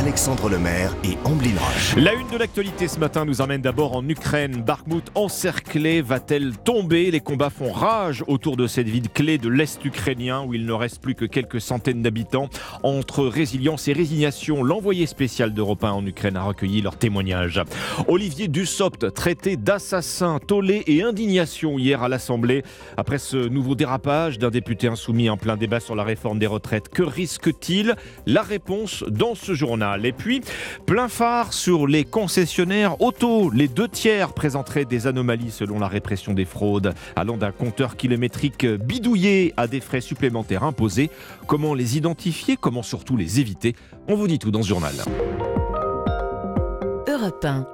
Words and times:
Alexandre 0.00 0.48
Lemaire 0.48 0.96
et 1.04 1.18
Amblin 1.26 1.50
Roche. 1.58 1.94
La 1.94 2.14
une 2.14 2.26
de 2.28 2.38
l'actualité 2.38 2.88
ce 2.88 2.98
matin 2.98 3.26
nous 3.26 3.42
emmène 3.42 3.60
d'abord 3.60 3.94
en 3.94 4.08
Ukraine. 4.08 4.62
Bakhmut 4.62 5.04
encerclée, 5.14 6.00
va-t-elle 6.00 6.56
tomber? 6.56 7.10
Les 7.10 7.20
combats 7.20 7.50
font 7.50 7.70
rage 7.70 8.24
autour 8.26 8.56
de 8.56 8.66
cette 8.66 8.88
ville 8.88 9.10
clé 9.10 9.36
de 9.36 9.50
l'Est 9.50 9.84
ukrainien 9.84 10.42
où 10.42 10.54
il 10.54 10.64
ne 10.64 10.72
reste 10.72 11.02
plus 11.02 11.14
que 11.14 11.26
quelques 11.26 11.60
centaines 11.60 12.00
d'habitants. 12.00 12.48
Entre 12.82 13.26
résilience 13.26 13.88
et 13.88 13.92
résignation, 13.92 14.62
l'envoyé 14.62 15.04
spécial 15.04 15.52
d'Europe 15.52 15.84
1 15.84 15.90
en 15.90 16.06
Ukraine 16.06 16.38
a 16.38 16.44
recueilli 16.44 16.80
leurs 16.80 16.96
témoignages. 16.96 17.60
Olivier 18.08 18.48
Dussopt, 18.48 19.12
traité 19.12 19.58
d'assassin, 19.58 20.38
tollé 20.38 20.82
et 20.86 21.02
indignation 21.02 21.78
hier 21.78 22.02
à 22.02 22.08
l'Assemblée 22.08 22.62
après 22.96 23.18
ce 23.18 23.36
nouveau 23.36 23.74
dérapage 23.74 24.38
d'un 24.38 24.48
député 24.48 24.88
insoumis 24.88 25.28
en 25.28 25.36
plein 25.36 25.58
débat 25.58 25.78
sur 25.78 25.94
la 25.94 26.04
réforme 26.04 26.38
des 26.38 26.46
retraites. 26.46 26.88
Que 26.88 27.02
risque-t-il? 27.02 27.96
La 28.24 28.40
réponse 28.40 29.04
dans 29.06 29.34
ce 29.34 29.52
journal. 29.52 29.89
Et 30.04 30.12
puis, 30.12 30.40
plein 30.86 31.08
phare 31.08 31.52
sur 31.52 31.86
les 31.86 32.04
concessionnaires 32.04 33.00
auto. 33.00 33.50
Les 33.50 33.68
deux 33.68 33.88
tiers 33.88 34.32
présenteraient 34.32 34.84
des 34.84 35.06
anomalies 35.06 35.50
selon 35.50 35.78
la 35.78 35.88
répression 35.88 36.32
des 36.32 36.44
fraudes, 36.44 36.94
allant 37.16 37.36
d'un 37.36 37.52
compteur 37.52 37.96
kilométrique 37.96 38.66
bidouillé 38.66 39.52
à 39.56 39.66
des 39.66 39.80
frais 39.80 40.00
supplémentaires 40.00 40.64
imposés. 40.64 41.10
Comment 41.46 41.74
les 41.74 41.96
identifier? 41.96 42.56
Comment 42.56 42.82
surtout 42.82 43.16
les 43.16 43.40
éviter? 43.40 43.74
On 44.08 44.14
vous 44.14 44.28
dit 44.28 44.38
tout 44.38 44.50
dans 44.50 44.62
ce 44.62 44.68
journal. 44.68 44.94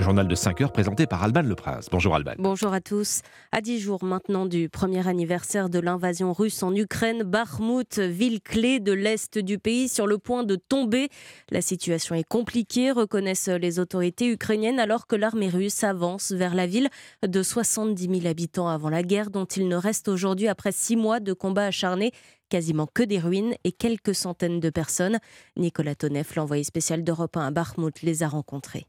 Journal 0.00 0.27
de 0.27 0.34
5 0.34 0.60
heures 0.60 0.73
présenté 0.73 1.06
par 1.06 1.23
Alban 1.23 1.42
Leprince. 1.42 1.86
Bonjour 1.88 2.16
Alban. 2.16 2.32
Bonjour 2.38 2.73
à 2.73 2.80
tous. 2.80 3.20
À 3.52 3.60
10 3.60 3.78
jours 3.78 4.02
maintenant 4.02 4.45
du 4.45 4.69
premier 4.69 5.06
anniversaire 5.06 5.69
de 5.69 5.78
l'invasion 5.78 6.32
russe 6.32 6.64
en 6.64 6.75
Ukraine, 6.75 7.22
Bakhmut, 7.22 8.00
ville 8.00 8.41
clé 8.41 8.80
de 8.80 8.91
l'est 8.91 9.39
du 9.39 9.61
pays, 9.61 9.89
sur 9.89 10.08
le 10.08 10.19
point 10.19 10.42
de 10.42 10.56
tomber. 10.56 11.11
La 11.50 11.61
situation 11.61 12.17
est 12.17 12.27
compliquée, 12.28 12.91
reconnaissent 12.91 13.48
les 13.48 13.78
autorités 13.78 14.33
ukrainiennes, 14.33 14.80
alors 14.80 15.06
que 15.06 15.14
l'armée 15.14 15.48
russe 15.48 15.84
avance 15.84 16.33
vers 16.33 16.56
la 16.56 16.67
ville 16.67 16.89
de 17.24 17.42
70 17.42 18.02
000 18.02 18.27
habitants 18.27 18.69
avant 18.69 18.91
la 18.91 19.05
guerre, 19.05 19.30
dont 19.30 19.44
il 19.44 19.69
ne 19.69 19.77
reste 19.77 20.08
aujourd'hui, 20.08 20.48
après 20.48 20.72
six 20.72 20.97
mois 20.97 21.20
de 21.20 21.33
combats 21.33 21.67
acharnés, 21.67 22.11
quasiment 22.48 22.89
que 22.92 23.05
des 23.05 23.20
ruines 23.20 23.55
et 23.62 23.70
quelques 23.70 24.17
centaines 24.17 24.58
de 24.58 24.70
personnes. 24.70 25.19
Nicolas 25.56 25.94
Tonev, 25.94 26.33
l'envoyé 26.34 26.64
spécial 26.64 27.05
d'Europe 27.05 27.36
1 27.36 27.47
à 27.47 27.50
Bakhmut, 27.52 28.02
les 28.02 28.24
a 28.24 28.28
rencontrés. 28.28 28.89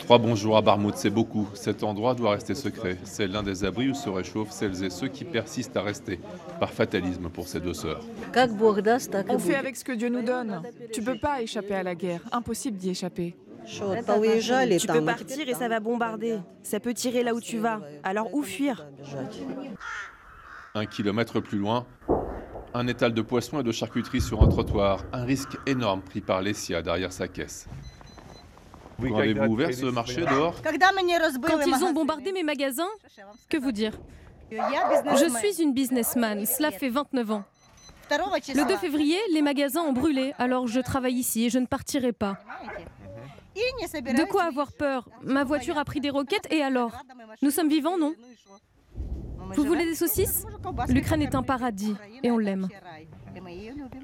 Trois 0.00 0.18
bons 0.18 0.34
jours 0.34 0.56
à 0.56 0.62
Barmouth, 0.62 0.96
c'est 0.96 1.10
beaucoup. 1.10 1.48
Cet 1.54 1.82
endroit 1.82 2.14
doit 2.14 2.32
rester 2.32 2.54
secret. 2.54 2.98
C'est 3.04 3.26
l'un 3.26 3.42
des 3.42 3.64
abris 3.64 3.90
où 3.90 3.94
se 3.94 4.08
réchauffent 4.08 4.50
celles 4.50 4.84
et 4.84 4.90
ceux 4.90 5.08
qui 5.08 5.24
persistent 5.24 5.76
à 5.76 5.82
rester, 5.82 6.20
par 6.60 6.70
fatalisme 6.70 7.28
pour 7.28 7.48
ces 7.48 7.60
deux 7.60 7.74
sœurs. 7.74 8.00
On 9.28 9.38
fait 9.38 9.54
avec 9.54 9.76
ce 9.76 9.84
que 9.84 9.92
Dieu 9.92 10.08
nous 10.08 10.22
donne. 10.22 10.62
Tu 10.92 11.02
peux 11.02 11.18
pas 11.18 11.42
échapper 11.42 11.74
à 11.74 11.82
la 11.82 11.94
guerre. 11.94 12.20
Impossible 12.30 12.76
d'y 12.76 12.90
échapper. 12.90 13.34
Tu 13.66 14.86
peux 14.86 15.04
partir 15.04 15.48
et 15.48 15.54
ça 15.54 15.68
va 15.68 15.80
bombarder. 15.80 16.38
Ça 16.62 16.80
peut 16.80 16.94
tirer 16.94 17.22
là 17.22 17.34
où 17.34 17.40
tu 17.40 17.58
vas. 17.58 17.80
Alors 18.02 18.34
où 18.34 18.42
fuir? 18.42 18.84
Un 20.74 20.86
kilomètre 20.86 21.40
plus 21.40 21.58
loin, 21.58 21.86
un 22.74 22.86
étal 22.86 23.12
de 23.12 23.22
poissons 23.22 23.60
et 23.60 23.62
de 23.62 23.72
charcuterie 23.72 24.20
sur 24.20 24.42
un 24.42 24.48
trottoir. 24.48 25.04
Un 25.12 25.24
risque 25.24 25.56
énorme 25.66 26.02
pris 26.02 26.20
par 26.20 26.42
Lessia 26.42 26.82
derrière 26.82 27.12
sa 27.12 27.28
caisse. 27.28 27.66
Quand 29.00 29.18
avez-vous 29.18 29.52
ouvert 29.52 29.74
ce 29.74 29.86
marché 29.86 30.22
dehors 30.22 30.60
Quand 30.62 31.60
ils 31.66 31.84
ont 31.84 31.92
bombardé 31.92 32.32
mes 32.32 32.42
magasins 32.42 32.88
Que 33.48 33.56
vous 33.56 33.72
dire 33.72 33.92
Je 34.50 35.38
suis 35.38 35.62
une 35.62 35.72
businessman, 35.72 36.46
cela 36.46 36.70
fait 36.70 36.88
29 36.88 37.30
ans. 37.30 37.44
Le 38.10 38.68
2 38.68 38.76
février, 38.76 39.16
les 39.32 39.42
magasins 39.42 39.80
ont 39.80 39.92
brûlé, 39.92 40.34
alors 40.38 40.66
je 40.66 40.80
travaille 40.80 41.14
ici 41.14 41.46
et 41.46 41.50
je 41.50 41.58
ne 41.58 41.66
partirai 41.66 42.12
pas. 42.12 42.36
De 43.54 44.24
quoi 44.24 44.44
avoir 44.44 44.72
peur? 44.72 45.08
Ma 45.22 45.44
voiture 45.44 45.78
a 45.78 45.84
pris 45.84 46.00
des 46.00 46.10
roquettes 46.10 46.46
et 46.50 46.62
alors? 46.62 46.92
Nous 47.42 47.50
sommes 47.50 47.68
vivants, 47.68 47.98
non? 47.98 48.14
Vous 49.56 49.64
voulez 49.64 49.84
des 49.84 49.94
saucisses 49.94 50.46
L'Ukraine 50.88 51.22
est 51.22 51.34
un 51.34 51.42
paradis 51.42 51.94
et 52.22 52.30
on 52.30 52.38
l'aime. 52.38 52.68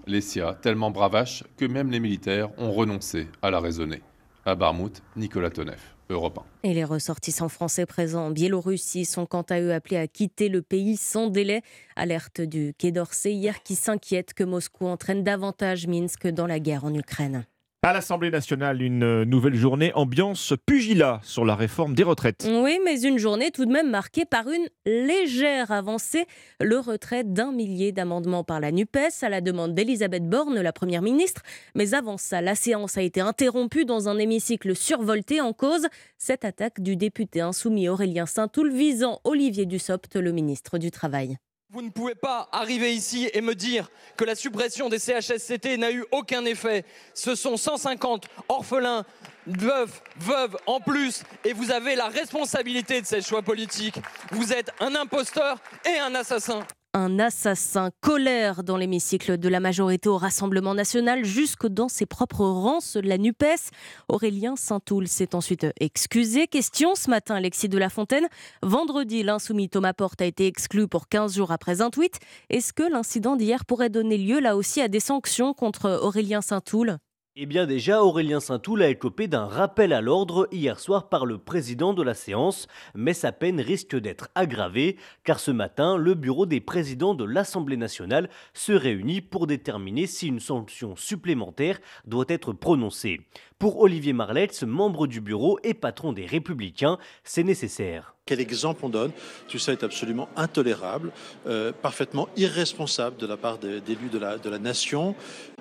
Lessia, 0.06 0.54
tellement 0.60 0.90
bravache 0.90 1.44
que 1.56 1.64
même 1.64 1.90
les 1.90 2.00
militaires 2.00 2.50
ont 2.58 2.72
renoncé 2.72 3.28
à 3.42 3.50
la 3.50 3.60
raisonner. 3.60 4.02
À 4.44 4.54
Barmouth, 4.54 5.02
Nicolas 5.16 5.50
Tonev, 5.50 5.80
Europe 6.08 6.38
1. 6.64 6.68
Et 6.68 6.74
les 6.74 6.84
ressortissants 6.84 7.50
français 7.50 7.84
présents 7.84 8.26
en 8.26 8.30
Biélorussie 8.30 9.04
sont 9.04 9.26
quant 9.26 9.42
à 9.42 9.60
eux 9.60 9.74
appelés 9.74 9.98
à 9.98 10.06
quitter 10.06 10.48
le 10.48 10.62
pays 10.62 10.96
sans 10.96 11.28
délai. 11.28 11.62
Alerte 11.96 12.40
du 12.40 12.72
Quai 12.78 12.92
d'Orsay 12.92 13.32
hier 13.32 13.62
qui 13.62 13.74
s'inquiète 13.74 14.32
que 14.32 14.44
Moscou 14.44 14.86
entraîne 14.86 15.22
davantage 15.22 15.86
Minsk 15.86 16.28
dans 16.28 16.46
la 16.46 16.60
guerre 16.60 16.84
en 16.84 16.94
Ukraine. 16.94 17.44
À 17.84 17.92
l'Assemblée 17.92 18.32
nationale, 18.32 18.82
une 18.82 19.22
nouvelle 19.22 19.54
journée 19.54 19.92
ambiance 19.94 20.52
pugilat 20.66 21.20
sur 21.22 21.44
la 21.44 21.54
réforme 21.54 21.94
des 21.94 22.02
retraites. 22.02 22.44
Oui, 22.50 22.80
mais 22.84 23.00
une 23.02 23.18
journée 23.18 23.52
tout 23.52 23.66
de 23.66 23.70
même 23.70 23.88
marquée 23.88 24.24
par 24.24 24.48
une 24.48 24.66
légère 24.84 25.70
avancée, 25.70 26.26
le 26.60 26.80
retrait 26.80 27.22
d'un 27.22 27.52
millier 27.52 27.92
d'amendements 27.92 28.42
par 28.42 28.58
la 28.58 28.72
NUPES 28.72 29.22
à 29.22 29.28
la 29.28 29.40
demande 29.40 29.76
d'Elisabeth 29.76 30.28
Borne, 30.28 30.60
la 30.60 30.72
Première 30.72 31.02
ministre. 31.02 31.42
Mais 31.76 31.94
avant 31.94 32.16
ça, 32.16 32.40
la 32.40 32.56
séance 32.56 32.98
a 32.98 33.02
été 33.02 33.20
interrompue 33.20 33.84
dans 33.84 34.08
un 34.08 34.18
hémicycle 34.18 34.74
survolté 34.74 35.40
en 35.40 35.52
cause 35.52 35.86
cette 36.18 36.44
attaque 36.44 36.80
du 36.80 36.96
député 36.96 37.42
insoumis 37.42 37.88
Aurélien 37.88 38.26
Saint-Toul 38.26 38.72
visant 38.72 39.20
Olivier 39.22 39.66
Dussopt, 39.66 40.16
le 40.16 40.32
ministre 40.32 40.78
du 40.78 40.90
Travail. 40.90 41.38
Vous 41.70 41.82
ne 41.82 41.90
pouvez 41.90 42.14
pas 42.14 42.48
arriver 42.50 42.94
ici 42.94 43.28
et 43.34 43.42
me 43.42 43.54
dire 43.54 43.90
que 44.16 44.24
la 44.24 44.34
suppression 44.34 44.88
des 44.88 44.98
CHSCT 44.98 45.76
n'a 45.76 45.92
eu 45.92 46.02
aucun 46.12 46.46
effet. 46.46 46.86
Ce 47.12 47.34
sont 47.34 47.58
150 47.58 48.26
orphelins, 48.48 49.04
veuves, 49.46 50.00
veuves 50.16 50.56
en 50.64 50.80
plus, 50.80 51.24
et 51.44 51.52
vous 51.52 51.70
avez 51.70 51.94
la 51.94 52.08
responsabilité 52.08 53.02
de 53.02 53.06
ces 53.06 53.20
choix 53.20 53.42
politiques. 53.42 54.00
Vous 54.30 54.54
êtes 54.54 54.70
un 54.80 54.94
imposteur 54.94 55.58
et 55.84 55.98
un 55.98 56.14
assassin 56.14 56.66
un 56.94 57.18
assassin 57.18 57.90
colère 58.00 58.64
dans 58.64 58.76
l'hémicycle 58.76 59.38
de 59.38 59.48
la 59.48 59.60
majorité 59.60 60.08
au 60.08 60.16
Rassemblement 60.16 60.74
national, 60.74 61.24
jusque 61.24 61.66
dans 61.66 61.88
ses 61.88 62.06
propres 62.06 62.44
rangs, 62.44 62.78
de 62.94 63.08
la 63.08 63.18
NUPES. 63.18 63.70
Aurélien 64.08 64.56
Saint-Toul 64.56 65.08
s'est 65.08 65.34
ensuite 65.34 65.66
excusé. 65.80 66.46
Question 66.46 66.94
ce 66.94 67.10
matin, 67.10 67.34
Alexis 67.34 67.68
de 67.68 67.78
la 67.78 67.88
Fontaine. 67.88 68.28
Vendredi, 68.62 69.22
l'insoumis 69.22 69.68
Thomas 69.68 69.92
Porte 69.92 70.22
a 70.22 70.26
été 70.26 70.46
exclu 70.46 70.88
pour 70.88 71.08
15 71.08 71.36
jours 71.36 71.52
après 71.52 71.82
un 71.82 71.90
tweet. 71.90 72.18
Est-ce 72.50 72.72
que 72.72 72.82
l'incident 72.82 73.36
d'hier 73.36 73.64
pourrait 73.64 73.90
donner 73.90 74.18
lieu 74.18 74.40
là 74.40 74.56
aussi 74.56 74.80
à 74.80 74.88
des 74.88 75.00
sanctions 75.00 75.54
contre 75.54 76.00
Aurélien 76.02 76.40
Saint-Toul 76.40 76.98
eh 77.40 77.46
bien 77.46 77.66
déjà, 77.66 78.02
Aurélien 78.02 78.40
Saint-Toul 78.40 78.82
a 78.82 78.88
écopé 78.88 79.28
d'un 79.28 79.46
rappel 79.46 79.92
à 79.92 80.00
l'ordre 80.00 80.48
hier 80.50 80.80
soir 80.80 81.08
par 81.08 81.24
le 81.24 81.38
président 81.38 81.94
de 81.94 82.02
la 82.02 82.14
séance, 82.14 82.66
mais 82.96 83.14
sa 83.14 83.30
peine 83.30 83.60
risque 83.60 83.94
d'être 83.94 84.28
aggravée, 84.34 84.96
car 85.22 85.38
ce 85.38 85.52
matin, 85.52 85.96
le 85.96 86.14
bureau 86.14 86.46
des 86.46 86.60
présidents 86.60 87.14
de 87.14 87.22
l'Assemblée 87.22 87.76
nationale 87.76 88.28
se 88.54 88.72
réunit 88.72 89.20
pour 89.20 89.46
déterminer 89.46 90.08
si 90.08 90.26
une 90.26 90.40
sanction 90.40 90.96
supplémentaire 90.96 91.78
doit 92.06 92.24
être 92.26 92.52
prononcée. 92.52 93.20
Pour 93.58 93.80
Olivier 93.80 94.12
Marletz, 94.12 94.62
membre 94.62 95.08
du 95.08 95.20
bureau 95.20 95.58
et 95.64 95.74
patron 95.74 96.12
des 96.12 96.26
Républicains, 96.26 96.96
c'est 97.24 97.42
nécessaire. 97.42 98.14
Quel 98.24 98.40
exemple 98.40 98.84
on 98.84 98.88
donne? 98.88 99.10
Tout 99.48 99.58
ça 99.58 99.72
est 99.72 99.82
absolument 99.82 100.28
intolérable, 100.36 101.10
euh, 101.48 101.72
parfaitement 101.72 102.28
irresponsable 102.36 103.16
de 103.16 103.26
la 103.26 103.36
part 103.36 103.58
d'élus 103.58 104.10
de 104.12 104.18
la, 104.18 104.38
de 104.38 104.48
la 104.48 104.60
nation. 104.60 105.16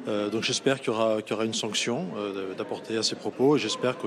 Euh, 0.07 0.30
donc 0.30 0.44
j'espère 0.44 0.80
qu'il 0.80 0.94
y, 0.94 1.34
aura 1.34 1.46
une 1.46 1.56
sanction 1.56 2.06
euh, 2.18 2.53
d'apporter 2.53 2.97
à 2.97 3.03
ces 3.03 3.16
propos 3.16 3.57
j'espère 3.57 3.97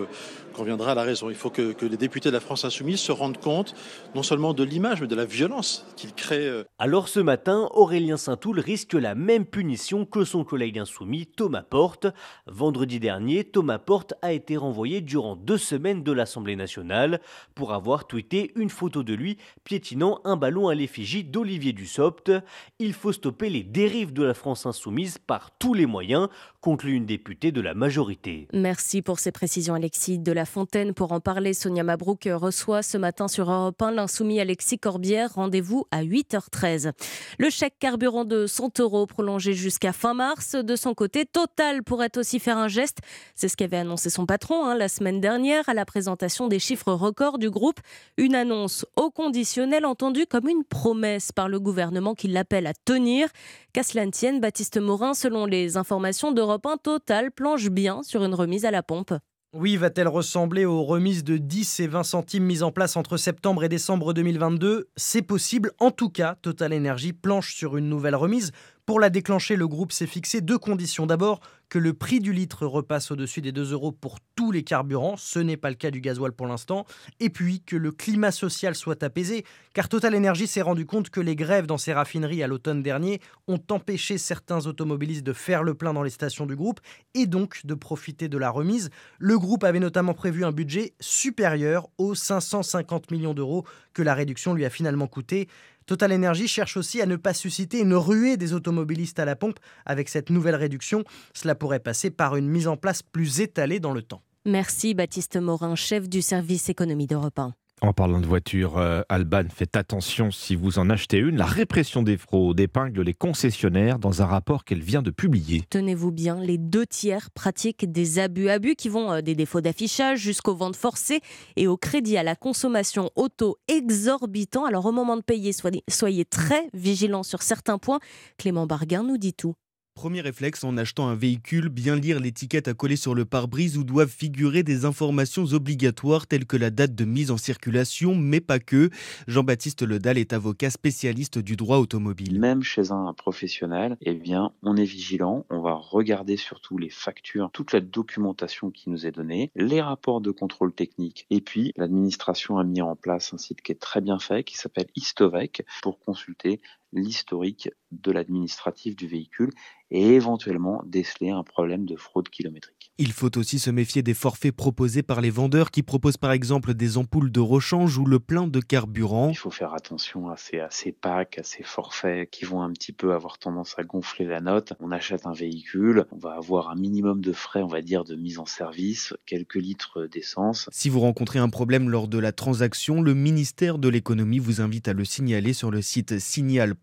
qu'on 0.53 0.81
à 0.81 0.95
la 0.95 1.03
raison. 1.03 1.31
Il 1.31 1.37
faut 1.37 1.51
que, 1.51 1.75
les 1.85 1.97
députés 1.97 2.29
de 2.29 2.35
la 2.35 2.41
France 2.41 2.65
insoumise 2.65 3.01
se 3.01 3.13
rendent 3.13 3.41
compte 3.41 3.75
non 4.15 4.23
seulement 4.23 4.55
de 4.55 4.65
l'image 4.65 5.01
mais 5.01 5.07
de 5.07 5.15
la 5.15 5.25
violence 5.25 5.87
qu'ils 5.97 6.15
créent. 6.15 6.65
Alors 6.79 7.09
ce 7.09 7.21
matin, 7.21 7.69
Aurélien 7.73 8.17
Saint-Toul 8.17 8.61
risque 8.61 8.95
la 8.95 9.15
même 9.15 9.47
punition 9.47 10.05
que 10.05 10.25
son 10.25 10.45
collègue 10.45 10.79
insoumis 10.79 11.27
Thomas 11.27 11.63
Porte. 11.63 12.07
Vendredi 12.47 13.01
dernier, 13.01 13.45
Thomas 13.45 13.79
Porte 13.79 14.15
a 14.23 14.33
été 14.33 14.57
renvoyé 14.57 15.01
durant 15.01 15.37
deux 15.37 15.59
semaines 15.59 16.03
de 16.03 16.13
l'Assemblée 16.13 16.57
nationale 16.57 17.21
pour 17.55 17.73
avoir 17.73 18.07
tweeté 18.07 18.53
une 18.57 18.71
photo 18.71 19.03
de 19.03 19.15
lui 19.15 19.39
piétinant 19.65 20.21
un 20.25 20.37
ballon 20.37 20.69
à 20.69 20.75
l'effigie 20.75 21.25
d'Olivier 21.25 21.73
Dussopt. 21.73 22.33
Il 22.79 22.93
faut 22.93 23.13
stopper 23.13 23.51
les 23.51 23.63
dérives 23.63 24.13
de 24.13 24.23
la 24.23 24.35
France 24.35 24.67
insoumise 24.67 25.19
par 25.19 25.51
tous 25.59 25.75
les 25.75 25.87
moyens, 25.87 26.29
conclut 26.61 26.95
une 26.95 27.07
députée 27.07 27.53
de 27.53 27.61
la 27.61 27.75
majorité. 27.75 28.47
Merci 28.53 29.03
pour 29.03 29.19
ces 29.19 29.33
précisions 29.33 29.75
Alexis 29.75 30.19
de 30.19 30.33
la 30.33 30.45
Fontaine. 30.45 30.93
Pour 30.93 31.13
en 31.13 31.21
parler, 31.21 31.55
Sonia 31.55 31.83
Mabrouk 31.83 32.29
reçoit 32.31 32.83
ce 32.83 32.99
matin 32.99 33.29
sur 33.29 33.51
Europe 33.51 33.81
1 33.81 33.93
l'insoumis 33.93 34.41
Alexis 34.41 34.79
Corbière. 34.79 35.35
Rendez-vous 35.35 35.87
à 35.91 36.05
8h13. 36.05 36.93
Le 37.39 37.51
chèque 37.51 37.77
carburant 37.79 38.25
de 38.25 38.47
100 38.47 38.81
euros 38.81 39.07
prolongé 39.07 39.55
jusqu'à 39.55 39.93
fin 39.93 40.15
mars. 40.15 40.55
De 40.55 40.77
son 40.77 40.95
côté, 40.95 41.25
Total 41.25 41.83
pourrait 41.83 42.17
aussi 42.17 42.39
faire 42.39 42.59
un 42.59 42.69
geste. 42.69 42.99
C'est 43.35 43.49
ce 43.49 43.57
qu'avait 43.57 43.79
annoncé 43.79 44.11
son 44.11 44.27
patron 44.27 44.67
hein, 44.67 44.77
la 44.77 44.89
semaine 44.89 45.21
dernière 45.21 45.69
à 45.69 45.75
la 45.75 45.87
présentation 45.87 46.49
des 46.49 46.59
chiffres 46.59 46.93
records 46.93 47.39
du 47.39 47.51
groupe. 47.51 47.81
Une 48.19 48.35
annonce 48.35 48.85
au 48.97 49.11
conditionnel 49.11 49.87
entendue 49.87 50.27
comme 50.27 50.49
une 50.49 50.65
promesse 50.65 51.33
par 51.33 51.49
le 51.49 51.59
gouvernement 51.59 52.15
qui 52.15 52.29
l'appelle 52.29 52.67
à 52.67 52.75
tenir. 52.75 53.29
Qu'à 53.73 53.85
cela 53.85 54.05
ne 54.05 54.11
tienne, 54.11 54.41
Baptiste 54.41 54.79
Morin, 54.79 55.15
selon 55.15 55.47
les 55.47 55.77
informations 55.77 56.33
d'Europe 56.33 56.67
1, 56.67 56.79
Total 56.79 57.31
planche 57.31 57.69
bien 57.69 58.03
sur 58.03 58.25
une 58.25 58.35
remise 58.35 58.65
à 58.65 58.73
la 58.73 58.83
pompe. 58.83 59.15
Oui, 59.53 59.77
va-t-elle 59.77 60.09
ressembler 60.09 60.65
aux 60.65 60.83
remises 60.83 61.23
de 61.23 61.37
10 61.37 61.79
et 61.79 61.87
20 61.87 62.03
centimes 62.03 62.45
mises 62.45 62.65
en 62.65 62.73
place 62.73 62.97
entre 62.97 63.17
septembre 63.17 63.63
et 63.63 63.69
décembre 63.69 64.13
2022 64.13 64.89
C'est 64.97 65.23
possible. 65.23 65.71
En 65.79 65.93
tout 65.93 66.11
cas, 66.11 66.37
Total 66.43 66.73
Energy 66.73 67.13
planche 67.13 67.55
sur 67.55 67.77
une 67.77 67.89
nouvelle 67.89 68.17
remise. 68.17 68.51
Pour 68.87 68.99
la 68.99 69.09
déclencher, 69.09 69.55
le 69.55 69.69
groupe 69.69 69.93
s'est 69.93 70.07
fixé 70.09 70.41
deux 70.41 70.59
conditions. 70.59 71.07
D'abord, 71.07 71.39
que 71.71 71.79
le 71.79 71.95
prix 71.95 72.21
du 72.21 72.33
litre 72.33 72.67
repasse 72.67 73.11
au-dessus 73.11 73.41
des 73.41 73.53
2 73.53 73.73
euros 73.73 73.93
pour 73.93 74.19
tous 74.35 74.53
les 74.53 74.65
carburants. 74.65 75.17
Ce 75.17 75.39
n'est 75.39 75.57
pas 75.57 75.71
le 75.71 75.77
cas 75.77 75.91
du 75.91 76.01
gasoil 76.01 76.33
pour 76.33 76.49
l'instant. 76.49 76.85
Et 77.21 77.31
puis, 77.31 77.63
que 77.63 77.77
le 77.77 77.93
climat 77.93 78.33
social 78.33 78.75
soit 78.75 79.03
apaisé, 79.03 79.45
car 79.73 79.89
Total 79.89 80.15
Energy 80.15 80.47
s'est 80.47 80.63
rendu 80.63 80.85
compte 80.85 81.11
que 81.11 81.21
les 81.21 81.37
grèves 81.37 81.67
dans 81.67 81.79
ses 81.79 81.93
raffineries 81.93 82.43
à 82.43 82.49
l'automne 82.49 82.83
dernier 82.83 83.21
ont 83.47 83.63
empêché 83.71 84.19
certains 84.19 84.67
automobilistes 84.67 85.25
de 85.25 85.33
faire 85.33 85.63
le 85.63 85.75
plein 85.75 85.95
dans 85.95 86.03
les 86.03 86.11
stations 86.11 86.45
du 86.45 86.57
groupe 86.57 86.81
et 87.15 87.27
donc 87.27 87.65
de 87.65 87.75
profiter 87.75 88.29
de 88.29 88.37
la 88.37 88.51
remise. 88.51 88.91
Le 89.21 89.39
groupe 89.39 89.63
avait 89.63 89.81
notamment 89.81 90.15
prévu 90.15 90.45
un 90.45 90.53
budget 90.53 90.95
supérieur 90.99 91.89
aux 91.99 92.17
550 92.17 93.13
millions 93.13 93.35
d'euros 93.35 93.65
que 93.95 94.03
la 94.03 94.15
réduction 94.15 94.55
lui 94.55 94.65
a 94.65 94.71
finalement 94.71 95.07
coûté. 95.07 95.49
Total 95.91 96.13
Energy 96.13 96.47
cherche 96.47 96.77
aussi 96.77 97.03
à 97.03 97.07
ne 97.07 97.17
pas 97.17 97.35
susciter 97.35 97.81
une 97.81 97.95
ruée 97.95 98.37
des 98.37 98.53
automobilistes 98.53 99.19
à 99.19 99.25
la 99.25 99.35
pompe 99.35 99.59
avec 99.85 100.09
cette 100.09 100.31
nouvelle 100.31 100.55
réduction. 100.55 101.03
Cela 101.35 101.57
pourrait 101.61 101.79
passer 101.79 102.11
par 102.11 102.35
une 102.35 102.49
mise 102.49 102.67
en 102.67 102.77
place 102.77 103.05
plus 103.05 103.41
étalée 103.41 103.79
dans 103.79 103.93
le 103.93 104.03
temps. 104.03 104.23
Merci 104.47 104.95
Baptiste 104.95 105.37
Morin, 105.37 105.77
chef 105.77 106.09
du 106.09 106.23
service 106.23 106.69
économie 106.69 107.07
d'Europe 107.07 107.39
1. 107.39 107.55
En 107.83 107.95
parlant 107.95 108.21
de 108.21 108.27
voitures, 108.27 108.77
euh, 108.77 109.01
Alban, 109.09 109.45
faites 109.55 109.75
attention 109.75 110.31
si 110.31 110.55
vous 110.55 110.79
en 110.79 110.91
achetez 110.91 111.17
une. 111.17 111.37
La 111.37 111.47
répression 111.47 112.03
des 112.03 112.19
fraudes 112.19 112.61
épingle 112.61 113.01
les 113.01 113.15
concessionnaires 113.15 113.99
dans 113.99 114.21
un 114.21 114.27
rapport 114.27 114.65
qu'elle 114.65 114.83
vient 114.83 115.01
de 115.01 115.11
publier. 115.11 115.63
Tenez-vous 115.71 116.11
bien, 116.11 116.41
les 116.41 116.59
deux 116.59 116.85
tiers 116.85 117.31
pratiquent 117.31 117.91
des 117.91 118.19
abus. 118.19 118.51
Abus 118.51 118.75
qui 118.75 118.91
vont 118.91 119.13
euh, 119.13 119.21
des 119.23 119.35
défauts 119.35 119.63
d'affichage 119.63 120.19
jusqu'aux 120.19 120.55
ventes 120.55 120.77
forcées 120.77 121.21
et 121.57 121.67
au 121.67 121.79
crédit 121.79 122.19
à 122.19 122.23
la 122.23 122.37
consommation 122.37 123.11
auto 123.17 123.57
exorbitant. 123.69 124.67
Alors 124.67 124.85
au 124.85 124.93
moment 124.93 125.17
de 125.17 125.23
payer, 125.23 125.53
soyez 125.89 126.25
très 126.27 126.69
vigilants 126.75 127.23
sur 127.23 127.43
certains 127.43 127.79
points. 127.79 128.01
Clément 128.37 128.67
Barguin 128.67 129.03
nous 129.03 129.17
dit 129.17 129.35
tout. 129.35 129.55
Premier 130.01 130.23
réflexe 130.23 130.65
en 130.65 130.79
achetant 130.79 131.09
un 131.09 131.15
véhicule, 131.15 131.69
bien 131.69 131.95
lire 131.95 132.21
l'étiquette 132.21 132.69
à 132.69 132.73
coller 132.73 132.97
sur 132.97 133.15
le 133.15 133.27
pare-brise 133.27 133.77
où 133.77 133.85
doivent 133.85 134.09
figurer 134.09 134.63
des 134.63 134.87
informations 134.87 135.45
obligatoires 135.53 136.27
telles 136.27 136.47
que 136.47 136.57
la 136.57 136.71
date 136.71 136.95
de 136.95 137.05
mise 137.05 137.31
en 137.31 137.37
circulation, 137.37 138.15
mais 138.15 138.41
pas 138.41 138.61
que. 138.61 138.89
Jean-Baptiste 139.29 139.83
Ledal 139.83 140.17
est 140.17 140.33
avocat 140.33 140.71
spécialiste 140.71 141.39
du 141.39 141.55
droit 141.55 141.77
automobile. 141.77 142.41
Même 142.41 142.63
chez 142.63 142.93
un 142.93 143.13
professionnel, 143.13 143.99
eh 144.01 144.15
bien, 144.15 144.53
on 144.63 144.75
est 144.79 144.85
vigilant, 144.85 145.45
on 145.51 145.61
va 145.61 145.75
regarder 145.75 146.39
surtout 146.39 146.79
les 146.79 146.89
factures, 146.89 147.51
toute 147.53 147.75
la 147.75 147.83
documentation 147.83 148.71
qui 148.71 148.89
nous 148.89 149.07
est 149.07 149.13
donnée, 149.13 149.51
les 149.55 149.83
rapports 149.83 150.23
de 150.23 150.31
contrôle 150.31 150.73
technique, 150.73 151.27
et 151.29 151.43
puis 151.43 151.75
l'administration 151.77 152.57
a 152.57 152.65
mis 152.65 152.81
en 152.81 152.97
place 152.97 153.35
un 153.35 153.39
site 153.39 153.61
qui 153.61 153.73
est 153.73 153.79
très 153.79 154.01
bien 154.01 154.19
fait, 154.19 154.45
qui 154.45 154.57
s'appelle 154.57 154.87
Istovec, 154.97 155.63
pour 155.83 156.01
consulter 156.01 156.63
l'historique 156.93 157.71
de 157.93 158.13
l'administratif 158.13 158.97
du 158.97 159.07
véhicule 159.07 159.51
et 159.91 160.15
éventuellement 160.15 160.83
déceler 160.87 161.31
un 161.31 161.43
problème 161.43 161.85
de 161.85 161.97
fraude 161.97 162.29
kilométrique. 162.29 162.93
Il 162.99 163.13
faut 163.13 163.37
aussi 163.39 163.59
se 163.59 163.71
méfier 163.71 164.03
des 164.03 164.15
forfaits 164.15 164.55
proposés 164.55 165.03
par 165.03 165.21
les 165.21 165.31
vendeurs 165.31 165.71
qui 165.71 165.83
proposent 165.83 166.17
par 166.17 166.33
exemple 166.33 166.75
des 166.75 166.97
ampoules 166.97 167.33
de 167.33 167.41
rechange 167.41 167.99
ou 167.99 168.05
le 168.05 168.21
plein 168.21 168.47
de 168.47 168.61
carburant. 168.61 169.31
Il 169.31 169.37
faut 169.37 169.51
faire 169.51 169.75
attention 169.75 170.29
à 170.29 170.37
ces, 170.37 170.61
à 170.61 170.71
ces 170.71 170.93
packs, 170.93 171.39
à 171.39 171.43
ces 171.43 171.63
forfaits 171.63 172.31
qui 172.31 172.45
vont 172.45 172.63
un 172.63 172.71
petit 172.73 172.93
peu 172.93 173.15
avoir 173.15 173.39
tendance 173.39 173.75
à 173.79 173.85
gonfler 173.85 174.27
la 174.27 174.41
note. 174.41 174.75
On 174.81 174.93
achète 174.93 175.27
un 175.27 175.33
véhicule, 175.33 176.05
on 176.13 176.19
va 176.19 176.35
avoir 176.35 176.69
un 176.69 176.77
minimum 176.77 177.21
de 177.21 177.33
frais, 177.33 177.63
on 177.63 177.69
va 177.69 177.83
dire, 177.83 178.05
de 178.05 178.15
mise 178.15 178.39
en 178.39 178.47
service, 178.47 179.15
quelques 179.27 179.55
litres 179.55 180.07
d'essence. 180.07 180.69
Si 180.71 180.89
vous 180.89 181.01
rencontrez 181.01 181.39
un 181.39 181.49
problème 181.49 181.89
lors 181.89 182.07
de 182.07 182.19
la 182.19 182.33
transaction, 182.33 183.03
le 183.03 183.15
ministère 183.15 183.79
de 183.79 183.89
l'économie 183.89 184.39
vous 184.39 184.61
invite 184.61 184.89
à 184.89 184.93
le 184.93 185.05
signaler 185.05 185.55
sur 185.55 185.71
le 185.71 185.83
site 185.83 186.19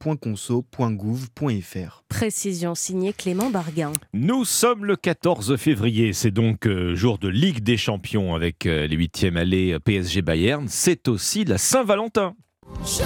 signal.conso.gouv.fr. 0.01 2.03
Précision 2.09 2.75
signée 2.75 3.13
Clément 3.13 3.49
Barguin. 3.49 3.93
Nous 4.13 4.45
sommes 4.45 4.85
le 4.85 4.95
14 4.95 5.55
février, 5.57 6.13
c'est 6.13 6.31
donc 6.31 6.67
euh, 6.67 6.95
jour 6.95 7.17
de 7.17 7.27
Ligue 7.27 7.63
des 7.63 7.77
Champions 7.77 8.35
avec 8.35 8.65
euh, 8.65 8.87
les 8.87 8.95
huitièmes 8.95 9.37
allées 9.37 9.73
euh, 9.73 9.79
PSG 9.79 10.21
Bayern. 10.21 10.67
C'est 10.67 11.07
aussi 11.07 11.45
la 11.45 11.57
Saint-Valentin. 11.57 12.35
Je 12.83 13.03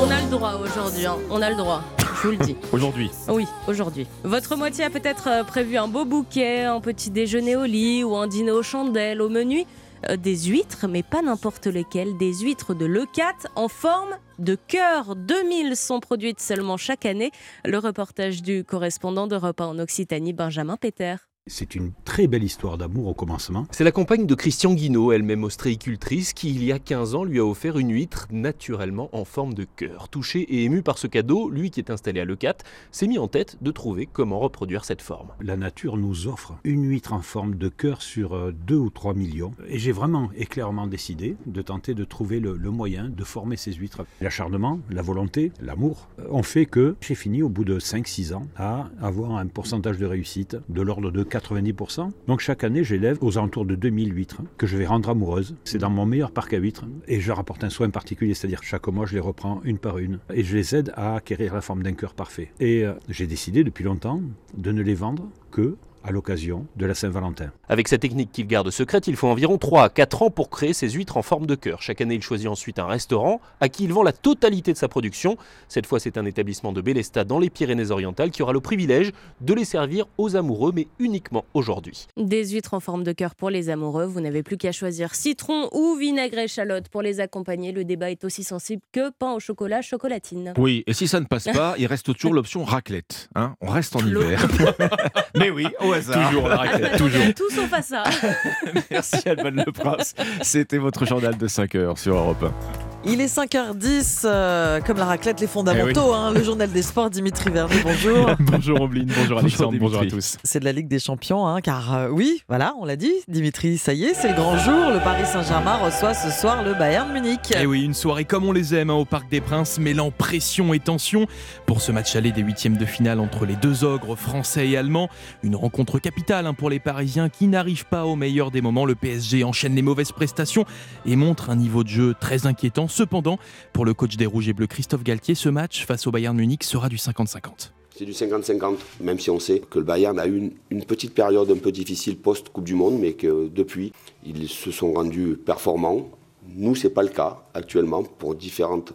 On 0.00 0.10
a 0.10 0.22
le 0.22 0.30
droit 0.30 0.54
aujourd'hui, 0.54 1.06
hein. 1.06 1.16
on 1.30 1.42
a 1.42 1.50
le 1.50 1.56
droit. 1.56 1.82
Je 2.20 2.26
vous 2.26 2.30
le 2.32 2.44
dis. 2.44 2.56
Aujourd'hui 2.72 3.10
Oui, 3.28 3.46
aujourd'hui. 3.68 4.06
Votre 4.24 4.56
moitié 4.56 4.84
a 4.84 4.90
peut-être 4.90 5.46
prévu 5.46 5.76
un 5.76 5.86
beau 5.86 6.04
bouquet, 6.04 6.64
un 6.64 6.80
petit 6.80 7.10
déjeuner 7.10 7.54
au 7.54 7.64
lit 7.64 8.02
ou 8.02 8.16
un 8.16 8.26
dîner 8.26 8.50
aux 8.50 8.64
chandelles 8.64 9.22
au 9.22 9.28
menu. 9.28 9.64
Euh, 10.08 10.16
des 10.16 10.36
huîtres, 10.46 10.86
mais 10.88 11.02
pas 11.02 11.22
n'importe 11.22 11.66
lesquelles, 11.66 12.16
des 12.16 12.32
huîtres 12.34 12.74
de 12.74 12.86
Leucat 12.86 13.34
en 13.54 13.68
forme 13.68 14.16
de 14.38 14.56
cœur. 14.56 15.14
2000 15.14 15.76
sont 15.76 16.00
produites 16.00 16.40
seulement 16.40 16.76
chaque 16.76 17.06
année. 17.06 17.30
Le 17.64 17.78
reportage 17.78 18.42
du 18.42 18.64
correspondant 18.64 19.26
d'Europe 19.28 19.60
en 19.60 19.78
Occitanie, 19.78 20.32
Benjamin 20.32 20.76
Peter. 20.76 21.16
C'est 21.48 21.74
une 21.74 21.92
très 22.04 22.26
belle 22.26 22.44
histoire 22.44 22.76
d'amour 22.76 23.08
au 23.08 23.14
commencement. 23.14 23.66
C'est 23.70 23.84
la 23.84 23.92
compagne 23.92 24.26
de 24.26 24.34
Christian 24.34 24.74
Guinaud, 24.74 25.12
elle-même 25.12 25.44
ostréicultrice, 25.44 26.34
qui 26.34 26.50
il 26.50 26.62
y 26.62 26.72
a 26.72 26.78
15 26.78 27.14
ans 27.14 27.24
lui 27.24 27.38
a 27.38 27.44
offert 27.44 27.78
une 27.78 27.92
huître 27.92 28.28
naturellement 28.30 29.08
en 29.12 29.24
forme 29.24 29.54
de 29.54 29.64
cœur. 29.64 30.08
Touché 30.10 30.40
et 30.40 30.64
ému 30.64 30.82
par 30.82 30.98
ce 30.98 31.06
cadeau, 31.06 31.48
lui 31.48 31.70
qui 31.70 31.80
est 31.80 31.90
installé 31.90 32.20
à 32.20 32.24
Leucat 32.24 32.56
s'est 32.90 33.06
mis 33.06 33.18
en 33.18 33.28
tête 33.28 33.56
de 33.62 33.70
trouver 33.70 34.06
comment 34.06 34.38
reproduire 34.38 34.84
cette 34.84 35.00
forme. 35.00 35.28
La 35.40 35.56
nature 35.56 35.96
nous 35.96 36.28
offre 36.28 36.54
une 36.64 36.84
huître 36.84 37.14
en 37.14 37.22
forme 37.22 37.54
de 37.54 37.68
cœur 37.68 38.02
sur 38.02 38.52
2 38.52 38.74
euh, 38.74 38.78
ou 38.78 38.90
3 38.90 39.14
millions. 39.14 39.52
Et 39.68 39.78
j'ai 39.78 39.92
vraiment 39.92 40.30
et 40.36 40.44
clairement 40.44 40.86
décidé 40.86 41.36
de 41.46 41.62
tenter 41.62 41.94
de 41.94 42.04
trouver 42.04 42.40
le, 42.40 42.58
moyen 42.70 43.08
de 43.08 43.24
former 43.24 43.56
ces 43.56 43.72
huîtres. 43.72 44.04
L'acharnement, 44.20 44.80
la 44.90 45.00
volonté, 45.00 45.52
l'amour 45.62 46.08
euh, 46.18 46.24
ont 46.30 46.42
fait 46.42 46.66
que 46.66 46.96
j'ai 47.00 47.14
fini 47.14 47.42
au 47.42 47.48
bout 47.48 47.64
de 47.64 47.80
5-6 47.80 48.34
ans 48.34 48.46
à 48.56 48.90
avoir 49.00 49.36
un 49.36 49.46
pourcentage 49.46 49.96
de 49.96 50.04
réussite 50.04 50.56
de 50.68 50.82
l'ordre 50.82 51.10
de 51.10 51.22
4 51.22 51.37
90%. 51.38 52.10
Donc 52.26 52.40
chaque 52.40 52.64
année, 52.64 52.84
j'élève 52.84 53.18
aux 53.22 53.38
alentours 53.38 53.64
de 53.64 53.74
2000 53.74 54.14
huîtres 54.14 54.42
que 54.56 54.66
je 54.66 54.76
vais 54.76 54.86
rendre 54.86 55.08
amoureuses. 55.08 55.56
C'est 55.64 55.78
dans 55.78 55.90
mon 55.90 56.06
meilleur 56.06 56.30
parc 56.30 56.52
à 56.52 56.58
huîtres 56.58 56.84
et 57.06 57.20
je 57.20 57.28
leur 57.28 57.38
apporte 57.38 57.64
un 57.64 57.70
soin 57.70 57.90
particulier, 57.90 58.34
c'est-à-dire 58.34 58.62
chaque 58.62 58.86
mois, 58.88 59.06
je 59.06 59.14
les 59.14 59.20
reprends 59.20 59.60
une 59.64 59.78
par 59.78 59.98
une 59.98 60.18
et 60.32 60.44
je 60.44 60.56
les 60.56 60.74
aide 60.74 60.92
à 60.94 61.16
acquérir 61.16 61.54
la 61.54 61.60
forme 61.60 61.82
d'un 61.82 61.94
cœur 61.94 62.14
parfait. 62.14 62.52
Et 62.60 62.84
euh, 62.84 62.94
j'ai 63.08 63.26
décidé 63.26 63.64
depuis 63.64 63.84
longtemps 63.84 64.20
de 64.56 64.72
ne 64.72 64.82
les 64.82 64.94
vendre 64.94 65.28
que 65.50 65.76
à 66.08 66.10
l'occasion 66.10 66.66
de 66.76 66.86
la 66.86 66.94
Saint-Valentin. 66.94 67.52
Avec 67.68 67.86
sa 67.86 67.98
technique 67.98 68.32
qu'il 68.32 68.46
garde 68.46 68.70
secrète, 68.70 69.06
il 69.08 69.16
faut 69.16 69.28
environ 69.28 69.58
3 69.58 69.84
à 69.84 69.88
4 69.90 70.22
ans 70.22 70.30
pour 70.30 70.48
créer 70.48 70.72
ses 70.72 70.88
huîtres 70.90 71.18
en 71.18 71.22
forme 71.22 71.46
de 71.46 71.54
cœur. 71.54 71.82
Chaque 71.82 72.00
année, 72.00 72.14
il 72.14 72.22
choisit 72.22 72.48
ensuite 72.48 72.78
un 72.78 72.86
restaurant 72.86 73.42
à 73.60 73.68
qui 73.68 73.84
il 73.84 73.92
vend 73.92 74.02
la 74.02 74.12
totalité 74.12 74.72
de 74.72 74.78
sa 74.78 74.88
production. 74.88 75.36
Cette 75.68 75.84
fois, 75.84 76.00
c'est 76.00 76.16
un 76.16 76.24
établissement 76.24 76.72
de 76.72 76.80
Bélesta 76.80 77.24
dans 77.24 77.38
les 77.38 77.50
Pyrénées-Orientales 77.50 78.30
qui 78.30 78.42
aura 78.42 78.54
le 78.54 78.60
privilège 78.60 79.12
de 79.42 79.52
les 79.52 79.66
servir 79.66 80.06
aux 80.16 80.34
amoureux, 80.34 80.72
mais 80.74 80.88
uniquement 80.98 81.44
aujourd'hui. 81.52 82.06
Des 82.16 82.48
huîtres 82.48 82.72
en 82.72 82.80
forme 82.80 83.04
de 83.04 83.12
cœur 83.12 83.34
pour 83.34 83.50
les 83.50 83.68
amoureux, 83.68 84.06
vous 84.06 84.22
n'avez 84.22 84.42
plus 84.42 84.56
qu'à 84.56 84.72
choisir 84.72 85.14
citron 85.14 85.68
ou 85.72 85.94
vinaigre 85.96 86.38
échalote 86.38 86.88
pour 86.88 87.02
les 87.02 87.20
accompagner. 87.20 87.72
Le 87.72 87.84
débat 87.84 88.10
est 88.10 88.24
aussi 88.24 88.44
sensible 88.44 88.80
que 88.92 89.10
pain 89.10 89.34
au 89.34 89.40
chocolat, 89.40 89.82
chocolatine. 89.82 90.54
Oui, 90.56 90.84
et 90.86 90.94
si 90.94 91.06
ça 91.06 91.20
ne 91.20 91.26
passe 91.26 91.44
pas, 91.44 91.74
il 91.76 91.86
reste 91.86 92.14
toujours 92.14 92.32
l'option 92.32 92.64
raclette. 92.64 93.28
Hein 93.34 93.56
on 93.60 93.68
reste 93.68 93.94
en 93.94 94.00
hiver. 94.00 94.46
mais 95.36 95.50
oui, 95.50 95.66
Toujours 96.00 96.48
la 96.48 96.88
toujours. 96.98 97.22
Tout 97.36 97.50
sauf 97.50 97.72
à 97.72 97.82
ça. 97.82 98.04
Merci 98.90 99.28
Alban 99.28 99.62
Le 99.64 99.72
Prince. 99.72 100.14
C'était 100.42 100.78
votre 100.78 101.06
journal 101.06 101.36
de 101.36 101.46
5 101.48 101.74
heures 101.74 101.98
sur 101.98 102.14
Europe 102.14 102.42
1. 102.42 102.87
Il 103.04 103.20
est 103.20 103.32
5h10, 103.32 104.22
euh, 104.24 104.80
comme 104.80 104.96
la 104.96 105.04
raclette, 105.04 105.40
les 105.40 105.46
fondamentaux. 105.46 106.10
Eh 106.10 106.14
hein, 106.14 106.32
le 106.32 106.42
journal 106.42 106.68
des 106.68 106.82
sports, 106.82 107.10
Dimitri 107.10 107.48
Vernet, 107.48 107.80
bonjour. 107.84 108.30
bonjour 108.40 108.80
Ombline, 108.80 109.08
bonjour 109.16 109.38
Alexandre, 109.38 109.78
bonjour, 109.78 110.00
à 110.00 110.06
tous. 110.06 110.36
C'est 110.42 110.58
de 110.58 110.64
la 110.64 110.72
Ligue 110.72 110.88
des 110.88 110.98
Champions, 110.98 111.46
hein, 111.46 111.60
car 111.60 111.94
euh, 111.94 112.08
oui, 112.08 112.42
voilà, 112.48 112.74
on 112.80 112.84
l'a 112.84 112.96
dit, 112.96 113.12
Dimitri, 113.28 113.78
ça 113.78 113.92
y 113.92 114.04
est, 114.04 114.14
c'est 114.14 114.30
le 114.30 114.34
grand 114.34 114.58
jour. 114.58 114.90
Le 114.92 114.98
Paris 114.98 115.26
Saint-Germain 115.26 115.76
reçoit 115.76 116.12
ce 116.12 116.28
soir 116.32 116.64
le 116.64 116.74
Bayern 116.74 117.12
Munich. 117.12 117.52
Et 117.52 117.58
eh 117.60 117.66
oui, 117.66 117.84
une 117.84 117.94
soirée 117.94 118.24
comme 118.24 118.44
on 118.44 118.52
les 118.52 118.74
aime 118.74 118.90
hein, 118.90 118.94
au 118.94 119.04
Parc 119.04 119.30
des 119.30 119.40
Princes, 119.40 119.78
mêlant 119.78 120.10
pression 120.10 120.74
et 120.74 120.80
tension 120.80 121.26
pour 121.66 121.82
ce 121.82 121.92
match 121.92 122.16
aller 122.16 122.32
des 122.32 122.42
huitièmes 122.42 122.78
de 122.78 122.84
finale 122.84 123.20
entre 123.20 123.46
les 123.46 123.54
deux 123.54 123.84
ogres 123.84 124.16
français 124.16 124.70
et 124.70 124.76
allemands. 124.76 125.08
Une 125.44 125.54
rencontre 125.54 126.00
capitale 126.00 126.52
pour 126.58 126.68
les 126.68 126.80
Parisiens 126.80 127.28
qui 127.28 127.46
n'arrivent 127.46 127.86
pas 127.86 128.06
au 128.06 128.16
meilleur 128.16 128.50
des 128.50 128.60
moments. 128.60 128.84
Le 128.84 128.96
PSG 128.96 129.44
enchaîne 129.44 129.76
les 129.76 129.82
mauvaises 129.82 130.10
prestations 130.10 130.64
et 131.06 131.14
montre 131.14 131.50
un 131.50 131.56
niveau 131.56 131.84
de 131.84 131.88
jeu 131.88 132.14
très 132.18 132.46
inquiétant. 132.46 132.87
Cependant, 132.88 133.38
pour 133.72 133.84
le 133.84 133.94
coach 133.94 134.16
des 134.16 134.26
Rouges 134.26 134.48
et 134.48 134.52
Bleus, 134.52 134.66
Christophe 134.66 135.02
Galtier, 135.02 135.34
ce 135.34 135.48
match 135.48 135.86
face 135.86 136.06
au 136.06 136.10
Bayern 136.10 136.36
Munich 136.36 136.64
sera 136.64 136.88
du 136.88 136.96
50-50. 136.96 137.70
C'est 137.96 138.04
du 138.04 138.12
50-50, 138.12 138.76
même 139.00 139.18
si 139.18 139.28
on 139.28 139.40
sait 139.40 139.58
que 139.58 139.78
le 139.78 139.84
Bayern 139.84 140.18
a 140.20 140.26
eu 140.28 140.52
une, 140.70 140.84
petite 140.84 141.14
période 141.14 141.50
un 141.50 141.56
peu 141.56 141.72
difficile 141.72 142.16
post-Coupe 142.16 142.64
du 142.64 142.74
Monde, 142.74 142.98
mais 143.00 143.14
que 143.14 143.48
depuis, 143.48 143.92
ils 144.24 144.48
se 144.48 144.70
sont 144.70 144.92
rendus 144.92 145.36
performants. 145.36 146.08
Nous, 146.54 146.76
ce 146.76 146.86
n'est 146.86 146.94
pas 146.94 147.02
le 147.02 147.08
cas 147.08 147.42
actuellement, 147.54 148.04
pour 148.04 148.36
différentes 148.36 148.92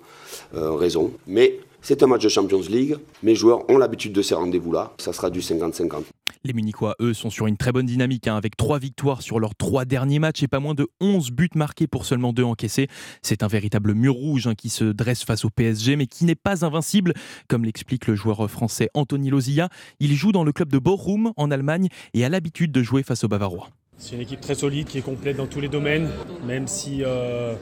euh, 0.55 0.71
raisons. 0.71 1.11
Mais 1.27 1.59
c'est 1.81 2.01
un 2.01 2.07
match 2.07 2.23
de 2.23 2.29
Champions 2.29 2.61
League. 2.69 2.95
Mes 3.23 3.35
joueurs 3.35 3.69
ont 3.69 3.77
l'habitude 3.77 4.13
de 4.13 4.21
ces 4.21 4.35
rendez-vous-là. 4.35 4.93
Ça 4.99 5.11
sera 5.11 5.29
du 5.29 5.41
50-50. 5.41 6.03
Les 6.45 6.51
Munichois, 6.51 6.97
eux, 6.99 7.13
sont 7.13 7.29
sur 7.29 7.47
une 7.47 7.55
très 7.55 7.71
bonne 7.71 7.85
dynamique, 7.85 8.27
hein, 8.27 8.35
avec 8.35 8.57
trois 8.57 8.77
victoires 8.77 9.21
sur 9.21 9.39
leurs 9.39 9.55
trois 9.55 9.85
derniers 9.85 10.19
matchs 10.19 10.43
et 10.43 10.49
pas 10.49 10.59
moins 10.59 10.73
de 10.73 10.89
11 10.99 11.31
buts 11.31 11.47
marqués 11.55 11.87
pour 11.87 12.05
seulement 12.05 12.33
deux 12.33 12.43
encaissés. 12.43 12.89
C'est 13.21 13.43
un 13.43 13.47
véritable 13.47 13.93
mur 13.93 14.13
rouge 14.13 14.47
hein, 14.47 14.53
qui 14.53 14.67
se 14.67 14.83
dresse 14.83 15.23
face 15.23 15.45
au 15.45 15.49
PSG, 15.49 15.95
mais 15.95 16.05
qui 16.05 16.25
n'est 16.25 16.35
pas 16.35 16.65
invincible, 16.65 17.13
comme 17.47 17.63
l'explique 17.63 18.07
le 18.07 18.15
joueur 18.15 18.51
français 18.51 18.89
Anthony 18.93 19.29
Lozilla. 19.29 19.69
Il 20.01 20.13
joue 20.15 20.33
dans 20.33 20.43
le 20.43 20.51
club 20.51 20.67
de 20.67 20.79
Bochum 20.79 21.31
en 21.37 21.49
Allemagne 21.49 21.87
et 22.13 22.25
a 22.25 22.29
l'habitude 22.29 22.73
de 22.73 22.83
jouer 22.83 23.03
face 23.03 23.23
aux 23.23 23.29
Bavarois. 23.29 23.69
C'est 23.97 24.15
une 24.15 24.21
équipe 24.21 24.41
très 24.41 24.55
solide 24.55 24.87
qui 24.87 24.97
est 24.97 25.01
complète 25.01 25.37
dans 25.37 25.47
tous 25.47 25.61
les 25.61 25.69
domaines, 25.69 26.09
même 26.45 26.67
si 26.67 27.03
euh, 27.05 27.55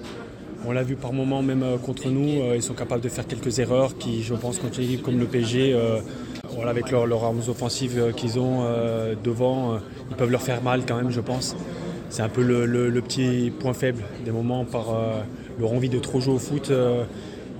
on 0.65 0.71
l'a 0.71 0.83
vu 0.83 0.95
par 0.95 1.13
moments, 1.13 1.41
même 1.41 1.63
euh, 1.63 1.77
contre 1.77 2.09
nous, 2.09 2.41
euh, 2.41 2.55
ils 2.55 2.63
sont 2.63 2.73
capables 2.73 3.01
de 3.01 3.09
faire 3.09 3.27
quelques 3.27 3.59
erreurs 3.59 3.97
qui, 3.97 4.23
je 4.23 4.33
pense, 4.33 4.59
contre 4.59 4.79
une 4.79 4.85
équipe 4.85 5.01
comme 5.01 5.19
le 5.19 5.25
PSG, 5.25 5.75
voilà, 6.55 6.71
avec 6.71 6.91
leurs 6.91 7.23
armes 7.23 7.41
offensives 7.47 7.97
euh, 7.97 8.11
qu'ils 8.11 8.39
ont 8.39 8.63
euh, 8.63 9.15
devant, 9.23 9.73
euh, 9.73 9.77
ils 10.09 10.15
peuvent 10.15 10.31
leur 10.31 10.41
faire 10.41 10.61
mal 10.61 10.83
quand 10.85 10.95
même, 10.95 11.11
je 11.11 11.21
pense. 11.21 11.55
C'est 12.09 12.21
un 12.21 12.29
peu 12.29 12.43
le, 12.43 13.01
petit 13.01 13.51
point 13.59 13.73
faible 13.73 14.03
des 14.25 14.31
moments 14.31 14.65
par 14.65 14.87
leur 15.57 15.71
envie 15.71 15.87
de 15.87 15.97
trop 15.97 16.19
jouer 16.19 16.33
au 16.33 16.39
foot. 16.39 16.69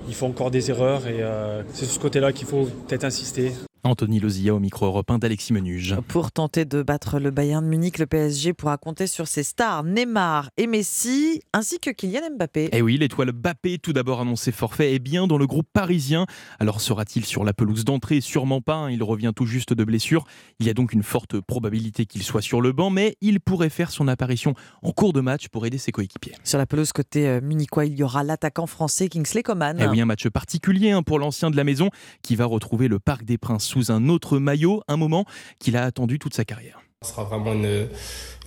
ils 0.08 0.14
font 0.14 0.28
encore 0.28 0.50
des 0.50 0.70
erreurs 0.70 1.06
et 1.06 1.24
c'est 1.72 1.86
sur 1.86 1.94
ce 1.94 1.98
côté-là 1.98 2.32
qu'il 2.32 2.46
faut 2.46 2.68
peut-être 2.86 3.04
insister. 3.04 3.52
Anthony 3.84 4.20
Lozilla 4.20 4.54
au 4.54 4.60
micro 4.60 4.86
européen 4.86 5.18
d'Alexis 5.18 5.52
Menuge. 5.52 5.96
Pour 6.06 6.30
tenter 6.30 6.64
de 6.64 6.84
battre 6.84 7.18
le 7.18 7.32
Bayern 7.32 7.66
Munich, 7.66 7.98
le 7.98 8.06
PSG 8.06 8.52
pourra 8.52 8.76
compter 8.76 9.08
sur 9.08 9.26
ses 9.26 9.42
stars 9.42 9.82
Neymar 9.82 10.50
et 10.56 10.68
Messi, 10.68 11.42
ainsi 11.52 11.80
que 11.80 11.90
Kylian 11.90 12.36
Mbappé. 12.36 12.66
Et 12.66 12.68
eh 12.74 12.82
oui, 12.82 12.96
l'étoile 12.96 13.32
Mbappé, 13.32 13.78
tout 13.78 13.92
d'abord 13.92 14.20
annoncé 14.20 14.52
forfait, 14.52 14.94
est 14.94 15.00
bien 15.00 15.26
dans 15.26 15.36
le 15.36 15.48
groupe 15.48 15.66
parisien. 15.72 16.26
Alors 16.60 16.80
sera-t-il 16.80 17.24
sur 17.24 17.42
la 17.42 17.52
pelouse 17.52 17.84
d'entrée? 17.84 18.20
Sûrement 18.20 18.60
pas, 18.60 18.76
hein. 18.76 18.90
il 18.90 19.02
revient 19.02 19.32
tout 19.34 19.46
juste 19.46 19.72
de 19.72 19.82
blessure. 19.82 20.26
Il 20.60 20.66
y 20.66 20.70
a 20.70 20.74
donc 20.74 20.92
une 20.92 21.02
forte 21.02 21.40
probabilité 21.40 22.06
qu'il 22.06 22.22
soit 22.22 22.40
sur 22.40 22.60
le 22.60 22.70
banc, 22.70 22.90
mais 22.90 23.16
il 23.20 23.40
pourrait 23.40 23.68
faire 23.68 23.90
son 23.90 24.06
apparition 24.06 24.54
en 24.82 24.92
cours 24.92 25.12
de 25.12 25.20
match 25.20 25.48
pour 25.48 25.66
aider 25.66 25.78
ses 25.78 25.90
coéquipiers. 25.90 26.34
Sur 26.44 26.58
la 26.58 26.66
pelouse 26.66 26.92
côté 26.92 27.26
euh, 27.26 27.40
munichois, 27.40 27.86
il 27.86 27.98
y 27.98 28.04
aura 28.04 28.22
l'attaquant 28.22 28.68
français 28.68 29.08
Kingsley 29.08 29.42
Coman. 29.42 29.80
Et 29.80 29.82
eh 29.82 29.88
oui, 29.88 30.00
un 30.00 30.06
match 30.06 30.28
particulier 30.28 30.92
hein, 30.92 31.02
pour 31.02 31.18
l'ancien 31.18 31.50
de 31.50 31.56
la 31.56 31.64
maison 31.64 31.90
qui 32.22 32.36
va 32.36 32.44
retrouver 32.44 32.86
le 32.86 33.00
Parc 33.00 33.24
des 33.24 33.38
Princes 33.38 33.71
sous 33.72 33.90
un 33.90 34.08
autre 34.08 34.38
maillot, 34.38 34.82
un 34.88 34.96
moment 34.96 35.24
qu'il 35.58 35.76
a 35.76 35.84
attendu 35.84 36.18
toute 36.18 36.34
sa 36.34 36.44
carrière. 36.44 36.80
Ce 37.02 37.10
sera 37.10 37.24
vraiment 37.24 37.52
une, 37.52 37.88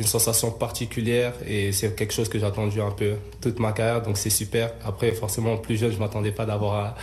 sensation 0.05 0.51
particulière 0.51 1.34
et 1.46 1.72
c'est 1.72 1.94
quelque 1.96 2.13
chose 2.13 2.29
que 2.29 2.39
j'ai 2.39 2.46
attendu 2.46 2.79
un 2.82 2.91
peu 2.91 3.15
toute 3.41 3.60
ma 3.60 3.72
carrière, 3.74 4.01
donc 4.01 4.17
c'est 4.17 4.29
super. 4.29 4.72
Après, 4.86 5.12
forcément, 5.12 5.58
plus 5.58 5.77
jeune, 5.77 5.91
je 5.91 5.96
ne 5.96 6.01
m'attendais 6.01 6.32
pas 6.32 6.46
d'avoir 6.46 6.96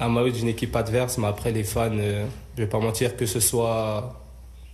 un, 0.00 0.08
maillot 0.08 0.30
d'une 0.30 0.48
équipe 0.48 0.74
adverse, 0.76 1.16
mais 1.18 1.26
après, 1.26 1.52
les 1.52 1.64
fans, 1.64 1.90
euh, 1.92 2.26
je 2.56 2.62
ne 2.62 2.66
vais 2.66 2.70
pas 2.70 2.78
mentir, 2.78 3.16
que 3.16 3.26
ce 3.26 3.40
soit 3.40 4.27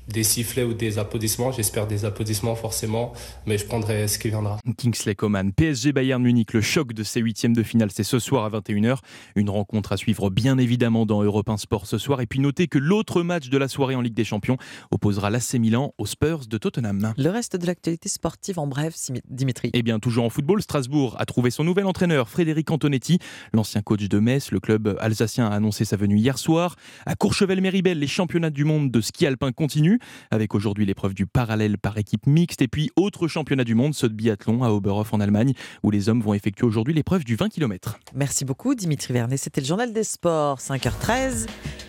des 0.09 0.23
sifflets 0.23 0.65
ou 0.65 0.75
des 0.75 0.99
applaudissements. 0.99 1.53
J'espère 1.53 1.87
des 1.87 2.05
applaudissements 2.05 2.55
forcément, 2.55 3.13
mais 3.47 3.59
je 3.59 3.67
prendrai 3.67 4.09
ce 4.09 4.19
qui 4.19 4.29
viendra. 4.29 4.59
Kingsley 4.77 5.15
Coman, 5.15 5.53
PSG 5.53 5.93
Bayern 5.93 6.23
Munich, 6.23 6.53
le 6.53 6.61
choc 6.61 6.93
de 6.93 7.03
ces 7.03 7.21
huitièmes 7.21 7.55
de 7.55 7.63
finale, 7.63 7.91
c'est 7.93 8.05
ce 8.05 8.19
soir 8.19 8.45
à 8.45 8.51
21h. 8.51 8.99
Une 9.37 9.51
rencontre 9.51 9.93
à 9.93 9.97
suivre 9.97 10.31
bien 10.31 10.59
évidemment 10.59 11.07
dans 11.07 11.23
Europe 11.23 11.49
1 11.49 11.57
Sport 11.57 11.87
ce 11.87 11.99
soir. 11.99 12.21
Et 12.21 12.27
puis 12.27 12.41
notez 12.41 12.67
que 12.67 12.79
l'autre 12.79 13.23
match 13.23 13.49
de 13.49 13.59
la 13.59 13.69
soirée 13.69 13.95
en 13.95 14.01
Ligue 14.01 14.15
des 14.15 14.25
Champions 14.25 14.57
opposera 14.91 15.31
l'AC 15.31 15.55
Milan 15.55 15.95
aux 15.99 16.07
Spurs 16.07 16.47
de 16.47 16.59
Tottenham. 16.59 17.15
Le 17.17 17.31
reste 17.31 17.57
de 17.57 17.67
l'actualité 17.67 18.09
sportive 18.09 18.59
en 18.59 18.67
bref, 18.67 18.95
Dimitri. 19.29 19.71
Eh 19.73 19.83
bien, 19.83 19.99
toujours 19.99 20.25
en 20.25 20.31
football, 20.31 20.63
Strasbourg 20.63 21.17
a 21.19 21.27
trouvé 21.27 21.51
son 21.51 21.65
nouvel 21.65 21.87
entraîneur, 21.87 22.29
Frédéric 22.29 22.71
Antonetti, 22.71 23.19
l'ancien 23.53 23.83
coach 23.83 24.09
de 24.09 24.19
Metz. 24.19 24.51
Le 24.51 24.61
club 24.61 24.97
alsacien 25.01 25.47
a 25.47 25.55
annoncé 25.55 25.85
sa 25.85 25.97
venue 25.97 26.19
hier 26.19 26.39
soir. 26.39 26.77
À 27.07 27.15
Courchevel-Méribel, 27.15 27.99
les 27.99 28.07
championnats 28.07 28.51
du 28.51 28.65
monde 28.65 28.91
de 28.91 29.01
ski 29.01 29.27
alpin 29.27 29.53
continuent 29.53 29.94
avec 30.31 30.55
aujourd'hui 30.55 30.87
l'épreuve 30.87 31.15
du 31.15 31.27
parallèle 31.27 31.79
par 31.79 31.99
équipe 31.99 32.27
mixte 32.27 32.63
et 32.63 32.69
puis 32.69 32.91
autre 32.97 33.29
championnat 33.29 33.65
du 33.65 33.75
monde, 33.75 33.95
ce 33.95 34.07
de 34.07 34.15
biathlon 34.15 34.63
à 34.63 34.71
Oberhof 34.71 35.13
en 35.13 35.21
Allemagne, 35.21 35.55
où 35.83 35.91
les 35.91 36.09
hommes 36.09 36.21
vont 36.21 36.35
effectuer 36.35 36.67
aujourd'hui 36.67 36.95
l'épreuve 36.95 37.25
du 37.25 37.37
20 37.37 37.49
km. 37.49 37.99
Merci 38.15 38.45
beaucoup 38.45 38.75
Dimitri 38.75 39.13
Vernet, 39.13 39.37
c'était 39.37 39.61
le 39.61 39.67
journal 39.67 39.93
des 39.93 40.05
sports, 40.05 40.59
5h13. 40.59 41.47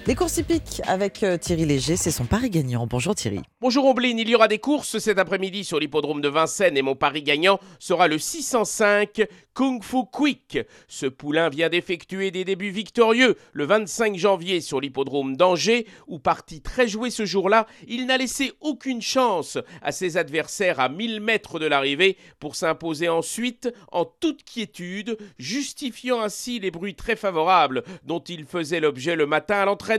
Les 0.08 0.14
courses 0.14 0.38
hippiques 0.38 0.84
avec 0.86 1.24
euh, 1.24 1.36
Thierry 1.36 1.66
Léger, 1.66 1.96
c'est 1.96 2.12
son 2.12 2.26
pari 2.26 2.52
gagnant. 2.52 2.86
Bonjour 2.86 3.16
Thierry. 3.16 3.40
Bonjour 3.60 3.86
Ombline, 3.86 4.20
il 4.20 4.30
y 4.30 4.36
aura 4.36 4.48
des 4.48 4.60
courses 4.60 5.00
cet 5.00 5.18
après-midi 5.18 5.64
sur 5.64 5.80
l'hippodrome 5.80 6.22
de 6.22 6.30
Vincennes 6.30 6.78
et 6.78 6.84
mon 6.84 6.94
pari 6.94 7.24
gagnant 7.24 7.60
sera 7.80 8.08
le 8.08 8.20
605 8.20 9.24
Kung 9.56 9.82
Fu 9.82 10.04
Quick. 10.12 10.60
Ce 10.88 11.08
poulain 11.08 11.50
vient 11.50 11.70
d'effectuer 11.70 12.30
des 12.30 12.46
débuts 12.46 12.70
victorieux 12.70 13.36
le 13.54 13.66
25 13.66 14.16
janvier 14.16 14.62
sur 14.62 14.80
l'hippodrome 14.80 15.36
d'Angers, 15.38 15.88
où 16.06 16.20
parti 16.20 16.62
très 16.62 16.88
joué 16.88 17.10
ce 17.10 17.26
jour-là, 17.26 17.66
il 17.88 18.06
n'a 18.06 18.18
laissé 18.18 18.52
aucune 18.62 19.02
chance 19.02 19.58
à 19.82 19.92
ses 19.92 20.18
adversaires 20.18 20.80
à 20.80 20.88
1000 20.88 21.20
mètres 21.20 21.58
de 21.58 21.66
l'arrivée 21.66 22.18
pour 22.40 22.56
s'imposer 22.56 23.10
ensuite 23.10 23.74
en 23.92 24.06
toute 24.06 24.44
quiétude, 24.44 25.18
justifiant 25.40 26.22
ainsi 26.22 26.60
les 26.60 26.70
bruits 26.70 26.94
très 26.94 27.16
favorables 27.16 27.84
dont 28.04 28.20
il 28.20 28.46
faisait 28.46 28.80
l'objet 28.80 29.16
le 29.16 29.26
matin 29.26 29.56
à 29.56 29.66
l'entraînement. 29.66 29.95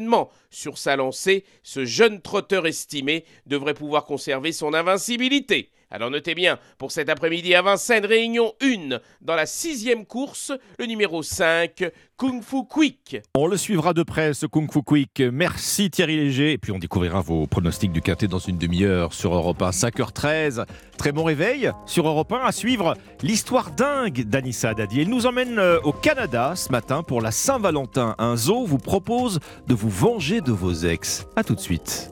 Sur 0.50 0.78
sa 0.78 0.96
lancée, 0.96 1.44
ce 1.62 1.84
jeune 1.84 2.20
trotteur 2.20 2.66
estimé 2.66 3.24
devrait 3.46 3.74
pouvoir 3.74 4.04
conserver 4.04 4.52
son 4.52 4.74
invincibilité. 4.74 5.70
Alors 5.88 6.10
notez 6.10 6.34
bien, 6.34 6.58
pour 6.78 6.90
cet 6.90 7.08
après-midi 7.08 7.54
à 7.54 7.62
Vincennes, 7.62 8.06
réunion 8.06 8.54
1 8.60 8.98
dans 9.20 9.36
la 9.36 9.46
sixième 9.46 10.04
course, 10.04 10.52
le 10.80 10.86
numéro 10.86 11.22
5, 11.22 11.84
Kung 12.16 12.42
Fu 12.42 12.64
Quick. 12.68 13.18
On 13.36 13.46
le 13.46 13.56
suivra 13.56 13.92
de 13.92 14.02
près, 14.02 14.34
ce 14.34 14.46
Kung 14.46 14.70
Fu 14.70 14.82
Quick. 14.82 15.22
Merci 15.32 15.88
Thierry 15.88 16.16
Léger. 16.16 16.52
Et 16.52 16.58
puis 16.58 16.72
on 16.72 16.78
découvrira 16.78 17.20
vos 17.20 17.46
pronostics 17.46 17.92
du 17.92 18.02
quintet 18.02 18.26
dans 18.26 18.40
une 18.40 18.58
demi-heure 18.58 19.14
sur 19.14 19.32
Europe 19.32 19.62
1, 19.62 19.70
5h13. 19.70 20.64
Très 20.98 21.12
bon 21.12 21.22
réveil 21.22 21.70
sur 21.86 22.08
Europe 22.08 22.32
1 22.32 22.44
à 22.44 22.50
suivre 22.50 22.94
l'histoire 23.22 23.70
dingue 23.70 24.24
d'Anissa 24.24 24.74
Dadi. 24.74 25.02
Elle 25.02 25.08
nous 25.08 25.26
emmène 25.26 25.60
euh, 25.60 25.78
au 25.84 25.92
Canada 25.92 26.54
ce 26.56 26.72
matin 26.72 27.04
pour 27.04 27.20
la 27.20 27.30
Saint-Valentin. 27.30 28.16
Un 28.18 28.36
zoo 28.36 28.66
vous 28.66 28.78
propose 28.78 29.38
de 29.68 29.74
vous 29.74 29.90
venger 29.90 30.40
de 30.40 30.50
vos 30.50 30.72
ex. 30.72 31.26
A 31.36 31.44
tout 31.44 31.54
de 31.54 31.60
suite. 31.60 32.10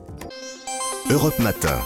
Europe 1.09 1.37
Matin. 1.39 1.77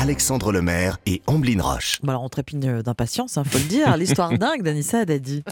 Alexandre 0.00 0.50
Lemaire 0.50 0.96
et 1.04 1.20
Amblin 1.26 1.60
Roche. 1.60 1.98
Bon 2.02 2.08
alors 2.08 2.22
on 2.22 2.30
trépigne 2.30 2.80
d'impatience, 2.80 3.34
il 3.36 3.40
hein, 3.40 3.44
faut 3.44 3.58
le 3.58 3.64
dire. 3.64 3.94
L'histoire 3.98 4.32
dingue 4.38 4.62
d'Anissa 4.62 5.04
Dadi. 5.04 5.44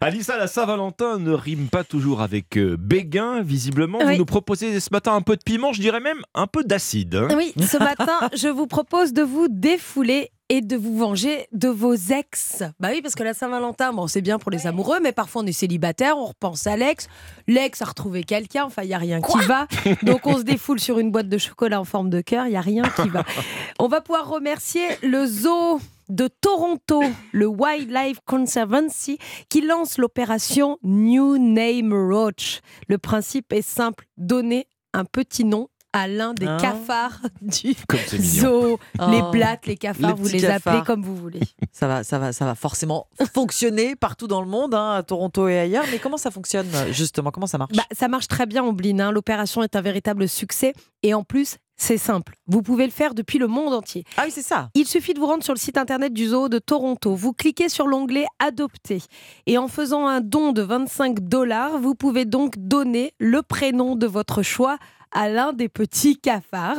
Anissa, 0.00 0.36
la 0.36 0.48
Saint-Valentin 0.48 1.20
ne 1.20 1.30
rime 1.30 1.68
pas 1.68 1.84
toujours 1.84 2.20
avec 2.20 2.58
euh, 2.58 2.76
béguin, 2.76 3.40
visiblement. 3.42 4.00
Vous 4.00 4.16
nous 4.16 4.24
proposez 4.24 4.80
ce 4.80 4.88
matin 4.90 5.14
un 5.14 5.20
peu 5.20 5.36
de 5.36 5.42
piment, 5.44 5.72
je 5.72 5.80
dirais 5.80 6.00
même 6.00 6.22
un 6.34 6.48
peu 6.48 6.64
d'acide. 6.64 7.14
Hein. 7.14 7.28
Oui, 7.36 7.54
ce 7.56 7.78
matin, 7.78 8.18
je 8.36 8.48
vous 8.48 8.66
propose 8.66 9.12
de 9.12 9.22
vous 9.22 9.46
défouler 9.48 10.32
et 10.48 10.60
de 10.60 10.76
vous 10.76 10.96
venger 10.98 11.46
de 11.52 11.68
vos 11.68 11.94
ex. 11.94 12.62
Bah 12.78 12.88
oui, 12.92 13.00
parce 13.00 13.14
que 13.14 13.22
la 13.22 13.34
Saint-Valentin, 13.34 13.92
bon, 13.92 14.06
c'est 14.06 14.20
bien 14.20 14.38
pour 14.38 14.50
les 14.50 14.66
amoureux, 14.66 14.98
mais 15.02 15.12
parfois 15.12 15.42
on 15.42 15.46
est 15.46 15.52
célibataire, 15.52 16.18
on 16.18 16.26
repense 16.26 16.66
à 16.66 16.76
l'ex. 16.76 17.08
L'ex 17.46 17.80
a 17.80 17.86
retrouvé 17.86 18.24
quelqu'un, 18.24 18.64
enfin, 18.64 18.82
il 18.82 18.88
n'y 18.88 18.94
a 18.94 18.98
rien 18.98 19.20
qui 19.20 19.38
va. 19.46 19.66
Donc 20.02 20.26
on 20.26 20.38
se 20.38 20.42
défoule 20.42 20.80
sur 20.80 20.98
une 20.98 21.10
boîte 21.10 21.28
de 21.28 21.38
chocolat 21.38 21.80
en 21.80 21.84
forme 21.84 22.10
de 22.10 22.20
cœur, 22.20 22.46
il 22.46 22.50
n'y 22.50 22.56
a 22.56 22.60
rien 22.60 22.82
qui 22.82 23.08
va. 23.08 23.24
On 23.78 23.88
va 23.88 24.00
pouvoir 24.00 24.28
remercier 24.28 24.84
le 25.02 25.26
zoo 25.26 25.80
de 26.08 26.28
Toronto, 26.28 27.02
le 27.32 27.46
Wildlife 27.46 28.18
Conservancy, 28.24 29.18
qui 29.48 29.62
lance 29.62 29.98
l'opération 29.98 30.78
New 30.82 31.38
Name 31.38 31.92
Roach. 31.92 32.60
Le 32.88 32.98
principe 32.98 33.52
est 33.52 33.62
simple, 33.62 34.06
donner 34.16 34.68
un 34.92 35.04
petit 35.04 35.44
nom 35.44 35.68
à 35.94 36.06
l'un 36.08 36.34
des 36.34 36.44
cafards 36.44 37.20
du 37.40 37.74
zoo. 38.18 38.78
Les 39.08 39.20
Oh. 39.22 39.30
blattes, 39.30 39.66
les 39.66 39.76
cafards, 39.76 40.10
Les 40.16 40.22
vous 40.22 40.28
les 40.28 40.44
appelez 40.44 40.82
comme 40.84 41.02
vous 41.02 41.16
voulez. 41.16 41.40
Ça 41.72 41.88
va, 41.88 42.04
ça 42.04 42.18
va, 42.20 42.32
ça 42.32 42.44
va 42.44 42.54
forcément 42.54 43.06
fonctionner 43.32 43.96
partout 43.96 44.26
dans 44.28 44.40
le 44.40 44.46
monde, 44.46 44.74
hein, 44.74 44.92
à 44.92 45.02
Toronto 45.02 45.48
et 45.48 45.58
ailleurs. 45.58 45.84
Mais 45.90 45.98
comment 45.98 46.16
ça 46.16 46.30
fonctionne 46.30 46.66
justement? 46.92 47.30
Comment 47.32 47.46
ça 47.48 47.58
marche? 47.58 47.72
Bah, 47.74 47.82
ça 47.92 48.06
marche 48.08 48.28
très 48.28 48.46
bien, 48.46 48.62
Ombline. 48.62 49.00
hein. 49.00 49.10
L'opération 49.10 49.62
est 49.62 49.74
un 49.74 49.80
véritable 49.80 50.28
succès. 50.28 50.72
Et 51.02 51.14
en 51.14 51.24
plus, 51.24 51.56
c'est 51.76 51.98
simple. 51.98 52.34
Vous 52.46 52.62
pouvez 52.62 52.84
le 52.86 52.92
faire 52.92 53.12
depuis 53.14 53.38
le 53.40 53.48
monde 53.48 53.74
entier. 53.74 54.04
Ah 54.16 54.22
oui, 54.24 54.30
c'est 54.30 54.42
ça. 54.42 54.70
Il 54.74 54.86
suffit 54.86 55.14
de 55.14 55.18
vous 55.18 55.26
rendre 55.26 55.42
sur 55.42 55.52
le 55.52 55.58
site 55.58 55.76
internet 55.76 56.12
du 56.12 56.28
zoo 56.28 56.48
de 56.48 56.60
Toronto. 56.60 57.16
Vous 57.16 57.32
cliquez 57.32 57.68
sur 57.68 57.88
l'onglet 57.88 58.26
Adopter. 58.38 59.02
Et 59.46 59.58
en 59.58 59.66
faisant 59.66 60.06
un 60.06 60.20
don 60.20 60.52
de 60.52 60.62
25 60.62 61.18
dollars, 61.28 61.78
vous 61.80 61.96
pouvez 61.96 62.24
donc 62.24 62.54
donner 62.56 63.14
le 63.18 63.42
prénom 63.42 63.96
de 63.96 64.06
votre 64.06 64.42
choix 64.42 64.78
à 65.14 65.28
l'un 65.28 65.52
des 65.52 65.68
petits 65.68 66.18
cafards. 66.18 66.76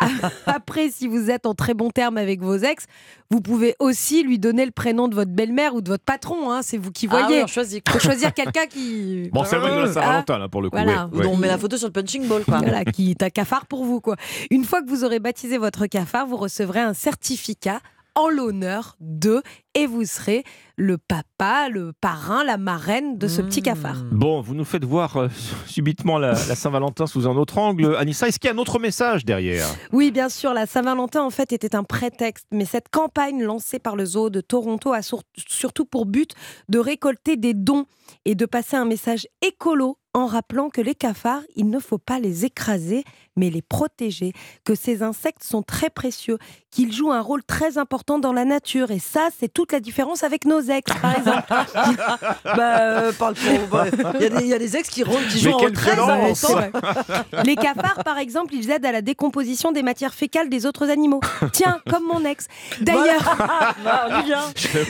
Après, 0.46 0.90
si 0.90 1.06
vous 1.08 1.30
êtes 1.30 1.46
en 1.46 1.54
très 1.54 1.72
bon 1.74 1.90
terme 1.90 2.18
avec 2.18 2.40
vos 2.42 2.56
ex, 2.56 2.84
vous 3.30 3.40
pouvez 3.40 3.74
aussi 3.78 4.22
lui 4.22 4.38
donner 4.38 4.64
le 4.66 4.72
prénom 4.72 5.08
de 5.08 5.14
votre 5.14 5.30
belle-mère 5.30 5.74
ou 5.74 5.80
de 5.80 5.88
votre 5.88 6.04
patron. 6.04 6.50
hein. 6.50 6.60
C'est 6.62 6.76
vous 6.78 6.90
qui 6.90 7.06
Ah 7.10 7.18
voyez. 7.20 7.38
oui, 7.38 7.42
on 7.44 7.46
choisit. 7.46 7.88
Faut 7.88 7.98
choisir 7.98 8.34
quelqu'un 8.34 8.66
qui. 8.66 9.30
Bon, 9.32 9.44
c'est 9.44 9.56
vrai 9.56 9.70
de 9.74 9.80
la 9.82 9.92
Saint-Valentin, 9.92 10.38
là, 10.38 10.48
pour 10.48 10.62
le 10.62 10.70
coup. 10.70 10.76
Voilà. 10.76 11.08
ouais, 11.12 11.20
ouais. 11.20 11.26
On 11.26 11.36
met 11.36 11.48
la 11.48 11.58
photo 11.58 11.76
sur 11.76 11.88
le 11.88 11.92
punching 11.92 12.26
ball, 12.26 12.44
quoi. 12.44 12.58
Voilà, 12.58 12.84
qui 12.84 13.10
est 13.12 13.22
un 13.22 13.30
cafard 13.30 13.66
pour 13.66 13.84
vous, 13.84 14.00
quoi. 14.00 14.16
Une 14.50 14.64
fois 14.64 14.82
que 14.82 14.88
vous 14.88 15.04
aurez 15.04 15.18
baptisé 15.20 15.58
votre 15.58 15.86
cafard, 15.86 16.26
vous 16.26 16.36
recevrez 16.36 16.80
un 16.80 16.94
certificat 16.94 17.80
en 18.16 18.28
l'honneur 18.28 18.96
de, 19.00 19.42
et 19.74 19.86
vous 19.86 20.04
serez 20.04 20.42
le 20.76 20.98
papa, 20.98 21.68
le 21.70 21.92
parrain, 22.00 22.42
la 22.44 22.56
marraine 22.58 23.16
de 23.18 23.28
ce 23.28 23.40
petit 23.42 23.62
cafard. 23.62 24.04
Bon, 24.10 24.40
vous 24.40 24.54
nous 24.54 24.64
faites 24.64 24.84
voir 24.84 25.16
euh, 25.16 25.28
subitement 25.66 26.18
la, 26.18 26.32
la 26.32 26.54
Saint-Valentin 26.56 27.06
sous 27.06 27.28
un 27.28 27.36
autre 27.36 27.58
angle. 27.58 27.94
Anissa, 27.96 28.26
est-ce 28.28 28.38
qu'il 28.38 28.48
y 28.48 28.50
a 28.50 28.54
un 28.54 28.58
autre 28.58 28.78
message 28.78 29.24
derrière? 29.24 29.66
Oui, 29.92 30.10
bien 30.10 30.28
sûr, 30.28 30.52
la 30.52 30.66
Saint-Valentin, 30.66 31.22
en 31.22 31.30
fait, 31.30 31.52
était 31.52 31.76
un 31.76 31.84
prétexte. 31.84 32.46
Mais 32.52 32.64
cette 32.64 32.88
campagne 32.90 33.42
lancée 33.42 33.78
par 33.78 33.96
le 33.96 34.04
zoo 34.04 34.28
de 34.30 34.40
Toronto 34.40 34.92
a 34.92 35.02
sur- 35.02 35.22
surtout 35.48 35.84
pour 35.84 36.06
but 36.06 36.32
de 36.68 36.78
récolter 36.78 37.36
des 37.36 37.54
dons 37.54 37.84
et 38.24 38.34
de 38.34 38.46
passer 38.46 38.76
un 38.76 38.84
message 38.86 39.26
écolo 39.42 39.98
en 40.14 40.26
rappelant 40.26 40.70
que 40.70 40.80
les 40.80 40.94
cafards, 40.94 41.42
il 41.56 41.68
ne 41.68 41.78
faut 41.78 41.98
pas 41.98 42.18
les 42.18 42.46
écraser, 42.46 43.04
mais 43.36 43.50
les 43.50 43.62
protéger, 43.62 44.32
que 44.64 44.74
ces 44.74 45.02
insectes 45.02 45.44
sont 45.44 45.62
très 45.62 45.90
précieux, 45.90 46.38
qu'ils 46.70 46.92
jouent 46.92 47.12
un 47.12 47.20
rôle 47.20 47.42
très 47.44 47.78
important 47.78 48.18
dans 48.18 48.32
la 48.32 48.44
nature. 48.44 48.90
Et 48.90 48.98
ça, 48.98 49.28
c'est 49.38 49.52
toute 49.52 49.72
la 49.72 49.80
différence 49.80 50.22
avec 50.24 50.44
nos 50.44 50.60
ex, 50.60 50.90
par 51.00 51.16
exemple. 51.18 51.44
bah, 52.44 52.78
euh, 52.80 53.12
parle 53.12 53.34
bah, 53.70 53.84
Il 54.14 54.22
y, 54.22 54.24
a 54.26 54.28
des- 54.28 54.44
il 54.44 54.48
y 54.48 54.54
a 54.54 54.58
des 54.58 54.76
ex 54.76 54.88
qui, 54.90 55.02
rôlent- 55.02 55.26
qui 55.30 55.38
jouent 55.40 55.48
Mais 55.48 55.54
en 55.54 55.58
quelle 55.58 55.72
13 55.72 55.98
en 55.98 56.06
violence 56.06 56.48
même 56.50 56.72
temps. 56.72 57.42
Les 57.44 57.56
cafards, 57.56 58.02
par 58.04 58.18
exemple, 58.18 58.54
ils 58.54 58.70
aident 58.70 58.84
à 58.86 58.92
la 58.92 59.02
décomposition 59.02 59.72
des 59.72 59.82
matières 59.82 60.14
fécales 60.14 60.48
des 60.48 60.66
autres 60.66 60.90
animaux. 60.90 61.20
Tiens, 61.52 61.80
comme 61.88 62.04
mon 62.04 62.24
ex. 62.24 62.46
D'ailleurs, 62.80 63.36
Bah, 63.84 64.08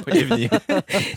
voyais 0.06 0.24
venir. 0.24 0.50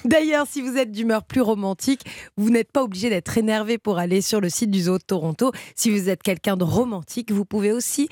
D'ailleurs, 0.06 0.46
si 0.50 0.62
vous 0.62 0.78
êtes 0.78 0.92
d'humeur 0.92 1.24
plus 1.24 1.42
romantique, 1.42 2.02
vous 2.38 2.50
n'êtes 2.50 2.72
pas 2.72 2.84
obligé 2.84 3.10
d'être 3.10 3.38
énervé 3.38 3.78
pour 3.78 3.98
aller 3.98 4.22
sur 4.22 4.40
le 4.42 4.50
site 4.50 4.72
du 4.72 4.82
Zoo 4.84 4.98
de 4.98 5.04
Toronto. 5.04 5.52
Si 5.76 5.90
vous 5.90 6.10
êtes 6.10 6.22
quelqu'un 6.24 6.58
de 6.58 6.64
romantique, 6.64 7.19
vous 7.30 7.46
pouvez 7.46 7.72
aussi 7.72 8.10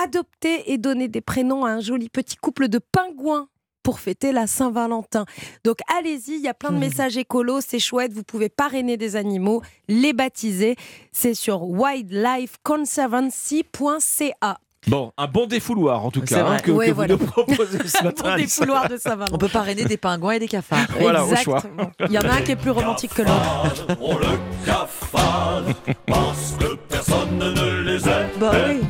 adopter 0.00 0.72
et 0.72 0.78
donner 0.78 1.08
des 1.08 1.20
prénoms 1.20 1.64
à 1.64 1.70
un 1.70 1.80
joli 1.80 2.08
petit 2.08 2.36
couple 2.36 2.68
de 2.68 2.78
pingouins 2.78 3.48
pour 3.82 3.98
fêter 3.98 4.30
la 4.32 4.46
Saint-Valentin. 4.46 5.24
Donc 5.64 5.78
allez-y, 5.98 6.36
il 6.36 6.42
y 6.42 6.48
a 6.48 6.54
plein 6.54 6.72
de 6.72 6.78
messages 6.78 7.16
écolos, 7.16 7.60
c'est 7.60 7.78
chouette, 7.78 8.12
vous 8.12 8.24
pouvez 8.24 8.48
parrainer 8.48 8.96
des 8.96 9.14
animaux, 9.16 9.62
les 9.88 10.12
baptiser. 10.12 10.76
C'est 11.12 11.34
sur 11.34 11.62
wildlifeconservancy.ca. 11.64 14.60
Bon, 14.86 15.12
un 15.18 15.26
bon 15.26 15.46
défouloir 15.46 16.04
en 16.06 16.10
tout 16.10 16.22
C'est 16.26 16.34
cas 16.36 16.42
vrai. 16.42 16.56
hein, 16.56 16.60
que, 16.60 16.70
Ouais, 16.70 16.86
que 16.88 16.92
voilà. 16.92 17.14
vous 17.14 17.22
nous 17.24 17.30
proposez 17.30 17.86
ce 17.86 18.02
matin. 18.04 18.22
Bon 18.24 18.30
Anissa. 18.30 18.60
défouloir 18.60 18.88
de 18.88 18.96
Saint-Valentin. 18.96 19.34
On 19.34 19.38
peut 19.38 19.48
parrainer 19.48 19.84
des 19.84 19.98
pingouins 19.98 20.32
et 20.32 20.38
des 20.38 20.48
cafards. 20.48 20.86
Voilà, 21.00 21.24
au 21.24 21.36
choix. 21.36 21.58
Exactement. 21.58 21.90
Il 22.08 22.12
y 22.12 22.18
en 22.18 22.22
a 22.22 22.32
un 22.32 22.40
qui 22.42 22.52
est 22.52 22.56
plus 22.56 22.70
romantique 22.70 23.12
que 23.14 23.22
l'autre. 23.22 23.86
Oh 24.00 24.14
le 24.18 24.38
cafard, 24.64 25.62
parce 26.06 26.56
que 26.58 26.74
personne 26.88 27.38
ne 27.38 27.80
les 27.82 28.08
aime. 28.08 28.30
Bah 28.40 28.52
oui, 28.68 28.80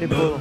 les 0.00 0.06
pauvres. 0.08 0.40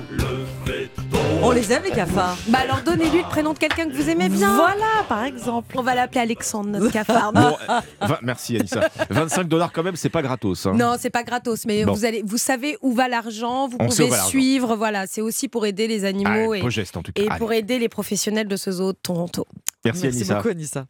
On 1.44 1.51
les 1.51 1.72
aime, 1.72 1.84
les 1.84 1.92
cafards. 1.92 2.38
Bah 2.48 2.60
alors 2.63 2.82
donnez-lui 2.84 3.20
le 3.20 3.27
prénom 3.30 3.54
de 3.54 3.60
quelqu'un 3.60 3.88
que 3.88 3.94
vous 3.96 4.10
aimez 4.10 4.30
bien. 4.30 4.56
Voilà, 4.56 5.04
par 5.08 5.24
exemple. 5.25 5.75
On 5.77 5.84
va 5.84 5.94
l'appeler 5.94 6.22
Alexandre, 6.22 6.70
notre 6.70 6.92
cafard. 6.92 7.34
Bon, 7.34 7.56
euh, 7.70 8.08
merci 8.24 8.56
Anissa. 8.58 8.89
25 9.10 9.44
dollars 9.48 9.72
quand 9.72 9.84
même, 9.84 9.96
c'est 9.96 10.10
pas 10.10 10.22
gratos. 10.22 10.65
hein. 10.65 10.74
Non, 10.74 10.96
c'est 11.00 11.10
pas 11.12 11.24
gratos, 11.24 11.65
mais 11.65 11.86
Bon. 11.86 11.94
vous 11.94 12.06
allez, 12.06 12.24
vous 12.25 12.38
savez 12.38 12.77
où 12.82 12.94
va 12.94 13.08
l'argent, 13.08 13.68
vous 13.68 13.77
On 13.80 13.89
sait 13.92 14.04
où 14.04 14.06
pouvez 14.06 14.10
va 14.10 14.15
l'argent. 14.18 14.30
suivre. 14.30 14.75
Voilà, 14.75 15.06
c'est 15.08 15.22
aussi 15.22 15.48
pour 15.48 15.65
aider 15.65 15.88
les 15.88 16.06
animaux 16.06 16.54
Ah, 16.54 16.58
et, 16.58 16.62
beau 16.62 16.70
geste, 16.70 16.98
en 16.98 17.04
tout 17.04 17.12
cas. 17.12 17.22
et 17.22 17.27
Allez. 17.30 17.38
pour 17.39 17.54
aider 17.54 17.77
les 17.80 17.89
professionnels 17.89 18.48
de 18.48 18.56
ce 18.56 18.72
zoo 18.72 18.94
de 18.94 18.98
Toronto. 19.01 19.46
Merci, 19.84 20.04
Merci 20.04 20.18
Anissa. 20.18 20.36
beaucoup, 20.36 20.50
Anissa. 20.50 20.86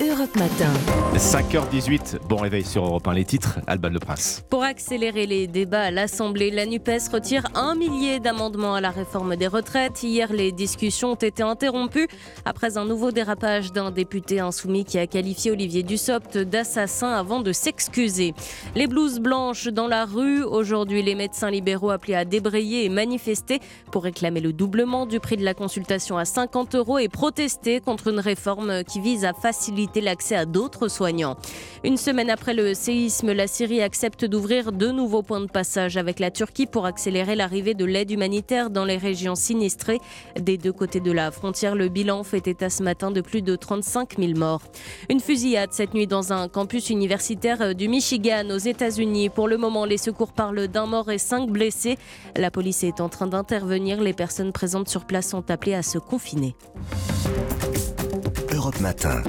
Europe 0.00 0.36
Matin. 0.36 0.72
5h18, 1.16 2.18
bon 2.28 2.36
réveil 2.36 2.62
sur 2.62 2.84
Europe 2.84 3.08
1, 3.08 3.14
les 3.14 3.24
titres, 3.24 3.58
Alban 3.66 3.88
Le 3.88 3.98
Prince. 3.98 4.44
Pour 4.48 4.62
accélérer 4.62 5.26
les 5.26 5.48
débats 5.48 5.82
à 5.82 5.90
l'Assemblée, 5.90 6.52
la 6.52 6.66
NUPES 6.66 7.10
retire 7.12 7.48
un 7.56 7.74
millier 7.74 8.20
d'amendements 8.20 8.74
à 8.74 8.80
la 8.80 8.90
réforme 8.90 9.34
des 9.34 9.48
retraites. 9.48 10.04
Hier, 10.04 10.32
les 10.32 10.52
discussions 10.52 11.12
ont 11.12 11.16
été 11.16 11.42
interrompues 11.42 12.06
après 12.44 12.78
un 12.78 12.84
nouveau 12.84 13.10
dérapage 13.10 13.72
d'un 13.72 13.90
député 13.90 14.38
insoumis 14.38 14.84
qui 14.84 15.00
a 15.00 15.08
qualifié 15.08 15.50
Olivier 15.50 15.82
Dussopt 15.82 16.38
d'assassin 16.38 17.10
avant 17.10 17.40
de 17.40 17.50
s'excuser. 17.52 18.34
Les 18.76 18.86
blouses 18.86 19.18
blanches 19.18 19.66
dans 19.66 19.88
la 19.88 20.04
rue. 20.04 20.44
Aujourd'hui, 20.44 21.02
les 21.02 21.16
médecins 21.16 21.50
libéraux 21.50 21.90
appelés 21.90 22.14
à 22.14 22.24
débrayer 22.24 22.84
et 22.84 22.88
manifester 22.88 23.58
pour 23.90 24.04
réclamer 24.04 24.40
le 24.40 24.52
doublement 24.52 25.06
du 25.06 25.18
prix 25.18 25.36
de 25.36 25.44
la 25.44 25.54
consultation 25.54 26.18
à 26.18 26.24
50 26.24 26.76
euros 26.76 26.98
et 26.98 27.08
protester 27.08 27.80
contre 27.80 28.06
une 28.08 28.20
réforme 28.20 28.84
qui 28.84 29.00
vise 29.00 29.24
à 29.24 29.32
faciliter 29.32 29.87
l'accès 29.96 30.36
à 30.36 30.44
d'autres 30.44 30.88
soignants. 30.88 31.36
Une 31.84 31.96
semaine 31.96 32.30
après 32.30 32.54
le 32.54 32.74
séisme, 32.74 33.32
la 33.32 33.46
Syrie 33.46 33.82
accepte 33.82 34.24
d'ouvrir 34.24 34.72
deux 34.72 34.92
nouveaux 34.92 35.22
points 35.22 35.40
de 35.40 35.46
passage 35.46 35.96
avec 35.96 36.18
la 36.18 36.30
Turquie 36.30 36.66
pour 36.66 36.86
accélérer 36.86 37.34
l'arrivée 37.34 37.74
de 37.74 37.84
l'aide 37.84 38.10
humanitaire 38.10 38.70
dans 38.70 38.84
les 38.84 38.96
régions 38.96 39.34
sinistrées. 39.34 40.00
Des 40.38 40.58
deux 40.58 40.72
côtés 40.72 41.00
de 41.00 41.12
la 41.12 41.30
frontière, 41.30 41.74
le 41.74 41.88
bilan 41.88 42.22
fait 42.22 42.46
état 42.46 42.70
ce 42.70 42.82
matin 42.82 43.10
de 43.10 43.20
plus 43.20 43.42
de 43.42 43.56
35 43.56 44.18
000 44.18 44.32
morts. 44.38 44.62
Une 45.08 45.20
fusillade 45.20 45.72
cette 45.72 45.94
nuit 45.94 46.06
dans 46.06 46.32
un 46.32 46.48
campus 46.48 46.90
universitaire 46.90 47.74
du 47.74 47.88
Michigan 47.88 48.44
aux 48.50 48.58
États-Unis. 48.58 49.28
Pour 49.28 49.48
le 49.48 49.56
moment, 49.56 49.84
les 49.84 49.98
secours 49.98 50.32
parlent 50.32 50.68
d'un 50.68 50.86
mort 50.86 51.10
et 51.10 51.18
cinq 51.18 51.48
blessés. 51.48 51.96
La 52.36 52.50
police 52.50 52.84
est 52.84 53.00
en 53.00 53.08
train 53.08 53.26
d'intervenir. 53.26 54.00
Les 54.00 54.12
personnes 54.12 54.52
présentes 54.52 54.88
sur 54.88 55.04
place 55.04 55.28
sont 55.28 55.50
appelées 55.50 55.74
à 55.74 55.82
se 55.82 55.98
confiner. 55.98 56.54
Europe 58.52 58.80
Matin. 58.80 59.22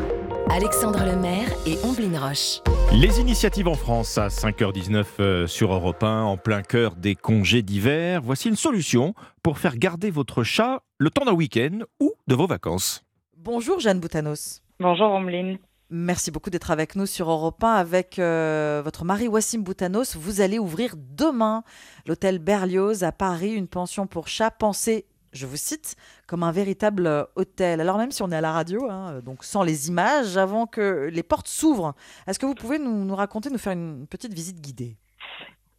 Alexandre 0.51 1.05
Lemaire 1.05 1.47
et 1.67 1.77
Omblin 1.83 2.19
Roche. 2.19 2.61
Les 2.91 3.19
initiatives 3.19 3.67
en 3.67 3.75
France 3.75 4.17
à 4.17 4.29
5h19 4.29 5.05
euh, 5.19 5.47
sur 5.47 5.71
Europe 5.71 6.03
1, 6.03 6.23
en 6.23 6.37
plein 6.37 6.63
cœur 6.63 6.95
des 6.95 7.13
congés 7.13 7.61
d'hiver. 7.61 8.21
Voici 8.23 8.49
une 8.49 8.55
solution 8.55 9.13
pour 9.43 9.59
faire 9.59 9.77
garder 9.77 10.09
votre 10.09 10.43
chat 10.43 10.81
le 10.97 11.11
temps 11.11 11.23
d'un 11.23 11.33
week-end 11.33 11.81
ou 11.99 12.13
de 12.27 12.33
vos 12.33 12.47
vacances. 12.47 13.05
Bonjour 13.37 13.79
Jeanne 13.79 13.99
Boutanos. 13.99 14.61
Bonjour 14.79 15.11
Omeline. 15.11 15.59
Merci 15.91 16.31
beaucoup 16.31 16.49
d'être 16.49 16.71
avec 16.71 16.95
nous 16.95 17.05
sur 17.05 17.29
Europe 17.29 17.63
1 17.63 17.71
avec 17.71 18.17
euh, 18.17 18.81
votre 18.83 19.05
mari 19.05 19.27
Wassim 19.27 19.59
Boutanos. 19.59 20.15
Vous 20.15 20.41
allez 20.41 20.57
ouvrir 20.57 20.95
demain 20.97 21.63
l'hôtel 22.07 22.39
Berlioz 22.39 23.03
à 23.03 23.11
Paris, 23.11 23.53
une 23.53 23.67
pension 23.67 24.07
pour 24.07 24.27
chats 24.27 24.51
pensée, 24.51 25.05
je 25.33 25.45
vous 25.45 25.57
cite, 25.57 25.95
comme 26.27 26.43
un 26.43 26.51
véritable 26.51 27.07
euh, 27.07 27.23
hôtel. 27.35 27.81
Alors 27.81 27.97
même 27.97 28.11
si 28.11 28.21
on 28.23 28.31
est 28.31 28.35
à 28.35 28.41
la 28.41 28.51
radio, 28.51 28.89
hein, 28.89 29.19
donc 29.23 29.43
sans 29.43 29.63
les 29.63 29.87
images, 29.87 30.37
avant 30.37 30.65
que 30.65 31.09
les 31.11 31.23
portes 31.23 31.47
s'ouvrent, 31.47 31.93
est-ce 32.27 32.39
que 32.39 32.45
vous 32.45 32.55
pouvez 32.55 32.79
nous, 32.79 33.05
nous 33.05 33.15
raconter, 33.15 33.49
nous 33.49 33.57
faire 33.57 33.73
une 33.73 34.07
petite 34.07 34.33
visite 34.33 34.61
guidée? 34.61 34.97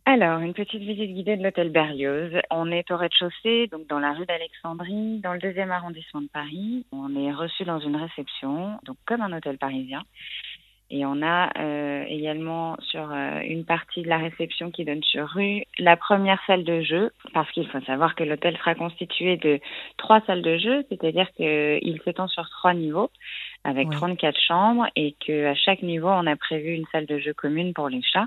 Alors, 0.06 0.40
une 0.40 0.54
petite 0.54 0.80
visite 0.80 1.14
guidée 1.14 1.36
de 1.36 1.42
l'hôtel 1.44 1.70
Berlioz. 1.70 2.32
On 2.50 2.72
est 2.72 2.90
au 2.90 2.96
rez-de-chaussée, 2.96 3.68
donc 3.68 3.86
dans 3.86 4.00
la 4.00 4.12
rue 4.12 4.26
d'Alexandrie, 4.26 5.20
dans 5.20 5.34
le 5.34 5.38
deuxième 5.38 5.70
arrondissement 5.70 6.22
de 6.22 6.26
Paris. 6.26 6.84
On 6.90 7.14
est 7.14 7.32
reçu 7.32 7.64
dans 7.64 7.78
une 7.78 7.94
réception, 7.94 8.78
donc 8.84 8.96
comme 9.06 9.20
un 9.20 9.32
hôtel 9.32 9.56
parisien. 9.58 10.02
Et 10.90 11.06
on 11.06 11.22
a 11.22 11.50
euh, 11.58 12.04
également 12.08 12.76
sur 12.82 13.12
euh, 13.12 13.40
une 13.42 13.64
partie 13.64 14.02
de 14.02 14.08
la 14.08 14.18
réception 14.18 14.72
qui 14.72 14.84
donne 14.84 15.04
sur 15.04 15.28
rue 15.28 15.62
la 15.78 15.96
première 15.96 16.40
salle 16.46 16.64
de 16.64 16.82
jeu, 16.82 17.12
parce 17.32 17.50
qu'il 17.52 17.68
faut 17.68 17.80
savoir 17.82 18.16
que 18.16 18.24
l'hôtel 18.24 18.56
sera 18.56 18.74
constitué 18.74 19.36
de 19.36 19.60
trois 19.98 20.20
salles 20.26 20.42
de 20.42 20.58
jeu, 20.58 20.84
c'est-à-dire 20.88 21.30
qu'il 21.36 22.00
s'étend 22.04 22.26
sur 22.26 22.48
trois 22.50 22.74
niveaux, 22.74 23.10
avec 23.62 23.88
Oui. 23.88 23.96
34 23.96 24.36
chambres, 24.40 24.86
et 24.96 25.12
qu'à 25.20 25.54
chaque 25.54 25.82
niveau, 25.82 26.08
on 26.08 26.26
a 26.26 26.34
prévu 26.34 26.74
une 26.74 26.86
salle 26.90 27.06
de 27.06 27.18
jeu 27.18 27.34
commune 27.34 27.72
pour 27.72 27.88
les 27.88 28.02
chats. 28.02 28.26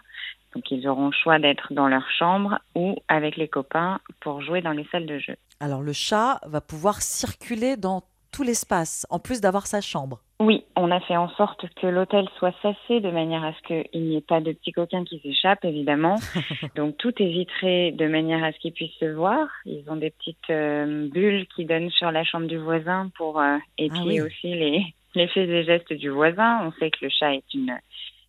Donc 0.56 0.69
ils 0.71 0.88
auront 0.88 1.08
le 1.08 1.13
choix 1.13 1.39
d'être 1.39 1.73
dans 1.73 1.88
leur 1.88 2.08
chambre 2.17 2.60
ou 2.76 2.95
avec 3.08 3.38
les 3.38 3.47
copains 3.47 3.99
pour 4.21 4.41
jouer 4.41 4.62
dans 4.62 4.71
les 4.71 4.86
salles 4.91 5.08
de 5.08 5.17
jeu. 5.17 5.36
Alors 5.60 5.82
le 5.82 5.93
chat 5.93 6.39
va 6.45 6.62
pouvoir 6.62 7.02
circuler 7.02 7.76
dans 7.76 8.04
tout 8.34 8.43
l'espace, 8.43 9.06
en 9.10 9.19
plus 9.19 9.39
d'avoir 9.39 9.67
sa 9.67 9.80
chambre. 9.80 10.19
Oui, 10.39 10.65
on 10.76 10.91
a 10.91 11.00
fait 11.00 11.15
en 11.15 11.30
sorte 11.30 11.65
que 11.76 11.88
l'hôtel 11.88 12.28
soit 12.38 12.54
sassé 12.62 13.00
de 13.00 13.12
manière 13.12 13.43
à 13.46 13.54
ce 13.54 13.62
qu'il 13.91 14.02
n'y 14.02 14.17
ait 14.17 14.22
pas 14.22 14.41
de 14.41 14.52
petits 14.52 14.74
coquins 14.74 15.06
qui 15.06 15.19
s'échappent, 15.19 15.63
évidemment. 15.63 16.15
Donc 16.76 16.98
tout 16.98 17.13
est 17.22 17.30
vitré 17.30 17.91
de 17.91 18.08
manière 18.08 18.43
à 18.43 18.52
ce 18.52 18.60
qu'ils 18.60 18.74
puissent 18.74 19.00
se 19.00 19.13
voir. 19.13 19.48
Ils 19.65 19.89
ont 19.89 19.96
des 19.96 20.10
petites 20.10 20.50
euh, 20.50 21.08
bulles 21.10 21.48
qui 21.56 21.65
donnent 21.65 21.91
sur 21.91 22.12
la 22.12 22.24
chambre 22.26 22.48
du 22.48 22.58
voisin 22.58 23.10
pour 23.15 23.39
euh, 23.39 23.58
épier 23.78 24.19
Ah 24.19 24.26
aussi 24.26 24.54
les, 24.54 24.84
les 25.15 25.28
faits 25.28 25.50
et 25.50 25.63
gestes 25.63 25.93
du 25.93 26.10
voisin. 26.10 26.65
On 26.65 26.72
sait 26.80 26.91
que 26.91 27.06
le 27.06 27.10
chat 27.10 27.36
est 27.36 27.54
une 27.54 27.78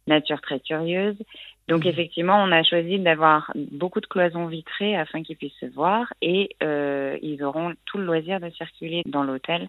nature 0.06 0.40
très 0.40 0.60
curieuse. 0.60 1.16
Donc 1.68 1.87
effectivement, 1.87 2.42
on 2.42 2.53
a 2.53 2.62
choisi 2.62 2.98
d'avoir 2.98 3.50
beaucoup 3.72 4.00
de 4.00 4.07
cloisons 4.07 4.46
vitrées 4.46 4.96
afin 4.96 5.22
qu'ils 5.22 5.37
puissent 5.37 5.59
se 5.61 5.66
voir 5.66 6.12
et 6.20 6.50
euh, 6.62 7.16
ils 7.22 7.42
auront 7.42 7.72
tout 7.87 7.96
le 7.96 8.05
loisir 8.05 8.38
de 8.38 8.50
circuler 8.50 9.03
dans 9.07 9.22
l'hôtel 9.22 9.68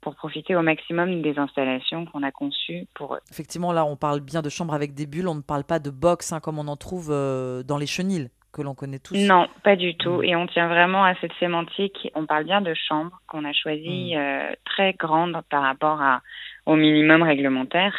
pour 0.00 0.14
profiter 0.14 0.54
au 0.54 0.62
maximum 0.62 1.22
des 1.22 1.38
installations 1.38 2.06
qu'on 2.06 2.22
a 2.22 2.30
conçues 2.30 2.86
pour 2.94 3.14
eux. 3.14 3.20
Effectivement, 3.30 3.72
là, 3.72 3.84
on 3.84 3.96
parle 3.96 4.20
bien 4.20 4.42
de 4.42 4.48
chambres 4.48 4.74
avec 4.74 4.94
des 4.94 5.06
bulles, 5.06 5.28
on 5.28 5.34
ne 5.34 5.42
parle 5.42 5.64
pas 5.64 5.78
de 5.78 5.90
box 5.90 6.32
hein, 6.32 6.40
comme 6.40 6.58
on 6.58 6.68
en 6.68 6.76
trouve 6.76 7.08
euh, 7.10 7.62
dans 7.62 7.78
les 7.78 7.86
chenilles 7.86 8.30
que 8.52 8.62
l'on 8.62 8.74
connaît 8.74 9.00
tous. 9.00 9.14
Non, 9.14 9.48
pas 9.64 9.76
du 9.76 9.96
tout. 9.96 10.22
Et 10.22 10.36
on 10.36 10.46
tient 10.46 10.68
vraiment 10.68 11.04
à 11.04 11.14
cette 11.16 11.32
sémantique. 11.40 12.10
On 12.14 12.24
parle 12.24 12.44
bien 12.44 12.60
de 12.60 12.72
chambre 12.72 13.20
qu'on 13.26 13.44
a 13.44 13.52
choisie 13.52 14.14
euh, 14.16 14.52
très 14.64 14.92
grande 14.92 15.36
par 15.50 15.62
rapport 15.62 16.00
à, 16.00 16.22
au 16.64 16.76
minimum 16.76 17.22
réglementaire 17.22 17.94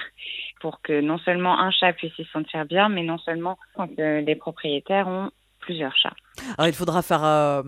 pour 0.65 0.81
que 0.81 0.99
non 0.99 1.19
seulement 1.19 1.59
un 1.59 1.69
chat 1.69 1.93
puisse 1.93 2.15
s'y 2.15 2.25
sentir 2.33 2.65
bien, 2.65 2.89
mais 2.89 3.03
non 3.03 3.19
seulement 3.19 3.59
quand 3.75 3.87
euh, 3.99 4.21
les 4.21 4.33
propriétaires 4.33 5.07
ont 5.07 5.29
plusieurs 5.59 5.95
chats. 5.95 6.15
Alors, 6.57 6.67
il 6.67 6.73
faudra 6.73 7.03
faire 7.03 7.23
euh, 7.23 7.61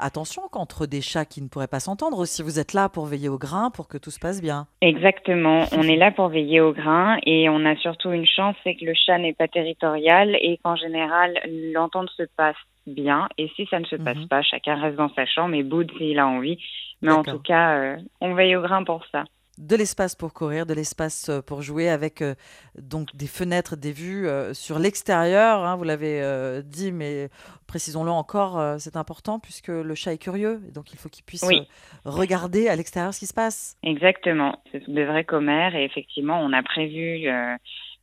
attention 0.00 0.42
contre 0.50 0.86
des 0.86 1.00
chats 1.00 1.24
qui 1.24 1.40
ne 1.42 1.46
pourraient 1.46 1.68
pas 1.68 1.78
s'entendre 1.78 2.18
aussi. 2.18 2.42
Vous 2.42 2.58
êtes 2.58 2.72
là 2.72 2.88
pour 2.88 3.06
veiller 3.06 3.28
au 3.28 3.38
grain, 3.38 3.70
pour 3.70 3.86
que 3.86 3.98
tout 3.98 4.10
se 4.10 4.18
passe 4.18 4.42
bien. 4.42 4.66
Exactement. 4.80 5.62
On 5.70 5.82
est 5.82 5.94
là 5.94 6.10
pour 6.10 6.26
veiller 6.26 6.60
au 6.60 6.72
grain 6.72 7.18
et 7.24 7.48
on 7.48 7.64
a 7.64 7.76
surtout 7.76 8.10
une 8.10 8.26
chance, 8.26 8.56
c'est 8.64 8.74
que 8.74 8.84
le 8.84 8.94
chat 8.94 9.18
n'est 9.18 9.32
pas 9.32 9.46
territorial 9.46 10.34
et 10.40 10.58
qu'en 10.64 10.74
général, 10.74 11.38
l'entente 11.72 12.10
se 12.16 12.24
passe 12.36 12.56
bien. 12.88 13.28
Et 13.38 13.48
si 13.54 13.64
ça 13.66 13.78
ne 13.78 13.84
se 13.84 13.94
passe 13.94 14.24
pas, 14.28 14.42
chacun 14.42 14.74
reste 14.74 14.96
dans 14.96 15.14
sa 15.14 15.24
chambre 15.24 15.54
et 15.54 15.62
boude 15.62 15.92
s'il 15.98 16.18
a 16.18 16.26
envie. 16.26 16.58
Mais 17.00 17.12
en 17.12 17.22
tout 17.22 17.38
cas, 17.38 17.76
euh, 17.76 17.96
on 18.20 18.34
veille 18.34 18.56
au 18.56 18.62
grain 18.62 18.82
pour 18.82 19.04
ça. 19.12 19.22
De 19.56 19.76
l'espace 19.76 20.16
pour 20.16 20.32
courir, 20.34 20.66
de 20.66 20.74
l'espace 20.74 21.28
euh, 21.28 21.40
pour 21.40 21.62
jouer 21.62 21.88
avec 21.88 22.22
euh, 22.22 22.34
donc 22.76 23.14
des 23.14 23.28
fenêtres, 23.28 23.76
des 23.76 23.92
vues 23.92 24.26
euh, 24.26 24.52
sur 24.52 24.80
l'extérieur. 24.80 25.62
hein, 25.64 25.76
vous 25.76 25.84
l'avez 25.84 26.20
euh, 26.22 26.60
dit, 26.60 26.90
mais 26.90 27.28
précisons-le 27.68 28.10
encore, 28.10 28.80
c'est 28.80 28.96
important 28.96 29.38
puisque 29.38 29.68
le 29.68 29.94
chat 29.94 30.12
est 30.12 30.18
curieux. 30.18 30.60
donc 30.74 30.92
il 30.92 30.98
faut 30.98 31.08
qu'il 31.08 31.24
puisse 31.24 31.44
Oui. 31.46 31.62
regarder 32.04 32.68
à 32.68 32.74
l'extérieur 32.74 33.14
ce 33.14 33.20
qui 33.20 33.26
se 33.26 33.34
passe. 33.34 33.76
Exactement. 33.84 34.60
Ce 34.72 34.80
sont 34.80 34.92
des 34.92 35.04
vrais 35.04 35.24
commères 35.24 35.74
et 35.76 35.84
effectivement, 35.84 36.40
on 36.40 36.52
a 36.52 36.62
prévu 36.62 37.26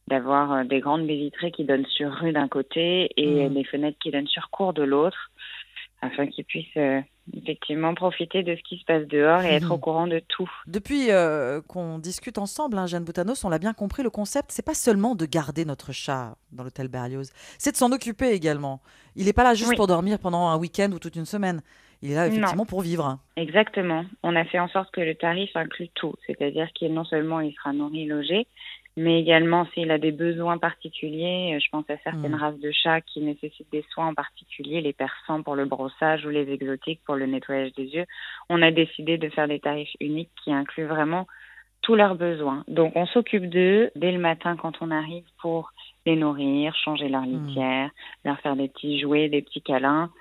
d'avoir 0.07 0.65
des 0.65 0.79
grandes 0.79 1.05
baies 1.07 1.15
vitrées 1.17 1.51
qui 1.51 1.63
donnent 1.65 1.85
sur 1.85 2.11
rue 2.11 2.31
d'un 2.33 2.47
côté 2.47 3.09
et 3.17 3.47
Mhm. 3.47 3.53
des 3.53 3.63
fenêtres 3.65 3.97
qui 4.01 4.11
donnent 4.11 4.27
sur 4.27 4.49
cour 4.49 4.73
de 4.73 4.83
l'autre 4.83 5.31
afin 6.01 6.27
qu'ils 6.27 6.45
puissent 6.45 6.77
effectivement 7.34 7.93
profiter 7.93 8.43
de 8.43 8.55
ce 8.55 8.62
qui 8.63 8.77
se 8.77 8.86
passe 8.86 9.07
dehors 9.07 9.41
et 9.43 9.53
être 9.53 9.65
Mhm. 9.67 9.71
au 9.71 9.77
courant 9.77 10.07
de 10.07 10.19
tout. 10.27 10.49
Depuis 10.67 11.12
euh, 11.12 11.62
qu'on 11.67 11.99
discute 11.99 12.38
ensemble, 12.38 12.77
hein, 12.77 12.88
Jeanne 12.88 13.03
Boutanos, 13.03 13.43
on 13.43 13.49
l'a 13.49 13.60
bien 13.60 13.73
compris, 13.73 14.03
le 14.03 14.10
concept, 14.10 14.51
c'est 14.51 14.65
pas 14.65 14.73
seulement 14.73 15.15
de 15.15 15.25
garder 15.25 15.63
notre 15.65 15.91
chat 15.91 16.36
dans 16.51 16.63
l'hôtel 16.63 16.88
Berlioz, 16.88 17.31
c'est 17.57 17.71
de 17.71 17.77
s'en 17.77 17.91
occuper 17.91 18.29
également. 18.31 18.81
Il 19.15 19.25
n'est 19.25 19.34
pas 19.34 19.43
là 19.43 19.53
juste 19.53 19.69
Oui. 19.71 19.75
pour 19.75 19.88
dormir 19.88 20.19
pendant 20.19 20.47
un 20.47 20.57
week-end 20.57 20.91
ou 20.91 20.99
toute 20.99 21.15
une 21.15 21.25
semaine. 21.25 21.62
Il 22.03 22.12
est 22.12 22.15
là 22.15 22.27
Non. 22.27 22.34
effectivement 22.36 22.65
pour 22.65 22.81
vivre. 22.81 23.19
Exactement. 23.38 24.05
On 24.23 24.36
a 24.36 24.43
fait 24.45 24.57
en 24.60 24.67
sorte 24.69 24.89
que 24.91 25.01
le 25.01 25.13
tarif 25.13 25.51
inclut 25.55 25.89
tout, 25.93 26.15
c'est-à-dire 26.25 26.67
qu'il 26.73 26.91
non 26.93 27.03
seulement 27.05 27.39
il 27.41 27.53
sera 27.53 27.73
nourri, 27.73 28.05
logé, 28.07 28.47
mais 28.97 29.19
également 29.21 29.65
s'il 29.73 29.89
a 29.91 29.97
des 29.97 30.12
besoins 30.12 30.58
particuliers, 30.58 31.56
euh, 31.56 31.60
je 31.60 31.69
pense 31.71 31.89
à 31.89 31.97
certaines 32.04 32.36
Mm. 32.36 32.41
races 32.41 32.60
de 32.60 32.71
chats 32.71 33.01
qui 33.01 33.21
nécessitent 33.21 33.71
des 33.71 33.86
soins 33.93 34.08
en 34.08 34.13
particulier, 34.13 34.82
les 34.82 34.93
persans 34.93 35.43
pour 35.43 35.56
le 35.56 35.65
brossage 35.65 36.25
ou 36.25 36.30
les 36.30 36.51
exotiques 36.51 37.01
pour 37.06 37.15
le 37.15 37.25
nettoyage 37.25 37.73
des 37.73 37.86
yeux, 37.86 38.06
on 38.49 38.62
a 38.62 38.71
décidé 38.71 39.17
de 39.17 39.30
faire 39.30 39.47
des 39.47 39.60
tarifs 39.60 39.95
uniques 39.99 40.32
qui 40.43 40.51
incluent 40.51 40.88
vraiment 40.88 41.25
tous 41.82 41.95
leurs 41.95 42.15
besoins. 42.15 42.63
Donc 42.67 42.93
on 42.95 43.06
s'occupe 43.08 43.49
d'eux 43.49 43.91
dès 43.95 44.12
le 44.12 44.19
matin 44.19 44.56
quand 44.56 44.73
on 44.82 44.91
arrive 44.91 45.25
pour 45.41 45.71
les 46.06 46.15
nourrir, 46.15 46.75
changer 46.75 47.10
leur 47.10 47.23
litière, 47.23 47.89
leur 48.23 48.39
faire 48.41 48.56
des 48.56 48.67
petits 48.67 48.99
jouets, 48.99 49.30
des 49.30 49.41
petits 49.41 49.62
câlins, 49.62 50.12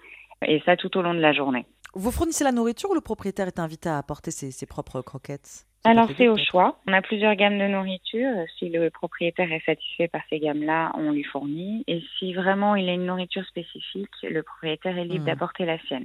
et 0.46 0.61
ça 0.64 0.76
tout 0.76 0.96
au 0.96 1.02
long 1.02 1.14
de 1.14 1.20
la 1.20 1.33
journée. 1.33 1.66
Vous 1.94 2.11
fournissez 2.11 2.44
la 2.44 2.52
nourriture 2.52 2.90
ou 2.90 2.94
le 2.94 3.00
propriétaire 3.00 3.48
est 3.48 3.59
invité 3.59 3.88
à 3.88 3.98
apporter 3.98 4.30
ses, 4.30 4.52
ses 4.52 4.66
propres 4.66 5.02
croquettes? 5.02 5.66
Alors 5.84 6.08
c'est 6.18 6.28
au 6.28 6.36
choix. 6.36 6.76
On 6.86 6.92
a 6.92 7.00
plusieurs 7.00 7.34
gammes 7.36 7.58
de 7.58 7.66
nourriture. 7.66 8.34
Si 8.58 8.68
le 8.68 8.90
propriétaire 8.90 9.50
est 9.50 9.64
satisfait 9.64 10.08
par 10.08 10.20
ces 10.28 10.38
gammes-là, 10.38 10.92
on 10.96 11.12
lui 11.12 11.24
fournit. 11.24 11.84
Et 11.86 12.02
si 12.18 12.34
vraiment 12.34 12.74
il 12.76 12.88
a 12.88 12.92
une 12.92 13.06
nourriture 13.06 13.44
spécifique, 13.46 14.10
le 14.22 14.42
propriétaire 14.42 14.98
est 14.98 15.04
libre 15.04 15.20
Mhm. 15.20 15.26
d'apporter 15.26 15.64
la 15.64 15.78
sienne. 15.80 16.04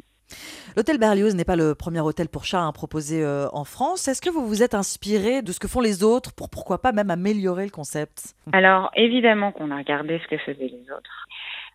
L'hôtel 0.76 0.98
Berlioz 0.98 1.36
n'est 1.36 1.46
pas 1.46 1.56
le 1.56 1.76
premier 1.76 2.00
hôtel 2.00 2.30
pour 2.30 2.46
chats 2.46 2.62
hein, 2.64 2.72
proposé 2.72 3.24
euh, 3.24 3.48
en 3.54 3.64
France. 3.64 4.08
Est-ce 4.08 4.22
que 4.22 4.30
vous 4.30 4.48
vous 4.48 4.64
êtes 4.64 4.74
inspiré 4.74 5.42
de 5.44 5.52
ce 5.52 5.60
que 5.60 5.68
font 5.68 5.82
les 5.82 6.04
autres 6.04 6.34
pour 6.34 6.50
pourquoi 6.50 6.82
pas 6.82 6.92
même 6.94 7.12
améliorer 7.12 7.66
le 7.66 7.70
concept? 7.72 8.34
Alors 8.54 8.90
évidemment 8.96 9.52
qu'on 9.52 9.70
a 9.72 9.78
regardé 9.78 10.20
ce 10.24 10.28
que 10.28 10.38
faisaient 10.38 10.72
les 10.72 10.92
autres. 10.92 11.28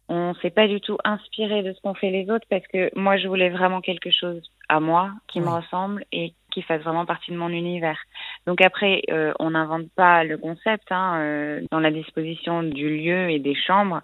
On 0.09 0.35
s'est 0.43 0.51
pas 0.51 0.67
du 0.67 0.81
tout 0.81 0.99
inspiré 1.05 1.63
de 1.63 1.73
ce 1.73 1.81
qu'ont 1.83 1.95
fait 1.95 2.11
les 2.11 2.29
autres 2.31 2.47
parce 2.51 2.67
que 2.67 2.91
moi 2.99 3.17
je 3.19 3.29
voulais 3.29 3.51
vraiment 3.51 3.81
quelque 3.81 4.11
chose 4.11 4.43
à 4.69 4.81
moi 4.81 5.13
qui 5.29 5.41
me 5.41 5.49
ressemble 5.49 6.05
et 6.11 6.35
qui 6.51 6.63
fasse 6.63 6.83
vraiment 6.83 7.07
partie 7.07 7.31
de 7.31 7.37
mon 7.37 7.49
univers. 7.49 7.99
Donc 8.47 8.61
après, 8.61 9.03
euh, 9.11 9.33
on 9.39 9.51
n'invente 9.51 9.91
pas 9.95 10.25
le 10.25 10.39
concept 10.39 10.91
hein, 10.91 11.19
euh, 11.21 11.61
dans 11.71 11.81
la 11.81 11.91
disposition 11.91 12.63
du 12.63 12.97
lieu 12.97 13.31
et 13.31 13.39
des 13.39 13.55
chambres. 13.55 14.01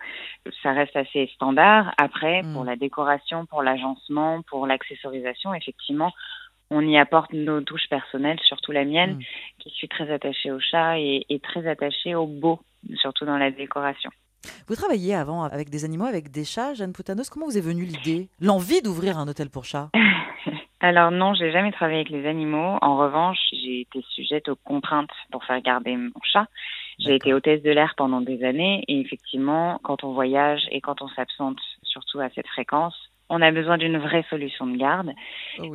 Ça 0.62 0.72
reste 0.72 0.96
assez 0.96 1.30
standard. 1.34 1.92
Après, 1.98 2.42
pour 2.52 2.64
la 2.64 2.76
décoration, 2.76 3.46
pour 3.46 3.62
l'agencement, 3.62 4.42
pour 4.42 4.66
l'accessorisation, 4.66 5.54
effectivement, 5.54 6.12
on 6.70 6.80
y 6.80 6.98
apporte 6.98 7.32
nos 7.32 7.60
touches 7.60 7.88
personnelles, 7.88 8.40
surtout 8.44 8.72
la 8.72 8.84
mienne, 8.84 9.20
qui 9.58 9.70
suis 9.70 9.88
très 9.88 10.10
attachée 10.12 10.50
au 10.50 10.58
chat 10.58 10.98
et, 10.98 11.24
et 11.28 11.38
très 11.38 11.66
attachée 11.68 12.14
au 12.14 12.26
beau, 12.26 12.60
surtout 12.96 13.24
dans 13.24 13.38
la 13.38 13.50
décoration. 13.50 14.10
Vous 14.68 14.74
travailliez 14.74 15.14
avant 15.14 15.44
avec 15.44 15.70
des 15.70 15.84
animaux, 15.84 16.06
avec 16.06 16.30
des 16.30 16.44
chats, 16.44 16.74
Jeanne 16.74 16.92
Poutanos? 16.92 17.30
Comment 17.30 17.46
vous 17.46 17.58
est 17.58 17.62
venue 17.62 17.84
l'idée, 17.84 18.28
l'envie 18.40 18.82
d'ouvrir 18.82 19.18
un 19.18 19.28
hôtel 19.28 19.50
pour 19.50 19.64
chats? 19.64 19.90
Alors 20.86 21.10
non, 21.10 21.34
j'ai 21.34 21.50
jamais 21.50 21.72
travaillé 21.72 21.98
avec 21.98 22.10
les 22.10 22.28
animaux. 22.28 22.78
En 22.80 22.96
revanche, 22.96 23.40
j'ai 23.50 23.80
été 23.80 24.04
sujette 24.10 24.48
aux 24.48 24.54
contraintes 24.54 25.10
pour 25.32 25.42
faire 25.44 25.60
garder 25.60 25.96
mon 25.96 26.12
chat. 26.22 26.46
J'ai 27.00 27.16
été 27.16 27.34
hôtesse 27.34 27.60
de 27.64 27.72
l'air 27.72 27.94
pendant 27.96 28.20
des 28.20 28.44
années 28.44 28.84
et 28.86 29.00
effectivement, 29.00 29.80
quand 29.82 30.04
on 30.04 30.12
voyage 30.12 30.60
et 30.70 30.80
quand 30.80 31.02
on 31.02 31.08
s'absente, 31.08 31.58
surtout 31.82 32.20
à 32.20 32.30
cette 32.30 32.46
fréquence, 32.46 32.94
on 33.28 33.42
a 33.42 33.50
besoin 33.50 33.78
d'une 33.78 33.98
vraie 33.98 34.24
solution 34.30 34.64
de 34.68 34.76
garde. 34.76 35.10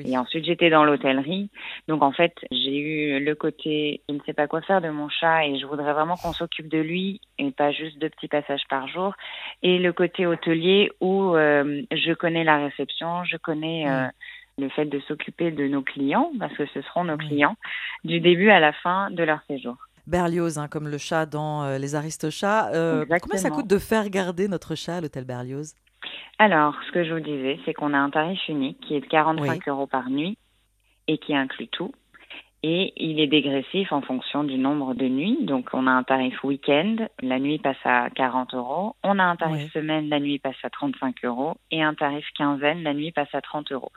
Et 0.06 0.18
ensuite, 0.18 0.46
j'étais 0.46 0.70
dans 0.70 0.86
l'hôtellerie. 0.86 1.50
Donc, 1.90 2.02
en 2.04 2.14
fait, 2.14 2.34
j'ai 2.50 2.78
eu 2.78 3.20
le 3.20 3.36
côté, 3.36 4.00
je 4.08 4.16
ne 4.16 4.20
sais 4.26 4.32
pas 4.32 4.48
quoi 4.48 4.62
faire 4.62 4.80
de 4.80 4.88
mon 4.88 5.10
chat 5.10 5.46
et 5.46 5.60
je 5.60 5.66
voudrais 5.66 5.92
vraiment 5.92 6.16
qu'on 6.16 6.32
s'occupe 6.32 6.70
de 6.70 6.80
lui 6.80 7.20
et 7.38 7.52
pas 7.52 7.72
juste 7.72 8.00
deux 8.00 8.10
petits 8.10 8.30
passages 8.30 8.64
par 8.70 8.88
jour. 8.88 9.14
Et 9.62 9.78
le 9.78 9.92
côté 9.92 10.26
hôtelier 10.26 10.90
où 11.02 11.36
euh, 11.36 11.82
je 11.92 12.14
connais 12.14 12.46
la 12.46 12.60
réception, 12.60 13.26
je 13.26 13.36
connais 13.36 13.90
euh, 13.90 14.08
le 14.62 14.70
fait 14.70 14.86
de 14.86 15.00
s'occuper 15.02 15.52
de 15.52 15.68
nos 15.68 15.82
clients, 15.82 16.32
parce 16.40 16.54
que 16.56 16.66
ce 16.68 16.82
seront 16.84 17.04
nos 17.04 17.18
clients, 17.18 17.56
du 18.06 18.20
début 18.22 18.50
à 18.50 18.60
la 18.60 18.72
fin 18.72 19.12
de 19.12 19.24
leur 19.24 19.40
séjour. 19.48 19.76
Berlioz, 20.08 20.58
hein, 20.58 20.68
comme 20.70 20.88
le 20.88 20.98
chat 20.98 21.26
dans 21.26 21.64
euh, 21.64 21.78
Les 21.78 21.96
Aristochats. 21.96 22.72
Euh, 22.74 23.06
combien 23.22 23.38
ça 23.38 23.50
coûte 23.50 23.68
de 23.68 23.78
faire 23.78 24.10
garder 24.10 24.48
notre 24.48 24.76
chat 24.76 24.96
à 24.98 25.02
l'hôtel 25.02 25.26
Berlioz? 25.26 25.74
Alors, 26.40 26.76
ce 26.88 26.92
que 26.92 27.04
je 27.04 27.14
vous 27.14 27.20
disais, 27.20 27.60
c'est 27.66 27.74
qu'on 27.74 27.94
a 27.94 27.98
un 28.00 28.10
tarif 28.10 28.40
unique 28.48 28.80
qui 28.82 28.96
est 28.96 29.02
de 29.02 29.06
45 29.06 29.48
Oui. 29.52 29.60
euros 29.68 29.86
par 29.88 30.10
nuit 30.10 30.38
et 31.08 31.18
qui 31.20 31.36
inclut 31.36 31.68
tout. 31.68 31.92
Et 32.64 32.94
il 32.98 33.20
est 33.20 33.28
dégressif 33.28 33.92
en 33.92 34.02
fonction 34.02 34.44
du 34.44 34.58
nombre 34.60 34.94
de 34.94 35.08
nuits. 35.08 35.38
Donc, 35.46 35.70
on 35.74 35.88
a 35.88 35.92
un 35.92 36.04
tarif 36.04 36.44
week-end, 36.44 36.96
la 37.22 37.40
nuit 37.40 37.58
passe 37.58 37.78
à 37.86 38.10
40 38.12 38.54
euros. 38.54 38.96
On 39.04 39.18
a 39.18 39.24
un 39.24 39.36
tarif 39.36 39.64
Oui. 39.66 39.70
semaine, 39.74 40.10
la 40.10 40.20
nuit 40.20 40.38
passe 40.40 40.56
à 40.64 40.70
35 40.70 41.16
euros. 41.26 41.56
Et 41.72 41.82
un 41.82 41.94
tarif 41.96 42.26
quinzaine, 42.38 42.84
la 42.84 42.94
nuit 42.94 43.12
passe 43.12 43.34
à 43.34 43.42
30 43.42 43.72
euros. 43.72 43.92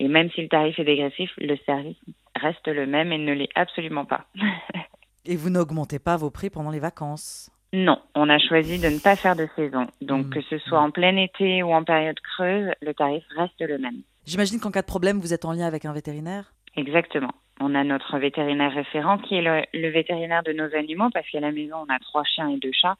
Et 0.00 0.08
même 0.08 0.30
si 0.30 0.42
le 0.42 0.48
tarif 0.48 0.76
est 0.78 0.84
dégressif, 0.84 1.30
le 1.36 1.56
service 1.66 1.96
reste 2.34 2.66
le 2.66 2.86
même 2.86 3.12
et 3.12 3.18
ne 3.18 3.32
l'est 3.34 3.50
absolument 3.54 4.04
pas. 4.06 4.24
Et 5.26 5.36
vous 5.36 5.50
n'augmentez 5.50 5.98
pas 5.98 6.16
vos 6.16 6.30
prix 6.30 6.48
pendant 6.50 6.70
les 6.70 6.80
vacances? 6.80 7.50
Non, 7.74 7.98
on 8.16 8.28
a 8.30 8.38
choisi 8.38 8.80
de 8.80 8.88
ne 8.88 8.98
pas 8.98 9.14
faire 9.14 9.36
de 9.36 9.46
saison. 9.54 9.86
Donc, 10.00 10.26
Mm. 10.26 10.30
que 10.30 10.40
ce 10.40 10.58
soit 10.58 10.80
en 10.80 10.90
plein 10.90 11.16
été 11.16 11.62
ou 11.62 11.72
en 11.72 11.84
période 11.84 12.18
creuse, 12.20 12.70
le 12.80 12.94
tarif 12.94 13.22
reste 13.36 13.60
le 13.60 13.78
même. 13.78 14.00
J'imagine 14.26 14.58
qu'en 14.58 14.70
cas 14.72 14.80
de 14.80 14.86
problème, 14.86 15.20
vous 15.20 15.32
êtes 15.34 15.44
en 15.44 15.52
lien 15.52 15.66
avec 15.66 15.84
un 15.84 15.92
vétérinaire? 15.92 16.52
Exactement. 16.76 17.30
On 17.60 17.74
a 17.74 17.84
notre 17.84 18.18
vétérinaire 18.18 18.72
référent 18.72 19.18
qui 19.18 19.34
est 19.36 19.42
le, 19.42 19.62
le 19.74 19.88
vétérinaire 19.90 20.42
de 20.42 20.52
nos 20.52 20.74
animaux 20.74 21.10
parce 21.12 21.28
qu'à 21.30 21.40
la 21.40 21.52
maison, 21.52 21.76
on 21.86 21.92
a 21.92 21.98
trois 21.98 22.24
chiens 22.24 22.48
et 22.48 22.56
deux 22.58 22.72
chats. 22.72 22.96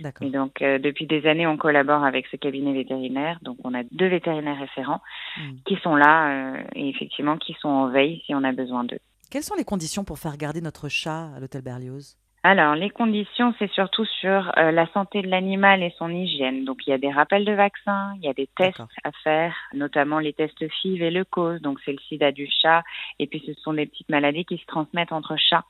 D'accord. 0.00 0.26
Et 0.26 0.30
donc, 0.30 0.62
euh, 0.62 0.78
depuis 0.78 1.06
des 1.06 1.26
années, 1.26 1.46
on 1.46 1.56
collabore 1.56 2.04
avec 2.04 2.26
ce 2.28 2.36
cabinet 2.36 2.72
vétérinaire. 2.72 3.38
Donc, 3.42 3.58
on 3.64 3.74
a 3.74 3.82
deux 3.84 4.08
vétérinaires 4.08 4.58
référents 4.58 5.00
Mm. 5.38 5.54
qui 5.64 5.76
sont 5.76 5.96
là 5.96 6.56
euh, 6.56 6.62
et 6.74 6.88
effectivement 6.88 7.36
qui 7.36 7.54
sont 7.60 7.68
en 7.68 7.88
veille 7.88 8.22
si 8.26 8.34
on 8.34 8.44
a 8.44 8.52
besoin 8.52 8.84
d'eux. 8.84 8.98
Quelles 9.30 9.42
sont 9.42 9.54
les 9.56 9.64
conditions 9.64 10.04
pour 10.04 10.18
faire 10.18 10.36
garder 10.36 10.60
notre 10.60 10.88
chat 10.88 11.30
à 11.34 11.40
l'hôtel 11.40 11.62
Berlioz? 11.62 12.16
Alors, 12.44 12.74
les 12.74 12.90
conditions, 12.90 13.54
c'est 13.60 13.70
surtout 13.70 14.04
sur 14.04 14.50
euh, 14.58 14.72
la 14.72 14.86
santé 14.92 15.22
de 15.22 15.28
l'animal 15.28 15.80
et 15.80 15.94
son 15.96 16.10
hygiène. 16.10 16.64
Donc, 16.64 16.84
il 16.84 16.90
y 16.90 16.92
a 16.92 16.98
des 16.98 17.10
rappels 17.10 17.44
de 17.44 17.52
vaccins, 17.52 18.14
il 18.16 18.24
y 18.24 18.28
a 18.28 18.32
des 18.32 18.48
tests 18.56 18.80
à 19.04 19.12
faire, 19.22 19.54
notamment 19.74 20.18
les 20.18 20.32
tests 20.32 20.68
FIV 20.68 21.02
et 21.02 21.10
le 21.12 21.24
cause. 21.24 21.62
Donc, 21.62 21.78
c'est 21.84 21.92
le 21.92 22.00
sida 22.08 22.32
du 22.32 22.48
chat. 22.50 22.82
Et 23.20 23.28
puis, 23.28 23.44
ce 23.46 23.54
sont 23.54 23.74
des 23.74 23.86
petites 23.86 24.08
maladies 24.08 24.44
qui 24.44 24.58
se 24.58 24.66
transmettent 24.66 25.12
entre 25.12 25.36
chats. 25.36 25.64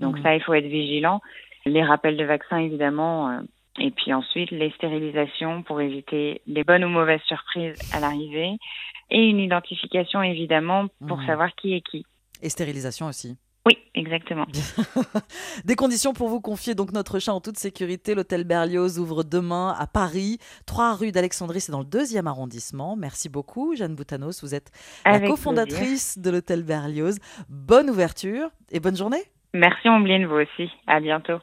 Donc, 0.00 0.18
mmh. 0.18 0.22
ça, 0.22 0.34
il 0.34 0.42
faut 0.42 0.54
être 0.54 0.66
vigilant. 0.66 1.20
Les 1.66 1.84
rappels 1.84 2.16
de 2.16 2.24
vaccins, 2.24 2.58
évidemment. 2.58 3.40
Et 3.78 3.90
puis 3.90 4.12
ensuite, 4.12 4.50
les 4.50 4.70
stérilisations 4.72 5.62
pour 5.62 5.80
éviter 5.80 6.42
les 6.46 6.64
bonnes 6.64 6.84
ou 6.84 6.88
mauvaises 6.88 7.22
surprises 7.26 7.78
à 7.92 8.00
l'arrivée. 8.00 8.56
Et 9.10 9.28
une 9.28 9.38
identification, 9.38 10.22
évidemment, 10.22 10.86
pour 11.06 11.18
mmh. 11.18 11.26
savoir 11.26 11.54
qui 11.54 11.74
est 11.74 11.80
qui. 11.80 12.06
Et 12.42 12.48
stérilisation 12.48 13.06
aussi. 13.06 13.36
Oui, 13.66 13.78
exactement. 13.94 14.46
Des 15.64 15.74
conditions 15.74 16.12
pour 16.12 16.28
vous 16.28 16.40
confier 16.40 16.74
donc 16.74 16.92
notre 16.92 17.18
chat 17.18 17.32
en 17.32 17.40
toute 17.40 17.58
sécurité. 17.58 18.14
L'hôtel 18.14 18.44
Berlioz 18.44 18.98
ouvre 18.98 19.24
demain 19.24 19.74
à 19.78 19.86
Paris, 19.86 20.38
3 20.66 20.94
rue 20.94 21.12
d'Alexandrie, 21.12 21.60
c'est 21.60 21.72
dans 21.72 21.78
le 21.78 21.86
deuxième 21.86 22.26
arrondissement. 22.26 22.94
Merci 22.94 23.30
beaucoup, 23.30 23.74
Jeanne 23.74 23.94
Boutanos. 23.94 24.42
Vous 24.42 24.54
êtes 24.54 24.70
la 25.06 25.18
cofondatrice 25.20 26.18
de 26.18 26.30
l'hôtel 26.30 26.62
Berlioz. 26.62 27.18
Bonne 27.48 27.88
ouverture 27.88 28.50
et 28.70 28.80
bonne 28.80 28.96
journée. 28.96 29.22
Merci, 29.54 29.88
Ombline, 29.88 30.26
vous 30.26 30.36
aussi. 30.36 30.70
À 30.86 31.00
bientôt. 31.00 31.38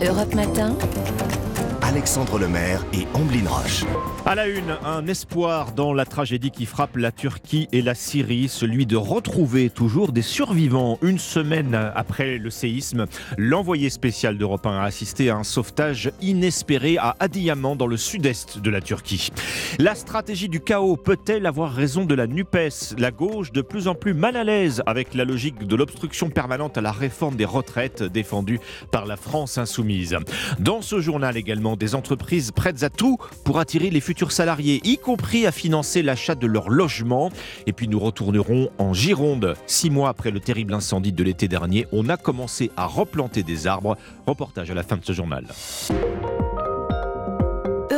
Europe 0.00 0.34
Matin. 0.34 1.47
Alexandre 1.88 2.38
Lemaire 2.38 2.84
et 2.92 3.06
Amblin 3.14 3.48
Roche. 3.48 3.86
À 4.26 4.34
la 4.34 4.46
une, 4.46 4.76
un 4.84 5.06
espoir 5.06 5.72
dans 5.72 5.94
la 5.94 6.04
tragédie 6.04 6.50
qui 6.50 6.66
frappe 6.66 6.98
la 6.98 7.10
Turquie 7.10 7.66
et 7.72 7.80
la 7.80 7.94
Syrie, 7.94 8.48
celui 8.48 8.84
de 8.84 8.96
retrouver 8.96 9.70
toujours 9.70 10.12
des 10.12 10.20
survivants. 10.20 10.98
Une 11.00 11.18
semaine 11.18 11.74
après 11.94 12.36
le 12.36 12.50
séisme, 12.50 13.06
l'envoyé 13.38 13.88
spécial 13.88 14.36
d'Europe 14.36 14.66
1 14.66 14.80
a 14.80 14.82
assisté 14.82 15.30
à 15.30 15.36
un 15.36 15.44
sauvetage 15.44 16.12
inespéré 16.20 16.98
à 16.98 17.16
Adiyaman 17.20 17.74
dans 17.74 17.86
le 17.86 17.96
sud-est 17.96 18.58
de 18.58 18.68
la 18.68 18.82
Turquie. 18.82 19.30
La 19.78 19.94
stratégie 19.94 20.50
du 20.50 20.60
chaos 20.60 20.98
peut-elle 20.98 21.46
avoir 21.46 21.72
raison 21.72 22.04
de 22.04 22.14
la 22.14 22.26
NUPES? 22.26 22.96
La 22.98 23.10
gauche 23.10 23.50
de 23.50 23.62
plus 23.62 23.88
en 23.88 23.94
plus 23.94 24.12
mal 24.12 24.36
à 24.36 24.44
l'aise 24.44 24.82
avec 24.84 25.14
la 25.14 25.24
logique 25.24 25.66
de 25.66 25.74
l'obstruction 25.74 26.28
permanente 26.28 26.76
à 26.76 26.82
la 26.82 26.92
réforme 26.92 27.36
des 27.36 27.46
retraites 27.46 28.02
défendue 28.02 28.60
par 28.92 29.06
la 29.06 29.16
France 29.16 29.56
insoumise. 29.56 30.18
Dans 30.58 30.82
ce 30.82 31.00
journal 31.00 31.38
également, 31.38 31.77
des 31.78 31.94
entreprises 31.94 32.50
prêtes 32.50 32.82
à 32.82 32.90
tout 32.90 33.16
pour 33.44 33.58
attirer 33.58 33.90
les 33.90 34.00
futurs 34.00 34.32
salariés, 34.32 34.80
y 34.84 34.98
compris 34.98 35.46
à 35.46 35.52
financer 35.52 36.02
l'achat 36.02 36.34
de 36.34 36.46
leur 36.46 36.68
logement. 36.68 37.30
Et 37.66 37.72
puis 37.72 37.88
nous 37.88 37.98
retournerons 37.98 38.70
en 38.78 38.92
Gironde. 38.92 39.54
Six 39.66 39.90
mois 39.90 40.10
après 40.10 40.30
le 40.30 40.40
terrible 40.40 40.74
incendie 40.74 41.12
de 41.12 41.24
l'été 41.24 41.48
dernier, 41.48 41.86
on 41.92 42.08
a 42.08 42.16
commencé 42.16 42.70
à 42.76 42.86
replanter 42.86 43.42
des 43.42 43.66
arbres. 43.66 43.96
Reportage 44.26 44.70
à 44.70 44.74
la 44.74 44.82
fin 44.82 44.96
de 44.96 45.04
ce 45.04 45.12
journal. 45.12 45.46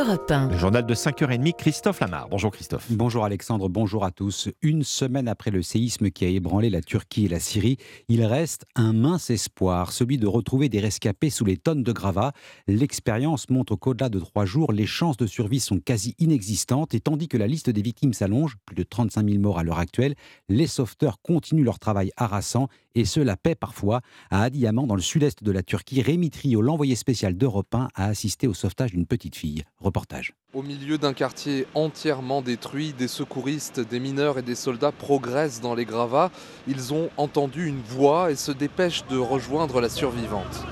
Le 0.01 0.57
journal 0.57 0.83
de 0.83 0.95
5h30, 0.95 1.53
Christophe 1.55 1.99
Lamar. 1.99 2.27
Bonjour 2.27 2.51
Christophe. 2.51 2.87
Bonjour 2.89 3.23
Alexandre, 3.23 3.69
bonjour 3.69 4.03
à 4.03 4.09
tous. 4.09 4.49
Une 4.63 4.83
semaine 4.83 5.27
après 5.27 5.51
le 5.51 5.61
séisme 5.61 6.09
qui 6.09 6.25
a 6.25 6.27
ébranlé 6.27 6.71
la 6.71 6.81
Turquie 6.81 7.25
et 7.25 7.27
la 7.27 7.39
Syrie, 7.39 7.77
il 8.07 8.25
reste 8.25 8.65
un 8.75 8.93
mince 8.93 9.29
espoir, 9.29 9.91
celui 9.91 10.17
de 10.17 10.25
retrouver 10.25 10.69
des 10.69 10.79
rescapés 10.79 11.29
sous 11.29 11.45
les 11.45 11.55
tonnes 11.55 11.83
de 11.83 11.91
gravats. 11.91 12.31
L'expérience 12.65 13.51
montre 13.51 13.75
qu'au-delà 13.75 14.09
de 14.09 14.17
trois 14.19 14.45
jours, 14.45 14.73
les 14.73 14.87
chances 14.87 15.17
de 15.17 15.27
survie 15.27 15.59
sont 15.59 15.79
quasi 15.79 16.15
inexistantes 16.17 16.95
et 16.95 16.99
tandis 16.99 17.27
que 17.27 17.37
la 17.37 17.45
liste 17.45 17.69
des 17.69 17.83
victimes 17.83 18.13
s'allonge, 18.13 18.57
plus 18.65 18.75
de 18.75 18.83
35 18.83 19.29
000 19.29 19.39
morts 19.39 19.59
à 19.59 19.63
l'heure 19.63 19.77
actuelle, 19.77 20.15
les 20.49 20.65
sauveteurs 20.65 21.21
continuent 21.21 21.63
leur 21.63 21.77
travail 21.77 22.09
harassant 22.17 22.69
et 22.95 23.05
ceux 23.05 23.23
la 23.23 23.37
paix 23.37 23.55
parfois. 23.55 24.01
À 24.29 24.43
Adiyaman, 24.43 24.87
dans 24.87 24.95
le 24.95 25.01
sud-est 25.01 25.43
de 25.43 25.51
la 25.51 25.63
Turquie, 25.63 26.01
Rémi 26.01 26.29
Trio, 26.29 26.61
l'envoyé 26.61 26.95
spécial 26.95 27.35
d'Europe 27.35 27.73
1, 27.73 27.89
a 27.95 28.05
assisté 28.05 28.47
au 28.47 28.53
sauvetage 28.53 28.91
d'une 28.91 29.05
petite 29.05 29.35
fille. 29.35 29.63
Reportage. 29.79 30.33
Au 30.53 30.63
milieu 30.63 30.97
d'un 30.97 31.13
quartier 31.13 31.65
entièrement 31.75 32.41
détruit, 32.41 32.93
des 32.93 33.07
secouristes, 33.07 33.79
des 33.79 34.01
mineurs 34.01 34.37
et 34.37 34.41
des 34.41 34.55
soldats 34.55 34.91
progressent 34.91 35.61
dans 35.61 35.75
les 35.75 35.85
gravats. 35.85 36.29
Ils 36.67 36.93
ont 36.93 37.09
entendu 37.15 37.67
une 37.67 37.81
voix 37.81 38.31
et 38.31 38.35
se 38.35 38.51
dépêchent 38.51 39.05
de 39.09 39.17
rejoindre 39.17 39.79
la 39.79 39.87
survivante. 39.87 40.65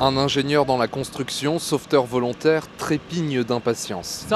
Un 0.00 0.16
ingénieur 0.18 0.66
dans 0.66 0.76
la 0.76 0.86
construction, 0.86 1.58
sauveteur 1.58 2.04
volontaire, 2.04 2.66
trépigne 2.76 3.42
d'impatience. 3.42 4.26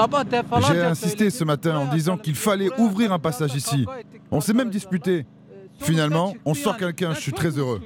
J'ai 0.67 0.81
insisté 0.81 1.29
ce 1.29 1.43
matin 1.43 1.77
en 1.77 1.85
disant 1.85 2.17
qu'il 2.17 2.35
fallait 2.35 2.69
ouvrir 2.79 3.13
un 3.13 3.19
passage 3.19 3.53
ici. 3.53 3.85
On 4.31 4.41
s'est 4.41 4.53
même 4.53 4.71
disputé. 4.71 5.25
Finalement, 5.81 6.35
on 6.45 6.53
sort 6.53 6.77
quelqu'un, 6.77 7.13
je 7.13 7.19
suis 7.19 7.33
très 7.33 7.57
heureux. 7.57 7.81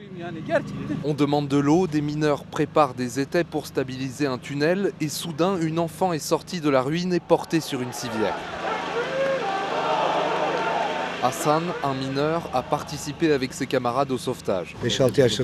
On 1.03 1.13
demande 1.13 1.47
de 1.47 1.57
l'eau, 1.57 1.87
des 1.87 2.01
mineurs 2.01 2.43
préparent 2.43 2.93
des 2.93 3.19
étais 3.19 3.43
pour 3.43 3.67
stabiliser 3.67 4.25
un 4.25 4.37
tunnel 4.37 4.91
et 5.01 5.09
soudain, 5.09 5.57
une 5.61 5.79
enfant 5.79 6.13
est 6.13 6.19
sortie 6.19 6.61
de 6.61 6.69
la 6.69 6.81
ruine 6.81 7.13
et 7.13 7.19
portée 7.19 7.59
sur 7.59 7.81
une 7.81 7.93
civière. 7.93 8.35
Hassan, 11.23 11.63
un 11.85 11.93
mineur, 11.93 12.49
a 12.53 12.61
participé 12.61 13.31
avec 13.31 13.53
ses 13.53 13.65
camarades 13.65 14.11
au 14.11 14.17
sauvetage. 14.17 14.75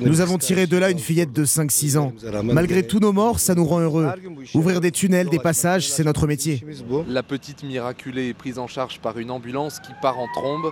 Nous 0.02 0.20
avons 0.20 0.38
tiré 0.38 0.68
de 0.68 0.76
là 0.76 0.90
une 0.90 1.00
fillette 1.00 1.32
de 1.32 1.46
5-6 1.46 1.98
ans. 1.98 2.12
Malgré 2.44 2.86
tous 2.86 3.00
nos 3.00 3.14
morts, 3.14 3.40
ça 3.40 3.56
nous 3.56 3.64
rend 3.64 3.80
heureux. 3.80 4.10
Ouvrir 4.54 4.82
des 4.82 4.92
tunnels, 4.92 5.30
des 5.30 5.40
passages, 5.40 5.90
c'est 5.90 6.04
notre 6.04 6.28
métier. 6.28 6.66
La 7.08 7.24
petite 7.24 7.64
miraculée 7.64 8.28
est 8.28 8.34
prise 8.34 8.60
en 8.60 8.68
charge 8.68 9.00
par 9.00 9.18
une 9.20 9.32
ambulance 9.32 9.80
qui 9.80 9.94
part 10.02 10.20
en 10.20 10.28
trombe. 10.36 10.70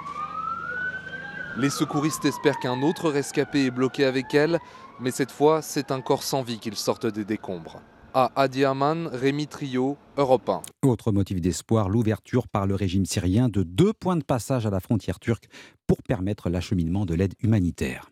Les 1.59 1.71
secouristes 1.71 2.23
espèrent 2.23 2.59
qu'un 2.59 2.83
autre 2.83 3.09
rescapé 3.09 3.65
est 3.65 3.71
bloqué 3.71 4.05
avec 4.05 4.35
elle, 4.35 4.59
mais 4.99 5.09
cette 5.09 5.31
fois, 5.31 5.63
c'est 5.63 5.89
un 5.89 6.01
corps 6.01 6.21
sans 6.21 6.43
vie 6.43 6.59
qu'ils 6.59 6.75
sortent 6.75 7.07
des 7.07 7.25
décombres. 7.25 7.81
À 8.13 8.31
Adiaman, 8.35 9.07
Rémi 9.07 9.47
Trio, 9.47 9.97
Europe 10.17 10.47
1. 10.49 10.61
Autre 10.83 11.11
motif 11.11 11.41
d'espoir, 11.41 11.89
l'ouverture 11.89 12.47
par 12.47 12.67
le 12.67 12.75
régime 12.75 13.05
syrien 13.05 13.49
de 13.49 13.63
deux 13.63 13.91
points 13.91 14.17
de 14.17 14.23
passage 14.23 14.67
à 14.67 14.69
la 14.69 14.79
frontière 14.79 15.19
turque 15.19 15.45
pour 15.87 16.03
permettre 16.03 16.51
l'acheminement 16.51 17.07
de 17.07 17.15
l'aide 17.15 17.33
humanitaire. 17.41 18.11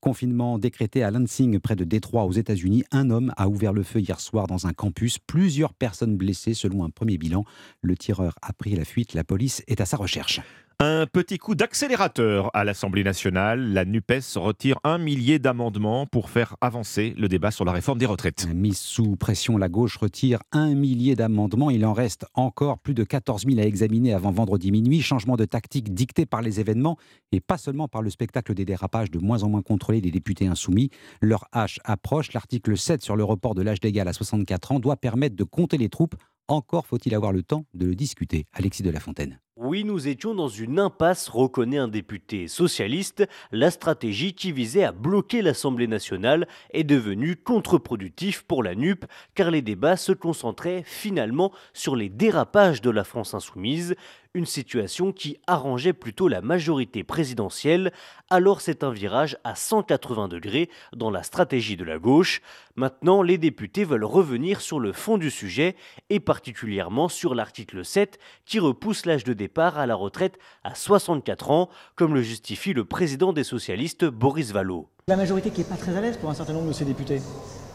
Confinement 0.00 0.58
décrété 0.58 1.02
à 1.02 1.10
Lansing, 1.10 1.60
près 1.60 1.76
de 1.76 1.84
Détroit, 1.84 2.24
aux 2.24 2.32
États-Unis. 2.32 2.84
Un 2.90 3.08
homme 3.08 3.32
a 3.38 3.48
ouvert 3.48 3.72
le 3.72 3.84
feu 3.84 4.00
hier 4.00 4.20
soir 4.20 4.46
dans 4.46 4.66
un 4.66 4.72
campus. 4.72 5.18
Plusieurs 5.18 5.72
personnes 5.72 6.18
blessées, 6.18 6.54
selon 6.54 6.84
un 6.84 6.90
premier 6.90 7.16
bilan. 7.16 7.44
Le 7.80 7.96
tireur 7.96 8.34
a 8.42 8.52
pris 8.52 8.74
la 8.74 8.84
fuite. 8.84 9.14
La 9.14 9.24
police 9.24 9.62
est 9.66 9.80
à 9.80 9.86
sa 9.86 9.96
recherche. 9.96 10.40
Un 10.84 11.06
petit 11.06 11.38
coup 11.38 11.54
d'accélérateur 11.54 12.50
à 12.54 12.64
l'Assemblée 12.64 13.04
nationale. 13.04 13.72
La 13.72 13.84
NUPES 13.84 14.34
retire 14.34 14.80
un 14.82 14.98
millier 14.98 15.38
d'amendements 15.38 16.06
pour 16.06 16.28
faire 16.28 16.56
avancer 16.60 17.14
le 17.16 17.28
débat 17.28 17.52
sur 17.52 17.64
la 17.64 17.70
réforme 17.70 17.98
des 17.98 18.06
retraites. 18.06 18.48
Mise 18.52 18.78
sous 18.78 19.14
pression, 19.14 19.56
la 19.56 19.68
gauche 19.68 19.96
retire 19.96 20.40
un 20.50 20.74
millier 20.74 21.14
d'amendements. 21.14 21.70
Il 21.70 21.86
en 21.86 21.92
reste 21.92 22.26
encore 22.34 22.80
plus 22.80 22.94
de 22.94 23.04
14 23.04 23.44
000 23.46 23.60
à 23.60 23.62
examiner 23.62 24.12
avant 24.12 24.32
vendredi 24.32 24.72
minuit. 24.72 25.02
Changement 25.02 25.36
de 25.36 25.44
tactique 25.44 25.94
dicté 25.94 26.26
par 26.26 26.42
les 26.42 26.58
événements 26.58 26.96
et 27.30 27.38
pas 27.38 27.58
seulement 27.58 27.86
par 27.86 28.02
le 28.02 28.10
spectacle 28.10 28.52
des 28.52 28.64
dérapages 28.64 29.12
de 29.12 29.20
moins 29.20 29.44
en 29.44 29.50
moins 29.50 29.62
contrôlés 29.62 30.00
des 30.00 30.10
députés 30.10 30.48
insoumis. 30.48 30.90
Leur 31.20 31.44
hache 31.52 31.78
approche. 31.84 32.32
L'article 32.32 32.76
7 32.76 33.04
sur 33.04 33.14
le 33.14 33.22
report 33.22 33.54
de 33.54 33.62
l'âge 33.62 33.78
légal 33.84 34.08
à 34.08 34.12
64 34.12 34.72
ans 34.72 34.80
doit 34.80 34.96
permettre 34.96 35.36
de 35.36 35.44
compter 35.44 35.78
les 35.78 35.90
troupes. 35.90 36.16
Encore 36.48 36.86
faut-il 36.86 37.14
avoir 37.14 37.30
le 37.30 37.44
temps 37.44 37.66
de 37.72 37.86
le 37.86 37.94
discuter. 37.94 38.46
Alexis 38.52 38.82
de 38.82 38.90
la 38.90 38.98
Fontaine. 38.98 39.38
Oui, 39.64 39.84
nous 39.84 40.08
étions 40.08 40.34
dans 40.34 40.48
une 40.48 40.80
impasse, 40.80 41.28
reconnaît 41.28 41.78
un 41.78 41.86
député 41.86 42.48
socialiste. 42.48 43.28
La 43.52 43.70
stratégie 43.70 44.34
qui 44.34 44.50
visait 44.50 44.82
à 44.82 44.90
bloquer 44.90 45.40
l'Assemblée 45.40 45.86
nationale 45.86 46.48
est 46.72 46.82
devenue 46.82 47.36
contre-productive 47.36 48.44
pour 48.44 48.64
la 48.64 48.74
NUP, 48.74 49.04
car 49.36 49.52
les 49.52 49.62
débats 49.62 49.96
se 49.96 50.10
concentraient 50.10 50.82
finalement 50.84 51.52
sur 51.74 51.94
les 51.94 52.08
dérapages 52.08 52.82
de 52.82 52.90
la 52.90 53.04
France 53.04 53.34
insoumise, 53.34 53.94
une 54.34 54.46
situation 54.46 55.12
qui 55.12 55.36
arrangeait 55.46 55.92
plutôt 55.92 56.26
la 56.26 56.40
majorité 56.40 57.04
présidentielle. 57.04 57.92
Alors 58.30 58.62
c'est 58.62 58.82
un 58.82 58.90
virage 58.90 59.36
à 59.44 59.54
180 59.54 60.28
degrés 60.28 60.70
dans 60.96 61.10
la 61.10 61.22
stratégie 61.22 61.76
de 61.76 61.84
la 61.84 61.98
gauche. 61.98 62.40
Maintenant, 62.74 63.22
les 63.22 63.36
députés 63.36 63.84
veulent 63.84 64.04
revenir 64.04 64.62
sur 64.62 64.80
le 64.80 64.92
fond 64.92 65.18
du 65.18 65.30
sujet, 65.30 65.76
et 66.08 66.18
particulièrement 66.18 67.08
sur 67.08 67.34
l'article 67.34 67.84
7 67.84 68.18
qui 68.46 68.58
repousse 68.58 69.04
l'âge 69.04 69.24
de 69.24 69.34
départ 69.34 69.51
à 69.60 69.86
la 69.86 69.94
retraite 69.94 70.38
à 70.64 70.74
64 70.74 71.50
ans, 71.50 71.68
comme 71.96 72.14
le 72.14 72.22
justifie 72.22 72.72
le 72.72 72.84
président 72.84 73.32
des 73.32 73.44
socialistes 73.44 74.04
Boris 74.04 74.52
Vallaud. 74.52 74.88
La 75.08 75.16
majorité 75.16 75.50
qui 75.50 75.60
n'est 75.60 75.66
pas 75.66 75.76
très 75.76 75.96
à 75.96 76.00
l'aise 76.00 76.16
pour 76.16 76.30
un 76.30 76.34
certain 76.34 76.52
nombre 76.52 76.68
de 76.68 76.72
ces 76.72 76.84
députés 76.84 77.20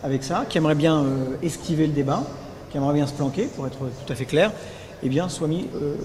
avec 0.04 0.24
ça, 0.24 0.46
qui 0.50 0.58
aimerait 0.58 0.76
bien 0.76 1.04
euh, 1.04 1.38
esquiver 1.42 1.88
le 1.88 1.94
débat, 1.94 2.24
qui 2.70 2.78
aimerait 2.78 2.94
bien 2.94 3.08
se 3.08 3.14
planquer, 3.14 3.48
pour 3.56 3.68
être 3.68 3.78
tout 3.78 4.12
à 4.12 4.16
fait 4.16 4.26
clair, 4.26 4.52
eh 5.04 5.10
bien, 5.10 5.30
soit 5.30 5.48
mis 5.48 5.68
euh, 5.76 5.96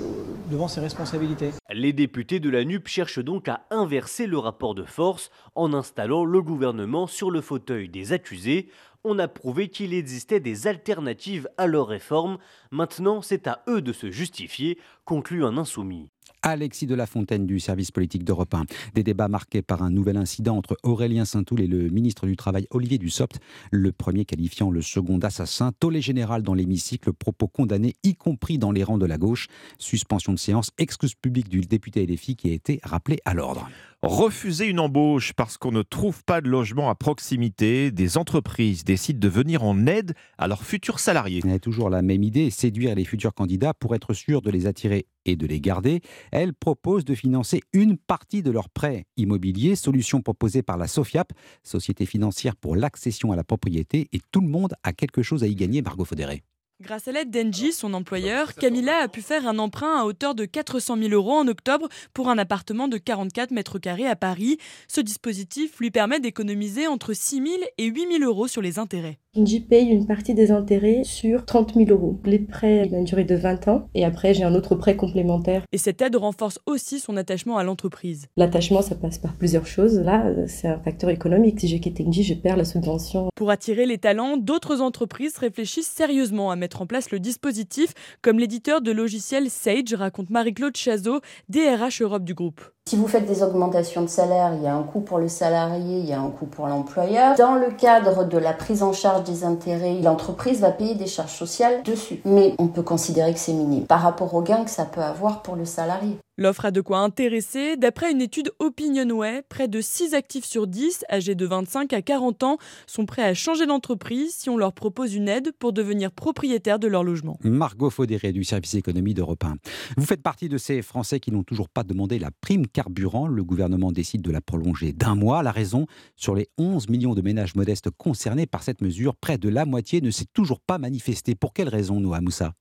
devant 0.50 0.68
ses 0.68 0.80
responsabilités. 0.80 1.50
Les 1.72 1.92
députés 1.92 2.40
de 2.40 2.50
la 2.50 2.64
NUP 2.64 2.88
cherchent 2.88 3.20
donc 3.20 3.48
à 3.48 3.62
inverser 3.70 4.26
le 4.26 4.38
rapport 4.38 4.74
de 4.74 4.85
force 4.85 5.30
en 5.54 5.72
installant 5.72 6.24
le 6.24 6.42
gouvernement 6.42 7.06
sur 7.06 7.30
le 7.30 7.40
fauteuil 7.40 7.88
des 7.88 8.12
accusés. 8.12 8.68
On 9.04 9.18
a 9.18 9.28
prouvé 9.28 9.68
qu'il 9.68 9.94
existait 9.94 10.40
des 10.40 10.66
alternatives 10.66 11.48
à 11.58 11.66
leur 11.66 11.88
réforme. 11.88 12.38
Maintenant, 12.70 13.22
c'est 13.22 13.46
à 13.46 13.62
eux 13.68 13.82
de 13.82 13.92
se 13.92 14.10
justifier, 14.10 14.78
conclut 15.04 15.44
un 15.44 15.56
insoumis. 15.56 16.08
Alexis 16.42 16.86
de 16.86 16.94
la 16.94 17.06
Fontaine 17.06 17.46
du 17.46 17.60
service 17.60 17.92
politique 17.92 18.24
d'Europe 18.24 18.54
1. 18.54 18.64
Des 18.94 19.04
débats 19.04 19.28
marqués 19.28 19.62
par 19.62 19.82
un 19.82 19.90
nouvel 19.90 20.16
incident 20.16 20.56
entre 20.56 20.76
Aurélien 20.82 21.24
Saint-Toul 21.24 21.60
et 21.60 21.66
le 21.68 21.88
ministre 21.88 22.26
du 22.26 22.36
Travail 22.36 22.66
Olivier 22.70 22.98
Dussopt, 22.98 23.38
le 23.70 23.92
premier 23.92 24.24
qualifiant 24.24 24.70
le 24.70 24.82
second 24.82 25.18
d'assassin, 25.18 25.70
tollé 25.78 26.00
général 26.00 26.42
dans 26.42 26.54
l'hémicycle, 26.54 27.12
propos 27.12 27.46
condamnés 27.46 27.94
y 28.02 28.16
compris 28.16 28.58
dans 28.58 28.72
les 28.72 28.82
rangs 28.82 28.98
de 28.98 29.06
la 29.06 29.18
gauche, 29.18 29.46
suspension 29.78 30.32
de 30.32 30.38
séance, 30.38 30.70
excuse 30.78 31.14
publique 31.14 31.48
du 31.48 31.60
député 31.60 32.04
LFI 32.06 32.34
qui 32.34 32.50
a 32.50 32.54
été 32.54 32.80
rappelé 32.82 33.18
à 33.24 33.34
l'ordre. 33.34 33.68
Refuser 34.02 34.66
une 34.66 34.80
embauche 34.80 35.32
parce 35.32 35.56
qu'on 35.56 35.70
ne 35.70 35.82
trouve 35.82 36.24
pas 36.24 36.40
de 36.40 36.48
logement 36.48 36.90
à 36.90 36.96
proximité, 36.96 37.92
des 37.92 38.18
entreprises 38.18 38.82
décident 38.82 39.20
de 39.20 39.28
venir 39.28 39.62
en 39.62 39.86
aide 39.86 40.14
à 40.38 40.48
leurs 40.48 40.64
futurs 40.64 40.98
salariés. 40.98 41.40
Elle 41.44 41.52
a 41.52 41.60
toujours 41.60 41.88
la 41.88 42.02
même 42.02 42.24
idée, 42.24 42.50
séduire 42.50 42.96
les 42.96 43.04
futurs 43.04 43.32
candidats 43.32 43.74
pour 43.74 43.94
être 43.94 44.12
sûr 44.12 44.42
de 44.42 44.50
les 44.50 44.66
attirer 44.66 45.06
et 45.24 45.36
de 45.36 45.46
les 45.46 45.60
garder. 45.60 46.00
Elle 46.32 46.52
propose 46.52 47.04
de 47.04 47.14
financer 47.14 47.60
une 47.72 47.96
partie 47.96 48.42
de 48.42 48.50
leurs 48.50 48.70
prêts 48.70 49.06
immobiliers, 49.16 49.76
solution 49.76 50.20
proposée 50.20 50.62
par 50.62 50.78
la 50.78 50.88
SOFIAP, 50.88 51.32
Société 51.62 52.04
financière 52.04 52.56
pour 52.56 52.74
l'accession 52.74 53.30
à 53.30 53.36
la 53.36 53.44
propriété, 53.44 54.08
et 54.12 54.20
tout 54.32 54.40
le 54.40 54.48
monde 54.48 54.74
a 54.82 54.92
quelque 54.92 55.22
chose 55.22 55.44
à 55.44 55.46
y 55.46 55.54
gagner, 55.54 55.80
Margot 55.80 56.04
Faudéré. 56.04 56.42
Grâce 56.83 57.07
à 57.07 57.12
l'aide 57.12 57.31
d'Engie, 57.31 57.73
son 57.73 57.95
employeur, 57.95 58.55
Camilla 58.55 59.05
a 59.05 59.07
pu 59.07 59.23
faire 59.23 59.47
un 59.47 59.61
emprunt 59.61 60.01
à 60.01 60.05
hauteur 60.05 60.35
de 60.35 60.45
400 60.45 60.97
000 60.97 61.11
euros 61.12 61.35
en 61.35 61.47
octobre 61.47 61.88
pour 62.12 62.29
un 62.29 62.38
appartement 62.38 62.88
de 62.88 62.99
44 62.99 63.53
mètres 63.53 63.79
carrés 63.79 64.09
à 64.09 64.16
Paris. 64.16 64.59
Ce 64.88 65.01
dispositif 65.01 65.79
lui 65.79 65.92
permet 65.92 66.18
d'économiser 66.18 66.88
entre 66.88 67.12
6 67.12 67.37
000 67.37 67.47
et 67.79 67.85
8 67.85 68.18
000 68.18 68.25
euros 68.25 68.49
sur 68.49 68.62
les 68.62 68.81
intérêts. 68.81 69.21
Engie 69.35 69.61
paye 69.61 69.88
une 69.88 70.07
partie 70.07 70.35
des 70.35 70.51
intérêts 70.51 71.05
sur 71.05 71.47
30 71.47 71.75
000 71.75 71.88
euros. 71.90 72.21
Les 72.25 72.40
prêts 72.40 72.87
ont 72.92 72.99
une 72.99 73.05
durée 73.05 73.25
de 73.25 73.37
20 73.37 73.68
ans 73.68 73.88
et 73.95 74.05
après 74.05 74.35
j'ai 74.35 74.42
un 74.42 74.55
autre 74.55 74.75
prêt 74.75 74.97
complémentaire. 74.97 75.62
Et 75.71 75.79
cette 75.79 76.03
aide 76.03 76.16
renforce 76.16 76.59
aussi 76.66 76.99
son 76.99 77.16
attachement 77.16 77.59
à 77.59 77.64
l'entreprise. 77.64 78.27
L'attachement, 78.37 78.83
ça 78.83 78.97
passe 78.97 79.18
par 79.18 79.35
plusieurs 79.35 79.66
choses. 79.66 80.01
Là, 80.01 80.27
c'est 80.49 80.68
un 80.68 80.81
facteur 80.81 81.11
économique. 81.11 81.61
Si 81.61 81.68
je 81.68 81.77
quitte 81.77 82.01
Engie, 82.01 82.25
je 82.25 82.35
perds 82.35 82.57
la 82.57 82.64
subvention. 82.64 83.29
Pour 83.37 83.51
attirer 83.51 83.87
les 83.87 83.99
talents, 83.99 84.37
d'autres 84.37 84.83
entreprises 84.83 85.38
réfléchissent 85.38 85.88
sérieusement 85.88 86.51
à 86.51 86.57
mettre 86.57 86.71
en 86.80 86.87
place 86.87 87.11
le 87.11 87.20
dispositif, 87.20 87.92
comme 88.22 88.38
l'éditeur 88.38 88.80
de 88.80 88.92
logiciel 88.92 89.50
Sage, 89.50 89.94
raconte 89.94 90.30
Marie-Claude 90.30 90.76
Chazot, 90.76 91.20
DRH 91.48 92.02
Europe 92.02 92.24
du 92.24 92.35
groupe. 92.35 92.62
Si 92.92 92.99
vous 92.99 93.07
faites 93.07 93.25
des 93.25 93.42
augmentations 93.42 94.03
de 94.03 94.09
salaire, 94.09 94.53
il 94.55 94.62
y 94.62 94.66
a 94.66 94.75
un 94.75 94.83
coût 94.83 95.01
pour 95.01 95.18
le 95.18 95.29
salarié, 95.29 96.01
il 96.01 96.05
y 96.05 96.12
a 96.12 96.21
un 96.21 96.29
coût 96.29 96.45
pour 96.45 96.66
l'employeur. 96.66 97.37
Dans 97.38 97.55
le 97.55 97.71
cadre 97.71 98.25
de 98.25 98.37
la 98.37 98.53
prise 98.53 98.83
en 98.83 98.92
charge 98.92 99.25
des 99.25 99.45
intérêts, 99.45 100.01
l'entreprise 100.03 100.61
va 100.61 100.73
payer 100.73 100.95
des 100.95 101.07
charges 101.07 101.33
sociales 101.33 101.83
dessus. 101.85 102.21
Mais 102.27 102.55
on 102.59 102.66
peut 102.66 102.83
considérer 102.83 103.33
que 103.33 103.38
c'est 103.38 103.55
minime 103.55 103.87
par 103.87 104.03
rapport 104.03 104.35
au 104.35 104.42
gain 104.42 104.64
que 104.64 104.71
ça 104.71 104.85
peut 104.85 105.01
avoir 105.01 105.42
pour 105.42 105.57
le 105.57 105.64
salarié. 105.64 106.18
L'offre 106.38 106.64
a 106.64 106.71
de 106.71 106.81
quoi 106.81 106.99
intéresser. 106.99 107.77
D'après 107.77 108.11
une 108.11 108.23
étude 108.23 108.53
Opinionway, 108.59 109.42
près 109.51 109.68
de 109.68 109.83
6 109.83 110.14
actifs 110.14 110.47
sur 110.47 110.66
10, 110.66 111.05
âgés 111.11 111.35
de 111.35 111.45
25 111.45 111.92
à 111.92 112.01
40 112.01 112.42
ans, 112.42 112.57
sont 112.87 113.05
prêts 113.05 113.23
à 113.23 113.35
changer 113.35 113.66
d'entreprise 113.66 114.35
si 114.35 114.49
on 114.49 114.57
leur 114.57 114.73
propose 114.73 115.14
une 115.14 115.29
aide 115.29 115.53
pour 115.59 115.75
devenir 115.75 116.11
propriétaire 116.11 116.79
de 116.79 116.88
leur 116.88 117.05
logement. 117.05 117.38
Margot 117.45 117.90
Faudéré 117.90 118.33
du 118.33 118.45
service 118.45 118.75
économie 118.75 119.12
d'Europe 119.12 119.45
1. 119.45 119.57
Vous 119.99 120.07
faites 120.07 120.23
partie 120.23 120.49
de 120.49 120.57
ces 120.57 120.81
Français 120.81 121.21
qui 121.21 121.31
n'ont 121.33 121.45
toujours 121.45 121.68
pas 121.68 121.85
demandé 121.85 122.18
la 122.18 122.31
prime 122.40 122.66
carburant. 122.72 123.26
Le 123.26 123.44
gouvernement 123.44 123.92
décide 123.92 124.22
de 124.22 124.30
la 124.30 124.40
prolonger 124.40 124.92
d'un 124.92 125.14
mois. 125.14 125.42
La 125.42 125.52
raison, 125.52 125.87
sur 126.16 126.35
les 126.35 126.48
11 126.58 126.88
millions 126.88 127.14
de 127.14 127.22
ménages 127.22 127.54
modestes 127.54 127.90
concernés 127.90 128.46
par 128.46 128.62
cette 128.62 128.80
mesure, 128.80 129.14
près 129.16 129.38
de 129.38 129.48
la 129.48 129.64
moitié 129.64 130.00
ne 130.00 130.11
s'est 130.11 130.26
toujours 130.32 130.61
pas 130.61 130.78
manifestée. 130.78 131.35
Pour 131.35 131.52
quelle 131.52 131.68
raison, 131.68 132.00
Noah 132.00 132.20
Moussa? 132.20 132.54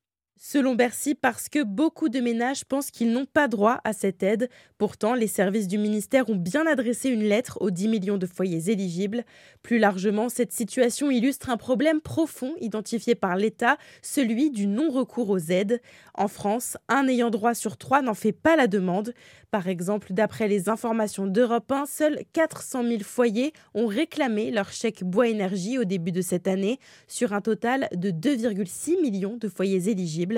Selon 0.44 0.74
Bercy, 0.74 1.14
parce 1.14 1.50
que 1.50 1.64
beaucoup 1.64 2.10
de 2.10 2.20
ménages 2.20 2.66
pensent 2.66 2.90
qu'ils 2.90 3.12
n'ont 3.12 3.28
pas 3.28 3.48
droit 3.48 3.80
à 3.84 3.94
cette 3.94 4.24
aide. 4.24 4.50
Pourtant, 4.80 5.14
les 5.14 5.28
services 5.28 5.68
du 5.68 5.78
ministère 5.78 6.32
ont 6.32 6.36
bien 6.36 6.66
adressé 6.66 7.10
une 7.10 7.22
lettre 7.22 7.60
aux 7.62 7.70
10 7.70 7.88
millions 7.88 8.18
de 8.18 8.26
foyers 8.26 8.72
éligibles. 8.72 9.24
Plus 9.62 9.78
largement, 9.78 10.30
cette 10.30 10.52
situation 10.52 11.12
illustre 11.12 11.52
un 11.52 11.58
problème 11.58 12.02
profond 12.02 12.56
identifié 12.60 13.14
par 13.14 13.36
l'État, 13.36 13.78
celui 14.02 14.50
du 14.50 14.66
non-recours 14.66 15.30
aux 15.30 15.38
aides. 15.38 15.80
En 16.16 16.28
France, 16.28 16.76
un 16.90 17.08
ayant 17.08 17.30
droit 17.30 17.54
sur 17.54 17.78
trois 17.78 18.02
n'en 18.02 18.16
fait 18.16 18.32
pas 18.32 18.56
la 18.56 18.66
demande. 18.66 19.14
Par 19.52 19.68
exemple, 19.68 20.08
d'après 20.12 20.48
les 20.48 20.70
informations 20.70 21.28
d'Europe 21.28 21.72
1, 21.72 21.86
seuls 21.86 22.20
400 22.34 22.84
000 22.84 23.04
foyers 23.04 23.54
ont 23.76 23.86
réclamé 23.86 24.50
leur 24.50 24.72
chèque 24.72 25.04
bois 25.04 25.28
énergie 25.28 25.78
au 25.78 25.84
début 25.84 26.12
de 26.12 26.22
cette 26.22 26.48
année, 26.48 26.80
sur 27.08 27.34
un 27.34 27.42
total 27.42 27.90
de 27.94 28.10
2,6 28.10 29.00
millions 29.02 29.38
de 29.38 29.48
foyers 29.48 29.90
éligibles. 29.90 30.31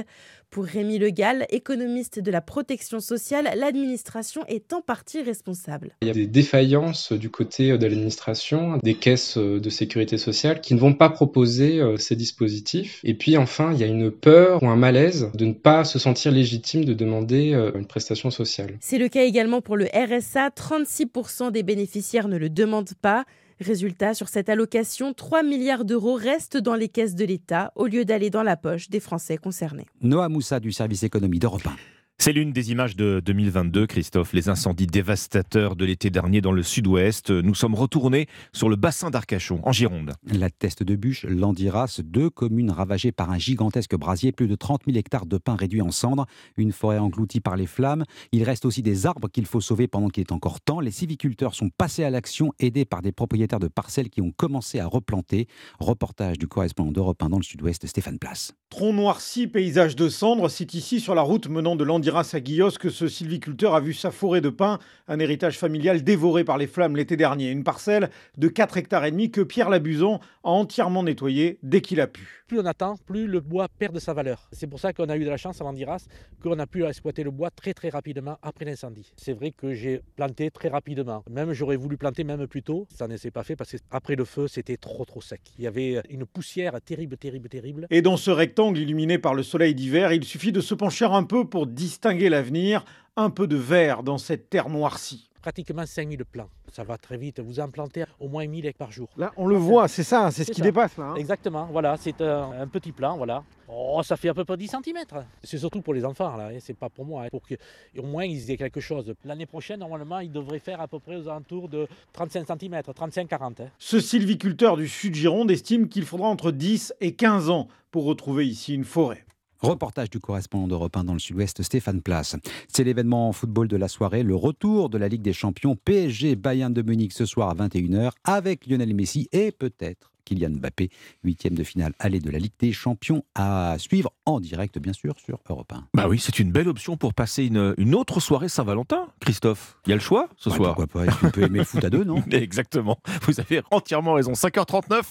Pour 0.50 0.66
Rémi 0.66 1.00
Legal, 1.00 1.48
économiste 1.50 2.20
de 2.20 2.30
la 2.30 2.42
protection 2.42 3.00
sociale, 3.00 3.50
l'administration 3.56 4.44
est 4.48 4.72
en 4.72 4.82
partie 4.82 5.22
responsable. 5.22 5.96
Il 6.02 6.08
y 6.08 6.12
a 6.12 6.14
des 6.14 6.28
défaillances 6.28 7.12
du 7.12 7.30
côté 7.30 7.76
de 7.76 7.84
l'administration, 7.84 8.78
des 8.84 8.94
caisses 8.94 9.38
de 9.38 9.70
sécurité 9.70 10.18
sociale 10.18 10.62
qui 10.62 10.76
ne 10.76 10.80
vont 10.80 10.94
pas 10.94 11.10
proposer 11.10 11.80
euh, 11.80 11.98
ces 11.98 12.16
dispositifs. 12.16 13.00
Et 13.04 13.14
puis 13.14 13.38
enfin, 13.38 13.74
il 13.74 13.80
y 13.80 13.84
a 13.84 13.88
une 13.88 14.12
peur 14.12 14.62
ou 14.62 14.68
un 14.68 14.76
malaise 14.76 15.32
de 15.34 15.46
ne 15.46 15.54
pas 15.54 15.84
se 15.84 16.00
sentir 16.00 16.32
légitime 16.32 16.86
de 16.86 16.94
demander 16.94 17.54
euh, 17.54 17.72
une 17.76 17.88
prestation 17.88 18.30
sociale. 18.30 18.78
C'est 18.80 18.98
le 18.98 19.08
cas 19.08 19.24
également 19.24 19.62
pour 19.62 19.78
le 19.78 19.86
RSA. 19.86 20.50
36% 20.50 21.52
des 21.52 21.64
bénéficiaires 21.64 22.28
ne 22.28 22.38
le 22.38 22.50
demandent 22.50 22.94
pas. 23.02 23.26
Résultat, 23.60 24.14
sur 24.14 24.30
cette 24.30 24.50
allocation, 24.50 25.14
3 25.14 25.44
milliards 25.44 25.86
d'euros 25.86 26.16
restent 26.16 26.58
dans 26.58 26.76
les 26.76 26.90
caisses 26.90 27.16
de 27.16 27.26
l'État 27.26 27.72
au 27.76 27.88
lieu 27.88 28.06
d'aller 28.06 28.30
dans 28.30 28.44
la 28.44 28.58
poche 28.58 28.90
des 28.90 29.00
Français 29.00 29.38
concernés. 29.38 29.86
Noah 30.02 30.30
Moussa 30.30 30.60
du 30.60 30.72
service 30.72 31.04
économie 31.04 31.40
d'Europe 31.40 31.66
1. 31.66 31.93
C'est 32.24 32.32
l'une 32.32 32.54
des 32.54 32.72
images 32.72 32.96
de 32.96 33.22
2022, 33.26 33.86
Christophe, 33.86 34.32
les 34.32 34.48
incendies 34.48 34.88
dévastateurs 34.88 35.76
de 35.76 35.84
l'été 35.84 36.10
dernier 36.10 36.40
dans 36.40 36.54
le 36.54 36.64
sud-ouest. 36.64 37.32
Nous 37.32 37.54
sommes 37.54 37.76
retournés 37.76 38.28
sur 38.54 38.70
le 38.70 38.78
bassin 38.78 39.10
d'Arcachon, 39.10 39.60
en 39.64 39.74
Gironde. 39.74 40.14
La 40.32 40.50
Teste 40.50 40.84
de 40.84 40.96
Bûche, 40.96 41.26
l'Andiras, 41.26 42.00
deux 42.02 42.30
communes 42.30 42.72
ravagées 42.72 43.12
par 43.12 43.30
un 43.30 43.38
gigantesque 43.38 43.98
brasier, 43.98 44.32
plus 44.32 44.48
de 44.48 44.56
30 44.56 44.84
000 44.86 44.98
hectares 44.98 45.26
de 45.26 45.38
pins 45.38 45.58
réduits 45.58 45.82
en 45.82 45.92
cendres, 45.92 46.26
une 46.56 46.72
forêt 46.72 46.98
engloutie 46.98 47.42
par 47.42 47.58
les 47.58 47.68
flammes. 47.68 48.06
Il 48.32 48.44
reste 48.44 48.64
aussi 48.64 48.82
des 48.82 49.06
arbres 49.06 49.28
qu'il 49.28 49.46
faut 49.46 49.60
sauver 49.60 49.90
pendant 49.90 50.08
qu'il 50.08 50.22
est 50.22 50.32
encore 50.32 50.62
temps. 50.62 50.80
Les 50.80 50.92
civiculteurs 50.92 51.54
sont 51.54 51.72
passés 51.78 52.06
à 52.06 52.10
l'action, 52.10 52.54
aidés 52.58 52.86
par 52.86 53.02
des 53.02 53.12
propriétaires 53.12 53.60
de 53.60 53.68
parcelles 53.68 54.10
qui 54.10 54.22
ont 54.22 54.32
commencé 54.32 54.80
à 54.80 54.88
replanter. 54.88 55.50
Reportage 55.78 56.38
du 56.38 56.48
correspondant 56.48 56.94
d'Europe 56.94 57.22
1 57.22 57.28
dans 57.28 57.38
le 57.38 57.44
sud-ouest, 57.44 57.86
Stéphane 57.86 58.18
Place. 58.18 58.54
Tronc 58.76 58.92
noirci, 58.92 59.46
paysage 59.46 59.96
de 59.96 60.10
cendres, 60.10 60.50
c'est 60.50 60.74
ici 60.74 61.00
sur 61.00 61.14
la 61.14 61.22
route 61.22 61.48
menant 61.48 61.76
de 61.76 61.84
l'Andiras 61.84 62.32
à 62.34 62.40
Guillos 62.40 62.72
que 62.80 62.90
ce 62.90 63.08
sylviculteur 63.08 63.76
a 63.76 63.80
vu 63.80 63.94
sa 63.94 64.10
forêt 64.10 64.42
de 64.42 64.50
pins, 64.50 64.80
un 65.08 65.20
héritage 65.20 65.60
familial 65.60 66.04
dévoré 66.04 66.44
par 66.44 66.58
les 66.58 66.66
flammes 66.66 66.96
l'été 66.96 67.16
dernier. 67.16 67.52
Une 67.52 67.64
parcelle 67.64 68.10
de 68.36 68.48
4 68.48 68.78
hectares 68.78 69.06
et 69.06 69.12
demi 69.12 69.30
que 69.30 69.42
Pierre 69.42 69.70
Labuson 69.70 70.16
a 70.44 70.50
entièrement 70.50 71.04
nettoyée 71.04 71.60
dès 71.62 71.82
qu'il 71.82 72.02
a 72.02 72.08
pu. 72.08 72.44
Plus 72.48 72.60
on 72.60 72.66
attend, 72.66 72.96
plus 73.06 73.28
le 73.28 73.42
bois 73.42 73.68
perd 73.68 73.94
de 73.94 74.00
sa 74.00 74.14
valeur. 74.14 74.50
C'est 74.52 74.68
pour 74.68 74.80
ça 74.80 74.92
qu'on 74.92 75.08
a 75.08 75.18
eu 75.18 75.24
de 75.24 75.30
la 75.30 75.38
chance 75.38 75.62
à 75.62 75.64
l'Andiras, 75.64 76.08
qu'on 76.42 76.58
a 76.58 76.66
pu 76.66 76.84
exploiter 76.84 77.24
le 77.24 77.30
bois 77.30 77.52
très 77.52 77.76
très 77.76 77.90
rapidement 77.90 78.38
après 78.42 78.66
l'incendie. 78.66 79.14
C'est 79.18 79.34
vrai 79.34 79.52
que 79.52 79.76
j'ai 79.76 80.02
planté 80.16 80.50
très 80.50 80.70
rapidement. 80.70 81.24
Même 81.30 81.54
j'aurais 81.54 81.76
voulu 81.76 81.96
planter 81.96 82.24
même 82.24 82.48
plus 82.48 82.64
tôt, 82.64 82.88
ça 82.90 83.08
ne 83.08 83.18
s'est 83.18 83.32
pas 83.32 83.44
fait 83.44 83.56
parce 83.56 83.72
qu'après 83.72 84.16
le 84.16 84.26
feu, 84.26 84.48
c'était 84.48 84.78
trop 84.78 85.06
trop 85.06 85.22
sec. 85.22 85.42
Il 85.60 85.64
y 85.64 85.68
avait 85.68 86.02
une 86.10 86.26
poussière 86.26 86.74
terrible, 86.82 87.18
terrible, 87.18 87.50
terrible. 87.50 87.88
Et 87.92 88.02
dans 88.02 88.18
ce 88.18 88.32
rectangle 88.32 88.63
illuminé 88.72 89.18
par 89.18 89.34
le 89.34 89.44
soleil 89.44 89.76
d'hiver, 89.76 90.14
il 90.14 90.24
suffit 90.24 90.52
de 90.52 90.62
se 90.62 90.74
pencher 90.74 91.06
un 91.06 91.24
peu 91.24 91.46
pour 91.46 91.68
distinguer 91.68 92.30
l'avenir, 92.30 92.86
un 93.18 93.30
peu 93.30 93.48
de 93.48 93.58
vert 93.58 94.04
dans 94.04 94.18
cette 94.18 94.50
terre 94.50 94.70
noircie 94.70 95.30
pratiquement 95.44 95.86
5000 95.86 96.24
plants. 96.26 96.50
Ça 96.72 96.84
va 96.84 96.98
très 96.98 97.18
vite. 97.18 97.40
Vous 97.42 97.60
en 97.60 97.70
plantez 97.70 98.06
au 98.20 98.28
moins 98.30 98.48
1000 98.48 98.66
hectares 98.66 98.88
par 98.88 98.92
jour. 98.92 99.08
Là, 99.18 99.32
on 99.38 99.46
le 99.46 99.56
voit, 99.58 99.88
c'est 99.88 100.04
ça, 100.04 100.32
c'est 100.32 100.44
ce 100.46 100.52
qui 100.52 100.62
dépasse 100.62 100.98
là. 100.98 101.10
hein. 101.12 101.16
Exactement, 101.16 101.68
voilà, 101.72 101.96
c'est 101.98 102.20
un, 102.22 102.52
un 102.62 102.68
petit 102.68 102.92
plant, 102.92 103.18
voilà. 103.18 103.44
Oh, 103.68 104.02
ça 104.04 104.18
fait 104.18 104.30
à 104.30 104.34
peu 104.34 104.44
près 104.46 104.58
10 104.58 104.68
cm. 104.68 104.98
C'est 105.44 105.58
surtout 105.60 105.82
pour 105.82 105.94
les 105.94 106.04
enfants, 106.06 106.36
là, 106.36 106.48
hein, 106.52 106.58
c'est 106.60 106.74
pas 106.76 106.90
pour 106.90 107.06
moi, 107.06 107.24
hein, 107.26 107.28
pour 107.30 107.42
qu'au 107.48 108.04
moins 108.04 108.24
ils 108.26 108.50
aient 108.50 108.58
quelque 108.58 108.80
chose. 108.80 109.14
L'année 109.26 109.46
prochaine, 109.46 109.80
normalement, 109.82 110.20
ils 110.20 110.32
devraient 110.32 110.60
faire 110.60 110.82
à 110.82 110.88
peu 110.88 111.00
près 111.00 111.18
aux 111.18 111.28
alentours 111.28 111.70
de 111.70 111.88
35 112.14 112.48
cm, 112.60 112.76
35-40. 112.82 113.68
Ce 113.78 114.00
sylviculteur 114.00 114.76
du 114.78 114.88
sud 114.88 115.14
Gironde 115.14 115.52
estime 115.52 115.88
qu'il 115.90 116.06
faudra 116.06 116.28
entre 116.30 116.52
10 116.52 116.94
et 117.02 117.14
15 117.14 117.50
ans 117.50 117.68
pour 117.92 118.06
retrouver 118.06 118.48
ici 118.48 118.74
une 118.74 118.86
forêt. 118.86 119.24
Reportage 119.64 120.10
du 120.10 120.20
correspondant 120.20 120.68
d'Europe 120.68 120.98
1 120.98 121.06
dans 121.06 121.14
le 121.14 121.20
sud-ouest, 121.20 121.64
Stéphane 121.64 122.02
Place. 122.02 122.36
C'est 122.68 122.84
l'événement 122.84 123.30
en 123.30 123.32
football 123.32 123.70
de 123.70 123.78
la 123.78 123.88
soirée, 123.88 124.22
le 124.24 124.36
retour 124.36 124.90
de 124.90 124.98
la 124.98 125.08
Ligue 125.08 125.22
des 125.22 125.32
Champions 125.32 125.78
PSG 125.78 126.36
Bayern 126.36 126.74
de 126.74 126.82
Munich 126.82 127.14
ce 127.14 127.26
soir 127.26 127.50
à 127.50 127.56
21h 127.56 128.12
avec 128.26 128.68
Lionel 128.68 128.94
Messi 128.94 129.30
et 129.32 129.54
peut-être 129.54 130.12
Kylian 130.26 130.52
Mbappé, 130.52 130.90
huitième 131.24 131.54
de 131.54 131.64
finale 131.64 131.94
aller 132.00 132.20
de 132.20 132.30
la 132.30 132.40
Ligue 132.40 132.54
des 132.60 132.72
Champions 132.74 133.24
à 133.36 133.76
suivre 133.78 134.12
en 134.26 134.40
direct, 134.42 134.80
bien 134.80 134.94
sûr, 134.94 135.16
sur 135.20 135.40
Europe 135.50 135.72
1. 135.74 135.88
Bah 135.94 136.08
oui, 136.10 136.20
c'est 136.20 136.40
une 136.40 136.52
belle 136.52 136.68
option 136.70 136.96
pour 136.98 137.14
passer 137.14 137.46
une, 137.46 137.74
une 137.78 137.96
autre 137.96 138.20
soirée 138.22 138.48
Saint-Valentin, 138.50 139.08
Christophe. 139.22 139.78
Il 139.86 139.90
y 139.90 139.94
a 139.94 139.96
le 139.96 140.02
choix 140.02 140.28
ce 140.38 140.50
Ouais, 140.50 140.56
soir. 140.58 140.76
Pourquoi 140.76 140.88
pas 140.88 141.06
Est-ce 141.06 141.20
qu'on 141.20 141.30
peut 141.32 141.44
aimer 141.44 141.60
le 141.60 141.66
foot 141.66 141.84
à 141.84 141.90
deux, 141.90 142.04
non 142.04 142.22
Exactement. 142.32 142.98
Vous 143.24 143.40
avez 143.40 143.62
entièrement 143.72 144.14
raison. 144.14 144.32
5h39. 144.34 145.04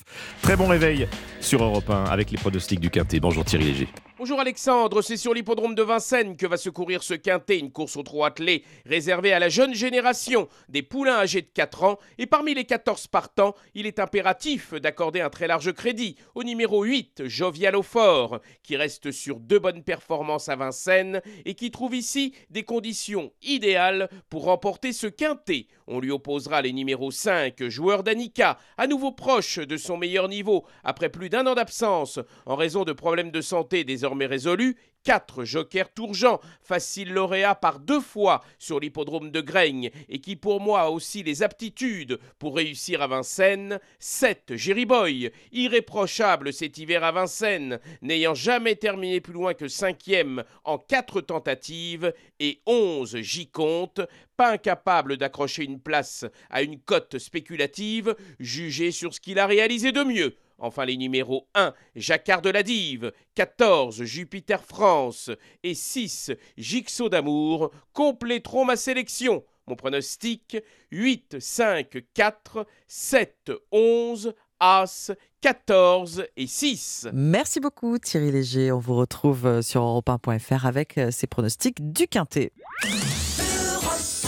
Très 0.43 0.57
bon 0.57 0.67
réveil 0.67 1.07
sur 1.41 1.63
Europe 1.63 1.89
1 1.91 2.05
avec 2.05 2.31
les 2.31 2.39
pronostics 2.39 2.81
du 2.81 2.89
Quintet. 2.91 3.21
Bonjour 3.21 3.45
Thierry 3.45 3.65
Léger. 3.65 3.89
Bonjour 4.23 4.39
Alexandre, 4.39 5.03
c'est 5.03 5.17
sur 5.17 5.35
l'hippodrome 5.35 5.75
de 5.75 5.83
Vincennes 5.83 6.37
que 6.37 6.47
va 6.47 6.57
se 6.57 6.71
courir 6.71 7.03
ce 7.03 7.15
quintet, 7.15 7.59
une 7.59 7.73
course 7.73 7.97
au 7.97 8.05
trot 8.05 8.23
attelé 8.23 8.63
réservée 8.87 9.33
à 9.33 9.41
la 9.41 9.49
jeune 9.49 9.75
génération 9.75 10.49
des 10.69 10.85
poulains 10.85 11.17
âgés 11.17 11.43
de 11.43 11.49
4 11.53 11.83
ans. 11.83 11.99
Et 12.19 12.27
parmi 12.27 12.55
les 12.55 12.65
14 12.65 13.09
partants, 13.09 13.57
il 13.75 13.85
est 13.85 13.99
impératif 13.99 14.75
d'accorder 14.75 15.21
un 15.21 15.29
très 15.29 15.49
large 15.49 15.73
crédit 15.73 16.15
au 16.37 16.45
numéro 16.45 16.85
8, 16.85 17.27
Jovial 17.27 17.75
au 17.75 17.83
fort, 17.83 18.39
qui 18.63 18.77
reste 18.77 19.11
sur 19.11 19.41
deux 19.41 19.59
bonnes 19.59 19.83
performances 19.83 20.49
à 20.49 20.55
Vincennes 20.55 21.21
et 21.45 21.55
qui 21.55 21.73
trouve 21.73 21.97
ici 21.97 22.33
des 22.49 22.63
conditions 22.63 23.33
idéales 23.43 24.09
pour 24.31 24.45
remporter 24.45 24.93
ce 24.93 25.09
quintet. 25.09 25.67
On 25.89 25.99
lui 25.99 26.13
opposera 26.13 26.63
les 26.63 26.73
numéros 26.73 27.11
5, 27.11 27.65
joueur 27.65 28.05
d'Anica, 28.05 28.57
à 28.79 28.87
nouveau 28.87 29.11
proche 29.11 29.59
de 29.59 29.77
son 29.77 29.97
meilleur 29.97 30.29
niveau 30.29 30.65
après 30.85 31.09
plus 31.09 31.29
d'un 31.29 31.45
an 31.49 31.57
d'absence 31.57 32.21
en 32.47 32.55
raison 32.55 32.85
de 32.85 32.93
problèmes 32.93 33.33
de 33.33 33.41
santé 33.41 33.83
désormais 33.83 34.12
résolus. 34.21 34.77
4 35.05 35.45
Joker 35.45 35.93
Tourgeant, 35.93 36.41
facile 36.63 37.13
lauréat 37.13 37.55
par 37.55 37.81
deux 37.81 38.01
fois 38.01 38.43
sur 38.59 38.79
l'hippodrome 38.79 39.31
de 39.31 39.41
Graigne 39.41 39.91
et 40.09 40.21
qui 40.21 40.37
pour 40.37 40.61
moi 40.61 40.83
a 40.83 40.89
aussi 40.91 41.23
les 41.23 41.43
aptitudes 41.43 42.19
pour 42.39 42.57
réussir 42.57 43.03
à 43.03 43.09
Vincennes. 43.09 43.81
7 43.99 44.55
Jerry 44.55 44.87
Boy, 44.87 45.33
irréprochable 45.51 46.53
cet 46.53 46.79
hiver 46.79 47.03
à 47.03 47.13
Vincennes, 47.13 47.81
n'ayant 48.01 48.35
jamais 48.35 48.77
terminé 48.77 49.21
plus 49.21 49.33
loin 49.33 49.55
que 49.55 49.69
cinquième 49.69 50.45
en 50.65 50.79
quatre 50.79 51.21
tentatives. 51.21 52.13
Et 52.39 52.61
11 52.67 53.17
J 53.19 53.49
compte, 53.49 54.01
pas 54.37 54.53
incapable 54.53 55.17
d'accrocher 55.17 55.65
une 55.65 55.81
place 55.81 56.25
à 56.51 56.63
une 56.63 56.79
cote 56.79 57.19
spéculative, 57.19 58.15
jugée 58.39 58.93
sur 58.93 59.15
ce 59.15 59.21
qu'il 59.21 59.39
a 59.39 59.47
réalisé 59.47 59.91
de 59.93 60.05
mieux. 60.05 60.37
Enfin 60.59 60.85
les 60.85 60.97
numéros 60.97 61.49
1, 61.55 61.75
Jacquard 61.97 62.43
de 62.43 62.51
la 62.51 62.63
Dive, 62.63 63.13
14, 63.35 64.03
Jupiter 64.05 64.65
France 64.65 65.31
et 65.63 65.75
6, 65.75 66.33
Jigsaw 66.57 67.09
d'amour 67.09 67.71
compléteront 67.93 68.65
ma 68.65 68.77
sélection. 68.77 69.45
Mon 69.67 69.77
pronostic 69.77 70.57
8, 70.91 71.41
5, 71.41 72.05
4, 72.15 72.67
7, 72.87 73.53
11, 73.71 74.35
As, 74.65 75.11
14 75.41 76.25
et 76.37 76.47
6. 76.47 77.09
Merci 77.13 77.59
beaucoup 77.59 77.99
Thierry 77.99 78.31
Léger. 78.31 78.71
On 78.71 78.79
vous 78.79 78.95
retrouve 78.95 79.45
euh, 79.45 79.63
sur 79.63 79.83
europe1.fr 79.83 80.67
avec 80.67 80.99
euh, 80.99 81.11
ces 81.11 81.27
pronostics 81.27 81.93
du 81.93 82.07
Quintet. 82.07 82.53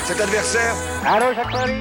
Cet 0.05 0.21
adversaire, 0.21 0.75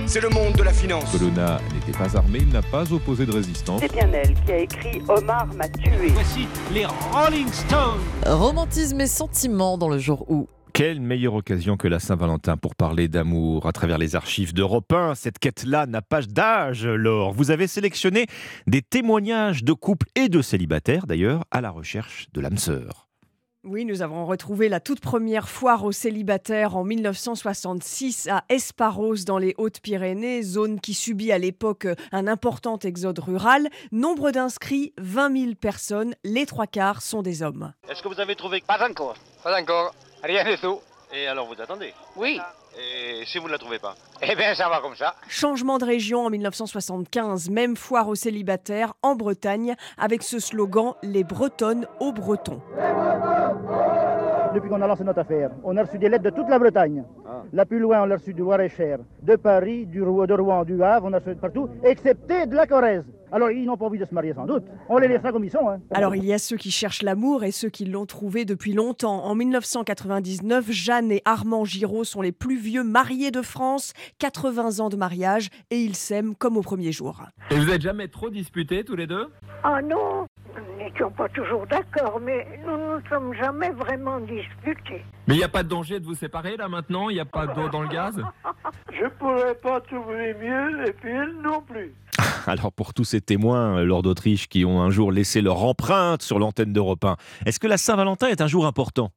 c'est 0.08 0.22
le 0.22 0.30
monde 0.30 0.54
de 0.54 0.64
la 0.64 0.72
finance. 0.72 1.12
Colonna 1.12 1.60
n'était 1.74 1.92
pas 1.92 2.16
armé, 2.16 2.40
il 2.40 2.48
n'a 2.54 2.62
pas 2.62 2.90
opposé 2.94 3.26
de 3.26 3.34
résistance. 3.34 3.82
C'est 3.82 3.92
bien 3.92 4.10
elle 4.14 4.34
qui 4.46 4.52
a 4.54 4.58
écrit 4.60 5.02
Omar 5.10 5.46
m'a 5.54 5.68
tué. 5.68 6.08
Voici 6.14 6.48
les 6.74 6.86
Rolling 6.86 7.50
Stones. 7.52 8.00
Romantisme 8.26 9.02
et 9.02 9.08
sentiments 9.08 9.78
dans 9.78 9.90
le 9.90 9.98
jour 9.98 10.24
où. 10.32 10.48
Quelle 10.72 11.02
meilleure 11.02 11.34
occasion 11.34 11.76
que 11.76 11.90
la 11.90 12.00
Saint-Valentin 12.00 12.56
pour 12.56 12.76
parler 12.76 13.10
d'amour 13.10 13.68
à 13.68 13.74
travers 13.74 13.98
les 13.98 14.16
archives 14.16 14.54
d'Europe 14.54 14.94
1. 14.94 15.16
Cette 15.16 15.38
quête-là 15.38 15.86
n'a 15.86 16.02
pas 16.02 16.22
d'âge, 16.22 16.88
Laure. 16.88 17.34
Vous 17.34 17.52
avez 17.52 17.68
sélectionné 17.68 18.28
des 18.68 18.82
témoignages 18.82 19.66
de 19.66 19.74
couples 19.74 20.08
et 20.16 20.30
de 20.30 20.42
célibataires, 20.42 21.08
d'ailleurs, 21.08 21.44
à 21.52 21.60
la 21.60 21.72
recherche 21.72 22.28
de 22.34 22.40
l'âme 22.40 22.58
sœur. 22.58 23.10
Oui, 23.66 23.86
nous 23.86 24.02
avons 24.02 24.26
retrouvé 24.26 24.68
la 24.68 24.82
toute 24.82 25.00
première 25.00 25.48
foire 25.48 25.86
aux 25.86 25.94
célibataires 25.94 26.76
en 26.76 26.84
1966 26.84 28.28
à 28.28 28.44
Esparos 28.50 29.24
dans 29.26 29.38
les 29.38 29.56
Hautes-Pyrénées, 29.58 30.42
zone 30.42 30.82
qui 30.82 30.94
subit 30.94 31.32
à 31.32 31.38
l'époque 31.38 31.88
un 32.12 32.28
important 32.28 32.78
exode 32.80 33.20
rural. 33.20 33.70
Nombre 33.94 34.32
d'inscrits, 34.32 34.94
20 34.98 35.38
000 35.38 35.56
personnes, 35.56 36.14
les 36.26 36.46
trois 36.46 36.68
quarts 36.68 37.02
sont 37.02 37.22
des 37.22 37.42
hommes. 37.42 37.72
Est-ce 37.90 38.04
que 38.04 38.10
vous 38.10 38.20
avez 38.20 38.36
trouvé 38.36 38.62
Pas 38.68 38.86
encore. 38.86 39.16
Pas 39.46 39.58
encore. 39.58 39.96
Rien 40.22 40.44
du 40.44 40.58
tout. 40.58 40.82
Et 41.14 41.26
alors 41.28 41.48
vous 41.48 41.62
attendez? 41.62 41.94
Oui. 42.18 42.42
Et 42.78 43.26
si 43.26 43.38
vous 43.38 43.48
ne 43.48 43.52
la 43.52 43.58
trouvez 43.58 43.80
pas 43.80 43.96
Eh 44.22 44.36
bien 44.36 44.54
ça 44.56 44.70
va 44.70 44.80
comme 44.82 44.96
ça. 44.96 45.16
Changement 45.28 45.78
de 45.78 45.86
région 45.86 46.26
en 46.26 46.30
1975, 46.30 47.50
même 47.50 47.76
foire 47.76 48.08
aux 48.08 48.16
célibataires 48.16 48.94
en 49.02 49.16
Bretagne 49.16 49.76
avec 49.98 50.24
ce 50.24 50.40
slogan 50.40 50.94
Les 51.04 51.24
Bretonnes 51.24 51.86
aux 52.00 52.12
Bretons. 52.12 52.62
Depuis 54.54 54.70
qu'on 54.70 54.82
a 54.82 54.88
lancé 54.88 55.04
notre 55.04 55.20
affaire, 55.20 55.50
on 55.64 55.76
a 55.78 55.84
reçu 55.84 55.98
des 55.98 56.10
lettres 56.10 56.26
de 56.26 56.30
toute 56.30 56.48
la 56.50 56.60
Bretagne. 56.60 57.04
La 57.52 57.66
plus 57.66 57.80
loin, 57.80 58.04
on 58.04 58.06
l'a 58.06 58.16
reçu 58.16 58.34
du 58.34 58.42
Loir-et-Cher, 58.42 59.00
de 59.22 59.36
Paris, 59.36 59.86
du 59.88 60.04
Rouen, 60.04 60.26
de 60.26 60.34
Rouen, 60.34 60.64
du 60.64 60.82
Havre, 60.84 61.08
on 61.10 61.14
a 61.14 61.18
reçu 61.18 61.30
de 61.36 61.40
partout, 61.40 61.70
excepté 61.84 62.46
de 62.46 62.56
la 62.56 62.68
Corrèze. 62.68 63.04
Alors, 63.34 63.50
ils 63.50 63.66
n'ont 63.66 63.76
pas 63.76 63.86
envie 63.86 63.98
de 63.98 64.06
se 64.06 64.14
marier 64.14 64.34
sans 64.34 64.46
doute. 64.46 64.64
On 64.90 65.00
les 65.00 65.08
laissera 65.08 65.32
comme 65.32 65.44
ils 65.44 65.52
sont. 65.52 65.68
Hein. 65.68 65.80
Alors 65.92 66.16
il 66.16 66.24
y 66.24 66.34
a 66.34 66.38
ceux 66.38 66.56
qui 66.56 66.70
cherchent 66.70 67.02
l'amour 67.02 67.44
et 67.44 67.52
ceux 67.52 67.70
qui 67.70 67.86
l'ont 67.86 68.06
trouvé 68.06 68.46
depuis 68.46 68.74
longtemps. 68.74 69.26
En 69.26 69.34
1999, 69.34 70.72
Jeanne 70.72 71.12
et 71.12 71.24
Armand 71.26 71.66
Giraud 71.66 72.04
sont 72.04 72.22
les 72.22 72.32
plus 72.32 72.58
vieux 72.58 72.84
mariés 72.84 73.32
de 73.32 73.42
France, 73.42 73.94
80 74.20 74.80
ans 74.80 74.90
de 74.90 74.96
mariage 74.96 75.50
et 75.72 75.82
ils 75.82 75.96
s'aiment 75.96 76.36
comme 76.36 76.58
au 76.58 76.62
premier 76.62 76.92
jour. 76.92 77.24
Et 77.50 77.56
vous 77.56 77.66
n'êtes 77.66 77.82
jamais 77.82 78.08
trop 78.08 78.30
disputés 78.30 78.84
tous 78.84 78.96
les 78.96 79.08
deux? 79.08 79.28
Ah 79.64 79.82
non, 79.82 80.28
nous 80.56 80.84
n'étions 80.84 81.10
pas 81.10 81.28
toujours 81.30 81.66
d'accord, 81.66 82.20
mais 82.22 82.46
nous 82.66 82.78
ne 82.78 83.00
nous 83.00 83.08
sommes 83.10 83.34
jamais 83.34 83.72
vraiment 83.72 84.20
disputés. 84.20 85.04
Mais 85.28 85.36
il 85.36 85.38
n'y 85.38 85.44
a 85.44 85.50
pas 85.50 85.64
de 85.64 85.70
danger 85.70 86.00
de 86.00 86.06
vous 86.06 86.14
séparer 86.14 86.56
là 86.56 86.68
maintenant? 86.68 87.10
Il 87.10 87.16
n'y 87.16 87.20
a 87.20 87.26
pas 87.26 87.48
d'eau 87.48 87.68
dans 87.70 87.82
le 87.82 87.88
gaz? 87.88 88.22
Je 88.92 89.08
pourrais 89.18 89.56
pas 89.56 89.82
trouver 89.82 90.36
mieux 90.36 90.88
et 90.88 90.94
puis 90.94 91.10
elle 91.10 91.34
non 91.42 91.62
plus. 91.62 91.94
Alors 92.48 92.72
pour 92.72 92.94
tous 92.94 93.04
ces 93.04 93.22
témoins, 93.22 93.78
euh, 93.78 93.86
lors 93.86 94.02
d'Autriche, 94.02 94.48
qui 94.48 94.66
ont 94.66 94.82
un 94.82 94.90
jour 94.90 95.12
laissé 95.12 95.42
leur 95.42 95.64
empreinte 95.64 96.22
sur 96.22 96.40
l'antenne 96.40 96.74
d'Europe 96.74 97.06
1, 97.06 97.18
est-ce 97.46 97.60
que 97.60 97.68
la 97.68 97.78
Saint-Valentin 97.78 98.28
est 98.28 98.42
un 98.42 98.48
jour 98.48 98.66
important? 98.66 99.12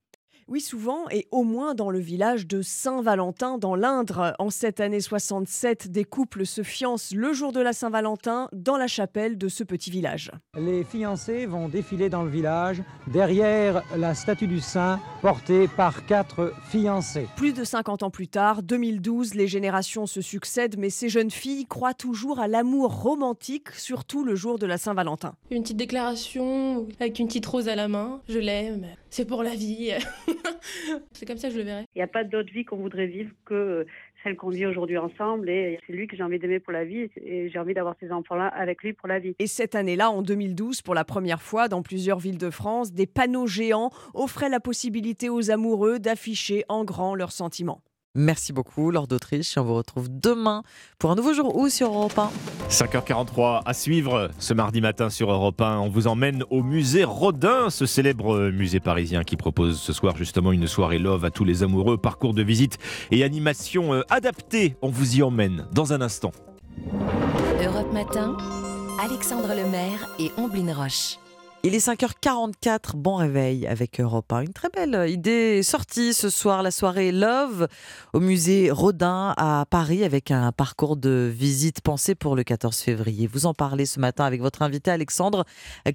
Oui, 0.48 0.60
souvent, 0.60 1.08
et 1.10 1.26
au 1.32 1.42
moins 1.42 1.74
dans 1.74 1.90
le 1.90 1.98
village 1.98 2.46
de 2.46 2.62
Saint-Valentin, 2.62 3.58
dans 3.58 3.74
l'Indre. 3.74 4.32
En 4.38 4.48
cette 4.48 4.78
année 4.78 5.00
67, 5.00 5.90
des 5.90 6.04
couples 6.04 6.46
se 6.46 6.62
fiancent 6.62 7.12
le 7.12 7.32
jour 7.32 7.50
de 7.50 7.58
la 7.58 7.72
Saint-Valentin 7.72 8.48
dans 8.52 8.76
la 8.76 8.86
chapelle 8.86 9.38
de 9.38 9.48
ce 9.48 9.64
petit 9.64 9.90
village. 9.90 10.30
Les 10.56 10.84
fiancés 10.84 11.46
vont 11.46 11.68
défiler 11.68 12.10
dans 12.10 12.22
le 12.22 12.30
village 12.30 12.80
derrière 13.08 13.82
la 13.96 14.14
statue 14.14 14.46
du 14.46 14.60
saint 14.60 15.00
portée 15.20 15.66
par 15.66 16.06
quatre 16.06 16.52
fiancés. 16.68 17.26
Plus 17.34 17.52
de 17.52 17.64
50 17.64 18.04
ans 18.04 18.10
plus 18.10 18.28
tard, 18.28 18.62
2012, 18.62 19.34
les 19.34 19.48
générations 19.48 20.06
se 20.06 20.20
succèdent, 20.20 20.78
mais 20.78 20.90
ces 20.90 21.08
jeunes 21.08 21.32
filles 21.32 21.66
croient 21.66 21.92
toujours 21.92 22.38
à 22.38 22.46
l'amour 22.46 23.02
romantique, 23.02 23.70
surtout 23.72 24.22
le 24.22 24.36
jour 24.36 24.60
de 24.60 24.66
la 24.66 24.78
Saint-Valentin. 24.78 25.34
Une 25.50 25.64
petite 25.64 25.76
déclaration 25.76 26.86
avec 27.00 27.18
une 27.18 27.26
petite 27.26 27.46
rose 27.46 27.66
à 27.68 27.74
la 27.74 27.88
main. 27.88 28.20
Je 28.28 28.38
l'aime, 28.38 28.86
c'est 29.10 29.24
pour 29.24 29.42
la 29.42 29.56
vie. 29.56 29.90
c'est 31.12 31.26
comme 31.26 31.38
ça 31.38 31.48
que 31.48 31.54
je 31.54 31.58
le 31.58 31.64
verrai. 31.64 31.84
Il 31.94 31.98
n'y 31.98 32.02
a 32.02 32.08
pas 32.08 32.24
d'autre 32.24 32.52
vie 32.52 32.64
qu'on 32.64 32.76
voudrait 32.76 33.06
vivre 33.06 33.30
que 33.44 33.54
euh, 33.54 33.84
celle 34.22 34.36
qu'on 34.36 34.50
vit 34.50 34.66
aujourd'hui 34.66 34.98
ensemble. 34.98 35.48
Et 35.48 35.78
c'est 35.86 35.92
lui 35.92 36.06
que 36.06 36.16
j'ai 36.16 36.22
envie 36.22 36.38
d'aimer 36.38 36.60
pour 36.60 36.72
la 36.72 36.84
vie. 36.84 37.08
Et 37.24 37.48
j'ai 37.48 37.58
envie 37.58 37.74
d'avoir 37.74 37.94
ces 38.00 38.10
enfants-là 38.10 38.48
avec 38.48 38.82
lui 38.82 38.92
pour 38.92 39.08
la 39.08 39.18
vie. 39.18 39.34
Et 39.38 39.46
cette 39.46 39.74
année-là, 39.74 40.10
en 40.10 40.22
2012, 40.22 40.82
pour 40.82 40.94
la 40.94 41.04
première 41.04 41.42
fois 41.42 41.68
dans 41.68 41.82
plusieurs 41.82 42.18
villes 42.18 42.38
de 42.38 42.50
France, 42.50 42.92
des 42.92 43.06
panneaux 43.06 43.46
géants 43.46 43.90
offraient 44.14 44.48
la 44.48 44.60
possibilité 44.60 45.28
aux 45.28 45.50
amoureux 45.50 45.98
d'afficher 45.98 46.64
en 46.68 46.84
grand 46.84 47.14
leurs 47.14 47.32
sentiments. 47.32 47.82
Merci 48.16 48.54
beaucoup, 48.54 48.90
Lord 48.90 49.08
d'Autriche. 49.08 49.58
On 49.58 49.62
vous 49.62 49.74
retrouve 49.74 50.08
demain 50.08 50.62
pour 50.98 51.10
un 51.10 51.14
nouveau 51.14 51.34
jour 51.34 51.54
où 51.54 51.68
sur 51.68 51.88
Europe 51.88 52.18
1 52.18 52.30
5h43 52.70 53.60
à 53.64 53.74
suivre 53.74 54.30
ce 54.38 54.54
mardi 54.54 54.80
matin 54.80 55.10
sur 55.10 55.30
Europe 55.30 55.60
1. 55.60 55.78
On 55.80 55.90
vous 55.90 56.06
emmène 56.06 56.42
au 56.48 56.62
musée 56.62 57.04
Rodin, 57.04 57.68
ce 57.68 57.84
célèbre 57.84 58.48
musée 58.48 58.80
parisien 58.80 59.22
qui 59.22 59.36
propose 59.36 59.78
ce 59.78 59.92
soir 59.92 60.16
justement 60.16 60.52
une 60.52 60.66
soirée 60.66 60.98
love 60.98 61.26
à 61.26 61.30
tous 61.30 61.44
les 61.44 61.62
amoureux, 61.62 61.98
parcours 61.98 62.32
de 62.32 62.42
visite 62.42 62.78
et 63.10 63.22
animation 63.22 63.92
euh, 63.92 64.02
adaptée. 64.08 64.76
On 64.80 64.88
vous 64.88 65.18
y 65.18 65.22
emmène 65.22 65.66
dans 65.72 65.92
un 65.92 66.00
instant. 66.00 66.32
Europe 67.62 67.92
Matin, 67.92 68.36
Alexandre 69.04 69.48
Lemaire 69.48 70.08
et 70.18 70.30
Omblin 70.38 70.72
Roche. 70.72 71.18
Il 71.66 71.74
est 71.74 71.84
5h44, 71.84 72.94
bon 72.94 73.16
réveil 73.16 73.66
avec 73.66 73.98
Europe 73.98 74.32
1. 74.32 74.42
Une 74.42 74.52
très 74.52 74.68
belle 74.68 75.10
idée 75.10 75.64
sortie 75.64 76.14
ce 76.14 76.30
soir, 76.30 76.62
la 76.62 76.70
soirée 76.70 77.10
Love 77.10 77.66
au 78.12 78.20
musée 78.20 78.70
Rodin 78.70 79.34
à 79.36 79.66
Paris 79.68 80.04
avec 80.04 80.30
un 80.30 80.52
parcours 80.52 80.96
de 80.96 81.28
visite 81.28 81.80
pensé 81.80 82.14
pour 82.14 82.36
le 82.36 82.44
14 82.44 82.78
février. 82.78 83.26
Vous 83.26 83.46
en 83.46 83.52
parlez 83.52 83.84
ce 83.84 83.98
matin 83.98 84.24
avec 84.24 84.42
votre 84.42 84.62
invité 84.62 84.92
Alexandre 84.92 85.44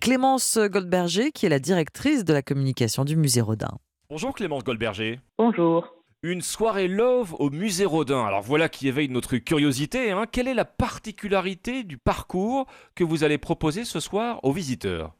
Clémence 0.01 0.57
Goldberger 0.57 1.31
qui 1.31 1.45
est 1.45 1.49
la 1.49 1.59
directrice 1.59 2.25
de 2.25 2.33
la 2.33 2.41
communication 2.41 3.05
du 3.05 3.15
musée 3.15 3.39
Rodin. 3.39 3.71
Bonjour 4.09 4.33
Clémence 4.33 4.65
Goldberger. 4.65 5.21
Bonjour. 5.37 5.95
Une 6.21 6.41
soirée 6.41 6.89
love 6.89 7.33
au 7.39 7.49
musée 7.49 7.85
Rodin. 7.85 8.25
Alors 8.25 8.41
voilà 8.41 8.67
qui 8.67 8.89
éveille 8.89 9.07
notre 9.07 9.37
curiosité. 9.37 10.11
Hein. 10.11 10.25
Quelle 10.29 10.49
est 10.49 10.53
la 10.53 10.65
particularité 10.65 11.85
du 11.85 11.97
parcours 11.97 12.65
que 12.93 13.05
vous 13.05 13.23
allez 13.23 13.37
proposer 13.37 13.85
ce 13.85 14.01
soir 14.01 14.41
aux 14.43 14.51
visiteurs? 14.51 15.15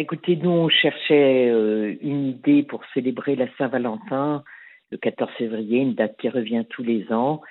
Écoutez, 0.00 0.36
nous, 0.36 0.48
on 0.48 0.70
cherchait 0.70 1.50
euh, 1.50 1.94
une 2.00 2.26
idée 2.26 2.62
pour 2.62 2.82
célébrer 2.94 3.36
la 3.36 3.46
Saint-Valentin 3.58 4.42
le 4.90 4.96
14 4.96 5.30
février, 5.36 5.80
une 5.80 5.94
date 5.94 6.16
qui 6.18 6.30
revient 6.30 6.64
tous 6.70 6.82
les 6.82 7.12
ans. 7.12 7.42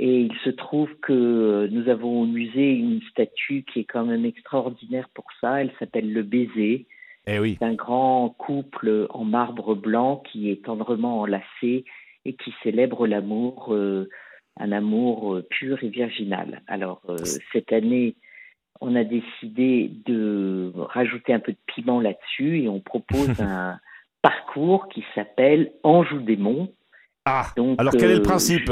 Et 0.00 0.22
il 0.22 0.34
se 0.42 0.48
trouve 0.48 0.88
que 1.02 1.68
nous 1.70 1.90
avons 1.90 2.22
au 2.22 2.24
musée 2.24 2.70
une 2.70 3.02
statue 3.10 3.62
qui 3.70 3.80
est 3.80 3.84
quand 3.84 4.06
même 4.06 4.24
extraordinaire 4.24 5.10
pour 5.12 5.26
ça. 5.38 5.60
Elle 5.60 5.70
s'appelle 5.78 6.10
le 6.10 6.22
baiser. 6.22 6.86
Eh 7.26 7.38
oui. 7.40 7.56
C'est 7.58 7.66
un 7.66 7.74
grand 7.74 8.30
couple 8.30 9.06
en 9.10 9.24
marbre 9.24 9.74
blanc 9.74 10.22
qui 10.32 10.50
est 10.50 10.64
tendrement 10.64 11.20
enlacé 11.20 11.84
et 12.24 12.32
qui 12.32 12.54
célèbre 12.62 13.06
l'amour, 13.06 13.74
euh, 13.74 14.08
un 14.58 14.72
amour 14.72 15.34
euh, 15.34 15.46
pur 15.50 15.84
et 15.84 15.90
virginal. 15.90 16.62
Alors, 16.68 17.02
euh, 17.10 17.18
cette 17.52 17.70
année, 17.74 18.16
on 18.80 18.94
a 18.94 19.04
décidé 19.04 19.90
de 20.06 20.72
rajouter 20.76 21.32
un 21.32 21.40
peu 21.40 21.52
de 21.52 21.58
piment 21.66 22.00
là-dessus 22.00 22.62
et 22.62 22.68
on 22.68 22.80
propose 22.80 23.28
un 23.40 23.78
parcours 24.22 24.88
qui 24.88 25.04
s'appelle 25.14 25.72
Anjou 25.82 26.20
démon. 26.20 26.72
Ah, 27.24 27.46
alors 27.78 27.92
quel 27.92 28.10
est 28.10 28.16
le 28.16 28.22
principe? 28.22 28.70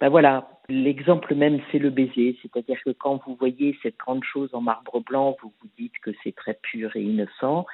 Ben 0.00 0.08
voilà, 0.08 0.48
l'exemple 0.68 1.34
même, 1.34 1.60
c'est 1.70 1.78
le 1.78 1.90
baiser. 1.90 2.38
C'est-à-dire 2.40 2.78
que 2.84 2.90
quand 2.90 3.20
vous 3.26 3.34
voyez 3.34 3.76
cette 3.82 3.98
grande 3.98 4.24
chose 4.24 4.50
en 4.52 4.60
marbre 4.60 5.00
blanc, 5.00 5.36
vous 5.42 5.52
vous 5.60 5.68
dites 5.76 5.98
que 6.02 6.10
c'est 6.22 6.34
très 6.34 6.54
pur 6.54 6.94
et 6.96 7.02
innocent. 7.02 7.66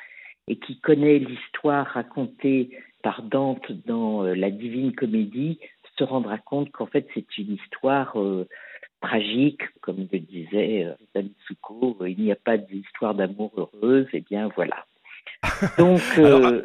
Et 0.48 0.56
qui 0.56 0.78
connaît 0.80 1.18
l'histoire 1.18 1.86
racontée 1.86 2.70
par 3.02 3.22
Dante 3.22 3.70
dans 3.86 4.24
euh, 4.24 4.34
la 4.34 4.50
Divine 4.50 4.94
Comédie 4.94 5.58
se 5.98 6.04
rendra 6.04 6.38
compte 6.38 6.70
qu'en 6.72 6.86
fait 6.86 7.06
c'est 7.14 7.38
une 7.38 7.54
histoire 7.54 8.18
euh, 8.20 8.46
tragique, 9.00 9.62
comme 9.80 10.06
le 10.10 10.18
disait 10.18 10.84
euh, 11.14 11.22
Souko, 11.46 11.96
il 12.06 12.18
n'y 12.18 12.32
a 12.32 12.36
pas 12.36 12.56
d'histoire 12.56 13.14
d'amour 13.14 13.52
heureuse, 13.56 14.06
et 14.12 14.18
eh 14.18 14.20
bien 14.20 14.48
voilà. 14.54 14.84
Donc, 15.78 16.00
euh, 16.18 16.62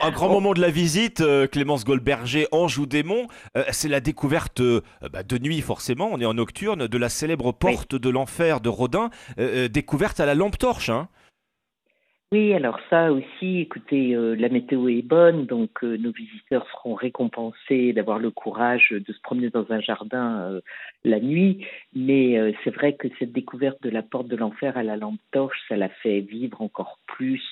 un 0.00 0.10
grand 0.10 0.28
moment 0.32 0.54
de 0.54 0.60
la 0.60 0.70
visite, 0.70 1.20
euh, 1.20 1.46
Clémence 1.46 1.84
Goldberger, 1.84 2.46
Anjou 2.52 2.86
Démon, 2.86 3.26
euh, 3.56 3.64
c'est 3.70 3.88
la 3.88 4.00
découverte 4.00 4.62
bah, 5.12 5.22
de 5.22 5.38
nuit 5.38 5.60
forcément, 5.60 6.08
on 6.12 6.20
est 6.20 6.26
en 6.26 6.34
nocturne, 6.34 6.86
de 6.86 6.98
la 6.98 7.08
célèbre 7.08 7.52
porte 7.52 7.94
de 7.94 8.08
l'enfer 8.08 8.60
de 8.60 8.68
Rodin, 8.68 9.10
découverte 9.70 10.20
à 10.20 10.26
la 10.26 10.34
lampe 10.34 10.58
torche. 10.58 10.90
Hein. 10.90 11.08
Oui, 12.32 12.52
alors 12.52 12.80
ça 12.90 13.12
aussi, 13.12 13.60
écoutez, 13.60 14.14
euh, 14.16 14.34
la 14.34 14.48
météo 14.48 14.88
est 14.88 15.02
bonne, 15.02 15.46
donc 15.46 15.84
euh, 15.84 15.96
nos 15.96 16.10
visiteurs 16.10 16.66
seront 16.70 16.94
récompensés 16.94 17.92
d'avoir 17.92 18.18
le 18.18 18.32
courage 18.32 18.88
de 18.90 19.12
se 19.12 19.20
promener 19.20 19.50
dans 19.50 19.70
un 19.70 19.80
jardin 19.80 20.40
euh, 20.40 20.60
la 21.04 21.20
nuit. 21.20 21.64
Mais 21.94 22.54
c'est 22.64 22.74
vrai 22.74 22.94
que 22.94 23.06
cette 23.20 23.32
découverte 23.32 23.80
de 23.82 23.90
la 23.90 24.02
porte 24.02 24.26
de 24.26 24.36
l'enfer 24.36 24.76
à 24.76 24.82
la 24.82 24.96
lampe 24.96 25.20
torche, 25.30 25.58
ça 25.68 25.76
l'a 25.76 25.88
fait 25.88 26.20
vivre 26.20 26.60
encore 26.60 26.98
plus 27.06 27.42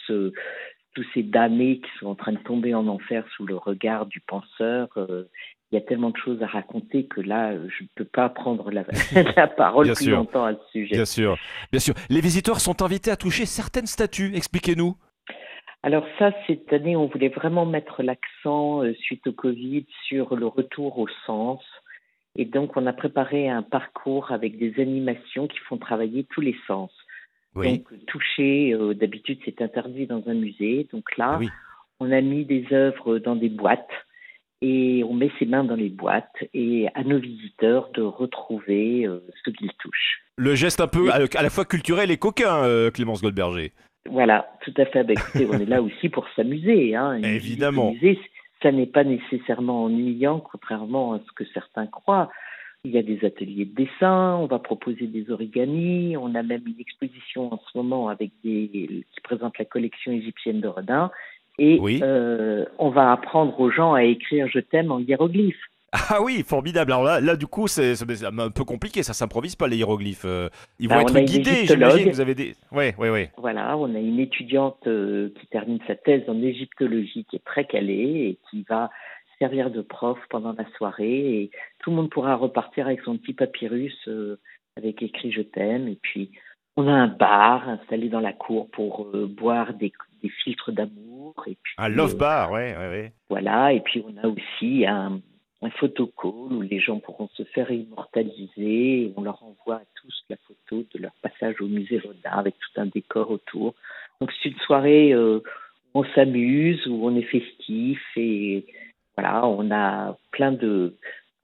tous 0.94 1.06
ces 1.14 1.22
damnés 1.22 1.78
qui 1.80 1.90
sont 2.00 2.08
en 2.08 2.14
train 2.16 2.32
de 2.32 2.38
tomber 2.38 2.74
en 2.74 2.88
enfer 2.88 3.24
sous 3.36 3.46
le 3.46 3.56
regard 3.56 4.06
du 4.06 4.20
penseur 4.20 4.88
il 5.72 5.76
y 5.76 5.78
a 5.78 5.80
tellement 5.80 6.10
de 6.10 6.16
choses 6.18 6.42
à 6.42 6.46
raconter 6.46 7.06
que 7.06 7.22
là, 7.22 7.54
je 7.54 7.84
ne 7.84 7.88
peux 7.94 8.04
pas 8.04 8.28
prendre 8.28 8.70
la, 8.70 8.84
parole 9.56 9.90
plus 9.94 10.10
longtemps 10.10 10.44
à 10.44 10.52
ce 10.52 10.70
sujet. 10.70 10.96
Bien 10.96 11.04
sûr, 11.06 11.36
bien 11.70 11.80
sûr. 11.80 11.94
Les 12.10 12.20
visiteurs 12.20 12.60
sont 12.60 12.82
invités 12.82 13.10
à 13.10 13.16
toucher 13.16 13.46
certaines 13.46 13.86
statues. 13.86 14.32
Expliquez-nous. 14.34 14.96
Alors 15.82 16.04
ça, 16.18 16.30
cette 16.46 16.70
année, 16.74 16.94
on 16.94 17.06
voulait 17.06 17.30
vraiment 17.30 17.64
mettre 17.64 18.02
l'accent, 18.02 18.84
euh, 18.84 18.92
suite 19.00 19.26
au 19.26 19.32
Covid, 19.32 19.86
sur 20.06 20.36
le 20.36 20.46
retour 20.46 20.98
au 20.98 21.08
sens. 21.26 21.62
Et 22.36 22.44
donc, 22.44 22.76
on 22.76 22.86
a 22.86 22.92
préparé 22.92 23.48
un 23.48 23.62
parcours 23.62 24.30
avec 24.30 24.58
des 24.58 24.78
animations 24.78 25.48
qui 25.48 25.58
font 25.60 25.78
travailler 25.78 26.24
tous 26.30 26.42
les 26.42 26.56
sens. 26.66 26.90
Donc, 27.54 27.84
toucher, 28.06 28.74
euh, 28.74 28.94
d'habitude, 28.94 29.38
c'est 29.44 29.60
interdit 29.62 30.06
dans 30.06 30.22
un 30.26 30.34
musée. 30.34 30.86
Donc 30.92 31.16
là, 31.16 31.40
on 31.98 32.12
a 32.12 32.20
mis 32.20 32.44
des 32.44 32.66
œuvres 32.72 33.18
dans 33.18 33.36
des 33.36 33.50
boîtes 33.50 33.90
et 34.62 35.02
on 35.04 35.12
met 35.12 35.30
ses 35.38 35.44
mains 35.44 35.64
dans 35.64 35.74
les 35.74 35.90
boîtes 35.90 36.36
et 36.54 36.86
à 36.94 37.02
nos 37.02 37.18
visiteurs 37.18 37.90
de 37.94 38.02
retrouver 38.02 39.04
euh, 39.04 39.18
ce 39.44 39.50
qu'ils 39.50 39.72
touchent. 39.78 40.22
Le 40.36 40.54
geste 40.54 40.80
un 40.80 40.86
peu 40.86 41.10
à, 41.10 41.18
la 41.18 41.50
fois 41.50 41.64
culturel 41.64 42.10
et 42.10 42.16
coquin, 42.16 42.64
euh, 42.64 42.90
Clémence 42.90 43.20
Goldberger. 43.20 43.72
Voilà, 44.08 44.48
tout 44.64 44.72
à 44.78 44.86
fait. 44.86 45.02
Bah, 45.04 45.14
écoutez, 45.14 45.46
on 45.50 45.58
est 45.58 45.66
là 45.66 45.82
aussi 45.82 46.08
pour 46.08 46.26
s'amuser. 46.36 46.94
Hein. 46.94 47.20
Évidemment. 47.22 47.92
ça 48.62 48.70
n'est 48.70 48.86
pas 48.86 49.04
nécessairement 49.04 49.84
ennuyant, 49.84 50.38
contrairement 50.40 51.14
à 51.14 51.18
ce 51.18 51.32
que 51.34 51.44
certains 51.52 51.86
croient. 51.86 52.30
Il 52.84 52.92
y 52.92 52.98
a 52.98 53.02
des 53.02 53.24
ateliers 53.24 53.64
de 53.64 53.74
dessin, 53.74 54.36
on 54.40 54.46
va 54.46 54.58
proposer 54.58 55.06
des 55.06 55.30
origamis, 55.30 56.16
on 56.16 56.34
a 56.34 56.42
même 56.42 56.64
une 56.66 56.80
exposition 56.80 57.52
en 57.52 57.58
ce 57.58 57.78
moment 57.78 58.08
avec 58.08 58.32
des, 58.42 58.68
qui 59.12 59.20
présente 59.22 59.56
la 59.58 59.64
collection 59.64 60.10
égyptienne 60.10 60.60
de 60.60 60.66
Rodin 60.66 61.12
et 61.62 61.78
euh, 62.02 62.64
on 62.78 62.90
va 62.90 63.12
apprendre 63.12 63.58
aux 63.60 63.70
gens 63.70 63.94
à 63.94 64.02
écrire 64.02 64.48
je 64.52 64.58
t'aime 64.58 64.90
en 64.90 64.98
hiéroglyphes. 64.98 65.68
Ah 65.92 66.22
oui, 66.22 66.42
formidable. 66.42 66.90
Alors 66.90 67.04
là, 67.04 67.20
là 67.20 67.36
du 67.36 67.46
coup, 67.46 67.68
c'est 67.68 67.92
un 68.24 68.50
peu 68.50 68.64
compliqué, 68.64 69.02
ça 69.02 69.12
s'improvise 69.12 69.54
pas 69.54 69.68
les 69.68 69.76
hiéroglyphes. 69.76 70.24
Euh, 70.24 70.48
ils 70.80 70.88
vont 70.88 70.96
bah, 70.96 71.02
être 71.02 71.20
guidés, 71.20 71.66
j'imagine. 71.66 72.10
Vous 72.10 72.20
avez 72.20 72.34
des. 72.34 72.54
Ouais, 72.72 72.94
ouais, 72.98 73.10
ouais. 73.10 73.30
Voilà, 73.36 73.76
on 73.76 73.94
a 73.94 73.98
une 73.98 74.18
étudiante 74.18 74.78
euh, 74.86 75.28
qui 75.38 75.46
termine 75.48 75.78
sa 75.86 75.94
thèse 75.94 76.22
en 76.28 76.42
égyptologie 76.42 77.26
qui 77.30 77.36
est 77.36 77.44
très 77.44 77.66
calée 77.66 78.30
et 78.30 78.38
qui 78.50 78.64
va 78.68 78.90
servir 79.38 79.70
de 79.70 79.82
prof 79.82 80.18
pendant 80.30 80.54
la 80.54 80.64
soirée 80.76 81.42
et 81.42 81.50
tout 81.80 81.90
le 81.90 81.96
monde 81.96 82.10
pourra 82.10 82.34
repartir 82.36 82.86
avec 82.86 83.02
son 83.02 83.18
petit 83.18 83.34
papyrus 83.34 84.08
avec 84.76 85.02
écrit 85.02 85.32
je 85.32 85.42
t'aime 85.42 85.88
et 85.88 85.98
puis 86.00 86.30
on 86.76 86.86
a 86.86 86.92
un 86.92 87.08
bar 87.08 87.68
installé 87.68 88.08
dans 88.08 88.20
la 88.20 88.32
cour 88.32 88.70
pour 88.70 89.10
boire 89.28 89.74
des, 89.74 89.92
des 90.22 90.28
filtres 90.28 90.72
d'amour. 90.72 91.34
Et 91.46 91.56
puis, 91.62 91.74
un 91.78 91.88
love 91.88 92.16
bar, 92.16 92.50
ouais, 92.52 92.76
ouais, 92.76 92.88
ouais. 92.88 93.12
Voilà, 93.28 93.72
et 93.72 93.80
puis 93.80 94.04
on 94.06 94.16
a 94.22 94.28
aussi 94.28 94.86
un, 94.86 95.20
un 95.62 95.70
photocall 95.70 96.52
où 96.52 96.60
les 96.60 96.80
gens 96.80 96.98
pourront 96.98 97.28
se 97.34 97.44
faire 97.44 97.70
immortaliser. 97.70 99.12
On 99.16 99.22
leur 99.22 99.42
envoie 99.42 99.76
à 99.76 99.84
tous 99.94 100.24
la 100.28 100.36
photo 100.36 100.84
de 100.92 100.98
leur 101.00 101.12
passage 101.22 101.60
au 101.60 101.66
musée 101.66 101.98
Rodin 101.98 102.30
avec 102.30 102.54
tout 102.58 102.80
un 102.80 102.86
décor 102.86 103.30
autour. 103.30 103.74
Donc 104.20 104.32
c'est 104.42 104.50
une 104.50 104.58
soirée 104.58 105.12
euh, 105.12 105.40
où 105.94 106.00
on 106.00 106.04
s'amuse, 106.14 106.86
où 106.86 107.06
on 107.06 107.16
est 107.16 107.22
festif 107.22 108.00
et 108.16 108.66
voilà, 109.16 109.46
on 109.46 109.70
a 109.70 110.16
plein 110.30 110.52
de 110.52 110.96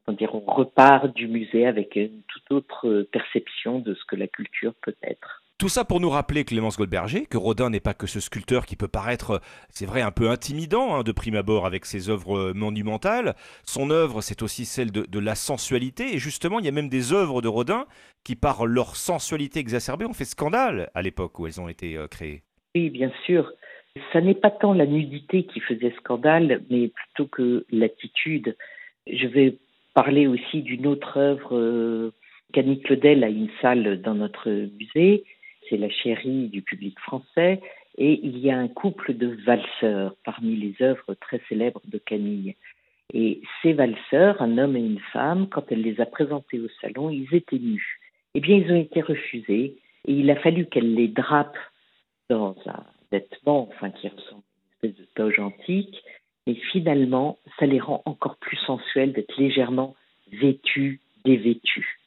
on, 0.08 0.12
dire, 0.12 0.34
on 0.34 0.40
repart 0.40 1.14
du 1.14 1.28
musée 1.28 1.66
avec 1.66 1.94
une 1.94 2.22
toute 2.28 2.50
autre 2.50 3.06
perception 3.12 3.78
de 3.78 3.94
ce 3.94 4.04
que 4.04 4.16
la 4.16 4.26
culture 4.26 4.74
peut 4.82 4.96
être. 5.02 5.37
Tout 5.58 5.68
ça 5.68 5.84
pour 5.84 5.98
nous 5.98 6.08
rappeler, 6.08 6.44
Clémence 6.44 6.78
Goldberger, 6.78 7.26
que 7.26 7.36
Rodin 7.36 7.68
n'est 7.68 7.80
pas 7.80 7.92
que 7.92 8.06
ce 8.06 8.20
sculpteur 8.20 8.64
qui 8.64 8.76
peut 8.76 8.86
paraître, 8.86 9.40
c'est 9.70 9.86
vrai, 9.86 10.02
un 10.02 10.12
peu 10.12 10.30
intimidant 10.30 10.94
hein, 10.94 11.02
de 11.02 11.10
prime 11.10 11.34
abord 11.34 11.66
avec 11.66 11.84
ses 11.84 12.10
œuvres 12.10 12.38
euh, 12.38 12.54
monumentales. 12.54 13.34
Son 13.64 13.90
œuvre, 13.90 14.20
c'est 14.20 14.42
aussi 14.42 14.64
celle 14.64 14.92
de, 14.92 15.18
la 15.18 15.34
sensualité. 15.34 16.14
Et 16.14 16.18
justement, 16.18 16.60
il 16.60 16.64
y 16.64 16.68
a 16.68 16.72
même 16.72 16.88
des 16.88 17.12
œuvres 17.12 17.42
de 17.42 17.48
Rodin 17.48 17.86
qui, 18.22 18.36
par 18.36 18.66
leur 18.66 18.94
sensualité 18.94 19.58
exacerbée, 19.58 20.04
ont 20.04 20.12
fait 20.12 20.24
scandale 20.24 20.90
à 20.94 21.02
l'époque 21.02 21.40
où 21.40 21.48
elles 21.48 21.60
ont 21.60 21.68
été 21.68 21.96
euh, 21.96 22.06
créées. 22.06 22.44
Oui, 22.76 22.88
bien 22.90 23.10
sûr. 23.26 23.50
Ça 24.12 24.20
n'est 24.20 24.36
pas 24.36 24.52
tant 24.52 24.74
la 24.74 24.86
nudité 24.86 25.42
qui 25.42 25.58
faisait 25.58 25.92
scandale, 25.98 26.62
mais 26.70 26.86
plutôt 26.86 27.26
que 27.26 27.66
l'attitude. 27.72 28.56
Je 29.08 29.26
vais 29.26 29.58
parler 29.92 30.28
aussi 30.28 30.62
d'une 30.62 30.86
autre 30.86 31.16
œuvre. 31.16 31.56
Euh, 31.56 32.12
Claudel 32.52 33.24
a 33.24 33.28
une 33.28 33.50
salle 33.60 34.00
dans 34.02 34.14
notre 34.14 34.48
musée 34.50 35.24
c'est 35.68 35.76
la 35.76 35.90
chérie 35.90 36.48
du 36.48 36.62
public 36.62 36.98
français, 37.00 37.60
et 37.96 38.20
il 38.22 38.38
y 38.38 38.50
a 38.50 38.58
un 38.58 38.68
couple 38.68 39.14
de 39.14 39.26
valseurs 39.44 40.14
parmi 40.24 40.56
les 40.56 40.74
œuvres 40.80 41.14
très 41.14 41.40
célèbres 41.48 41.82
de 41.86 41.98
Camille. 41.98 42.54
Et 43.12 43.40
ces 43.62 43.72
valseurs, 43.72 44.40
un 44.40 44.58
homme 44.58 44.76
et 44.76 44.80
une 44.80 45.00
femme, 45.12 45.48
quand 45.48 45.64
elle 45.72 45.82
les 45.82 46.00
a 46.00 46.06
présentés 46.06 46.60
au 46.60 46.68
salon, 46.80 47.10
ils 47.10 47.34
étaient 47.34 47.58
nus. 47.58 47.98
Eh 48.34 48.40
bien, 48.40 48.56
ils 48.56 48.70
ont 48.70 48.80
été 48.80 49.00
refusés, 49.00 49.78
et 50.06 50.12
il 50.12 50.30
a 50.30 50.36
fallu 50.36 50.66
qu'elle 50.66 50.94
les 50.94 51.08
drape 51.08 51.56
dans 52.28 52.56
un 52.66 52.84
vêtement, 53.10 53.68
enfin, 53.68 53.90
qui 53.90 54.08
ressemble 54.08 54.42
à 54.42 54.86
une 54.86 54.90
espèce 54.90 55.04
de 55.04 55.08
toge 55.14 55.38
antique, 55.38 56.02
mais 56.46 56.54
finalement, 56.70 57.38
ça 57.58 57.66
les 57.66 57.80
rend 57.80 58.02
encore 58.04 58.36
plus 58.36 58.58
sensuels 58.58 59.12
d'être 59.12 59.36
légèrement 59.38 59.96
vêtus, 60.32 61.00
dévêtus. 61.24 61.98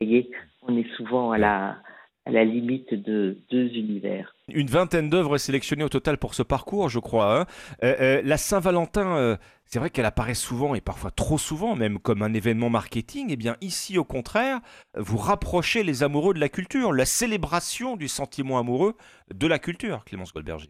Vous 0.00 0.06
voyez, 0.06 0.30
on 0.62 0.76
est 0.76 0.88
souvent 0.96 1.32
à 1.32 1.38
la, 1.38 1.78
à 2.26 2.30
la 2.30 2.44
limite 2.44 2.92
de 2.92 3.38
deux 3.50 3.68
univers. 3.68 4.34
Une 4.48 4.66
vingtaine 4.66 5.08
d'œuvres 5.08 5.38
sélectionnées 5.38 5.84
au 5.84 5.88
total 5.88 6.18
pour 6.18 6.34
ce 6.34 6.42
parcours, 6.42 6.88
je 6.88 6.98
crois. 6.98 7.40
Hein. 7.40 7.46
Euh, 7.82 7.94
euh, 8.00 8.22
la 8.24 8.36
Saint-Valentin, 8.36 9.16
euh, 9.16 9.36
c'est 9.64 9.78
vrai 9.78 9.90
qu'elle 9.90 10.04
apparaît 10.04 10.34
souvent 10.34 10.74
et 10.74 10.80
parfois 10.80 11.10
trop 11.10 11.38
souvent 11.38 11.76
même 11.76 11.98
comme 11.98 12.22
un 12.22 12.34
événement 12.34 12.68
marketing. 12.68 13.30
Et 13.30 13.34
eh 13.34 13.36
bien 13.36 13.56
ici, 13.60 13.96
au 13.96 14.04
contraire, 14.04 14.60
vous 14.94 15.16
rapprochez 15.16 15.82
les 15.82 16.02
amoureux 16.02 16.34
de 16.34 16.40
la 16.40 16.48
culture, 16.48 16.92
la 16.92 17.06
célébration 17.06 17.96
du 17.96 18.08
sentiment 18.08 18.58
amoureux 18.58 18.94
de 19.32 19.46
la 19.46 19.58
culture, 19.58 20.04
Clémence 20.04 20.32
Goldberger. 20.34 20.68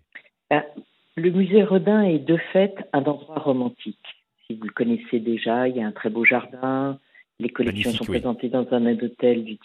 Le 1.16 1.30
musée 1.30 1.64
Rodin 1.64 2.02
est 2.02 2.18
de 2.18 2.38
fait 2.52 2.74
un 2.92 3.00
endroit 3.00 3.40
romantique. 3.40 3.98
si 4.46 4.54
vous 4.54 4.64
le 4.64 4.72
connaissez 4.72 5.18
déjà, 5.18 5.68
il 5.68 5.76
y 5.76 5.82
a 5.82 5.86
un 5.86 5.92
très 5.92 6.10
beau 6.10 6.24
jardin. 6.24 6.98
Les 7.40 7.48
collections 7.48 7.90
Magnifique, 7.90 8.06
sont 8.06 8.12
oui. 8.12 8.20
présentées 8.20 8.48
dans 8.48 8.66
un 8.70 8.86
hôtel 8.86 9.44
du 9.44 9.58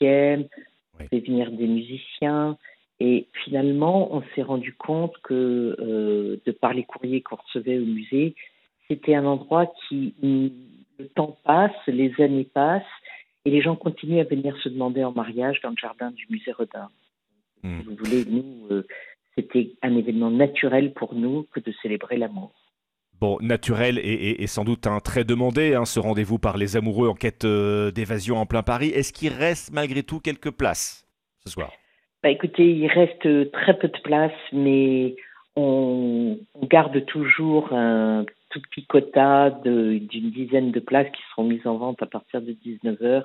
18e. 0.00 0.46
On 0.98 1.04
fait 1.06 1.20
venir 1.20 1.50
des 1.50 1.66
musiciens. 1.66 2.56
Et 3.00 3.26
finalement, 3.44 4.14
on 4.14 4.22
s'est 4.34 4.42
rendu 4.42 4.74
compte 4.74 5.16
que, 5.22 5.76
euh, 5.80 6.40
de 6.46 6.52
par 6.52 6.72
les 6.72 6.84
courriers 6.84 7.20
qu'on 7.20 7.36
recevait 7.36 7.78
au 7.78 7.84
musée, 7.84 8.34
c'était 8.86 9.14
un 9.14 9.24
endroit 9.24 9.72
qui, 9.88 10.14
le 10.22 11.08
temps 11.08 11.36
passe, 11.44 11.72
les 11.88 12.12
années 12.20 12.44
passent, 12.44 12.82
et 13.44 13.50
les 13.50 13.60
gens 13.60 13.74
continuent 13.74 14.20
à 14.20 14.24
venir 14.24 14.56
se 14.58 14.68
demander 14.68 15.02
en 15.02 15.12
mariage 15.12 15.60
dans 15.62 15.70
le 15.70 15.76
jardin 15.76 16.12
du 16.12 16.26
musée 16.30 16.52
Rodin. 16.52 16.90
Hmm. 17.62 17.80
Si 17.80 17.86
vous 17.86 17.96
voulez, 17.96 18.24
nous, 18.24 18.66
euh, 18.70 18.86
c'était 19.34 19.72
un 19.82 19.96
événement 19.96 20.30
naturel 20.30 20.92
pour 20.92 21.14
nous 21.14 21.44
que 21.52 21.60
de 21.60 21.72
célébrer 21.82 22.18
l'amour. 22.18 22.52
Bon, 23.22 23.38
naturel 23.40 24.00
et, 24.02 24.44
sans 24.48 24.64
doute 24.64 24.88
un 24.88 24.98
très 24.98 25.22
demandé, 25.22 25.76
hein, 25.76 25.84
ce 25.84 26.00
rendez-vous 26.00 26.40
par 26.40 26.56
les 26.56 26.76
amoureux 26.76 27.06
en 27.06 27.14
quête 27.14 27.44
euh, 27.44 27.92
d'évasion 27.92 28.38
en 28.38 28.46
plein 28.46 28.64
Paris. 28.64 28.88
Est-ce 28.88 29.12
qu'il 29.12 29.32
reste 29.32 29.72
malgré 29.72 30.02
tout 30.02 30.18
quelques 30.18 30.50
places 30.50 31.06
ce 31.44 31.52
soir? 31.52 31.70
Bah, 32.24 32.30
écoutez, 32.30 32.72
il 32.72 32.88
reste 32.88 33.52
très 33.52 33.78
peu 33.78 33.86
de 33.86 33.98
place, 34.02 34.32
mais 34.52 35.14
on, 35.54 36.36
on 36.54 36.66
garde 36.66 37.06
toujours 37.06 37.72
un 37.72 38.26
tout 38.50 38.60
petit 38.60 38.86
quota 38.86 39.50
d'une 39.50 40.30
dizaine 40.32 40.72
de 40.72 40.80
places 40.80 41.12
qui 41.12 41.22
seront 41.30 41.44
mises 41.44 41.64
en 41.64 41.76
vente 41.76 42.02
à 42.02 42.06
partir 42.06 42.42
de 42.42 42.50
19h 42.50 43.22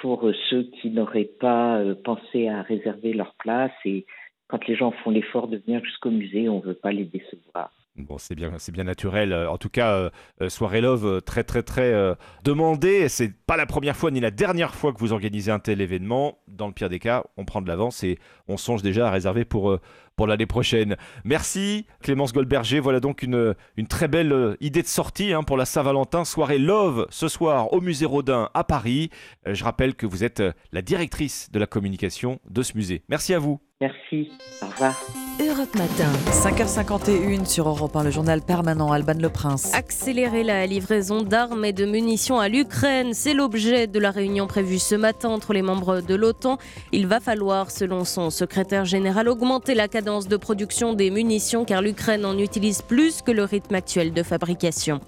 pour 0.00 0.28
euh, 0.28 0.34
ceux 0.48 0.62
qui 0.80 0.90
n'auraient 0.90 1.28
pas 1.40 1.78
euh, 1.78 1.96
pensé 1.96 2.46
à 2.46 2.62
réserver 2.62 3.12
leur 3.12 3.34
place. 3.40 3.72
Et 3.84 4.06
quand 4.46 4.64
les 4.68 4.76
gens 4.76 4.92
font 4.92 5.10
l'effort 5.10 5.48
de 5.48 5.56
venir 5.56 5.84
jusqu'au 5.84 6.12
musée, 6.12 6.48
on 6.48 6.60
ne 6.60 6.66
veut 6.66 6.74
pas 6.74 6.92
les 6.92 7.04
décevoir. 7.04 7.72
Bon, 7.96 8.18
c'est 8.18 8.34
bien, 8.34 8.50
naturel. 8.82 9.32
En 9.32 9.56
tout 9.56 9.68
cas, 9.68 9.92
euh, 10.40 10.48
Soirée 10.48 10.80
Love, 10.80 11.06
euh, 11.06 11.20
très 11.20 11.44
très 11.44 11.62
très 11.62 11.92
euh, 11.92 12.16
demandé. 12.42 13.08
C'est 13.08 13.32
pas 13.32 13.56
la 13.56 13.66
première 13.66 13.96
fois 13.96 14.10
ni 14.10 14.18
la 14.18 14.32
dernière 14.32 14.74
fois 14.74 14.92
que 14.92 14.98
vous 14.98 15.12
organisez 15.12 15.52
un 15.52 15.60
tel 15.60 15.80
événement. 15.80 16.38
Dans 16.48 16.66
le 16.66 16.72
pire 16.72 16.88
des 16.88 16.98
cas, 16.98 17.22
on 17.36 17.44
prend 17.44 17.62
de 17.62 17.68
l'avance 17.68 18.02
et 18.02 18.18
on 18.48 18.56
songe 18.56 18.82
déjà 18.82 19.06
à 19.06 19.10
réserver 19.12 19.44
pour, 19.44 19.70
euh, 19.70 19.80
l'année 20.26 20.46
prochaine. 20.46 20.96
Merci 21.22 21.86
Clémence 22.02 22.32
Goldberger. 22.32 22.80
Voilà 22.80 22.98
donc 22.98 23.22
une, 23.22 23.54
très 23.88 24.08
belle 24.08 24.56
idée 24.60 24.82
de 24.82 24.88
sortie 24.88 25.32
hein, 25.32 25.44
pour 25.44 25.56
la 25.56 25.64
Saint-Valentin. 25.64 26.24
Soirée 26.24 26.58
Love 26.58 27.06
ce 27.10 27.28
soir 27.28 27.72
au 27.72 27.80
musée 27.80 28.06
Rodin 28.06 28.50
à 28.54 28.64
Paris. 28.64 29.10
Je 29.46 29.62
rappelle 29.62 29.94
que 29.94 30.06
vous 30.06 30.24
êtes 30.24 30.42
la 30.72 30.82
directrice 30.82 31.48
de 31.52 31.60
la 31.60 31.66
communication 31.68 32.40
de 32.50 32.62
ce 32.62 32.76
musée. 32.76 33.02
Merci 33.08 33.34
à 33.34 33.38
vous. 33.38 33.63
Merci. 33.80 34.30
Au 34.62 34.66
revoir. 34.66 34.94
Europe 35.40 35.74
Matin. 35.74 36.12
5h51 36.30 37.44
sur 37.44 37.68
Europe 37.68 37.96
1, 37.96 38.04
le 38.04 38.10
journal 38.12 38.40
permanent 38.40 38.92
Alban 38.92 39.14
Le 39.20 39.28
Prince. 39.28 39.74
Accélérer 39.74 40.44
la 40.44 40.64
livraison 40.64 41.22
d'armes 41.22 41.64
et 41.64 41.72
de 41.72 41.84
munitions 41.84 42.38
à 42.38 42.48
l'Ukraine, 42.48 43.14
c'est 43.14 43.34
l'objet 43.34 43.88
de 43.88 43.98
la 43.98 44.12
réunion 44.12 44.46
prévue 44.46 44.78
ce 44.78 44.94
matin 44.94 45.30
entre 45.30 45.52
les 45.52 45.62
membres 45.62 46.00
de 46.02 46.14
l'OTAN. 46.14 46.58
Il 46.92 47.08
va 47.08 47.18
falloir, 47.18 47.72
selon 47.72 48.04
son 48.04 48.30
secrétaire 48.30 48.84
général, 48.84 49.28
augmenter 49.28 49.74
la 49.74 49.88
cadence 49.88 50.28
de 50.28 50.36
production 50.36 50.92
des 50.92 51.10
munitions 51.10 51.64
car 51.64 51.82
l'Ukraine 51.82 52.24
en 52.24 52.38
utilise 52.38 52.80
plus 52.80 53.22
que 53.22 53.32
le 53.32 53.42
rythme 53.42 53.74
actuel 53.74 54.12
de 54.12 54.22
fabrication. 54.22 55.00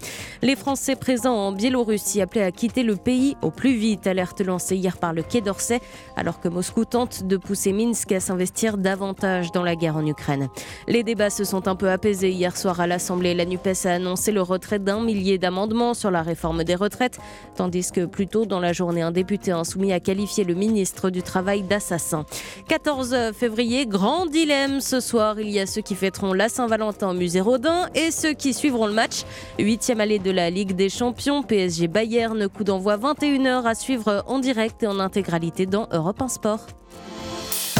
Les 0.42 0.56
Français 0.56 0.96
présents 0.96 1.36
en 1.36 1.52
Biélorussie 1.52 2.20
appelés 2.20 2.42
à 2.42 2.50
quitter 2.50 2.82
le 2.82 2.96
pays 2.96 3.36
au 3.42 3.52
plus 3.52 3.76
vite, 3.76 4.08
alerte 4.08 4.40
lancée 4.40 4.74
hier 4.74 4.96
par 4.98 5.12
le 5.12 5.22
Quai 5.22 5.40
d'Orsay, 5.40 5.80
alors 6.16 6.40
que 6.40 6.48
Moscou 6.48 6.84
tente 6.84 7.22
de 7.22 7.36
pousser 7.36 7.72
Minsk 7.72 8.10
à 8.10 8.18
s'investir 8.18 8.65
davantage 8.74 9.52
dans 9.52 9.62
la 9.62 9.76
guerre 9.76 9.96
en 9.96 10.04
Ukraine. 10.04 10.48
Les 10.88 11.02
débats 11.02 11.30
se 11.30 11.44
sont 11.44 11.68
un 11.68 11.76
peu 11.76 11.90
apaisés 11.90 12.30
hier 12.30 12.56
soir 12.56 12.80
à 12.80 12.86
l'Assemblée. 12.86 13.34
La 13.34 13.44
NUPES 13.44 13.86
a 13.86 13.92
annoncé 13.92 14.32
le 14.32 14.42
retrait 14.42 14.78
d'un 14.78 15.00
millier 15.00 15.38
d'amendements 15.38 15.94
sur 15.94 16.10
la 16.10 16.22
réforme 16.22 16.64
des 16.64 16.74
retraites, 16.74 17.18
tandis 17.54 17.92
que 17.92 18.04
plus 18.04 18.26
tôt 18.26 18.46
dans 18.46 18.60
la 18.60 18.72
journée, 18.72 19.02
un 19.02 19.12
député 19.12 19.52
insoumis 19.52 19.92
a 19.92 20.00
qualifié 20.00 20.42
le 20.44 20.54
ministre 20.54 21.10
du 21.10 21.22
Travail 21.22 21.62
d'assassin. 21.62 22.24
14 22.68 23.32
février, 23.32 23.86
grand 23.86 24.26
dilemme 24.26 24.80
ce 24.80 25.00
soir. 25.00 25.38
Il 25.38 25.50
y 25.50 25.60
a 25.60 25.66
ceux 25.66 25.82
qui 25.82 25.94
fêteront 25.94 26.32
la 26.32 26.48
Saint-Valentin 26.48 27.10
au 27.10 27.14
musée 27.14 27.40
Rodin 27.40 27.88
et 27.94 28.10
ceux 28.10 28.32
qui 28.32 28.52
suivront 28.52 28.86
le 28.86 28.92
match. 28.92 29.24
Huitième 29.58 30.00
allée 30.00 30.18
de 30.18 30.30
la 30.30 30.50
Ligue 30.50 30.72
des 30.72 30.88
Champions, 30.88 31.42
PSG 31.42 31.88
Bayern, 31.88 32.48
coup 32.48 32.64
d'envoi 32.64 32.96
21h 32.96 33.64
à 33.64 33.74
suivre 33.74 34.24
en 34.26 34.38
direct 34.38 34.82
et 34.82 34.86
en 34.86 34.98
intégralité 34.98 35.66
dans 35.66 35.88
Europe 35.92 36.20
1 36.22 36.28
Sport. 36.28 36.66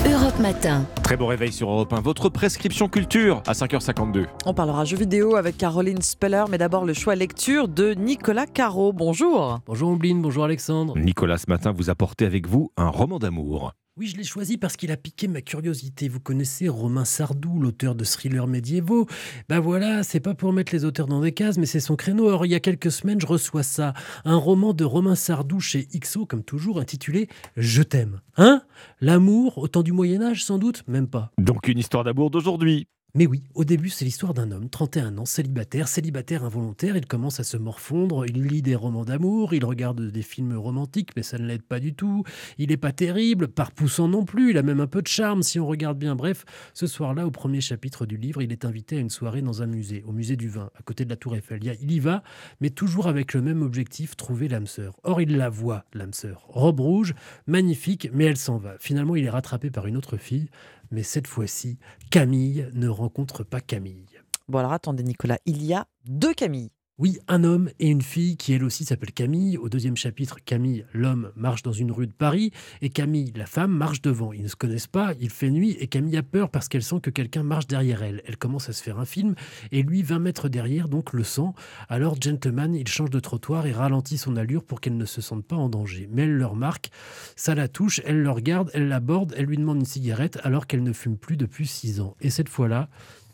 Europe 0.07 0.39
Matin. 0.39 0.87
Très 1.03 1.17
bon 1.17 1.27
réveil 1.27 1.51
sur 1.51 1.69
Europe 1.69 1.93
1. 1.93 2.01
Votre 2.01 2.29
prescription 2.29 2.89
culture 2.89 3.43
à 3.45 3.55
5h52. 3.55 4.27
On 4.45 4.55
parlera 4.55 4.85
jeux 4.85 4.97
vidéo 4.97 5.35
avec 5.35 5.57
Caroline 5.57 6.01
Speller, 6.01 6.45
mais 6.49 6.59
d'abord 6.59 6.85
le 6.85 6.93
choix 6.93 7.17
lecture 7.17 7.67
de 7.67 7.93
Nicolas 7.95 8.47
Caro. 8.47 8.93
Bonjour. 8.93 9.59
Bonjour 9.67 9.91
Ombline, 9.91 10.23
bonjour 10.23 10.45
Alexandre. 10.45 10.97
Nicolas, 10.97 11.39
ce 11.39 11.47
matin, 11.49 11.73
vous 11.73 11.91
apportez 11.91 12.25
avec 12.25 12.47
vous 12.47 12.71
un 12.77 12.89
roman 12.89 13.19
d'amour. 13.19 13.73
Oui, 13.99 14.09
je 14.09 14.19
l'ai 14.19 14.25
choisi 14.25 14.59
parce 14.59 14.77
qu'il 14.77 14.93
a 14.93 14.99
piqué 14.99 15.27
ma 15.27 15.41
curiosité. 15.41 16.11
Vous 16.11 16.21
connaissez 16.21 16.69
Romain 16.69 17.07
Sardou, 17.07 17.59
l'auteur 17.59 17.95
de 17.95 18.05
thrillers 18.05 18.47
médiévaux. 18.47 19.07
Ben 19.49 19.59
voilà, 19.59 20.03
c'est 20.03 20.21
pas 20.21 20.35
pour 20.35 20.53
mettre 20.53 20.75
les 20.75 20.85
auteurs 20.85 21.07
dans 21.07 21.23
des 21.23 21.33
cases, 21.33 21.57
mais 21.57 21.65
c'est 21.65 21.81
son 21.81 21.97
créneau. 21.97 22.29
Or, 22.29 22.45
il 22.45 22.51
y 22.51 22.55
a 22.55 22.61
quelques 22.61 22.91
semaines, 22.91 23.23
je 23.23 23.27
reçois 23.27 23.63
ça. 23.63 23.95
Un 24.27 24.37
roman 24.37 24.75
de 24.75 24.85
Romain 24.85 25.15
Sardou 25.15 25.61
chez 25.61 25.87
XO, 25.87 26.27
comme 26.27 26.45
toujours, 26.45 26.79
intitulé 26.79 27.29
Je 27.57 27.83
t'aime. 27.83 28.21
Hein? 28.37 28.61
L'amour, 29.01 29.57
au 29.57 29.67
temps 29.67 29.83
du 29.83 29.93
Moyen-Âge, 29.93 30.45
sans 30.45 30.59
doute? 30.59 30.85
Même 30.87 31.09
pas. 31.09 31.33
Donc 31.39 31.67
une 31.67 31.79
histoire 31.79 32.05
d'amour 32.05 32.31
d'aujourd'hui. 32.31 32.89
Mais 33.17 33.27
oui, 33.27 33.43
au 33.55 33.65
début, 33.65 33.89
c'est 33.89 34.05
l'histoire 34.05 34.35
d'un 34.35 34.51
homme, 34.51 34.69
31 34.69 35.17
ans, 35.17 35.25
célibataire, 35.25 35.89
célibataire 35.89 36.45
involontaire. 36.45 36.99
Il 36.99 37.07
commence 37.07 37.41
à 37.41 37.45
se 37.45 37.57
morfondre, 37.57 38.27
il 38.27 38.43
lit 38.43 38.61
des 38.61 38.75
romans 38.75 39.07
d'amour, 39.07 39.55
il 39.55 39.65
regarde 39.65 40.11
des 40.11 40.21
films 40.21 40.55
romantiques, 40.55 41.13
mais 41.17 41.23
ça 41.23 41.39
ne 41.39 41.47
l'aide 41.47 41.63
pas 41.63 41.81
du 41.81 41.95
tout. 41.95 42.25
Il 42.59 42.69
n'est 42.69 42.77
pas 42.77 42.93
terrible, 42.93 43.49
pas 43.49 43.65
repoussant 43.65 44.07
non 44.07 44.27
plus, 44.27 44.51
il 44.51 44.59
a 44.59 44.63
même 44.63 44.81
un 44.81 44.87
peu 44.87 45.01
de 45.01 45.07
charme 45.07 45.43
si 45.43 45.59
on 45.59 45.67
regarde 45.67 45.99
bien. 45.99 46.15
Bref, 46.15 46.45
ce 46.75 46.87
soir-là, 46.87 47.27
au 47.27 47.31
premier 47.31 47.63
chapitre 47.63 48.05
du 48.05 48.19
livre, 48.19 48.43
il 48.43 48.53
est 48.53 48.67
invité 48.67 48.99
à 48.99 49.01
une 49.01 49.09
soirée 49.09 49.41
dans 49.41 49.63
un 49.63 49.67
musée, 49.67 50.05
au 50.07 50.13
musée 50.13 50.37
du 50.37 50.51
vin, 50.51 50.69
à 50.79 50.83
côté 50.83 51.07
de 51.07 51.09
la 51.09 51.17
Tour 51.17 51.37
Eiffel. 51.37 51.61
Il 51.81 51.93
y 51.93 52.01
va, 52.01 52.23
mais 52.61 52.69
toujours 52.69 53.07
avec 53.07 53.33
le 53.33 53.41
même 53.41 53.63
objectif, 53.63 54.15
trouver 54.17 54.47
l'âme 54.47 54.67
sœur. 54.67 54.95
Or, 55.05 55.23
il 55.23 55.39
la 55.39 55.49
voit, 55.49 55.87
l'âme 55.95 56.13
sœur. 56.13 56.45
Robe 56.49 56.81
rouge, 56.81 57.15
magnifique, 57.47 58.11
mais 58.13 58.25
elle 58.25 58.37
s'en 58.37 58.59
va. 58.59 58.75
Finalement, 58.79 59.17
il 59.17 59.25
est 59.25 59.31
rattrapé 59.31 59.71
par 59.71 59.87
une 59.87 59.97
autre 59.97 60.19
fille, 60.19 60.51
mais 60.91 61.03
cette 61.03 61.27
fois-ci, 61.27 61.79
Camille 62.11 62.69
ne 62.75 62.89
rencontre 62.89 63.45
pas 63.45 63.61
Camille. 63.61 64.07
Bon 64.49 64.59
alors 64.59 64.73
attendez 64.73 65.03
Nicolas, 65.03 65.39
il 65.45 65.65
y 65.65 65.75
a 65.75 65.87
deux 66.05 66.35
Camille. 66.35 66.71
Oui, 66.99 67.19
un 67.29 67.45
homme 67.45 67.69
et 67.79 67.91
une 67.91 68.01
fille 68.01 68.39
qui 68.39 68.55
elle 68.55 68.65
aussi 68.65 68.87
s'appelle 68.87 69.13
Camille. 69.13 69.59
Au 69.59 69.69
deuxième 69.69 69.99
chapitre, 69.99 70.39
Camille, 70.43 70.87
l'homme, 70.95 71.31
marche 71.37 71.63
dans 71.63 71.73
une 71.73 71.93
rue 71.93 72.07
de 72.07 72.13
Paris 72.13 72.53
et 72.81 72.89
Camille, 72.89 73.35
la 73.37 73.45
femme, 73.45 73.71
marche 73.71 74.01
devant. 74.01 74.33
Ils 74.33 74.45
ne 74.45 74.49
se 74.49 74.57
connaissent 74.57 74.87
pas, 74.87 75.13
il 75.21 75.29
fait 75.29 75.51
nuit 75.51 75.77
et 75.79 75.89
Camille 75.89 76.17
a 76.17 76.23
peur 76.23 76.49
parce 76.49 76.69
qu'elle 76.69 76.83
sent 76.83 77.01
que 77.03 77.11
quelqu'un 77.11 77.43
marche 77.43 77.67
derrière 77.67 78.03
elle. 78.03 78.23
Elle 78.25 78.39
commence 78.39 78.71
à 78.71 78.73
se 78.73 78.83
faire 78.83 78.99
un 78.99 79.05
film 79.05 79.35
et 79.73 79.83
lui, 79.83 80.03
20 80.03 80.21
mètres 80.21 80.49
derrière, 80.49 80.89
donc 80.89 81.13
le 81.13 81.23
sent. 81.23 81.51
Alors, 81.91 82.17
gentleman, 82.19 82.75
il 82.75 82.89
change 82.89 83.11
de 83.11 83.21
trottoir 83.21 83.67
et 83.67 83.73
ralentit 83.73 84.17
son 84.17 84.35
allure 84.35 84.65
pour 84.65 84.81
qu'elle 84.81 84.97
ne 84.97 85.05
se 85.05 85.21
sente 85.21 85.45
pas 85.45 85.57
en 85.57 85.69
danger. 85.69 86.09
Mais 86.11 86.23
elle 86.23 86.39
le 86.39 86.47
remarque, 86.47 86.89
ça 87.37 87.55
la 87.55 87.69
touche, 87.69 88.01
elle 88.07 88.23
le 88.23 88.31
regarde, 88.31 88.71
elle 88.73 88.89
l'aborde, 88.89 89.35
elle 89.37 89.45
lui 89.45 89.59
demande 89.59 89.81
une 89.81 89.85
cigarette 89.85 90.39
alors 90.45 90.67
qu'elle 90.67 90.83
ne 90.83 90.95
fume 90.95 91.19
plus 91.19 91.37
depuis 91.37 91.67
six 91.67 92.01
ans. 92.01 92.17
Et 92.23 92.31
cette 92.31 92.49
fois-là, 92.49 92.89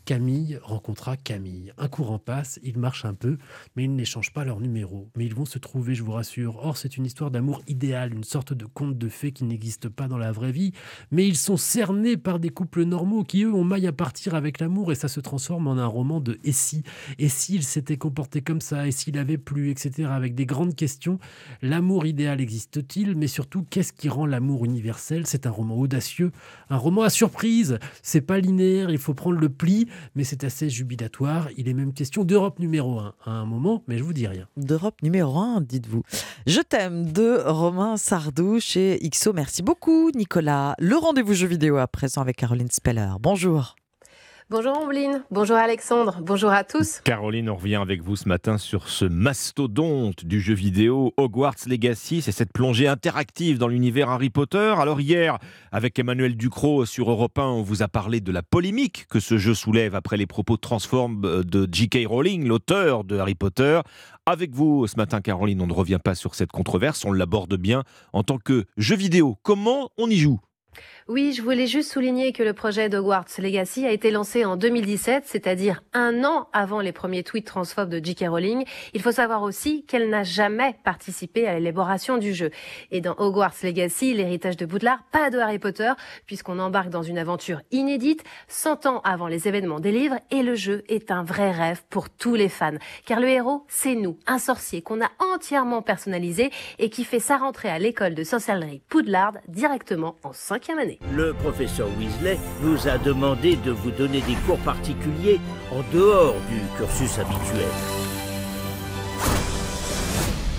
Camille 0.05 0.59
rencontra 0.61 1.15
Camille. 1.15 1.71
Un 1.77 1.87
courant 1.87 2.19
passe, 2.19 2.59
ils 2.61 2.77
marchent 2.77 3.05
un 3.05 3.13
peu, 3.13 3.37
mais 3.75 3.85
ils 3.85 3.95
n'échangent 3.95 4.33
pas 4.33 4.43
leur 4.43 4.59
numéro. 4.59 5.09
Mais 5.15 5.25
ils 5.25 5.33
vont 5.33 5.45
se 5.45 5.59
trouver, 5.59 5.95
je 5.95 6.03
vous 6.03 6.11
rassure. 6.11 6.57
Or, 6.57 6.75
c'est 6.75 6.97
une 6.97 7.05
histoire 7.05 7.31
d'amour 7.31 7.61
idéal, 7.67 8.13
une 8.13 8.25
sorte 8.25 8.53
de 8.53 8.65
conte 8.65 8.97
de 8.97 9.07
fées 9.07 9.31
qui 9.31 9.45
n'existe 9.45 9.87
pas 9.87 10.09
dans 10.09 10.17
la 10.17 10.33
vraie 10.33 10.51
vie. 10.51 10.73
Mais 11.11 11.25
ils 11.25 11.37
sont 11.37 11.55
cernés 11.55 12.17
par 12.17 12.39
des 12.39 12.49
couples 12.49 12.83
normaux 12.83 13.23
qui, 13.23 13.43
eux, 13.43 13.53
ont 13.53 13.63
maille 13.63 13.87
à 13.87 13.93
partir 13.93 14.35
avec 14.35 14.59
l'amour 14.59 14.91
et 14.91 14.95
ça 14.95 15.07
se 15.07 15.21
transforme 15.21 15.67
en 15.67 15.77
un 15.77 15.85
roman 15.85 16.19
de 16.19 16.37
et 16.43 16.51
si? 16.51 16.83
Et 17.17 17.29
s'il 17.29 17.63
s'était 17.63 17.97
comporté 17.97 18.41
comme 18.41 18.61
ça 18.61 18.87
Et 18.87 18.91
s'il 18.91 19.17
avait 19.17 19.37
plu 19.37 19.69
Etc. 19.69 20.03
Avec 20.03 20.35
des 20.35 20.45
grandes 20.45 20.75
questions. 20.75 21.17
L'amour 21.61 22.05
idéal 22.05 22.41
existe-t-il? 22.41 23.15
Mais 23.15 23.27
surtout, 23.27 23.65
qu'est-ce 23.69 23.93
qui 23.93 24.09
rend 24.09 24.25
l'amour 24.25 24.65
universel? 24.65 25.25
C'est 25.27 25.47
un 25.47 25.51
roman 25.51 25.77
audacieux, 25.77 26.31
un 26.69 26.77
roman 26.77 27.03
à 27.03 27.09
surprise. 27.09 27.79
C'est 28.01 28.21
pas 28.21 28.39
linéaire, 28.39 28.89
il 28.89 28.97
faut 28.97 29.13
prendre 29.13 29.39
le 29.39 29.49
pli 29.49 29.87
mais 30.15 30.23
c'est 30.23 30.43
assez 30.43 30.69
jubilatoire. 30.69 31.49
Il 31.57 31.67
est 31.67 31.73
même 31.73 31.93
question 31.93 32.23
d'Europe 32.23 32.59
numéro 32.59 32.99
1 32.99 33.13
à 33.25 33.31
un 33.31 33.45
moment, 33.45 33.83
mais 33.87 33.97
je 33.97 34.03
vous 34.03 34.13
dis 34.13 34.27
rien. 34.27 34.47
D'Europe 34.57 35.01
numéro 35.01 35.37
1, 35.37 35.61
dites-vous. 35.61 36.03
Je 36.47 36.61
t'aime 36.61 37.11
de 37.11 37.41
Romain 37.45 37.97
Sardou 37.97 38.59
chez 38.59 38.99
XO. 39.09 39.33
Merci 39.33 39.63
beaucoup 39.63 40.11
Nicolas. 40.15 40.75
Le 40.79 40.95
rendez-vous 40.95 41.33
jeu 41.33 41.47
vidéo 41.47 41.77
à 41.77 41.87
présent 41.87 42.21
avec 42.21 42.37
Caroline 42.37 42.69
Speller. 42.69 43.13
Bonjour. 43.19 43.75
Bonjour 44.49 44.77
Ombline, 44.77 45.23
bonjour 45.31 45.55
Alexandre, 45.55 46.19
bonjour 46.21 46.49
à 46.49 46.65
tous. 46.65 46.99
Caroline, 47.05 47.49
on 47.49 47.55
revient 47.55 47.77
avec 47.77 48.01
vous 48.01 48.17
ce 48.17 48.27
matin 48.27 48.57
sur 48.57 48.89
ce 48.89 49.05
mastodonte 49.05 50.25
du 50.25 50.41
jeu 50.41 50.53
vidéo 50.53 51.13
Hogwarts 51.15 51.65
Legacy. 51.65 52.21
C'est 52.21 52.33
cette 52.33 52.51
plongée 52.51 52.89
interactive 52.89 53.57
dans 53.57 53.69
l'univers 53.69 54.09
Harry 54.09 54.29
Potter. 54.29 54.75
Alors 54.77 54.99
hier, 54.99 55.39
avec 55.71 55.97
Emmanuel 55.97 56.35
Ducrot 56.35 56.85
sur 56.85 57.09
Europe 57.09 57.39
1, 57.39 57.41
on 57.41 57.61
vous 57.61 57.83
a 57.83 57.87
parlé 57.87 58.19
de 58.19 58.33
la 58.33 58.43
polémique 58.43 59.05
que 59.07 59.21
ce 59.21 59.37
jeu 59.37 59.53
soulève 59.53 59.95
après 59.95 60.17
les 60.17 60.27
propos 60.27 60.57
transformes 60.57 61.43
de 61.43 61.67
J.K. 61.71 62.05
Rowling, 62.05 62.45
l'auteur 62.45 63.05
de 63.05 63.17
Harry 63.17 63.35
Potter. 63.35 63.79
Avec 64.25 64.51
vous 64.51 64.87
ce 64.87 64.97
matin, 64.97 65.21
Caroline, 65.21 65.61
on 65.61 65.67
ne 65.67 65.73
revient 65.73 65.99
pas 66.03 66.15
sur 66.15 66.35
cette 66.35 66.51
controverse, 66.51 67.05
on 67.05 67.13
l'aborde 67.13 67.55
bien 67.55 67.83
en 68.11 68.23
tant 68.23 68.39
que 68.39 68.65
jeu 68.75 68.97
vidéo. 68.97 69.37
Comment 69.41 69.89
on 69.97 70.09
y 70.09 70.17
joue? 70.17 70.41
Oui, 71.09 71.33
je 71.33 71.41
voulais 71.41 71.67
juste 71.67 71.91
souligner 71.91 72.31
que 72.31 72.43
le 72.43 72.53
projet 72.53 72.87
d'Hogwarts 72.87 73.25
Legacy 73.37 73.85
a 73.85 73.91
été 73.91 74.09
lancé 74.09 74.45
en 74.45 74.55
2017, 74.55 75.25
c'est-à-dire 75.25 75.83
un 75.91 76.23
an 76.23 76.47
avant 76.53 76.79
les 76.79 76.93
premiers 76.93 77.23
tweets 77.23 77.45
transphobes 77.45 77.89
de 77.89 78.03
J.K. 78.03 78.29
Rowling. 78.29 78.63
Il 78.93 79.01
faut 79.01 79.11
savoir 79.11 79.43
aussi 79.43 79.83
qu'elle 79.83 80.09
n'a 80.09 80.23
jamais 80.23 80.77
participé 80.85 81.45
à 81.45 81.55
l'élaboration 81.55 82.17
du 82.17 82.33
jeu. 82.33 82.51
Et 82.91 83.01
dans 83.01 83.15
Hogwarts 83.17 83.55
Legacy, 83.63 84.13
l'héritage 84.13 84.55
de 84.55 84.65
Poudlard, 84.65 85.03
pas 85.11 85.29
de 85.29 85.39
Harry 85.39 85.59
Potter, 85.59 85.91
puisqu'on 86.25 86.57
embarque 86.57 86.89
dans 86.89 87.03
une 87.03 87.17
aventure 87.17 87.59
inédite, 87.71 88.23
100 88.47 88.85
ans 88.85 89.01
avant 89.03 89.27
les 89.27 89.49
événements 89.49 89.81
des 89.81 89.91
livres, 89.91 90.19
et 90.31 90.41
le 90.41 90.55
jeu 90.55 90.85
est 90.87 91.11
un 91.11 91.23
vrai 91.23 91.51
rêve 91.51 91.83
pour 91.89 92.09
tous 92.09 92.35
les 92.35 92.47
fans. 92.47 92.77
Car 93.05 93.19
le 93.19 93.27
héros, 93.27 93.65
c'est 93.67 93.95
nous, 93.95 94.17
un 94.25 94.39
sorcier 94.39 94.81
qu'on 94.81 95.01
a 95.01 95.11
entièrement 95.33 95.81
personnalisé 95.81 96.49
et 96.79 96.89
qui 96.89 97.03
fait 97.03 97.19
sa 97.19 97.35
rentrée 97.35 97.69
à 97.69 97.77
l'école 97.77 98.15
de 98.15 98.23
sorcellerie 98.23 98.81
Poudlard 98.87 99.33
directement 99.49 100.15
en 100.23 100.31
cinquième 100.31 100.79
année. 100.79 100.92
Le 101.11 101.33
professeur 101.33 101.87
Weasley 101.97 102.37
vous 102.61 102.87
a 102.87 102.97
demandé 102.97 103.55
de 103.57 103.71
vous 103.71 103.91
donner 103.91 104.21
des 104.21 104.35
cours 104.45 104.59
particuliers 104.59 105.39
en 105.71 105.81
dehors 105.93 106.35
du 106.49 106.59
cursus 106.77 107.19
habituel. 107.19 107.69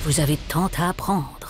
Vous 0.05 0.20
avez 0.20 0.37
tant 0.49 0.70
à 0.78 0.91
apprendre. 0.91 1.43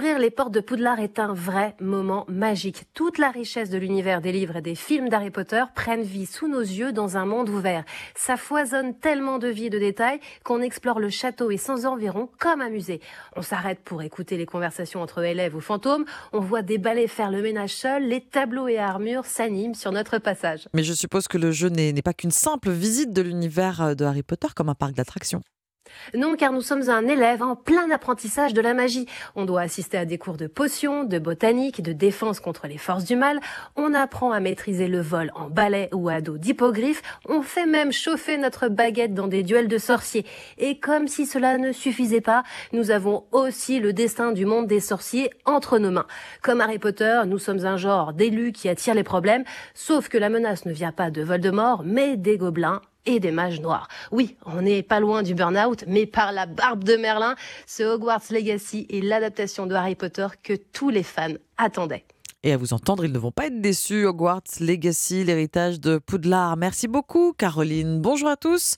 Ouvrir 0.00 0.18
les 0.18 0.30
portes 0.30 0.54
de 0.54 0.60
Poudlard 0.60 0.98
est 0.98 1.18
un 1.18 1.34
vrai 1.34 1.76
moment 1.78 2.24
magique. 2.26 2.84
Toute 2.94 3.18
la 3.18 3.28
richesse 3.28 3.68
de 3.68 3.76
l'univers 3.76 4.22
des 4.22 4.32
livres 4.32 4.56
et 4.56 4.62
des 4.62 4.74
films 4.74 5.10
d'Harry 5.10 5.30
Potter 5.30 5.62
prennent 5.74 6.00
vie 6.00 6.24
sous 6.24 6.48
nos 6.48 6.62
yeux 6.62 6.90
dans 6.90 7.18
un 7.18 7.26
monde 7.26 7.50
ouvert. 7.50 7.84
Ça 8.14 8.38
foisonne 8.38 8.94
tellement 8.94 9.38
de 9.38 9.48
vie 9.48 9.66
et 9.66 9.68
de 9.68 9.78
détails 9.78 10.18
qu'on 10.42 10.62
explore 10.62 11.00
le 11.00 11.10
château 11.10 11.50
et 11.50 11.58
sans 11.58 11.84
environ 11.84 12.30
comme 12.38 12.62
un 12.62 12.70
musée. 12.70 13.02
On 13.36 13.42
s'arrête 13.42 13.80
pour 13.80 14.00
écouter 14.00 14.38
les 14.38 14.46
conversations 14.46 15.02
entre 15.02 15.22
élèves 15.22 15.54
ou 15.54 15.60
fantômes, 15.60 16.06
on 16.32 16.40
voit 16.40 16.62
des 16.62 16.78
balais 16.78 17.06
faire 17.06 17.30
le 17.30 17.42
ménage 17.42 17.74
seul, 17.74 18.08
les 18.08 18.22
tableaux 18.22 18.68
et 18.68 18.78
armures 18.78 19.26
s'animent 19.26 19.74
sur 19.74 19.92
notre 19.92 20.16
passage. 20.16 20.66
Mais 20.72 20.82
je 20.82 20.94
suppose 20.94 21.28
que 21.28 21.36
le 21.36 21.50
jeu 21.50 21.68
n'est 21.68 21.92
pas 22.00 22.14
qu'une 22.14 22.30
simple 22.30 22.70
visite 22.70 23.12
de 23.12 23.20
l'univers 23.20 23.94
de 23.94 24.06
Harry 24.06 24.22
Potter 24.22 24.48
comme 24.56 24.70
un 24.70 24.74
parc 24.74 24.94
d'attractions. 24.94 25.42
Non, 26.14 26.36
car 26.36 26.52
nous 26.52 26.60
sommes 26.60 26.88
un 26.88 27.06
élève 27.06 27.42
en 27.42 27.56
plein 27.56 27.90
apprentissage 27.90 28.54
de 28.54 28.60
la 28.60 28.74
magie. 28.74 29.06
On 29.36 29.44
doit 29.44 29.62
assister 29.62 29.98
à 29.98 30.04
des 30.04 30.18
cours 30.18 30.36
de 30.36 30.46
potions, 30.46 31.04
de 31.04 31.18
botanique, 31.18 31.82
de 31.82 31.92
défense 31.92 32.40
contre 32.40 32.66
les 32.66 32.78
forces 32.78 33.04
du 33.04 33.16
mal. 33.16 33.40
On 33.76 33.94
apprend 33.94 34.32
à 34.32 34.40
maîtriser 34.40 34.88
le 34.88 35.00
vol 35.00 35.30
en 35.34 35.48
balai 35.48 35.88
ou 35.92 36.08
à 36.08 36.20
dos 36.20 36.38
d'hippogriffe. 36.38 37.02
On 37.28 37.42
fait 37.42 37.66
même 37.66 37.92
chauffer 37.92 38.38
notre 38.38 38.68
baguette 38.68 39.14
dans 39.14 39.28
des 39.28 39.42
duels 39.42 39.68
de 39.68 39.78
sorciers. 39.78 40.26
Et 40.58 40.78
comme 40.78 41.08
si 41.08 41.26
cela 41.26 41.58
ne 41.58 41.72
suffisait 41.72 42.20
pas, 42.20 42.42
nous 42.72 42.90
avons 42.90 43.24
aussi 43.32 43.80
le 43.80 43.92
destin 43.92 44.32
du 44.32 44.46
monde 44.46 44.66
des 44.66 44.80
sorciers 44.80 45.30
entre 45.44 45.78
nos 45.78 45.90
mains. 45.90 46.06
Comme 46.42 46.60
Harry 46.60 46.78
Potter, 46.78 47.22
nous 47.26 47.38
sommes 47.38 47.64
un 47.66 47.76
genre 47.76 48.12
d'élus 48.12 48.52
qui 48.52 48.68
attire 48.68 48.94
les 48.94 49.02
problèmes, 49.02 49.44
sauf 49.74 50.08
que 50.08 50.18
la 50.18 50.28
menace 50.28 50.66
ne 50.66 50.72
vient 50.72 50.92
pas 50.92 51.10
de 51.10 51.22
Voldemort, 51.22 51.82
mais 51.84 52.16
des 52.16 52.38
gobelins 52.38 52.80
et 53.06 53.20
des 53.20 53.30
mages 53.30 53.60
noirs. 53.60 53.88
Oui, 54.10 54.36
on 54.46 54.62
n'est 54.62 54.82
pas 54.82 55.00
loin 55.00 55.22
du 55.22 55.34
burn-out, 55.34 55.84
mais 55.86 56.06
par 56.06 56.32
la 56.32 56.46
barbe 56.46 56.84
de 56.84 56.96
Merlin, 56.96 57.34
ce 57.66 57.82
Hogwarts 57.82 58.22
Legacy 58.30 58.86
est 58.90 59.00
l'adaptation 59.00 59.66
de 59.66 59.74
Harry 59.74 59.94
Potter 59.94 60.26
que 60.42 60.54
tous 60.54 60.90
les 60.90 61.02
fans 61.02 61.34
attendaient. 61.56 62.04
Et 62.42 62.52
à 62.52 62.56
vous 62.56 62.72
entendre, 62.72 63.04
ils 63.04 63.12
ne 63.12 63.18
vont 63.18 63.32
pas 63.32 63.46
être 63.46 63.60
déçus. 63.60 64.06
Hogwarts 64.06 64.40
Legacy, 64.60 65.24
l'héritage 65.24 65.78
de 65.78 65.98
Poudlard. 65.98 66.56
Merci 66.56 66.88
beaucoup, 66.88 67.34
Caroline. 67.34 68.00
Bonjour 68.00 68.28
à 68.28 68.36
tous. 68.36 68.76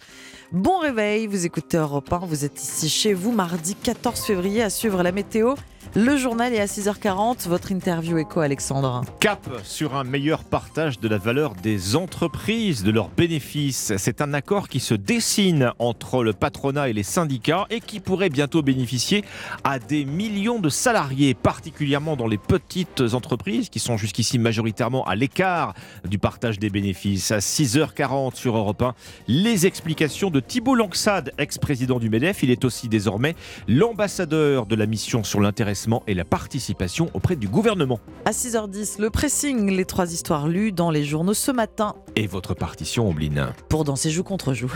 Bon 0.51 0.79
réveil. 0.79 1.29
Vous 1.29 1.47
écoutez 1.47 1.77
Europe 1.77 2.13
1. 2.13 2.19
Vous 2.27 2.45
êtes 2.45 2.61
ici 2.61 2.89
chez 2.89 3.15
vous, 3.15 3.31
mardi 3.31 3.77
14 3.77 4.21
février, 4.21 4.63
à 4.63 4.71
suivre 4.71 5.05
la 5.05 5.13
météo. 5.13 5.55
Le 5.95 6.17
journal 6.17 6.55
est 6.55 6.61
à 6.61 6.65
6h40. 6.65 7.49
Votre 7.49 7.71
interview 7.71 8.17
écho, 8.17 8.41
Alexandre. 8.41 9.03
Cap 9.21 9.47
sur 9.63 9.95
un 9.95 10.05
meilleur 10.05 10.43
partage 10.43 10.99
de 11.01 11.09
la 11.09 11.19
valeur 11.19 11.55
des 11.55 11.97
entreprises, 11.97 12.83
de 12.83 12.91
leurs 12.91 13.11
bénéfices. 13.11 13.93
C'est 13.99 14.23
un 14.23 14.33
accord 14.33 14.69
qui 14.69 14.81
se 14.81 14.95
dessine 14.95 15.73
entre 15.79 16.25
le 16.25 16.33
patronat 16.33 16.89
et 16.89 16.95
les 16.95 17.03
syndicats 17.03 17.67
et 17.69 17.81
qui 17.81 18.01
pourrait 18.01 18.31
bientôt 18.31 18.63
bénéficier 18.63 19.23
à 19.65 19.79
des 19.79 20.07
millions 20.07 20.61
de 20.61 20.71
salariés, 20.71 21.35
particulièrement 21.35 22.17
dans 22.17 22.27
les 22.27 22.39
petites 22.39 23.03
entreprises 23.13 23.69
qui 23.69 23.79
sont 23.79 23.99
jusqu'ici 23.99 24.39
majoritairement 24.39 25.05
à 25.05 25.15
l'écart 25.15 25.75
du 26.09 26.19
partage 26.19 26.59
des 26.59 26.71
bénéfices. 26.71 27.33
À 27.33 27.39
6h40 27.39 28.35
sur 28.35 28.57
Europe 28.57 28.81
1, 28.81 28.95
les 29.29 29.67
explications 29.67 30.31
de 30.31 30.41
Thibault 30.41 30.75
Langsade, 30.75 31.33
ex-président 31.37 31.99
du 31.99 32.09
MEDEF. 32.09 32.43
Il 32.43 32.51
est 32.51 32.65
aussi 32.65 32.89
désormais 32.89 33.35
l'ambassadeur 33.69 34.65
de 34.65 34.75
la 34.75 34.87
mission 34.87 35.23
sur 35.23 35.41
l'intéressement 35.73 36.03
et 36.07 36.13
la 36.15 36.25
participation 36.27 37.09
auprès 37.15 37.35
du 37.35 37.49
gouvernement. 37.49 37.99
À 38.27 38.33
6h10, 38.33 39.01
le 39.01 39.09
pressing, 39.09 39.71
les 39.71 39.87
trois 39.87 40.13
histoires 40.13 40.47
lues 40.47 40.71
dans 40.71 40.91
les 40.91 41.03
journaux 41.03 41.33
ce 41.33 41.51
matin. 41.51 41.95
Et 42.15 42.27
votre 42.27 42.53
partition, 42.53 43.09
Ombline 43.09 43.53
Pour 43.71 43.85
danser 43.85 44.11
joue 44.11 44.23
contre 44.23 44.53
joue. 44.53 44.73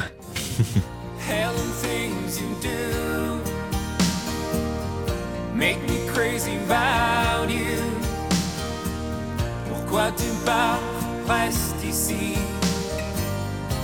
Make 5.54 5.78
me 5.88 6.12
crazy 6.12 6.52
about 6.68 7.50
you. 7.50 7.80
Pourquoi 9.68 10.10
tu 10.12 10.24
pars, 10.44 10.80
reste 11.26 11.82
ici. 11.82 12.34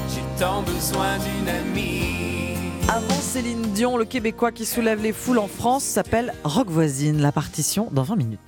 J'ai 0.08 0.22
tant 0.38 0.62
besoin 0.62 1.16
d'une 1.18 1.48
amie. 1.48 2.51
Avant 2.88 3.20
Céline 3.20 3.62
Dion, 3.72 3.96
le 3.96 4.04
Québécois 4.04 4.52
qui 4.52 4.66
soulève 4.66 5.02
les 5.02 5.12
foules 5.12 5.38
en 5.38 5.48
France 5.48 5.84
s'appelle 5.84 6.34
Rock 6.44 6.68
Voisine. 6.68 7.20
La 7.20 7.32
partition 7.32 7.88
dans 7.92 8.02
20 8.02 8.16
minutes. 8.16 8.40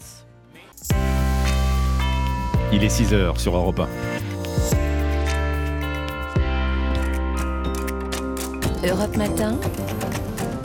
Il 2.72 2.82
est 2.82 2.88
6h 2.88 3.38
sur 3.38 3.56
Europe 3.56 3.80
1. 3.80 3.88
Europe 8.86 9.16
Matin. 9.16 9.58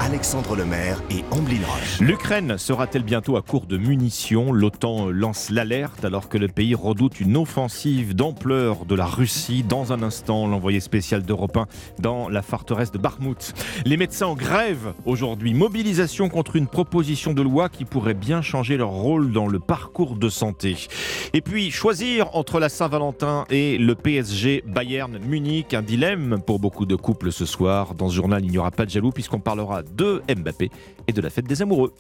Alexandre 0.10 0.56
Lemaire 0.56 1.04
et 1.12 1.24
Amblin 1.30 1.60
Roche. 1.68 2.00
L'Ukraine 2.00 2.58
sera-t-elle 2.58 3.04
bientôt 3.04 3.38
à 3.38 3.44
court 3.44 3.68
de 3.68 3.78
munitions? 3.78 4.52
L'OTAN 4.52 5.12
lance 5.12 5.52
l'alerte 5.52 6.04
alors 6.04 6.30
que 6.30 6.40
le 6.40 6.48
pays 6.48 6.74
redoute 6.74 7.20
une 7.20 7.38
offensive 7.38 8.16
d'ampleur 8.16 8.86
de 8.86 8.96
la 8.96 9.06
Russie. 9.06 9.62
Dans 9.62 9.94
un 9.94 10.02
instant, 10.02 10.48
l'envoyé 10.48 10.80
spécial 10.80 11.22
d'Europe 11.22 11.58
1 11.58 11.68
dans 12.00 12.28
la 12.28 12.42
forteresse 12.42 12.92
de 12.92 12.98
Bakhmut. 12.98 13.54
Les 13.86 13.98
médecins 13.98 14.26
en 14.26 14.34
grève 14.34 14.94
aujourd'hui. 15.06 15.54
Mobilisation 15.54 16.28
contre 16.28 16.56
une 16.56 16.66
proposition 16.66 17.36
de 17.36 17.44
loi 17.44 17.70
qui 17.70 17.86
pourrait 17.86 18.16
bien 18.16 18.42
changer 18.42 18.78
leur 18.78 18.90
rôle 18.90 19.32
dans 19.32 19.46
le 19.46 19.60
parcours 19.60 20.16
de 20.16 20.30
santé. 20.30 20.88
Et 21.34 21.42
puis, 21.42 21.70
choisir 21.70 22.36
entre 22.36 22.60
la 22.60 22.70
Saint-Valentin 22.70 23.46
et 23.52 23.78
le 23.78 23.94
PSG 23.94 24.64
Bayern 24.66 25.20
Munich. 25.20 25.76
Un 25.76 25.84
dilemme 25.84 26.40
pour 26.44 26.58
beaucoup 26.58 26.88
de 26.88 26.96
couples 26.96 27.32
ce 27.32 27.46
soir. 27.46 27.94
Dans 27.94 28.10
ce 28.10 28.16
journal, 28.16 28.44
il 28.44 28.50
n'y 28.50 28.58
aura 28.58 28.72
pas 28.72 28.86
de 28.86 28.90
jaloux 28.90 29.12
puisqu'on 29.12 29.40
parlera 29.40 29.84
Mbappé 30.04 30.70
et 31.08 31.14
de 31.14 31.22
la 31.22 31.30
fête 31.30 31.46
des 31.48 31.62
amoureux. 31.62 31.94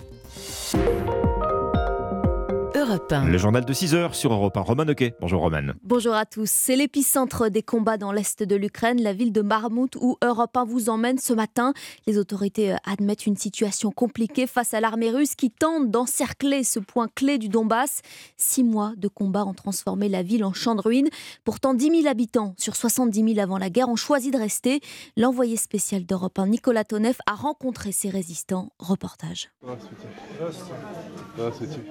Le 2.89 3.37
journal 3.37 3.65
de 3.65 3.71
6 3.71 3.93
heures 3.93 4.15
sur 4.15 4.33
Europe 4.33 4.57
1. 4.57 4.61
Roman 4.61 4.87
Oquet. 4.87 5.13
Bonjour 5.21 5.41
Roman. 5.41 5.73
Bonjour 5.83 6.15
à 6.15 6.25
tous. 6.25 6.49
C'est 6.49 6.75
l'épicentre 6.75 7.47
des 7.49 7.61
combats 7.61 7.97
dans 7.97 8.11
l'est 8.11 8.41
de 8.41 8.55
l'Ukraine, 8.55 8.99
la 8.99 9.13
ville 9.13 9.31
de 9.31 9.43
Marmout 9.43 9.95
où 10.01 10.17
Europe 10.23 10.57
1 10.57 10.65
vous 10.65 10.89
emmène 10.89 11.19
ce 11.19 11.33
matin. 11.33 11.73
Les 12.07 12.17
autorités 12.17 12.75
admettent 12.85 13.27
une 13.27 13.37
situation 13.37 13.91
compliquée 13.91 14.47
face 14.47 14.73
à 14.73 14.81
l'armée 14.81 15.11
russe 15.11 15.35
qui 15.35 15.51
tente 15.51 15.91
d'encercler 15.91 16.63
ce 16.63 16.79
point 16.79 17.07
clé 17.13 17.37
du 17.37 17.47
Donbass. 17.47 18.01
Six 18.37 18.63
mois 18.63 18.93
de 18.97 19.07
combats 19.07 19.45
ont 19.45 19.53
transformé 19.53 20.09
la 20.09 20.23
ville 20.23 20.43
en 20.43 20.53
champ 20.53 20.73
de 20.73 20.81
ruines. 20.81 21.09
Pourtant, 21.43 21.75
10 21.75 22.01
000 22.01 22.07
habitants 22.07 22.55
sur 22.57 22.75
70 22.75 23.35
000 23.35 23.39
avant 23.39 23.59
la 23.59 23.69
guerre 23.69 23.89
ont 23.89 23.97
choisi 23.97 24.31
de 24.31 24.37
rester. 24.37 24.81
L'envoyé 25.15 25.57
spécial 25.57 26.07
d'Europe 26.07 26.39
1, 26.39 26.47
Nicolas 26.47 26.85
Tonev, 26.85 27.17
a 27.27 27.35
rencontré 27.35 27.91
ces 27.91 28.09
résistants. 28.09 28.71
Reportage. 28.79 29.51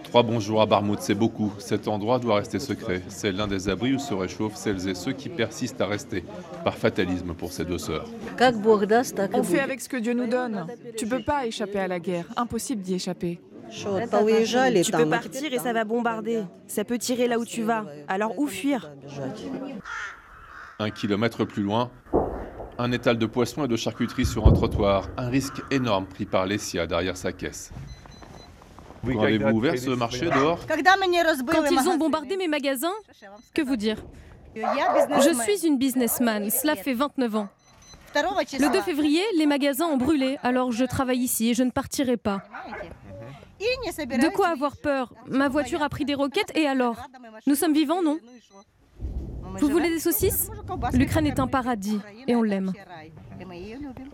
Trois 0.03 0.25
bons 0.25 0.41
jours 0.41 0.61
à 0.61 0.67
Barmouth, 0.67 0.88
c'est 0.99 1.15
beaucoup. 1.15 1.53
Cet 1.59 1.89
endroit 1.89 2.19
doit 2.19 2.37
rester 2.37 2.59
secret. 2.59 3.03
C'est 3.09 3.33
l'un 3.33 3.47
des 3.47 3.69
abris 3.69 3.95
où 3.95 3.99
se 3.99 4.15
réchauffent 4.15 4.57
celles 4.57 4.89
et 4.89 4.95
ceux 4.95 5.13
qui 5.13 5.29
persistent 5.29 5.81
à 5.81 5.87
rester, 5.87 6.25
par 6.65 6.77
fatalisme 6.77 7.35
pour 7.35 7.53
ces 7.53 7.65
deux 7.65 7.79
sœurs. 7.79 8.07
On 9.33 9.43
fait 9.43 9.61
avec 9.61 9.81
ce 9.81 9.89
que 9.89 9.97
Dieu 9.97 10.15
nous 10.15 10.27
donne. 10.27 10.67
Tu 10.97 11.07
peux 11.07 11.23
pas 11.23 11.47
échapper 11.47 11.81
à 11.81 11.89
la 11.89 11.99
guerre. 11.99 12.27
Impossible 12.37 12.83
d'y 12.83 12.95
échapper. 12.95 13.41
Tu 13.71 13.85
peux 14.93 15.09
partir 15.09 15.53
et 15.53 15.59
ça 15.59 15.73
va 15.73 15.85
bombarder. 15.85 16.43
Ça 16.67 16.85
peut 16.85 16.99
tirer 16.99 17.29
là 17.29 17.39
où 17.39 17.45
tu 17.45 17.63
vas. 17.63 17.85
Alors 18.09 18.39
où 18.39 18.47
fuir? 18.47 18.91
Un 20.79 20.91
kilomètre 20.91 21.45
plus 21.45 21.65
loin, 21.65 21.91
un 22.79 22.93
étal 22.93 23.19
de 23.19 23.27
poissons 23.27 23.65
et 23.65 23.69
de 23.69 23.77
charcuterie 23.77 24.25
sur 24.25 24.47
un 24.47 24.53
trottoir. 24.53 25.09
Un 25.17 25.29
risque 25.29 25.61
énorme 25.71 26.07
pris 26.07 26.25
par 26.25 26.47
Lessia 26.47 26.87
derrière 26.87 27.17
sa 27.17 27.33
caisse. 27.33 27.73
Quand 29.05 29.23
avez-vous 29.23 29.51
ouvert 29.51 29.79
ce 29.79 29.91
marché 29.91 30.27
dehors. 30.27 30.61
Quand 30.67 31.65
ils 31.71 31.89
ont 31.89 31.97
bombardé 31.97 32.37
mes 32.37 32.49
magasins, 32.49 32.95
que 33.55 33.63
vous 33.63 33.77
dire 33.77 34.05
Je 34.55 35.43
suis 35.43 35.67
une 35.67 35.79
businessman, 35.79 36.51
cela 36.51 36.77
fait 36.77 36.95
29 36.95 37.37
ans. 37.37 37.49
Le 38.15 38.73
2 38.73 38.81
février, 38.81 39.23
les 39.37 39.47
magasins 39.47 39.87
ont 39.87 39.97
brûlé, 39.97 40.39
alors 40.43 40.73
je 40.73 40.85
travaille 40.85 41.21
ici 41.21 41.51
et 41.51 41.55
je 41.55 41.63
ne 41.63 41.71
partirai 41.71 42.17
pas. 42.17 42.43
De 43.61 44.35
quoi 44.35 44.49
avoir 44.49 44.77
peur? 44.77 45.13
Ma 45.27 45.49
voiture 45.49 45.83
a 45.83 45.89
pris 45.89 46.05
des 46.05 46.15
roquettes 46.15 46.57
et 46.57 46.67
alors? 46.67 46.97
Nous 47.47 47.55
sommes 47.55 47.75
vivants, 47.75 48.03
non? 48.03 48.19
Vous 49.61 49.69
voulez 49.69 49.91
des 49.91 49.99
saucisses? 49.99 50.51
L'Ukraine 50.93 51.27
est 51.27 51.41
un 51.41 51.47
paradis 51.47 52.01
et 52.27 52.37
on 52.37 52.43
l'aime. 52.43 52.73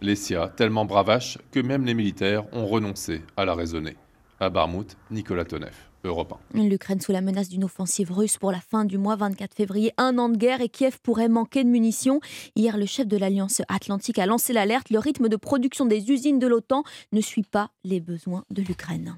Lessia, 0.01 0.49
tellement 0.49 0.85
bravache 0.85 1.39
que 1.51 1.61
même 1.61 1.85
les 1.85 1.95
militaires 1.95 2.45
ont 2.53 2.66
renoncé 2.66 3.22
à 3.37 3.45
la 3.45 3.55
raisonner. 3.55 3.97
À 4.41 4.51
Barmouth, 4.51 4.97
Nicolas 5.11 5.45
Tonev. 5.45 5.74
Europe 6.05 6.35
1. 6.55 6.64
L'Ukraine 6.64 7.01
sous 7.01 7.12
la 7.12 7.20
menace 7.20 7.49
d'une 7.49 7.64
offensive 7.64 8.12
russe 8.12 8.37
pour 8.37 8.53
la 8.53 8.61
fin 8.61 8.85
du 8.85 8.99
mois 8.99 9.16
24 9.16 9.55
février, 9.55 9.93
un 9.97 10.18
an 10.18 10.28
de 10.28 10.37
guerre 10.37 10.61
et 10.61 10.68
Kiev 10.68 10.99
pourrait 11.03 11.28
manquer 11.28 11.64
de 11.64 11.68
munitions. 11.68 12.20
Hier, 12.57 12.76
le 12.76 12.87
chef 12.87 13.07
de 13.07 13.16
l'Alliance 13.16 13.62
Atlantique 13.68 14.18
a 14.18 14.26
lancé 14.26 14.53
l'alerte. 14.53 14.91
Le 14.91 14.99
rythme 14.99 15.28
de 15.28 15.37
production 15.37 15.87
des 15.87 16.11
usines 16.11 16.39
de 16.39 16.47
l'OTAN 16.47 16.85
ne 17.12 17.20
suit 17.20 17.43
pas 17.43 17.70
les 17.85 18.01
besoins 18.01 18.45
de 18.51 18.62
l'Ukraine. 18.62 19.16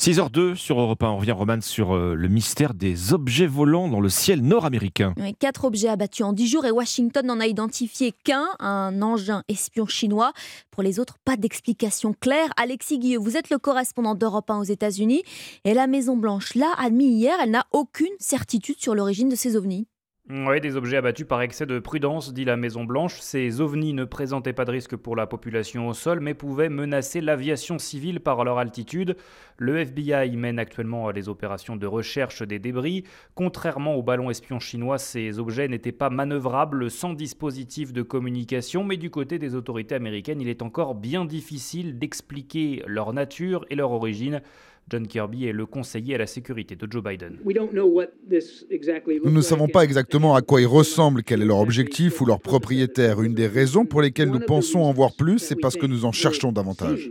6h02 0.00 0.54
sur 0.54 0.80
Europe 0.80 1.02
1. 1.02 1.08
On 1.08 1.16
revient, 1.16 1.32
Roman, 1.32 1.60
sur 1.60 1.96
euh, 1.96 2.14
le 2.14 2.28
mystère 2.28 2.72
des 2.72 3.12
objets 3.12 3.48
volants 3.48 3.88
dans 3.88 4.00
le 4.00 4.08
ciel 4.08 4.42
nord-américain. 4.42 5.12
quatre 5.40 5.64
objets 5.64 5.88
abattus 5.88 6.24
en 6.24 6.32
10 6.32 6.46
jours 6.46 6.64
et 6.66 6.70
Washington 6.70 7.26
n'en 7.26 7.40
a 7.40 7.48
identifié 7.48 8.12
qu'un, 8.12 8.46
un 8.60 9.02
engin 9.02 9.42
espion 9.48 9.86
chinois. 9.86 10.32
Pour 10.70 10.84
les 10.84 11.00
autres, 11.00 11.16
pas 11.24 11.36
d'explication 11.36 12.14
claire. 12.18 12.48
Alexis 12.56 13.00
Guilleux, 13.00 13.18
vous 13.18 13.36
êtes 13.36 13.50
le 13.50 13.58
correspondant 13.58 14.14
d'Europe 14.14 14.48
1 14.48 14.60
aux 14.60 14.64
États-Unis 14.64 15.24
et 15.64 15.74
la 15.74 15.88
Maison-Blanche 15.88 16.54
l'a 16.54 16.72
admis 16.78 17.08
hier, 17.08 17.36
elle 17.42 17.50
n'a 17.50 17.66
aucune 17.72 18.06
certitude 18.20 18.78
sur 18.78 18.94
l'origine 18.94 19.28
de 19.28 19.34
ces 19.34 19.56
ovnis. 19.56 19.88
Oui, 20.30 20.60
des 20.60 20.76
objets 20.76 20.98
abattus 20.98 21.26
par 21.26 21.40
excès 21.40 21.64
de 21.64 21.78
prudence, 21.78 22.34
dit 22.34 22.44
la 22.44 22.58
Maison-Blanche. 22.58 23.18
Ces 23.20 23.62
ovnis 23.62 23.94
ne 23.94 24.04
présentaient 24.04 24.52
pas 24.52 24.66
de 24.66 24.70
risque 24.72 24.94
pour 24.94 25.16
la 25.16 25.26
population 25.26 25.88
au 25.88 25.94
sol, 25.94 26.20
mais 26.20 26.34
pouvaient 26.34 26.68
menacer 26.68 27.22
l'aviation 27.22 27.78
civile 27.78 28.20
par 28.20 28.44
leur 28.44 28.58
altitude. 28.58 29.16
Le 29.56 29.78
FBI 29.78 30.36
mène 30.36 30.58
actuellement 30.58 31.10
les 31.10 31.30
opérations 31.30 31.76
de 31.76 31.86
recherche 31.86 32.42
des 32.42 32.58
débris. 32.58 33.04
Contrairement 33.34 33.94
aux 33.94 34.02
ballons 34.02 34.28
espions 34.28 34.60
chinois, 34.60 34.98
ces 34.98 35.38
objets 35.38 35.66
n'étaient 35.66 35.92
pas 35.92 36.10
manœuvrables 36.10 36.90
sans 36.90 37.14
dispositif 37.14 37.94
de 37.94 38.02
communication, 38.02 38.84
mais 38.84 38.98
du 38.98 39.08
côté 39.08 39.38
des 39.38 39.54
autorités 39.54 39.94
américaines, 39.94 40.42
il 40.42 40.50
est 40.50 40.60
encore 40.60 40.94
bien 40.94 41.24
difficile 41.24 41.98
d'expliquer 41.98 42.82
leur 42.86 43.14
nature 43.14 43.64
et 43.70 43.76
leur 43.76 43.92
origine. 43.92 44.42
John 44.90 45.06
Kirby 45.06 45.46
est 45.46 45.52
le 45.52 45.66
conseiller 45.66 46.14
à 46.14 46.18
la 46.18 46.26
sécurité 46.26 46.76
de 46.76 46.86
Joe 46.90 47.02
Biden. 47.02 47.38
Nous 47.44 49.30
ne 49.30 49.40
savons 49.40 49.68
pas 49.68 49.84
exactement 49.84 50.34
à 50.34 50.42
quoi 50.42 50.60
ils 50.60 50.66
ressemblent, 50.66 51.22
quel 51.22 51.42
est 51.42 51.46
leur 51.46 51.58
objectif 51.58 52.20
ou 52.20 52.26
leur 52.26 52.40
propriétaire. 52.40 53.22
Une 53.22 53.34
des 53.34 53.46
raisons 53.46 53.84
pour 53.84 54.02
lesquelles 54.02 54.30
nous 54.30 54.40
pensons 54.40 54.80
en 54.80 54.92
voir 54.92 55.14
plus, 55.16 55.38
c'est 55.38 55.56
parce 55.56 55.76
que 55.76 55.86
nous 55.86 56.04
en 56.04 56.12
cherchons 56.12 56.52
davantage. 56.52 57.10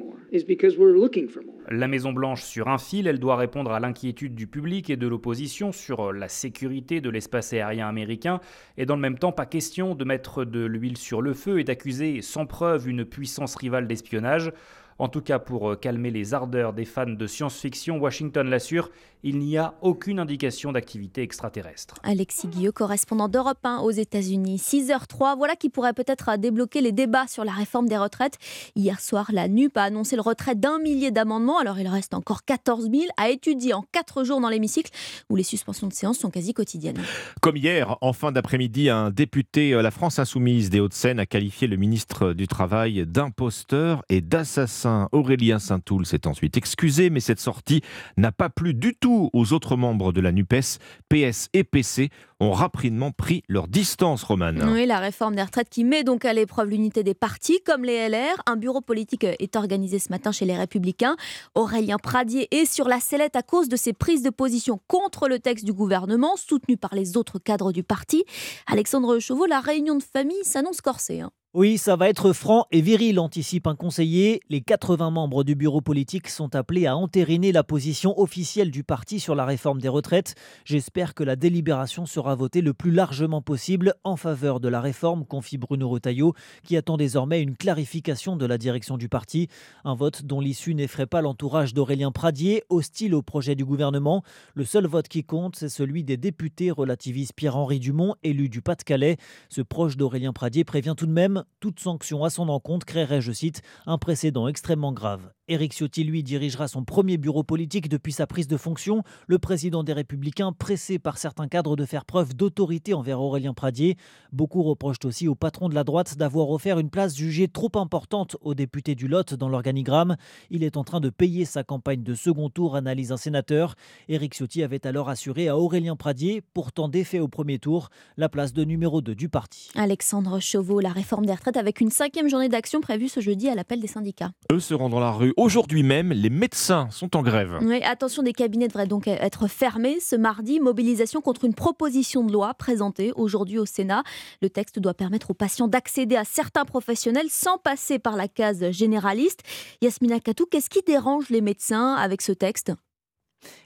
La 1.70 1.88
Maison-Blanche 1.88 2.44
sur 2.44 2.68
un 2.68 2.78
fil, 2.78 3.08
elle 3.08 3.20
doit 3.20 3.38
répondre 3.38 3.72
à 3.72 3.80
l'inquiétude 3.80 4.36
du 4.36 4.48
public 4.48 4.90
et 4.90 4.98
de 4.98 5.08
l'opposition 5.08 5.72
sur 5.72 6.12
la 6.12 6.28
sécurité 6.28 7.00
de 7.00 7.10
l'espace 7.10 7.54
aérien 7.54 7.88
américain, 7.88 8.42
et 8.78 8.86
dans 8.86 8.96
le 8.96 9.02
même 9.02 9.18
temps, 9.18 9.32
pas 9.32 9.46
question 9.46 9.96
de 9.96 10.04
mettre 10.04 10.44
de 10.44 10.66
l'huile 10.66 10.98
sur 10.98 11.22
le 11.22 11.34
feu 11.34 11.60
et 11.60 11.64
d'accuser 11.64 12.22
sans 12.22 12.46
preuve 12.46 12.90
une 12.90 13.06
puissance 13.06 13.56
rivale 13.56 13.88
d'espionnage. 13.88 14.52
En 15.00 15.10
tout 15.10 15.22
cas, 15.22 15.38
pour 15.38 15.72
euh, 15.72 15.76
calmer 15.76 16.10
les 16.10 16.34
ardeurs 16.34 16.74
des 16.74 16.86
fans 16.86 17.06
de 17.06 17.28
science-fiction, 17.28 18.00
Washington 18.00 18.50
l'assure, 18.50 18.90
il 19.24 19.40
n'y 19.40 19.58
a 19.58 19.74
aucune 19.82 20.20
indication 20.20 20.72
d'activité 20.72 21.22
extraterrestre. 21.22 21.96
Alexis 22.04 22.48
Guilleux, 22.48 22.72
correspondant 22.72 23.28
d'Europe 23.28 23.60
1 23.64 23.80
aux 23.80 23.92
États-Unis. 23.92 24.58
6h03, 24.58 25.38
voilà 25.38 25.56
qui 25.56 25.70
pourrait 25.70 25.94
peut-être 25.94 26.38
débloquer 26.38 26.82
les 26.82 26.92
débats 26.92 27.28
sur 27.28 27.44
la 27.44 27.52
réforme 27.52 27.88
des 27.88 27.98
retraites. 27.98 28.38
Hier 28.76 29.00
soir, 29.00 29.30
la 29.34 29.48
NUP 29.48 29.76
a 29.78 29.84
annoncé 29.84 30.16
le 30.16 30.22
retrait 30.22 30.56
d'un 30.56 30.80
millier 30.80 31.12
d'amendements. 31.12 31.60
Alors 31.60 31.80
il 31.80 31.88
reste 31.88 32.14
encore 32.14 32.46
14 32.46 32.90
000 32.92 33.06
à 33.18 33.30
étudier 33.30 33.74
en 33.74 33.84
4 33.92 34.24
jours 34.24 34.42
dans 34.42 34.50
l'hémicycle 34.50 34.92
où 35.30 35.36
les 35.36 35.44
suspensions 35.44 35.88
de 35.88 35.94
séance 35.94 36.20
sont 36.20 36.30
quasi 36.30 36.54
quotidiennes. 36.54 37.02
Comme 37.42 37.58
hier, 37.58 37.98
en 38.02 38.14
fin 38.14 38.32
d'après-midi, 38.32 38.90
un 38.90 39.10
député 39.10 39.74
euh, 39.74 39.82
La 39.82 39.92
France 39.92 40.20
Insoumise 40.20 40.70
des 40.70 40.80
Hauts-de-Seine 40.80 41.20
a 41.20 41.26
qualifié 41.26 41.68
le 41.68 41.78
ministre 41.78 42.34
du 42.34 42.48
Travail 42.48 43.06
d'imposteur 43.06 44.04
et 44.10 44.22
d'assassin. 44.22 45.10
Aurélien 45.12 45.60
Saint-Toul 45.60 46.06
s'est 46.06 46.28
ensuite 46.28 46.58
excusé, 46.58 47.10
mais 47.10 47.20
cette 47.20 47.40
sortie 47.40 47.82
n'a 48.18 48.32
pas 48.32 48.50
plu 48.50 48.74
du 48.74 48.96
tout 48.96 49.17
aux 49.34 49.54
autres 49.54 49.76
membres 49.76 50.12
de 50.12 50.22
la 50.22 50.32
NUPES, 50.32 50.80
PS 51.10 51.50
et 51.54 51.64
PC 51.64 52.10
ont 52.40 52.52
rapidement 52.52 53.12
pris 53.12 53.44
leur 53.48 53.68
distance, 53.68 54.24
Romane. 54.24 54.70
Oui, 54.72 54.86
la 54.86 55.00
réforme 55.00 55.36
des 55.36 55.42
retraites 55.42 55.70
qui 55.70 55.84
met 55.84 56.04
donc 56.04 56.26
à 56.26 56.34
l'épreuve 56.34 56.70
l'unité 56.70 57.04
des 57.04 57.14
partis, 57.14 57.60
comme 57.66 57.84
les 57.84 58.08
LR. 58.10 58.42
Un 58.46 58.56
bureau 58.56 58.82
politique 58.82 59.24
est 59.24 59.56
organisé 59.56 60.00
ce 60.00 60.10
matin 60.10 60.32
chez 60.32 60.46
les 60.46 60.56
Républicains. 60.56 61.16
Aurélien 61.56 61.98
Pradier 61.98 62.48
est 62.52 62.72
sur 62.72 62.88
la 62.88 63.00
sellette 63.00 63.36
à 63.36 63.42
cause 63.42 63.70
de 63.70 63.76
ses 63.76 63.94
prises 63.94 64.22
de 64.22 64.30
position 64.30 64.80
contre 64.88 65.28
le 65.28 65.40
texte 65.40 65.66
du 65.66 65.74
gouvernement, 65.74 66.36
soutenu 66.36 66.78
par 66.78 66.94
les 66.94 67.18
autres 67.18 67.40
cadres 67.40 67.72
du 67.72 67.84
parti. 67.84 68.24
Alexandre 68.68 69.20
Chauveau, 69.20 69.46
la 69.46 69.60
réunion 69.60 69.96
de 69.96 70.04
famille 70.04 70.44
s'annonce 70.44 70.82
corsée. 70.82 71.22
Hein. 71.22 71.32
Oui, 71.54 71.78
ça 71.78 71.96
va 71.96 72.10
être 72.10 72.34
franc 72.34 72.68
et 72.72 72.82
viril, 72.82 73.20
anticipe 73.22 73.68
un 73.68 73.76
conseiller. 73.76 74.42
Les 74.50 74.60
80 74.60 75.12
membres 75.12 75.46
du 75.46 75.56
bureau 75.56 75.80
politique 75.80 76.28
sont 76.28 76.54
appelés 76.56 76.88
à 76.88 76.98
entériner 76.98 77.54
la 77.54 77.64
position 77.64 78.20
officielle 78.20 78.70
du 78.70 78.84
parti 78.84 79.22
sur 79.22 79.34
la 79.34 79.46
réforme 79.46 79.80
des 79.80 79.88
retraites. 79.88 80.36
J'espère 80.66 81.16
que 81.16 81.24
la 81.24 81.38
délibération 81.38 82.06
sera 82.06 82.36
votée 82.36 82.60
le 82.60 82.74
plus 82.74 82.92
largement 82.92 83.42
possible 83.42 83.96
en 84.04 84.18
faveur 84.18 84.60
de 84.60 84.68
la 84.68 84.82
réforme, 84.82 85.26
confie 85.26 85.58
Bruno 85.58 85.88
Retailleau, 85.88 86.34
qui 86.64 86.76
attend 86.76 86.98
désormais 86.98 87.42
une 87.42 87.56
clarification 87.56 88.36
de 88.36 88.46
la 88.46 88.58
direction 88.58 88.98
du 88.98 89.08
parti. 89.08 89.48
Un 89.86 89.96
vote 89.96 90.26
dont 90.26 90.42
l'issue 90.42 90.76
n'effraie 90.76 91.08
pas 91.08 91.22
l'entourage 91.22 91.74
d'Aurélien 91.74 92.12
Pradier, 92.12 92.66
hostile 92.70 93.16
au 93.16 93.22
projet 93.22 93.56
du 93.56 93.64
gouvernement. 93.64 94.22
Le 94.54 94.66
seul 94.66 94.86
vote 94.86 95.08
qui 95.08 95.24
compte, 95.24 95.56
c'est 95.56 95.70
celui 95.70 96.04
des 96.04 96.18
députés 96.18 96.72
relativistes 96.72 97.34
Pierre-Henri 97.38 97.80
Dumont, 97.80 98.16
élu 98.22 98.50
du 98.50 98.62
Pas-de-Calais. 98.62 99.16
Ce 99.48 99.62
proche 99.62 99.96
d'Aurélien 99.96 100.34
Pradier 100.34 100.66
prévient 100.66 100.94
tout 100.96 101.08
de 101.08 101.12
même 101.12 101.37
toute 101.60 101.80
sanction 101.80 102.24
à 102.24 102.30
son 102.30 102.50
encontre 102.50 102.86
créerait, 102.86 103.22
je 103.22 103.32
cite, 103.32 103.62
un 103.86 103.98
précédent 103.98 104.48
extrêmement 104.48 104.94
grave. 104.94 105.32
Éric 105.50 105.72
Ciotti, 105.72 106.04
lui, 106.04 106.24
dirigera 106.24 106.68
son 106.68 106.84
premier 106.84 107.16
bureau 107.16 107.42
politique 107.42 107.88
depuis 107.88 108.12
sa 108.12 108.28
prise 108.28 108.50
de 108.50 108.58
fonction. 108.58 109.04
Le 109.28 109.40
président 109.40 109.82
des 109.82 109.94
Républicains, 109.94 110.52
pressé 110.52 111.00
par 111.00 111.18
certains 111.18 111.48
cadres 111.48 111.78
de 111.78 111.86
faire 111.86 112.04
preuve 112.04 112.36
d'autorité 112.36 112.94
envers 112.94 113.22
Aurélien 113.22 113.54
Pradier. 113.54 113.96
Beaucoup 114.34 114.62
reprochent 114.62 115.06
aussi 115.06 115.30
au 115.30 115.36
patron 115.36 115.70
de 115.70 115.76
la 115.76 115.86
droite 115.86 116.18
d'avoir 116.18 116.50
offert 116.50 116.80
une 116.80 116.90
place 116.90 117.16
jugée 117.16 117.48
trop 117.48 117.72
importante 117.76 118.36
aux 118.42 118.56
députés 118.56 118.94
du 118.94 119.08
Lot 119.08 119.36
dans 119.36 119.48
l'organigramme. 119.48 120.18
Il 120.50 120.66
est 120.66 120.76
en 120.76 120.84
train 120.84 121.00
de 121.00 121.10
payer 121.10 121.46
sa 121.46 121.64
campagne 121.64 122.04
de 122.04 122.14
second 122.14 122.50
tour, 122.50 122.76
analyse 122.76 123.14
un 123.14 123.18
sénateur. 123.18 123.76
Éric 124.10 124.34
Ciotti 124.34 124.64
avait 124.64 124.86
alors 124.86 125.08
assuré 125.08 125.48
à 125.48 125.58
Aurélien 125.58 125.96
Pradier, 125.96 126.44
pourtant 126.54 126.90
défait 126.90 127.22
au 127.22 127.30
premier 127.30 127.58
tour, 127.58 127.88
la 128.18 128.28
place 128.28 128.52
de 128.52 128.66
numéro 128.66 129.02
2 129.02 129.16
du 129.16 129.30
parti. 129.30 129.70
Alexandre 129.76 130.42
Chauveau, 130.42 130.82
la 130.82 130.92
réforme 130.92 131.26
des 131.26 131.34
retraites 131.34 131.56
avec 131.56 131.80
une 131.80 131.90
cinquième 131.90 132.28
journée 132.28 132.50
d'action 132.50 132.82
prévue 132.82 133.08
ce 133.08 133.22
jeudi 133.22 133.48
à 133.48 133.56
l'appel 133.56 133.80
des 133.80 133.88
syndicats. 133.88 134.32
Eux 134.52 134.60
seront 134.60 134.90
dans 134.90 135.00
la 135.00 135.12
rue 135.12 135.34
Aujourd'hui 135.38 135.84
même, 135.84 136.12
les 136.12 136.32
médecins 136.32 136.90
sont 136.90 137.16
en 137.16 137.22
grève. 137.22 137.60
Attention, 137.84 138.24
des 138.24 138.34
cabinets 138.34 138.68
devraient 138.68 138.88
donc 138.88 139.08
être 139.08 139.48
fermés 139.48 140.00
ce 140.00 140.16
mardi. 140.16 140.60
Mobilisation 140.60 141.22
contre 141.22 141.46
une 141.46 141.54
proposition 141.54 142.24
de 142.24 142.34
loi 142.34 142.56
présentée 142.56 143.12
aujourd'hui 143.16 143.60
au 143.60 143.68
Sénat. 143.68 144.02
Le 144.42 144.50
texte 144.50 144.80
doit 144.80 144.96
permettre 144.96 145.30
aux 145.30 145.36
patients 145.36 145.68
d'accéder 145.68 146.16
à 146.16 146.24
certains 146.24 146.66
professionnels 146.66 147.30
sans 147.30 147.60
passer 147.60 148.00
par 148.00 148.16
la 148.16 148.28
case 148.28 148.72
généraliste. 148.72 149.44
Yasmina 149.84 150.20
Katou, 150.20 150.48
qu'est-ce 150.48 150.72
qui 150.72 150.82
dérange 150.82 151.30
les 151.30 151.42
médecins 151.42 151.94
avec 151.94 152.24
ce 152.24 152.32
texte? 152.32 152.72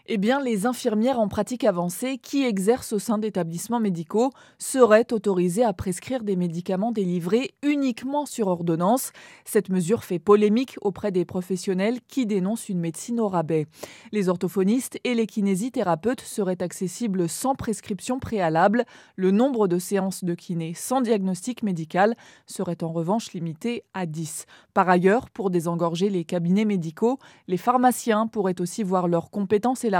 Eh 0.08 0.18
bien, 0.18 0.42
les 0.42 0.66
infirmières 0.66 1.20
en 1.20 1.28
pratique 1.28 1.64
avancée 1.64 2.18
qui 2.18 2.44
exercent 2.44 2.94
au 2.94 3.00
sein 3.00 3.18
d'établissements 3.18 3.80
médicaux 3.80 4.32
seraient 4.58 5.14
autorisées 5.14 5.64
à 5.64 5.74
prescrire 5.74 6.24
des 6.24 6.36
médicaments 6.36 6.92
délivrés 6.92 7.52
uniquement 7.62 8.26
sur 8.26 8.48
ordonnance. 8.48 9.12
Cette 9.46 9.70
mesure 9.70 10.04
fait 10.04 10.20
polémique 10.20 10.78
auprès 10.82 11.12
des 11.12 11.26
professionnels 11.26 12.00
qui 12.08 12.26
dénoncent 12.26 12.70
une 12.70 12.80
médecine 12.80 13.20
au 13.20 13.28
rabais. 13.28 13.68
Les 14.12 14.28
orthophonistes 14.28 15.00
et 15.04 15.14
les 15.14 15.28
kinésithérapeutes 15.28 16.22
seraient 16.22 16.64
accessibles 16.64 17.30
sans 17.30 17.56
prescription 17.56 18.20
préalable. 18.20 18.86
Le 19.16 19.32
nombre 19.32 19.68
de 19.68 19.78
séances 19.78 20.24
de 20.24 20.34
kiné 20.34 20.74
sans 20.74 21.02
diagnostic 21.02 21.62
médical 21.62 22.16
serait 22.48 22.84
en 22.84 22.92
revanche 22.92 23.34
limité 23.34 23.84
à 23.94 24.08
10. 24.08 24.46
Par 24.74 24.90
ailleurs, 24.90 25.30
pour 25.30 25.52
désengorger 25.52 26.10
les 26.10 26.26
cabinets 26.26 26.66
médicaux, 26.66 27.20
les 27.48 27.58
pharmaciens 27.58 28.26
pourraient 28.28 28.60
aussi 28.60 28.82
voir 28.82 29.08
leurs 29.08 29.30
compétences 29.30 29.84
et 29.84 29.91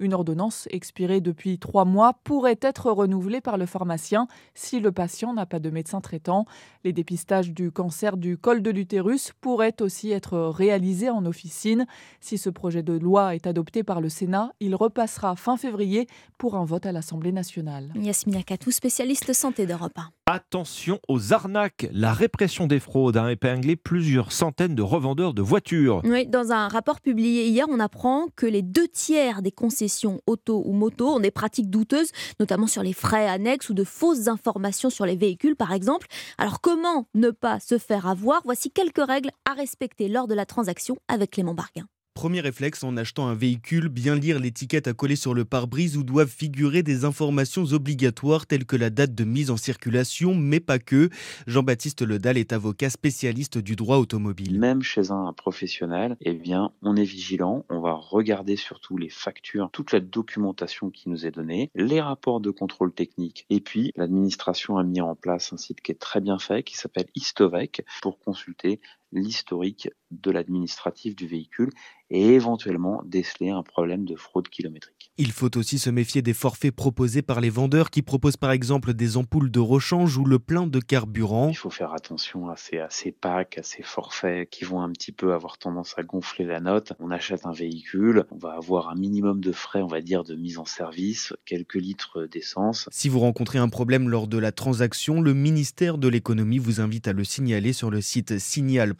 Une 0.00 0.14
ordonnance 0.14 0.68
expirée 0.70 1.20
depuis 1.20 1.58
trois 1.58 1.84
mois 1.84 2.14
pourrait 2.24 2.58
être 2.60 2.90
renouvelée 2.90 3.40
par 3.40 3.58
le 3.58 3.66
pharmacien 3.66 4.26
si 4.54 4.80
le 4.80 4.92
patient 4.92 5.34
n'a 5.34 5.46
pas 5.46 5.58
de 5.58 5.70
médecin 5.70 6.00
traitant. 6.00 6.46
Les 6.84 6.92
dépistages 6.92 7.52
du 7.52 7.70
cancer 7.70 8.16
du 8.16 8.36
col 8.38 8.62
de 8.62 8.70
l'utérus 8.70 9.32
pourraient 9.40 9.80
aussi 9.80 10.10
être 10.10 10.38
réalisés 10.38 11.10
en 11.10 11.24
officine. 11.26 11.86
Si 12.20 12.38
ce 12.38 12.50
projet 12.50 12.82
de 12.82 12.92
loi 12.92 13.34
est 13.34 13.46
adopté 13.46 13.82
par 13.82 14.00
le 14.00 14.08
Sénat, 14.08 14.52
il 14.60 14.74
repassera 14.74 15.36
fin 15.36 15.56
février 15.56 16.06
pour 16.38 16.56
un 16.56 16.64
vote 16.64 16.86
à 16.86 16.92
l'Assemblée 16.92 17.32
nationale. 17.32 17.92
Yasmina 17.94 18.42
Katou, 18.42 18.70
spécialiste 18.70 19.32
santé 19.32 19.66
d'Europe 19.66 19.96
1. 19.96 20.10
Attention 20.30 21.00
aux 21.08 21.32
arnaques. 21.32 21.88
La 21.90 22.12
répression 22.12 22.66
des 22.66 22.80
fraudes 22.80 23.16
a 23.16 23.32
épinglé 23.32 23.76
plusieurs 23.76 24.30
centaines 24.30 24.74
de 24.74 24.82
revendeurs 24.82 25.32
de 25.32 25.40
voitures. 25.40 26.02
Oui, 26.04 26.26
dans 26.26 26.52
un 26.52 26.68
rapport 26.68 27.00
publié 27.00 27.46
hier, 27.46 27.64
on 27.70 27.80
apprend 27.80 28.26
que 28.36 28.44
les 28.44 28.60
deux 28.60 28.88
tiers 28.88 29.40
des 29.40 29.52
concessions 29.52 30.20
auto 30.26 30.62
ou 30.66 30.74
moto 30.74 31.08
ont 31.08 31.20
des 31.20 31.30
pratiques 31.30 31.70
douteuses, 31.70 32.10
notamment 32.40 32.66
sur 32.66 32.82
les 32.82 32.92
frais 32.92 33.26
annexes 33.26 33.70
ou 33.70 33.74
de 33.74 33.84
fausses 33.84 34.28
informations 34.28 34.90
sur 34.90 35.06
les 35.06 35.16
véhicules, 35.16 35.56
par 35.56 35.72
exemple. 35.72 36.06
Alors, 36.36 36.60
comment 36.60 37.08
ne 37.14 37.30
pas 37.30 37.58
se 37.58 37.78
faire 37.78 38.06
avoir? 38.06 38.42
Voici 38.44 38.70
quelques 38.70 39.02
règles 39.02 39.30
à 39.48 39.54
respecter 39.54 40.08
lors 40.08 40.28
de 40.28 40.34
la 40.34 40.44
transaction 40.44 40.98
avec 41.08 41.30
Clément 41.30 41.54
Barguin. 41.54 41.86
Premier 42.18 42.40
réflexe 42.40 42.82
en 42.82 42.96
achetant 42.96 43.28
un 43.28 43.36
véhicule, 43.36 43.88
bien 43.88 44.16
lire 44.16 44.40
l'étiquette 44.40 44.88
à 44.88 44.92
coller 44.92 45.14
sur 45.14 45.34
le 45.34 45.44
pare-brise 45.44 45.96
où 45.96 46.02
doivent 46.02 46.26
figurer 46.26 46.82
des 46.82 47.04
informations 47.04 47.62
obligatoires 47.66 48.44
telles 48.44 48.64
que 48.64 48.74
la 48.74 48.90
date 48.90 49.14
de 49.14 49.22
mise 49.22 49.52
en 49.52 49.56
circulation, 49.56 50.34
mais 50.34 50.58
pas 50.58 50.80
que. 50.80 51.10
Jean-Baptiste 51.46 52.02
Ledal 52.02 52.36
est 52.36 52.52
avocat 52.52 52.90
spécialiste 52.90 53.58
du 53.58 53.76
droit 53.76 53.98
automobile. 53.98 54.58
Même 54.58 54.82
chez 54.82 55.12
un 55.12 55.32
professionnel, 55.32 56.16
eh 56.20 56.34
bien, 56.34 56.72
on 56.82 56.96
est 56.96 57.04
vigilant, 57.04 57.64
on 57.70 57.78
va 57.78 57.92
regarder 57.92 58.56
surtout 58.56 58.96
les 58.96 59.10
factures, 59.10 59.70
toute 59.72 59.92
la 59.92 60.00
documentation 60.00 60.90
qui 60.90 61.10
nous 61.10 61.24
est 61.24 61.30
donnée, 61.30 61.70
les 61.76 62.00
rapports 62.00 62.40
de 62.40 62.50
contrôle 62.50 62.92
technique. 62.92 63.46
Et 63.48 63.60
puis, 63.60 63.92
l'administration 63.94 64.76
a 64.76 64.82
mis 64.82 65.00
en 65.00 65.14
place 65.14 65.52
un 65.52 65.56
site 65.56 65.82
qui 65.82 65.92
est 65.92 66.00
très 66.00 66.20
bien 66.20 66.40
fait, 66.40 66.64
qui 66.64 66.76
s'appelle 66.76 67.06
Istovec, 67.14 67.84
pour 68.02 68.18
consulter 68.18 68.80
l'historique 69.12 69.88
de 70.10 70.30
l'administratif 70.30 71.14
du 71.14 71.26
véhicule 71.26 71.70
et 72.10 72.28
éventuellement 72.28 73.02
déceler 73.04 73.50
un 73.50 73.62
problème 73.62 74.04
de 74.06 74.16
fraude 74.16 74.48
kilométrique. 74.48 75.12
Il 75.18 75.32
faut 75.32 75.56
aussi 75.58 75.78
se 75.78 75.90
méfier 75.90 76.22
des 76.22 76.32
forfaits 76.32 76.74
proposés 76.74 77.22
par 77.22 77.40
les 77.40 77.50
vendeurs 77.50 77.90
qui 77.90 78.02
proposent 78.02 78.36
par 78.36 78.52
exemple 78.52 78.94
des 78.94 79.16
ampoules 79.16 79.50
de 79.50 79.60
rechange 79.60 80.16
ou 80.16 80.24
le 80.24 80.38
plein 80.38 80.66
de 80.66 80.78
carburant. 80.80 81.48
Il 81.50 81.56
faut 81.56 81.70
faire 81.70 81.92
attention 81.92 82.48
à 82.48 82.56
ces, 82.56 82.78
à 82.78 82.88
ces 82.88 83.12
packs, 83.12 83.58
à 83.58 83.62
ces 83.62 83.82
forfaits 83.82 84.48
qui 84.48 84.64
vont 84.64 84.80
un 84.80 84.90
petit 84.90 85.12
peu 85.12 85.34
avoir 85.34 85.58
tendance 85.58 85.94
à 85.98 86.02
gonfler 86.02 86.44
la 86.46 86.60
note. 86.60 86.92
On 86.98 87.10
achète 87.10 87.44
un 87.44 87.52
véhicule, 87.52 88.24
on 88.30 88.38
va 88.38 88.52
avoir 88.52 88.88
un 88.88 88.94
minimum 88.94 89.40
de 89.40 89.52
frais, 89.52 89.82
on 89.82 89.88
va 89.88 90.00
dire, 90.00 90.24
de 90.24 90.34
mise 90.34 90.58
en 90.58 90.64
service, 90.64 91.34
quelques 91.44 91.74
litres 91.74 92.24
d'essence. 92.24 92.88
Si 92.90 93.08
vous 93.08 93.20
rencontrez 93.20 93.58
un 93.58 93.68
problème 93.68 94.08
lors 94.08 94.28
de 94.28 94.38
la 94.38 94.52
transaction, 94.52 95.20
le 95.20 95.34
ministère 95.34 95.98
de 95.98 96.08
l'économie 96.08 96.58
vous 96.58 96.80
invite 96.80 97.08
à 97.08 97.12
le 97.12 97.24
signaler 97.24 97.72
sur 97.72 97.90
le 97.90 98.00
site 98.00 98.38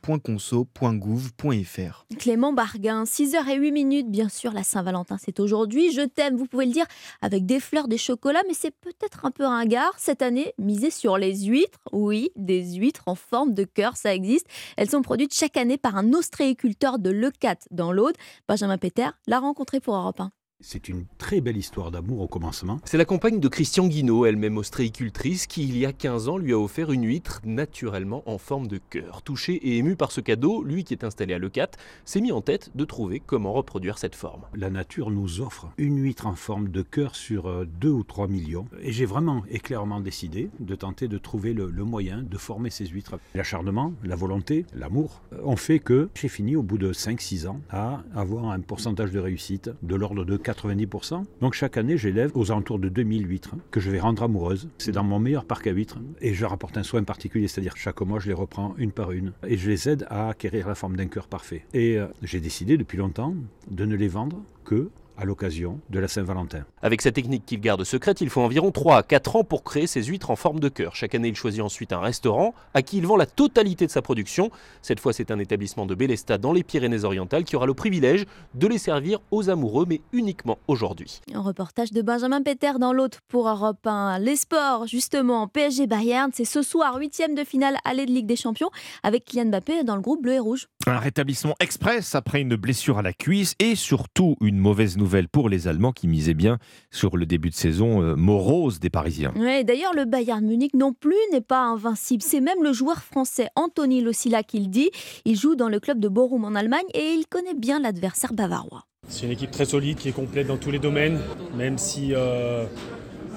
signal.conso.gouv.fr. 0.04 2.06
Clément 2.18 2.52
Barguin, 2.52 3.04
6h08 3.04 3.72
minutes, 3.72 4.10
bien 4.10 4.28
sûr, 4.28 4.52
la 4.52 4.62
Saint-Valentin 4.62 5.16
c'est 5.18 5.40
aujourd'hui. 5.40 5.92
Je 5.92 6.02
t'aime, 6.02 6.36
vous 6.36 6.46
pouvez 6.46 6.66
le 6.66 6.72
dire 6.72 6.86
avec 7.20 7.46
des 7.46 7.60
fleurs, 7.60 7.88
des 7.88 7.98
chocolats, 7.98 8.42
mais 8.46 8.54
c'est 8.54 8.70
peut-être 8.70 9.24
un 9.24 9.30
peu 9.30 9.44
ringard. 9.44 9.92
Cette 9.96 10.22
année, 10.22 10.52
misez 10.58 10.90
sur 10.90 11.18
les 11.18 11.44
huîtres. 11.44 11.78
Oui, 11.92 12.30
des 12.36 12.74
huîtres 12.74 13.02
en 13.06 13.14
forme 13.14 13.54
de 13.54 13.64
cœur, 13.64 13.96
ça 13.96 14.14
existe. 14.14 14.46
Elles 14.76 14.90
sont 14.90 15.02
produites 15.02 15.34
chaque 15.34 15.56
année 15.56 15.78
par 15.78 15.96
un 15.96 16.12
ostréiculteur 16.12 16.98
de 16.98 17.10
Lecat 17.10 17.56
dans 17.70 17.92
l'Aude. 17.92 18.16
Benjamin 18.48 18.78
Péter 18.78 19.08
l'a 19.26 19.40
rencontré 19.40 19.80
pour 19.80 19.96
Europe 19.96 20.20
1. 20.20 20.30
C'est 20.60 20.88
une 20.88 21.04
très 21.18 21.40
belle 21.40 21.56
histoire 21.56 21.92
d'amour 21.92 22.20
au 22.20 22.26
commencement. 22.26 22.80
C'est 22.84 22.98
la 22.98 23.04
compagne 23.04 23.38
de 23.38 23.46
Christian 23.46 23.86
Guinaud, 23.86 24.26
elle-même 24.26 24.56
ostréicultrice, 24.56 25.46
qui 25.46 25.62
il 25.62 25.78
y 25.78 25.86
a 25.86 25.92
15 25.92 26.28
ans 26.28 26.36
lui 26.36 26.52
a 26.52 26.58
offert 26.58 26.90
une 26.90 27.06
huître 27.06 27.40
naturellement 27.44 28.24
en 28.26 28.38
forme 28.38 28.66
de 28.66 28.80
cœur. 28.90 29.22
Touché 29.22 29.54
et 29.54 29.78
ému 29.78 29.94
par 29.94 30.10
ce 30.10 30.20
cadeau, 30.20 30.64
lui 30.64 30.82
qui 30.82 30.94
est 30.94 31.04
installé 31.04 31.32
à 31.32 31.38
Lecat 31.38 31.68
s'est 32.04 32.20
mis 32.20 32.32
en 32.32 32.40
tête 32.40 32.72
de 32.74 32.84
trouver 32.84 33.22
comment 33.24 33.52
reproduire 33.52 33.98
cette 33.98 34.16
forme. 34.16 34.46
La 34.52 34.68
nature 34.68 35.12
nous 35.12 35.40
offre 35.40 35.68
une 35.78 36.02
huître 36.02 36.26
en 36.26 36.34
forme 36.34 36.70
de 36.70 36.82
cœur 36.82 37.14
sur 37.14 37.64
2 37.64 37.88
ou 37.88 38.02
3 38.02 38.26
millions. 38.26 38.66
Et 38.82 38.90
j'ai 38.90 39.06
vraiment 39.06 39.44
et 39.48 39.60
clairement 39.60 40.00
décidé 40.00 40.50
de 40.58 40.74
tenter 40.74 41.06
de 41.06 41.18
trouver 41.18 41.54
le, 41.54 41.70
le 41.70 41.84
moyen 41.84 42.24
de 42.24 42.36
former 42.36 42.70
ces 42.70 42.86
huîtres. 42.86 43.20
L'acharnement, 43.36 43.92
la 44.02 44.16
volonté, 44.16 44.66
l'amour 44.74 45.22
ont 45.44 45.54
fait 45.54 45.78
que 45.78 46.08
j'ai 46.16 46.26
fini 46.26 46.56
au 46.56 46.64
bout 46.64 46.78
de 46.78 46.92
5-6 46.92 47.46
ans 47.46 47.60
à 47.70 48.02
avoir 48.12 48.46
un 48.46 48.58
pourcentage 48.58 49.12
de 49.12 49.20
réussite 49.20 49.70
de 49.84 49.94
l'ordre 49.94 50.24
de 50.24 50.36
90%. 50.52 51.24
Donc 51.40 51.54
chaque 51.54 51.76
année, 51.76 51.96
j'élève 51.96 52.30
aux 52.34 52.50
alentours 52.50 52.78
de 52.78 52.88
2000 52.88 53.28
huîtres 53.28 53.54
que 53.70 53.80
je 53.80 53.90
vais 53.90 54.00
rendre 54.00 54.22
amoureuses. 54.22 54.68
C'est 54.78 54.92
dans 54.92 55.04
mon 55.04 55.18
meilleur 55.18 55.44
parc 55.44 55.66
à 55.66 55.70
huîtres 55.70 55.98
et 56.20 56.34
je 56.34 56.40
leur 56.40 56.52
apporte 56.52 56.76
un 56.76 56.82
soin 56.82 57.02
particulier, 57.04 57.48
c'est-à-dire 57.48 57.76
chaque 57.76 58.00
mois, 58.00 58.18
je 58.18 58.28
les 58.28 58.34
reprends 58.34 58.74
une 58.78 58.92
par 58.92 59.12
une 59.12 59.32
et 59.46 59.56
je 59.56 59.68
les 59.68 59.88
aide 59.88 60.06
à 60.08 60.30
acquérir 60.30 60.68
la 60.68 60.74
forme 60.74 60.96
d'un 60.96 61.06
cœur 61.06 61.28
parfait. 61.28 61.64
Et 61.74 61.98
euh, 61.98 62.06
j'ai 62.22 62.40
décidé 62.40 62.76
depuis 62.76 62.98
longtemps 62.98 63.34
de 63.70 63.84
ne 63.84 63.96
les 63.96 64.08
vendre 64.08 64.42
que 64.64 64.90
à 65.18 65.24
l'occasion 65.24 65.80
de 65.90 65.98
la 65.98 66.08
Saint-Valentin. 66.08 66.64
Avec 66.80 67.02
sa 67.02 67.10
technique 67.10 67.44
qu'il 67.44 67.60
garde 67.60 67.82
secrète, 67.84 68.20
il 68.20 68.30
faut 68.30 68.40
environ 68.40 68.70
3 68.70 68.98
à 68.98 69.02
4 69.02 69.36
ans 69.36 69.44
pour 69.44 69.64
créer 69.64 69.86
ses 69.86 70.04
huîtres 70.04 70.30
en 70.30 70.36
forme 70.36 70.60
de 70.60 70.68
cœur. 70.68 70.94
Chaque 70.94 71.14
année, 71.14 71.28
il 71.28 71.34
choisit 71.34 71.60
ensuite 71.60 71.92
un 71.92 72.00
restaurant 72.00 72.54
à 72.72 72.82
qui 72.82 72.98
il 72.98 73.06
vend 73.06 73.16
la 73.16 73.26
totalité 73.26 73.86
de 73.86 73.90
sa 73.90 74.00
production. 74.00 74.50
Cette 74.80 75.00
fois, 75.00 75.12
c'est 75.12 75.30
un 75.30 75.38
établissement 75.38 75.86
de 75.86 75.94
Bélestat 75.94 76.38
dans 76.38 76.52
les 76.52 76.62
Pyrénées-Orientales 76.62 77.44
qui 77.44 77.56
aura 77.56 77.66
le 77.66 77.74
privilège 77.74 78.26
de 78.54 78.66
les 78.68 78.78
servir 78.78 79.18
aux 79.30 79.50
amoureux, 79.50 79.86
mais 79.88 80.00
uniquement 80.12 80.58
aujourd'hui. 80.68 81.20
Un 81.34 81.40
reportage 81.40 81.92
de 81.92 82.00
Benjamin 82.00 82.42
Péter 82.42 82.78
dans 82.78 82.92
l'autre 82.92 83.18
pour 83.28 83.48
Europe 83.48 83.84
1. 83.84 84.20
Les 84.20 84.36
sports, 84.36 84.86
justement, 84.86 85.48
PSG 85.48 85.88
Bayern, 85.88 86.30
c'est 86.32 86.44
ce 86.44 86.62
soir, 86.62 86.96
huitième 86.96 87.34
de 87.34 87.42
finale 87.42 87.76
aller 87.84 88.06
de 88.06 88.12
Ligue 88.12 88.26
des 88.26 88.36
Champions 88.36 88.70
avec 89.02 89.24
Kylian 89.24 89.46
Mbappé 89.46 89.82
dans 89.82 89.96
le 89.96 90.02
groupe 90.02 90.22
bleu 90.22 90.34
et 90.34 90.38
rouge. 90.38 90.68
Un 90.88 91.00
rétablissement 91.00 91.54
express 91.60 92.14
après 92.14 92.40
une 92.40 92.56
blessure 92.56 92.96
à 92.96 93.02
la 93.02 93.12
cuisse 93.12 93.54
et 93.58 93.74
surtout 93.74 94.36
une 94.40 94.56
mauvaise 94.56 94.96
nouvelle 94.96 95.28
pour 95.28 95.50
les 95.50 95.68
Allemands 95.68 95.92
qui 95.92 96.08
misaient 96.08 96.32
bien 96.32 96.56
sur 96.90 97.18
le 97.18 97.26
début 97.26 97.50
de 97.50 97.54
saison 97.54 98.00
euh, 98.02 98.16
morose 98.16 98.80
des 98.80 98.88
Parisiens. 98.88 99.34
Ouais, 99.36 99.64
D'ailleurs, 99.64 99.92
le 99.92 100.06
Bayern 100.06 100.42
Munich 100.46 100.72
non 100.72 100.94
plus 100.94 101.14
n'est 101.30 101.42
pas 101.42 101.60
invincible. 101.60 102.22
C'est 102.22 102.40
même 102.40 102.62
le 102.62 102.72
joueur 102.72 103.02
français 103.02 103.48
Anthony 103.54 104.00
Losilla 104.00 104.42
qui 104.42 104.60
le 104.60 104.68
dit. 104.68 104.90
Il 105.26 105.36
joue 105.36 105.56
dans 105.56 105.68
le 105.68 105.78
club 105.78 106.00
de 106.00 106.08
Bochum 106.08 106.46
en 106.46 106.54
Allemagne 106.54 106.86
et 106.94 107.12
il 107.12 107.26
connaît 107.26 107.52
bien 107.52 107.80
l'adversaire 107.80 108.32
bavarois. 108.32 108.84
C'est 109.08 109.26
une 109.26 109.32
équipe 109.32 109.50
très 109.50 109.66
solide 109.66 109.98
qui 109.98 110.08
est 110.08 110.12
complète 110.12 110.46
dans 110.46 110.56
tous 110.56 110.70
les 110.70 110.78
domaines, 110.78 111.18
même 111.54 111.76
si 111.76 112.14
euh, 112.14 112.64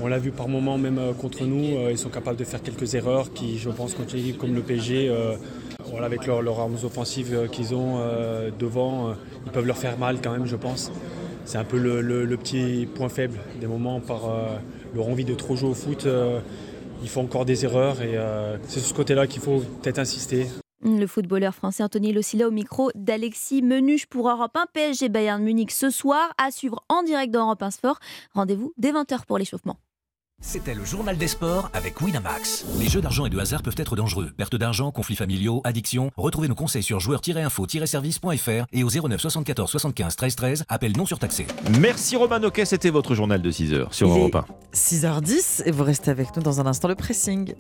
on 0.04 0.08
l'a 0.08 0.18
vu 0.18 0.32
par 0.32 0.48
moments, 0.48 0.78
même 0.78 0.98
euh, 0.98 1.14
contre 1.14 1.44
nous, 1.44 1.78
euh, 1.78 1.92
ils 1.92 1.98
sont 1.98 2.10
capables 2.10 2.38
de 2.38 2.44
faire 2.44 2.62
quelques 2.62 2.96
erreurs 2.96 3.34
qui, 3.34 3.58
je 3.58 3.70
pense, 3.70 3.94
contre 3.94 4.16
une 4.16 4.22
équipe 4.22 4.38
comme 4.38 4.56
le 4.56 4.62
PSG, 4.62 5.10
euh, 5.10 5.36
voilà, 5.92 6.06
avec 6.06 6.26
leurs 6.26 6.42
leur 6.42 6.60
armes 6.60 6.78
offensives 6.84 7.34
euh, 7.34 7.48
qu'ils 7.48 7.76
ont 7.76 7.98
euh, 8.00 8.50
devant, 8.58 9.10
euh, 9.10 9.14
ils 9.46 9.52
peuvent 9.52 9.68
leur 9.68 9.78
faire 9.78 9.98
mal 9.98 10.20
quand 10.22 10.32
même, 10.32 10.46
je 10.46 10.56
pense. 10.56 10.92
C'est 11.46 11.58
un 11.58 11.64
peu 11.64 11.78
le, 11.78 12.38
petit 12.38 12.88
point 12.96 13.10
faible 13.10 13.40
des 13.60 13.68
moments 13.68 14.00
par 14.00 14.22
leur 14.96 15.08
envie 15.08 15.26
de 15.26 15.34
trop 15.34 15.56
jouer 15.56 15.70
au 15.70 15.74
foot. 15.74 16.08
ils 17.02 17.10
font 17.10 17.24
encore 17.24 17.46
des 17.46 17.66
erreurs 17.66 18.02
et 18.02 18.16
c'est 18.68 18.80
sur 18.80 18.90
ce 18.90 18.94
côté-là 18.94 19.26
qu'il 19.26 19.42
faut 19.42 19.62
peut-être 19.82 19.98
insister. 19.98 20.46
Le 20.84 21.08
footballeur 21.08 21.54
français 21.56 21.84
Anthony 21.84 22.14
Losilla 22.14 22.48
au 22.48 22.52
micro 22.52 22.92
d'Alexis 22.94 23.64
Menuche 23.64 24.06
pour 24.06 24.30
Europe 24.30 24.56
1 24.56 24.66
PSG 24.72 25.10
Bayern 25.10 25.42
Munich 25.42 25.72
ce 25.72 25.90
soir 25.90 26.32
à 26.38 26.52
suivre 26.52 26.84
en 26.90 27.02
direct 27.02 27.34
dans 27.34 27.46
Europe 27.46 27.64
1 27.64 27.72
Sport. 27.72 28.00
Rendez-vous 28.34 28.72
dès 28.78 28.92
20h 28.92 29.26
pour 29.26 29.40
l'échauffement. 29.40 29.78
C'était 30.42 30.74
le 30.74 30.84
journal 30.84 31.18
des 31.18 31.28
sports 31.28 31.70
avec 31.74 32.02
Winamax. 32.02 32.66
Les 32.80 32.90
jeux 32.90 33.00
d'argent 33.00 33.26
et 33.28 33.30
de 33.30 33.38
hasard 33.40 33.62
peuvent 33.62 33.76
être 33.78 33.96
dangereux. 33.96 34.32
Perte 34.36 34.56
d'argent, 34.56 34.92
conflits 34.92 35.16
familiaux, 35.16 35.62
addiction. 35.64 36.10
Retrouvez 36.18 36.48
nos 36.48 36.56
conseils 36.56 36.82
sur 36.82 37.00
joueurs-info-service.fr 37.00 38.66
et 38.74 38.84
au 38.84 38.90
09 38.90 39.22
74 39.22 39.70
75 39.70 40.16
13 40.16 40.36
13. 40.36 40.64
Appel 40.68 40.98
non 40.98 41.06
surtaxé. 41.06 41.46
Merci 41.80 42.16
Romain 42.16 42.40
Noquet, 42.40 42.66
c'était 42.66 42.90
votre 42.90 43.14
journal 43.14 43.42
de 43.42 43.52
6h 43.52 43.94
sur 43.94 44.08
Il 44.08 44.18
Europe 44.18 44.36
1. 44.36 44.46
6h10 44.74 45.64
et 45.66 45.72
vous 45.72 45.84
restez 45.84 46.10
avec 46.10 46.36
nous 46.36 46.42
dans 46.42 46.60
un 46.60 46.66
instant 46.66 46.88
le 46.88 46.96
pressing. 46.96 47.54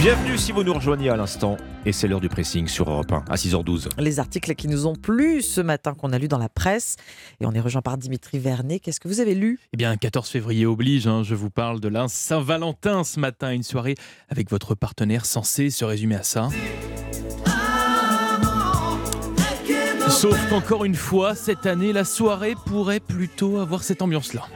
Bienvenue 0.00 0.38
si 0.38 0.50
vous 0.50 0.64
nous 0.64 0.72
rejoignez 0.72 1.10
à 1.10 1.16
l'instant 1.16 1.58
et 1.84 1.92
c'est 1.92 2.08
l'heure 2.08 2.22
du 2.22 2.30
pressing 2.30 2.66
sur 2.66 2.88
Europe 2.88 3.12
1 3.12 3.24
à 3.28 3.34
6h12. 3.34 3.88
Les 3.98 4.18
articles 4.18 4.54
qui 4.54 4.66
nous 4.66 4.86
ont 4.86 4.94
plu 4.94 5.42
ce 5.42 5.60
matin 5.60 5.92
qu'on 5.92 6.14
a 6.14 6.18
lu 6.18 6.26
dans 6.26 6.38
la 6.38 6.48
presse 6.48 6.96
et 7.38 7.44
on 7.44 7.52
est 7.52 7.60
rejoint 7.60 7.82
par 7.82 7.98
Dimitri 7.98 8.38
Vernet. 8.38 8.80
Qu'est-ce 8.80 8.98
que 8.98 9.08
vous 9.08 9.20
avez 9.20 9.34
lu? 9.34 9.58
Eh 9.74 9.76
bien, 9.76 9.94
14 9.98 10.26
février 10.26 10.64
oblige, 10.64 11.06
hein, 11.06 11.22
je 11.22 11.34
vous 11.34 11.50
parle 11.50 11.80
de 11.80 11.88
la 11.88 12.08
Saint-Valentin 12.08 13.04
ce 13.04 13.20
matin, 13.20 13.52
une 13.52 13.62
soirée 13.62 13.94
avec 14.30 14.48
votre 14.48 14.74
partenaire 14.74 15.26
censé 15.26 15.68
se 15.68 15.84
résumer 15.84 16.16
à 16.16 16.22
ça. 16.22 16.48
Sauf 20.08 20.48
qu'encore 20.48 20.86
une 20.86 20.94
fois, 20.94 21.34
cette 21.34 21.66
année, 21.66 21.92
la 21.92 22.04
soirée 22.06 22.54
pourrait 22.64 23.00
plutôt 23.00 23.58
avoir 23.58 23.84
cette 23.84 24.00
ambiance-là. 24.00 24.46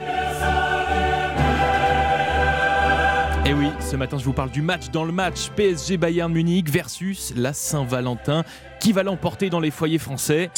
Et 3.47 3.53
oui, 3.53 3.67
ce 3.79 3.95
matin, 3.95 4.17
je 4.17 4.25
vous 4.25 4.33
parle 4.33 4.49
du 4.49 4.63
match 4.63 4.89
dans 4.89 5.03
le 5.03 5.11
match 5.11 5.51
PSG 5.55 5.97
Bayern 5.97 6.33
Munich 6.33 6.67
versus 6.67 7.31
la 7.35 7.53
Saint-Valentin. 7.53 8.43
Qui 8.79 8.91
va 8.91 9.03
l'emporter 9.03 9.51
dans 9.51 9.59
les 9.59 9.69
foyers 9.69 9.99
français? 9.99 10.49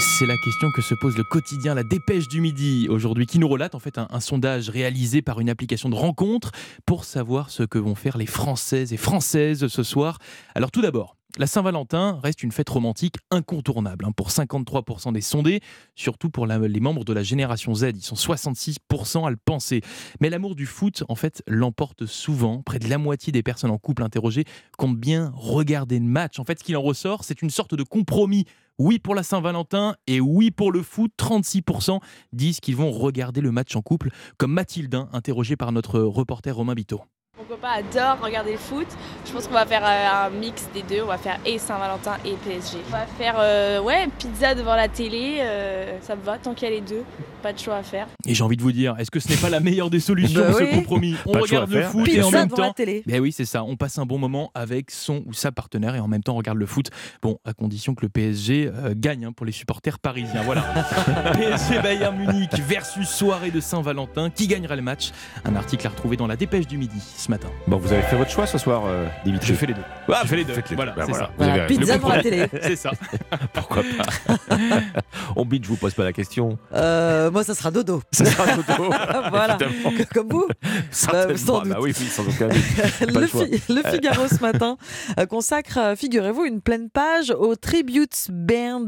C'est 0.00 0.26
la 0.26 0.36
question 0.36 0.68
que 0.74 0.82
se 0.82 0.94
pose 0.96 1.16
le 1.16 1.22
quotidien 1.22 1.74
La 1.74 1.84
Dépêche 1.84 2.26
du 2.26 2.40
Midi 2.40 2.88
aujourd'hui, 2.90 3.26
qui 3.26 3.38
nous 3.38 3.46
relate 3.46 3.76
en 3.76 3.78
fait 3.78 3.98
un, 3.98 4.18
sondage 4.18 4.68
réalisé 4.68 5.22
par 5.22 5.38
une 5.38 5.48
application 5.48 5.90
de 5.90 5.94
rencontre 5.94 6.50
pour 6.86 7.04
savoir 7.04 7.50
ce 7.50 7.62
que 7.62 7.78
vont 7.78 7.94
faire 7.94 8.18
les 8.18 8.26
Françaises 8.26 8.92
et 8.92 8.96
Françaises 8.96 9.68
ce 9.68 9.82
soir. 9.84 10.18
Alors 10.56 10.72
tout 10.72 10.82
d'abord, 10.82 11.17
la 11.38 11.46
Saint-Valentin 11.46 12.18
reste 12.22 12.42
une 12.42 12.50
fête 12.50 12.68
romantique 12.68 13.14
incontournable 13.30 14.04
hein, 14.04 14.12
pour 14.12 14.28
53% 14.30 15.12
des 15.12 15.20
sondés, 15.20 15.60
surtout 15.94 16.30
pour 16.30 16.46
les 16.46 16.80
membres 16.80 17.04
de 17.04 17.12
la 17.12 17.22
génération 17.22 17.74
Z. 17.74 17.92
Ils 17.94 18.02
sont 18.02 18.16
66% 18.16 19.26
à 19.26 19.30
le 19.30 19.36
penser. 19.36 19.80
Mais 20.20 20.30
l'amour 20.30 20.56
du 20.56 20.66
foot, 20.66 21.04
en 21.08 21.14
fait, 21.14 21.42
l'emporte 21.46 22.06
souvent. 22.06 22.62
Près 22.62 22.80
de 22.80 22.88
la 22.88 22.98
moitié 22.98 23.32
des 23.32 23.44
personnes 23.44 23.70
en 23.70 23.78
couple 23.78 24.02
interrogées 24.02 24.44
comptent 24.76 24.98
bien 24.98 25.32
regarder 25.36 26.00
le 26.00 26.04
match. 26.04 26.40
En 26.40 26.44
fait, 26.44 26.58
ce 26.58 26.64
qu'il 26.64 26.76
en 26.76 26.82
ressort, 26.82 27.22
c'est 27.22 27.40
une 27.40 27.50
sorte 27.50 27.74
de 27.74 27.84
compromis 27.84 28.44
oui 28.78 28.98
pour 28.98 29.14
la 29.14 29.22
Saint-Valentin 29.22 29.96
et 30.06 30.20
oui 30.20 30.50
pour 30.50 30.72
le 30.72 30.82
foot. 30.82 31.12
36% 31.18 32.00
disent 32.32 32.60
qu'ils 32.60 32.76
vont 32.76 32.90
regarder 32.90 33.40
le 33.40 33.52
match 33.52 33.76
en 33.76 33.82
couple, 33.82 34.10
comme 34.38 34.52
Mathilde, 34.52 35.06
interrogée 35.12 35.56
par 35.56 35.72
notre 35.72 36.00
reporter 36.00 36.54
Romain 36.54 36.74
Biteau. 36.74 37.02
Mon 37.38 37.44
copain 37.44 37.68
adore 37.68 38.18
regarder 38.20 38.50
le 38.50 38.58
foot. 38.58 38.88
Je 39.24 39.30
pense 39.30 39.46
qu'on 39.46 39.54
va 39.54 39.64
faire 39.64 39.84
euh, 39.84 40.26
un 40.26 40.30
mix 40.30 40.66
des 40.74 40.82
deux. 40.82 41.02
On 41.04 41.06
va 41.06 41.18
faire 41.18 41.38
et 41.46 41.58
Saint-Valentin 41.58 42.16
et 42.24 42.32
PSG. 42.32 42.78
On 42.88 42.90
va 42.90 43.06
faire 43.06 43.36
euh, 43.38 43.80
ouais, 43.80 44.08
pizza 44.18 44.56
devant 44.56 44.74
la 44.74 44.88
télé. 44.88 45.36
Euh, 45.38 46.00
ça 46.02 46.16
me 46.16 46.22
va 46.22 46.38
tant 46.38 46.52
qu'il 46.52 46.68
y 46.68 46.72
a 46.72 46.74
les 46.74 46.80
deux. 46.80 47.04
Pas 47.40 47.52
de 47.52 47.58
choix 47.60 47.76
à 47.76 47.84
faire. 47.84 48.08
Et 48.26 48.34
j'ai 48.34 48.42
envie 48.42 48.56
de 48.56 48.62
vous 48.62 48.72
dire, 48.72 48.96
est-ce 48.98 49.12
que 49.12 49.20
ce 49.20 49.28
n'est 49.28 49.36
pas 49.36 49.50
la 49.50 49.60
meilleure 49.60 49.88
des 49.88 50.00
solutions, 50.00 50.40
bah 50.40 50.52
ce 50.52 50.64
compromis 50.74 51.14
On 51.26 51.30
regarde 51.30 51.70
le 51.70 51.82
foot 51.82 52.08
et 52.08 52.20
en 52.20 52.32
même 52.32 52.48
temps. 52.48 52.72
télé. 52.72 53.04
Ben 53.06 53.20
oui, 53.20 53.30
c'est 53.30 53.44
ça. 53.44 53.62
On 53.62 53.76
passe 53.76 53.98
un 53.98 54.06
bon 54.06 54.18
moment 54.18 54.50
avec 54.56 54.90
son 54.90 55.22
ou 55.24 55.32
sa 55.32 55.52
partenaire 55.52 55.94
et 55.94 56.00
en 56.00 56.08
même 56.08 56.24
temps 56.24 56.34
on 56.34 56.38
regarde 56.38 56.58
le 56.58 56.66
foot. 56.66 56.90
Bon, 57.22 57.38
à 57.44 57.52
condition 57.52 57.94
que 57.94 58.04
le 58.04 58.08
PSG 58.08 58.72
gagne 58.96 59.26
hein, 59.26 59.32
pour 59.32 59.46
les 59.46 59.52
supporters 59.52 60.00
parisiens. 60.00 60.42
Voilà. 60.42 60.62
PSG 61.34 61.80
Bayern 61.82 62.16
Munich 62.16 62.50
versus 62.66 63.08
soirée 63.08 63.52
de 63.52 63.60
Saint-Valentin. 63.60 64.30
Qui 64.30 64.48
gagnera 64.48 64.74
le 64.74 64.82
match? 64.82 65.12
Un 65.44 65.54
article 65.54 65.86
à 65.86 65.90
retrouver 65.90 66.16
dans 66.16 66.26
la 66.26 66.34
Dépêche 66.34 66.66
du 66.66 66.78
midi 66.78 66.98
matin. 67.28 67.48
Bon, 67.66 67.76
vous 67.76 67.92
avez 67.92 68.02
fait 68.02 68.16
votre 68.16 68.30
choix 68.30 68.46
ce 68.46 68.58
soir, 68.58 68.84
euh, 68.86 69.06
Dimitri 69.24 69.48
Je 69.48 69.54
fais 69.54 69.66
les 69.66 69.74
deux. 69.74 69.82
Ah, 70.08 70.20
je 70.24 70.28
fais 70.28 70.36
les 70.36 70.44
deux. 70.44 70.54
Voilà, 70.74 70.94
c'est 71.06 71.12
ça. 71.12 71.30
pizza 71.66 71.98
pour 71.98 72.10
la 72.10 72.22
télé. 72.22 72.46
c'est 72.62 72.76
ça. 72.76 72.90
Pourquoi 73.52 73.82
pas 73.82 74.56
On 75.36 75.44
bite, 75.44 75.64
je 75.64 75.68
vous 75.68 75.76
pose 75.76 75.94
pas 75.94 76.04
la 76.04 76.12
question. 76.12 76.58
Euh, 76.72 77.30
moi, 77.30 77.44
ça 77.44 77.54
sera 77.54 77.70
dodo. 77.70 78.02
Ça 78.12 78.24
sera 78.24 78.56
dodo. 78.56 78.90
voilà. 79.30 79.58
Comme 80.14 80.28
vous. 80.28 80.48
Bah, 81.12 81.36
sans 81.36 81.60
doute. 81.60 81.68
Bah 81.68 81.76
oui, 81.80 81.92
oui, 81.98 82.06
sans 82.06 82.26
aucun 82.26 82.48
doute. 82.48 82.56
le, 83.00 83.26
fi 83.26 83.72
le, 83.72 83.82
Figaro 83.90 84.26
ce 84.28 84.40
matin 84.40 84.76
euh, 85.18 85.26
consacre, 85.26 85.94
figurez-vous, 85.96 86.44
une 86.44 86.60
pleine 86.60 86.90
page 86.90 87.30
aux 87.30 87.56
tribute 87.56 88.28
band. 88.30 88.86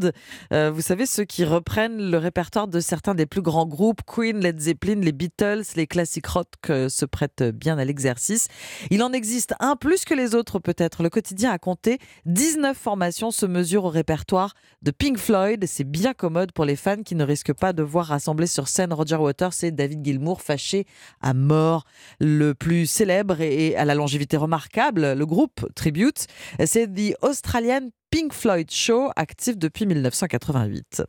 vous 0.51 0.81
savez, 0.81 1.07
ceux 1.07 1.25
qui 1.25 1.45
reprennent 1.45 2.11
le 2.11 2.19
répertoire 2.19 2.69
de 2.69 2.81
certains 2.81 3.15
des 3.15 3.27
plus 3.27 3.43
grands 3.43 3.67
groupes, 3.67 4.01
Queen, 4.07 4.41
Led 4.41 4.59
Zeppelin, 4.61 5.01
les 5.01 5.13
Beatles, 5.13 5.63
les 5.77 5.87
classiques 5.87 6.27
rock 6.27 6.49
se 6.67 7.05
prêtent 7.05 7.43
bien 7.43 7.79
à 7.79 7.85
l'exercice. 7.85 8.30
Il 8.91 9.03
en 9.03 9.13
existe 9.13 9.55
un 9.61 9.77
plus 9.77 10.05
que 10.05 10.15
les 10.15 10.35
autres 10.35 10.59
peut-être. 10.59 11.03
Le 11.03 11.11
quotidien 11.11 11.51
a 11.51 11.59
compté 11.59 11.99
19 12.27 12.77
formations 12.77 13.31
se 13.31 13.47
mesurent 13.47 13.85
au 13.85 13.91
répertoire 13.91 14.55
de 14.83 14.91
Pink 14.91 15.19
Floyd. 15.19 15.65
C'est 15.67 15.85
bien 15.85 16.15
commode 16.15 16.53
pour 16.53 16.65
les 16.65 16.77
fans 16.77 17.03
qui 17.03 17.15
ne 17.15 17.25
risquent 17.25 17.53
pas 17.53 17.73
de 17.73 17.83
voir 17.83 18.07
rassembler 18.07 18.47
sur 18.47 18.69
scène 18.69 18.93
Roger 18.93 19.17
Waters 19.17 19.53
et 19.63 19.71
David 19.71 20.05
Gilmour 20.05 20.43
fâchés 20.43 20.87
à 21.21 21.35
mort. 21.35 21.85
Le 22.21 22.55
plus 22.55 22.87
célèbre 22.87 23.41
et 23.41 23.77
à 23.77 23.85
la 23.85 23.95
longévité 23.95 24.37
remarquable, 24.37 25.13
le 25.13 25.27
groupe 25.27 25.67
Tribute, 25.75 26.27
c'est 26.65 26.87
The 26.87 27.17
Australian 27.23 27.91
Pink 28.11 28.33
Floyd 28.33 28.71
Show, 28.71 29.11
actif 29.17 29.57
depuis 29.57 29.87
1988. 29.87 31.03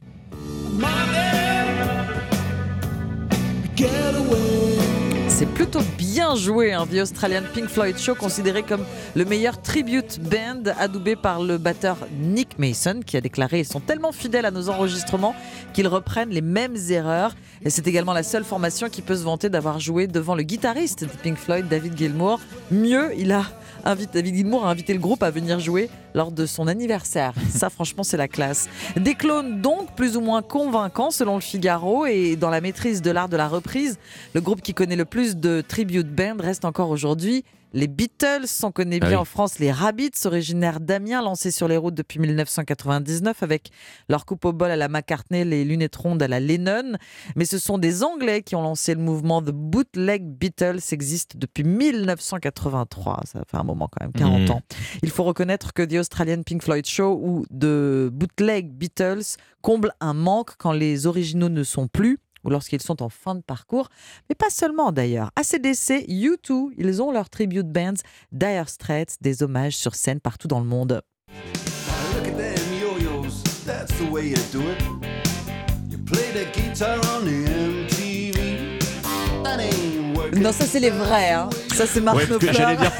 C'est 5.41 5.47
plutôt 5.47 5.81
bien 5.97 6.35
joué, 6.35 6.71
hein, 6.71 6.85
The 6.85 6.99
Australian 6.99 7.41
Pink 7.51 7.67
Floyd 7.67 7.97
Show, 7.97 8.13
considéré 8.13 8.61
comme 8.61 8.85
le 9.15 9.25
meilleur 9.25 9.59
tribute 9.59 10.19
band, 10.19 10.71
adoubé 10.77 11.15
par 11.15 11.41
le 11.41 11.57
batteur 11.57 11.97
Nick 12.19 12.59
Mason, 12.59 12.99
qui 13.03 13.17
a 13.17 13.21
déclaré 13.21 13.61
Ils 13.61 13.65
sont 13.65 13.79
tellement 13.79 14.11
fidèles 14.11 14.45
à 14.45 14.51
nos 14.51 14.69
enregistrements 14.69 15.33
qu'ils 15.73 15.87
reprennent 15.87 16.29
les 16.29 16.41
mêmes 16.41 16.75
erreurs. 16.91 17.35
Et 17.65 17.71
c'est 17.71 17.87
également 17.87 18.13
la 18.13 18.21
seule 18.21 18.43
formation 18.43 18.87
qui 18.87 19.01
peut 19.01 19.15
se 19.15 19.23
vanter 19.23 19.49
d'avoir 19.49 19.79
joué 19.79 20.05
devant 20.05 20.35
le 20.35 20.43
guitariste 20.43 21.05
de 21.05 21.09
Pink 21.23 21.39
Floyd, 21.39 21.67
David 21.67 21.97
Gilmour. 21.97 22.39
Mieux, 22.69 23.11
il 23.17 23.31
a 23.31 23.45
invite, 23.85 24.13
David 24.13 24.35
Gilmour 24.35 24.65
a 24.65 24.69
invité 24.71 24.93
le 24.93 24.99
groupe 24.99 25.23
à 25.23 25.31
venir 25.31 25.59
jouer 25.59 25.89
lors 26.13 26.31
de 26.31 26.45
son 26.45 26.67
anniversaire. 26.67 27.33
Ça, 27.49 27.69
franchement, 27.69 28.03
c'est 28.03 28.17
la 28.17 28.27
classe. 28.27 28.69
Des 28.95 29.15
clones 29.15 29.61
donc 29.61 29.95
plus 29.95 30.17
ou 30.17 30.21
moins 30.21 30.41
convaincants 30.41 31.11
selon 31.11 31.35
le 31.35 31.41
Figaro 31.41 32.05
et 32.05 32.35
dans 32.35 32.49
la 32.49 32.61
maîtrise 32.61 33.01
de 33.01 33.11
l'art 33.11 33.29
de 33.29 33.37
la 33.37 33.47
reprise, 33.47 33.97
le 34.33 34.41
groupe 34.41 34.61
qui 34.61 34.73
connaît 34.73 34.95
le 34.95 35.05
plus 35.05 35.35
de 35.35 35.61
tribute 35.61 36.07
band 36.07 36.37
reste 36.39 36.65
encore 36.65 36.89
aujourd'hui 36.89 37.43
les 37.73 37.87
Beatles, 37.87 38.47
on 38.63 38.71
connaît 38.71 38.99
ah 39.01 39.07
bien 39.07 39.19
en 39.19 39.25
France 39.25 39.59
les 39.59 39.71
Rabbits, 39.71 40.11
originaires 40.25 40.79
d'Amiens, 40.79 41.21
lancés 41.21 41.51
sur 41.51 41.67
les 41.67 41.77
routes 41.77 41.95
depuis 41.95 42.19
1999 42.19 43.43
avec 43.43 43.69
leur 44.09 44.25
coupe 44.25 44.45
au 44.45 44.53
bol 44.53 44.71
à 44.71 44.75
la 44.75 44.87
McCartney, 44.87 45.45
les 45.45 45.63
lunettes 45.63 45.95
rondes 45.95 46.21
à 46.21 46.27
la 46.27 46.39
Lennon. 46.39 46.97
Mais 47.35 47.45
ce 47.45 47.57
sont 47.57 47.77
des 47.77 48.03
Anglais 48.03 48.41
qui 48.41 48.55
ont 48.55 48.61
lancé 48.61 48.93
le 48.93 49.01
mouvement 49.01 49.41
The 49.41 49.51
Bootleg 49.51 50.23
Beatles, 50.23 50.79
existe 50.91 51.37
depuis 51.37 51.63
1983. 51.63 53.21
Ça 53.25 53.41
fait 53.49 53.57
un 53.57 53.63
moment 53.63 53.87
quand 53.87 54.05
même, 54.05 54.13
40 54.13 54.47
mmh. 54.47 54.51
ans. 54.51 54.61
Il 55.03 55.09
faut 55.09 55.23
reconnaître 55.23 55.73
que 55.73 55.83
The 55.83 55.95
Australian 55.95 56.43
Pink 56.43 56.63
Floyd 56.63 56.85
Show 56.85 57.19
ou 57.23 57.45
The 57.47 58.09
Bootleg 58.11 58.71
Beatles 58.71 59.37
comble 59.61 59.93
un 59.99 60.13
manque 60.13 60.51
quand 60.57 60.73
les 60.73 61.07
originaux 61.07 61.49
ne 61.49 61.63
sont 61.63 61.87
plus 61.87 62.19
ou 62.43 62.49
lorsqu'ils 62.49 62.81
sont 62.81 63.01
en 63.01 63.09
fin 63.09 63.35
de 63.35 63.41
parcours, 63.41 63.89
mais 64.29 64.35
pas 64.35 64.49
seulement 64.49 64.91
d'ailleurs. 64.91 65.31
ACDC, 65.35 66.07
U2, 66.07 66.71
ils 66.77 67.01
ont 67.01 67.11
leur 67.11 67.29
tribute 67.29 67.67
bands, 67.67 68.01
Dire 68.31 68.69
Straits, 68.69 69.17
des 69.21 69.43
hommages 69.43 69.77
sur 69.77 69.95
scène 69.95 70.19
partout 70.19 70.47
dans 70.47 70.59
le 70.59 70.65
monde. 70.65 71.01
Non, 80.37 80.51
ça 80.51 80.65
c'est 80.65 80.79
les 80.79 80.89
vrais. 80.89 81.31
Hein. 81.31 81.49
Ça 81.73 81.85
c'est 81.85 82.01
Marc 82.01 82.27
Knopfler. 82.27 82.53
J'allais 82.53 82.77
dire 82.77 82.91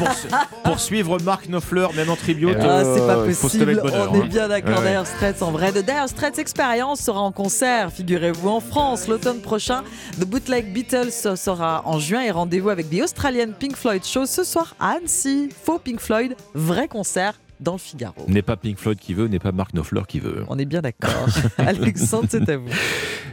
pour, 0.63 0.79
suivre 0.79 1.17
Marc 1.23 1.47
Knopfler, 1.47 1.87
même 1.95 2.09
en 2.09 2.15
tribute. 2.15 2.57
Ah, 2.59 2.83
c'est 2.83 2.99
pas 2.99 3.17
euh, 3.17 3.33
possible. 3.33 3.81
On 3.83 4.15
est 4.15 4.17
hein. 4.19 4.25
bien 4.27 4.47
d'accord. 4.47 4.81
Dire 4.81 5.05
Straits 5.05 5.41
en 5.41 5.51
vrai. 5.51 5.71
De 5.71 5.81
Dire 5.81 6.07
Straits 6.07 6.39
Experience 6.39 7.01
sera 7.01 7.21
en 7.21 7.31
concert, 7.31 7.91
figurez-vous, 7.91 8.49
en 8.49 8.59
France 8.59 9.07
l'automne 9.07 9.41
prochain. 9.41 9.83
The 10.19 10.25
Bootleg 10.25 10.73
Beatles 10.73 11.11
sera 11.37 11.83
en 11.85 11.99
juin 11.99 12.21
et 12.21 12.31
rendez-vous 12.31 12.69
avec 12.69 12.89
The 12.89 13.01
Australian 13.03 13.51
Pink 13.57 13.75
Floyd 13.75 14.03
Show 14.03 14.25
ce 14.25 14.43
soir 14.43 14.75
à 14.79 14.91
Annecy. 14.97 15.49
Faux 15.65 15.79
Pink 15.79 15.99
Floyd, 15.99 16.35
vrai 16.53 16.87
concert 16.87 17.35
dans 17.61 17.73
le 17.73 17.77
Figaro. 17.77 18.25
N'est 18.27 18.41
pas 18.41 18.57
Pink 18.57 18.77
Floyd 18.77 18.99
qui 18.99 19.13
veut, 19.13 19.27
n'est 19.27 19.39
pas 19.39 19.51
Mark 19.51 19.73
Knopfler 19.73 20.01
qui 20.07 20.19
veut. 20.19 20.43
On 20.49 20.57
est 20.57 20.65
bien 20.65 20.81
d'accord. 20.81 21.27
Alexandre, 21.57 22.27
c'est 22.29 22.49
à 22.49 22.57
vous. 22.57 22.67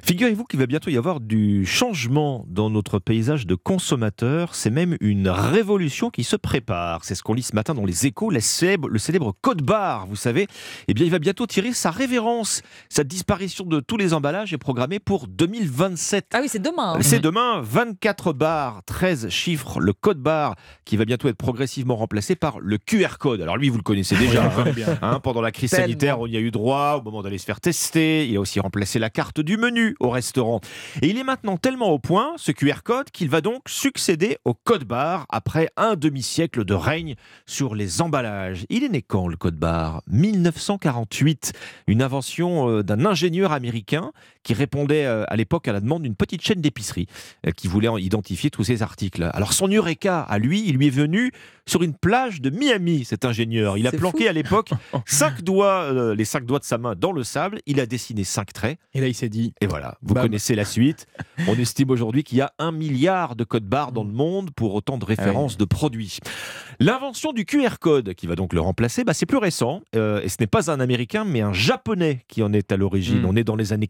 Figurez-vous 0.02 0.44
qu'il 0.44 0.58
va 0.60 0.66
bientôt 0.66 0.90
y 0.90 0.96
avoir 0.96 1.20
du 1.20 1.66
changement 1.66 2.46
dans 2.48 2.70
notre 2.70 2.98
paysage 2.98 3.46
de 3.46 3.54
consommateurs. 3.54 4.54
C'est 4.54 4.70
même 4.70 4.96
une 5.00 5.28
révolution 5.28 6.10
qui 6.10 6.24
se 6.24 6.36
prépare. 6.36 7.04
C'est 7.04 7.14
ce 7.14 7.22
qu'on 7.22 7.34
lit 7.34 7.42
ce 7.42 7.54
matin 7.54 7.74
dans 7.74 7.84
les 7.84 8.06
échos. 8.06 8.30
Le 8.30 8.40
célèbre, 8.40 8.88
le 8.88 8.98
célèbre 8.98 9.34
Code 9.40 9.62
Bar, 9.62 10.06
vous 10.06 10.16
savez, 10.16 10.46
eh 10.88 10.94
bien, 10.94 11.04
il 11.04 11.10
va 11.10 11.18
bientôt 11.18 11.46
tirer 11.46 11.72
sa 11.72 11.90
révérence. 11.90 12.62
Sa 12.88 13.04
disparition 13.04 13.64
de 13.64 13.80
tous 13.80 13.96
les 13.96 14.14
emballages 14.14 14.52
est 14.52 14.58
programmée 14.58 14.98
pour 14.98 15.26
2027. 15.26 16.28
Ah 16.32 16.40
oui, 16.40 16.48
c'est 16.48 16.62
demain. 16.62 16.94
Hein. 16.94 17.02
C'est 17.02 17.20
demain. 17.20 17.60
24 17.60 18.32
bars, 18.32 18.82
13 18.86 19.28
chiffres. 19.28 19.80
Le 19.80 19.92
Code 19.92 20.20
Bar 20.20 20.54
qui 20.84 20.96
va 20.96 21.04
bientôt 21.04 21.28
être 21.28 21.36
progressivement 21.36 21.96
remplacé 21.96 22.34
par 22.34 22.60
le 22.60 22.78
QR 22.78 23.18
Code. 23.18 23.40
Alors 23.40 23.56
lui, 23.56 23.68
vous 23.68 23.76
le 23.76 23.82
connaissez 23.82 24.16
déjà. 24.18 24.44
Hein. 24.44 24.98
Hein, 25.02 25.20
pendant 25.20 25.40
la 25.40 25.52
crise 25.52 25.70
sanitaire, 25.70 26.20
on 26.20 26.26
y 26.26 26.36
a 26.36 26.40
eu 26.40 26.50
droit 26.50 26.96
au 26.98 27.02
moment 27.02 27.22
d'aller 27.22 27.38
se 27.38 27.44
faire 27.44 27.60
tester. 27.60 28.26
Il 28.26 28.36
a 28.36 28.40
aussi 28.40 28.60
remplacé 28.60 28.98
la 28.98 29.10
carte 29.10 29.40
du 29.40 29.56
menu 29.56 29.96
au 30.00 30.10
restaurant. 30.10 30.60
Et 31.02 31.08
il 31.08 31.18
est 31.18 31.24
maintenant 31.24 31.56
tellement 31.56 31.90
au 31.90 31.98
point, 31.98 32.34
ce 32.36 32.52
QR 32.52 32.82
code, 32.84 33.10
qu'il 33.10 33.28
va 33.28 33.40
donc 33.40 33.62
succéder 33.68 34.38
au 34.44 34.54
code 34.54 34.84
barre 34.84 35.26
après 35.30 35.68
un 35.76 35.94
demi-siècle 35.94 36.64
de 36.64 36.74
règne 36.74 37.14
sur 37.46 37.74
les 37.74 38.02
emballages. 38.02 38.66
Il 38.68 38.84
est 38.84 38.88
né 38.88 39.02
quand 39.02 39.28
le 39.28 39.36
code 39.36 39.56
barre? 39.56 40.02
1948, 40.08 41.52
une 41.86 42.02
invention 42.02 42.68
euh, 42.68 42.82
d'un 42.82 43.04
ingénieur 43.04 43.52
américain 43.52 44.12
qui 44.48 44.54
répondait 44.54 45.04
euh, 45.04 45.24
à 45.28 45.36
l'époque 45.36 45.68
à 45.68 45.74
la 45.74 45.80
demande 45.80 46.04
d'une 46.04 46.14
petite 46.14 46.40
chaîne 46.40 46.62
d'épicerie 46.62 47.06
euh, 47.46 47.50
qui 47.50 47.68
voulait 47.68 47.90
identifier 47.98 48.48
tous 48.48 48.64
ces 48.64 48.82
articles. 48.82 49.28
Alors 49.34 49.52
son 49.52 49.68
eureka 49.68 50.22
à 50.22 50.38
lui, 50.38 50.64
il 50.66 50.76
lui 50.76 50.86
est 50.86 50.90
venu 50.90 51.32
sur 51.66 51.82
une 51.82 51.92
plage 51.92 52.40
de 52.40 52.48
Miami, 52.48 53.04
cet 53.04 53.26
ingénieur. 53.26 53.76
Il 53.76 53.86
a 53.86 53.92
planqué 53.92 54.26
à 54.26 54.32
l'époque 54.32 54.70
cinq 55.06 55.42
doigts, 55.42 56.14
les 56.14 56.24
cinq 56.24 56.46
doigts 56.46 56.60
de 56.60 56.64
sa 56.64 56.78
main 56.78 56.94
dans 56.96 57.12
le 57.12 57.24
sable. 57.24 57.60
Il 57.66 57.78
a 57.78 57.84
dessiné 57.84 58.24
cinq 58.24 58.54
traits. 58.54 58.78
Et 58.94 59.02
là, 59.02 59.08
il 59.08 59.14
s'est 59.14 59.28
dit. 59.28 59.52
Et 59.60 59.66
voilà 59.66 59.98
vous 60.02 60.14
connaissez 60.14 60.54
la 60.54 60.64
suite. 60.64 61.06
On 61.48 61.54
estime 61.54 61.90
aujourd'hui 61.90 62.24
qu'il 62.24 62.38
y 62.38 62.40
a 62.40 62.52
un 62.58 62.72
milliard 62.72 63.36
de 63.36 63.44
codes 63.44 63.66
barres 63.66 63.92
dans 63.92 64.04
le 64.04 64.12
monde 64.12 64.50
pour 64.50 64.74
autant 64.74 64.98
de 64.98 65.04
références 65.04 65.56
de 65.56 65.64
produits. 65.64 66.18
L'invention 66.80 67.32
du 67.32 67.44
QR 67.44 67.78
code, 67.80 68.14
qui 68.14 68.26
va 68.26 68.36
donc 68.36 68.52
le 68.52 68.60
remplacer, 68.60 69.04
bah, 69.04 69.14
c'est 69.14 69.26
plus 69.26 69.38
récent. 69.38 69.82
Euh, 69.96 70.22
et 70.22 70.28
ce 70.28 70.36
n'est 70.40 70.46
pas 70.46 70.70
un 70.70 70.80
Américain, 70.80 71.24
mais 71.24 71.40
un 71.40 71.52
Japonais 71.52 72.24
qui 72.28 72.42
en 72.42 72.52
est 72.52 72.72
à 72.72 72.76
l'origine. 72.76 73.24
On 73.26 73.36
est 73.36 73.44
dans 73.44 73.56
les 73.56 73.72
années 73.72 73.88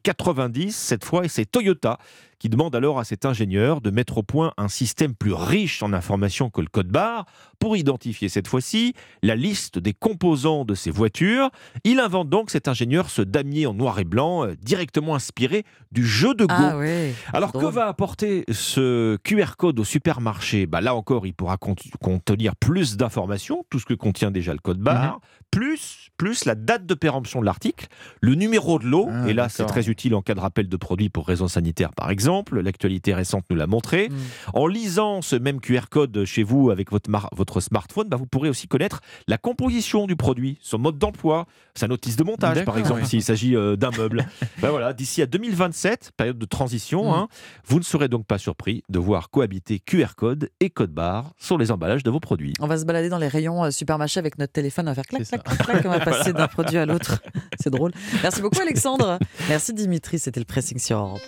90 0.49 0.74
cette 0.74 1.05
fois, 1.05 1.24
et 1.24 1.28
c'est 1.28 1.46
Toyota 1.46 1.99
qui 2.38 2.49
demande 2.49 2.74
alors 2.76 2.99
à 2.99 3.05
cet 3.05 3.24
ingénieur 3.24 3.80
de 3.80 3.90
mettre 3.90 4.18
au 4.18 4.22
point 4.22 4.53
un 4.57 4.68
système 4.68 5.14
plus 5.14 5.32
riche 5.32 5.82
en 5.82 5.92
informations 5.92 6.51
que 6.51 6.61
le 6.61 6.68
code 6.68 6.88
barre 6.88 7.26
pour 7.59 7.76
identifier 7.76 8.28
cette 8.28 8.46
fois-ci 8.46 8.94
la 9.22 9.34
liste 9.34 9.78
des 9.78 9.92
composants 9.92 10.64
de 10.64 10.74
ses 10.74 10.90
voitures. 10.90 11.51
Il 11.84 11.99
invente 11.99 12.28
donc 12.28 12.51
cet 12.51 12.68
ingénieur 12.68 13.11
ce 13.11 13.22
damier 13.22 13.66
en 13.66 13.74
noir 13.74 13.99
et 13.99 14.05
blanc 14.05 14.46
euh, 14.46 14.55
directement 14.62 15.14
inspiré 15.16 15.64
du 15.90 16.06
jeu 16.06 16.35
de 16.35 16.47
Go. 16.47 16.55
Ah 16.55 16.77
alors 17.32 17.52
que 17.52 17.66
va 17.66 17.86
apporter 17.86 18.44
ce 18.51 19.16
QR 19.24 19.56
code 19.56 19.78
au 19.81 19.85
supermarché? 19.85 20.66
Bah, 20.66 20.81
Là 20.81 20.94
encore, 20.94 21.27
il 21.27 21.35
pourra 21.35 21.56
contenir 21.56 22.56
plus 22.56 22.97
d'informations, 22.97 23.64
tout 23.68 23.81
ce 23.81 23.85
que 23.85 23.94
contient 23.94 24.31
déjà 24.31 24.52
le 24.52 24.60
code 24.60 24.78
barre, 24.78 25.14
mhm. 25.14 25.20
Plus, 25.50 26.10
plus 26.16 26.44
la 26.44 26.54
date 26.54 26.86
de 26.86 26.94
péremption 26.94 27.40
de 27.40 27.46
l'article, 27.46 27.86
le 28.20 28.34
numéro 28.34 28.78
de 28.78 28.86
l'eau, 28.86 29.08
ah, 29.10 29.28
et 29.28 29.32
là 29.32 29.48
c'est 29.48 29.64
très 29.66 29.88
utile 29.88 30.14
en 30.14 30.22
cas 30.22 30.34
de 30.34 30.40
rappel 30.40 30.68
de 30.68 30.76
produits 30.76 31.08
pour 31.08 31.26
raisons 31.26 31.48
sanitaires 31.48 31.92
par 31.92 32.10
exemple 32.10 32.60
L'actualité 32.60 33.14
récente 33.14 33.44
nous 33.50 33.56
l'a 33.56 33.66
montré. 33.66 34.08
Mm. 34.08 34.14
En 34.54 34.66
lisant 34.66 35.22
ce 35.22 35.36
même 35.36 35.60
QR 35.60 35.88
code 35.90 36.24
chez 36.24 36.42
vous 36.42 36.70
avec 36.70 36.90
votre, 36.90 37.10
votre 37.32 37.60
smartphone, 37.60 38.08
bah, 38.08 38.16
vous 38.16 38.26
pourrez 38.26 38.48
aussi 38.48 38.68
connaître 38.68 39.00
la 39.26 39.38
composition 39.38 40.06
du 40.06 40.16
produit, 40.16 40.58
son 40.60 40.78
mode 40.78 40.98
d'emploi, 40.98 41.46
sa 41.74 41.88
notice 41.88 42.16
de 42.16 42.24
montage, 42.24 42.64
par 42.64 42.78
exemple, 42.78 43.04
s'il 43.06 43.22
s'agit 43.22 43.56
euh, 43.56 43.76
d'un 43.76 43.90
meuble. 43.90 44.26
bah, 44.60 44.70
voilà, 44.70 44.92
D'ici 44.92 45.22
à 45.22 45.26
2027, 45.26 46.12
période 46.16 46.38
de 46.38 46.46
transition, 46.46 47.10
mm. 47.10 47.14
hein, 47.14 47.28
vous 47.64 47.78
ne 47.78 47.84
serez 47.84 48.08
donc 48.08 48.26
pas 48.26 48.38
surpris 48.38 48.82
de 48.88 48.98
voir 48.98 49.30
cohabiter 49.30 49.78
QR 49.78 50.14
code 50.16 50.50
et 50.60 50.70
code 50.70 50.92
barre 50.92 51.32
sur 51.38 51.58
les 51.58 51.70
emballages 51.70 52.02
de 52.02 52.10
vos 52.10 52.20
produits. 52.20 52.54
On 52.60 52.66
va 52.66 52.78
se 52.78 52.84
balader 52.84 53.08
dans 53.08 53.18
les 53.18 53.28
rayons 53.28 53.64
euh, 53.64 53.70
supermarché 53.70 54.18
avec 54.18 54.38
notre 54.38 54.52
téléphone, 54.52 54.86
on 54.88 54.90
va 54.90 54.94
faire 54.94 55.06
clac, 55.06 55.24
clac, 55.24 55.38
clac, 55.39 55.59
clac, 55.59 55.85
on 55.85 55.90
va 55.90 56.01
passer 56.01 56.32
d'un 56.32 56.48
produit 56.48 56.78
à 56.78 56.86
l'autre. 56.86 57.20
C'est 57.60 57.70
drôle. 57.70 57.93
Merci 58.23 58.43
beaucoup 58.43 58.60
Alexandre. 58.60 59.19
Merci 59.48 59.73
Dimitri, 59.73 60.19
c'était 60.19 60.40
le 60.40 60.47
pressing 60.47 60.78
sur 60.78 60.98
Europe 60.98 61.20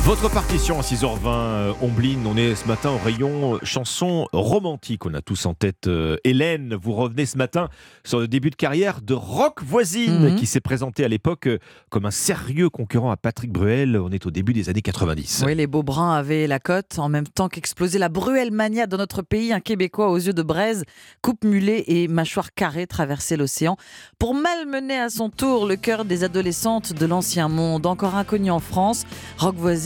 votre 0.00 0.30
partition 0.30 0.78
à 0.78 0.82
6h20, 0.82 1.18
euh, 1.26 1.72
Ombline, 1.80 2.26
on 2.26 2.36
est 2.36 2.54
ce 2.54 2.68
matin 2.68 2.90
au 2.90 2.98
rayon 2.98 3.54
euh, 3.54 3.58
chanson 3.62 4.28
romantique. 4.32 5.06
On 5.06 5.14
a 5.14 5.22
tous 5.22 5.46
en 5.46 5.54
tête 5.54 5.86
euh, 5.86 6.18
Hélène. 6.22 6.76
Vous 6.80 6.92
revenez 6.92 7.24
ce 7.24 7.38
matin 7.38 7.70
sur 8.04 8.20
le 8.20 8.28
début 8.28 8.50
de 8.50 8.56
carrière 8.56 9.00
de 9.00 9.14
Rock 9.14 9.62
Voisine, 9.64 10.30
mhm. 10.30 10.36
qui 10.36 10.46
s'est 10.46 10.60
présenté 10.60 11.02
à 11.02 11.08
l'époque 11.08 11.48
comme 11.88 12.04
un 12.04 12.10
sérieux 12.10 12.68
concurrent 12.68 13.10
à 13.10 13.16
Patrick 13.16 13.50
Bruel. 13.50 13.96
On 13.96 14.10
est 14.10 14.26
au 14.26 14.30
début 14.30 14.52
des 14.52 14.68
années 14.68 14.82
90. 14.82 15.44
Oui, 15.46 15.54
les 15.54 15.66
beaux 15.66 15.82
bruns 15.82 16.12
avaient 16.12 16.46
la 16.46 16.60
cote 16.60 16.98
en 16.98 17.08
même 17.08 17.26
temps 17.26 17.48
qu'explosait 17.48 17.98
la 17.98 18.10
Bruel 18.10 18.52
mania 18.52 18.86
dans 18.86 18.98
notre 18.98 19.22
pays. 19.22 19.52
Un 19.52 19.60
Québécois 19.60 20.10
aux 20.10 20.18
yeux 20.18 20.34
de 20.34 20.42
braise, 20.42 20.84
coupe 21.22 21.42
mulet 21.42 21.84
et 21.88 22.06
mâchoire 22.06 22.52
carrée 22.52 22.86
traversait 22.86 23.38
l'océan 23.38 23.76
pour 24.18 24.34
malmener 24.34 24.98
à 24.98 25.08
son 25.08 25.30
tour 25.30 25.66
le 25.66 25.76
cœur 25.76 26.04
des 26.04 26.22
adolescentes 26.22 26.92
de 26.92 27.06
l'ancien 27.06 27.48
monde. 27.48 27.86
Encore 27.86 28.14
inconnu 28.14 28.50
en 28.50 28.60
France, 28.60 29.04
Rock 29.38 29.56
Voisine 29.56 29.85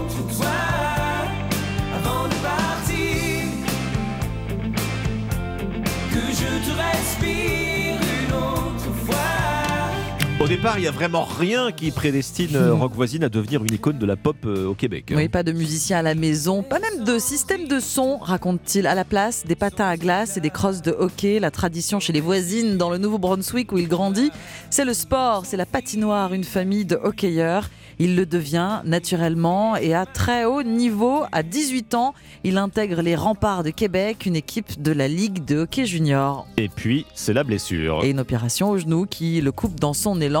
départ, 10.57 10.77
il 10.77 10.81
n'y 10.81 10.87
a 10.87 10.91
vraiment 10.91 11.23
rien 11.23 11.71
qui 11.71 11.91
prédestine 11.91 12.57
euh, 12.57 12.73
Rock 12.73 12.91
Voisine 12.93 13.23
à 13.23 13.29
devenir 13.29 13.63
une 13.63 13.73
icône 13.73 13.97
de 13.97 14.05
la 14.05 14.17
pop 14.17 14.35
euh, 14.45 14.67
au 14.67 14.73
Québec. 14.73 15.05
Hein. 15.09 15.15
Oui, 15.15 15.29
pas 15.29 15.43
de 15.43 15.53
musicien 15.53 15.99
à 15.99 16.01
la 16.01 16.13
maison, 16.13 16.61
pas 16.61 16.79
même 16.79 17.05
de 17.05 17.19
système 17.19 17.69
de 17.69 17.79
son, 17.79 18.17
raconte-t-il. 18.17 18.85
À 18.85 18.93
la 18.93 19.05
place, 19.05 19.45
des 19.45 19.55
patins 19.55 19.87
à 19.87 19.95
glace 19.95 20.35
et 20.35 20.41
des 20.41 20.49
crosses 20.49 20.81
de 20.81 20.91
hockey. 20.91 21.39
La 21.39 21.51
tradition 21.51 22.01
chez 22.01 22.11
les 22.11 22.19
voisines 22.19 22.75
dans 22.75 22.89
le 22.89 22.97
Nouveau-Brunswick 22.97 23.71
où 23.71 23.77
il 23.77 23.87
grandit, 23.87 24.29
c'est 24.69 24.83
le 24.83 24.93
sport, 24.93 25.45
c'est 25.45 25.55
la 25.55 25.65
patinoire, 25.65 26.33
une 26.33 26.43
famille 26.43 26.83
de 26.83 26.99
hockeyeurs. 27.01 27.69
Il 28.03 28.15
le 28.15 28.25
devient 28.25 28.81
naturellement 28.83 29.75
et 29.75 29.93
à 29.93 30.07
très 30.07 30.43
haut 30.43 30.63
niveau. 30.63 31.23
À 31.31 31.43
18 31.43 31.93
ans, 31.93 32.15
il 32.43 32.57
intègre 32.57 33.03
les 33.03 33.15
remparts 33.15 33.63
de 33.63 33.69
Québec, 33.69 34.25
une 34.25 34.35
équipe 34.35 34.81
de 34.81 34.91
la 34.91 35.07
Ligue 35.07 35.45
de 35.45 35.59
hockey 35.59 35.85
junior. 35.85 36.47
Et 36.57 36.67
puis, 36.67 37.05
c'est 37.13 37.33
la 37.33 37.43
blessure. 37.43 38.03
Et 38.03 38.09
une 38.09 38.19
opération 38.19 38.71
au 38.71 38.77
genou 38.79 39.05
qui 39.05 39.39
le 39.39 39.51
coupe 39.51 39.79
dans 39.79 39.93
son 39.93 40.19
élan. 40.19 40.40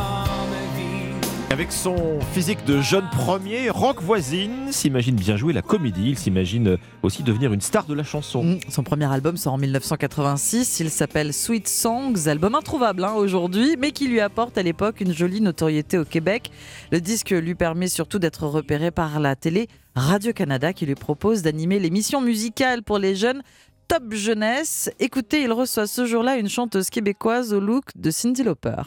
Avec 1.51 1.73
son 1.73 2.21
physique 2.31 2.63
de 2.63 2.79
jeune 2.79 3.09
premier, 3.09 3.69
Rock 3.69 4.01
Voisine 4.01 4.71
s'imagine 4.71 5.17
bien 5.17 5.35
jouer 5.35 5.51
la 5.51 5.61
comédie. 5.61 6.11
Il 6.11 6.17
s'imagine 6.17 6.77
aussi 7.03 7.23
devenir 7.23 7.51
une 7.51 7.59
star 7.59 7.85
de 7.85 7.93
la 7.93 8.05
chanson. 8.05 8.41
Mm, 8.41 8.59
son 8.69 8.83
premier 8.83 9.11
album 9.11 9.35
sort 9.35 9.55
en 9.55 9.57
1986. 9.57 10.79
Il 10.79 10.89
s'appelle 10.89 11.33
Sweet 11.33 11.67
Songs, 11.67 12.29
album 12.29 12.55
introuvable 12.55 13.03
hein, 13.03 13.15
aujourd'hui, 13.15 13.75
mais 13.77 13.91
qui 13.91 14.07
lui 14.07 14.21
apporte 14.21 14.57
à 14.57 14.63
l'époque 14.63 15.01
une 15.01 15.13
jolie 15.13 15.41
notoriété 15.41 15.97
au 15.97 16.05
Québec. 16.05 16.51
Le 16.89 17.01
disque 17.01 17.31
lui 17.31 17.53
permet 17.53 17.89
surtout 17.89 18.17
d'être 18.17 18.47
repéré 18.47 18.89
par 18.89 19.19
la 19.19 19.35
télé 19.35 19.67
Radio-Canada 19.97 20.71
qui 20.71 20.85
lui 20.85 20.95
propose 20.95 21.41
d'animer 21.41 21.79
l'émission 21.79 22.21
musicale 22.21 22.81
pour 22.81 22.97
les 22.97 23.13
jeunes 23.13 23.41
Top 23.89 24.13
Jeunesse. 24.13 24.89
Écoutez, 25.01 25.41
il 25.41 25.51
reçoit 25.51 25.85
ce 25.85 26.05
jour-là 26.05 26.37
une 26.37 26.47
chanteuse 26.47 26.89
québécoise 26.89 27.51
au 27.51 27.59
look 27.59 27.83
de 27.97 28.09
Cindy 28.09 28.41
Lauper. 28.41 28.83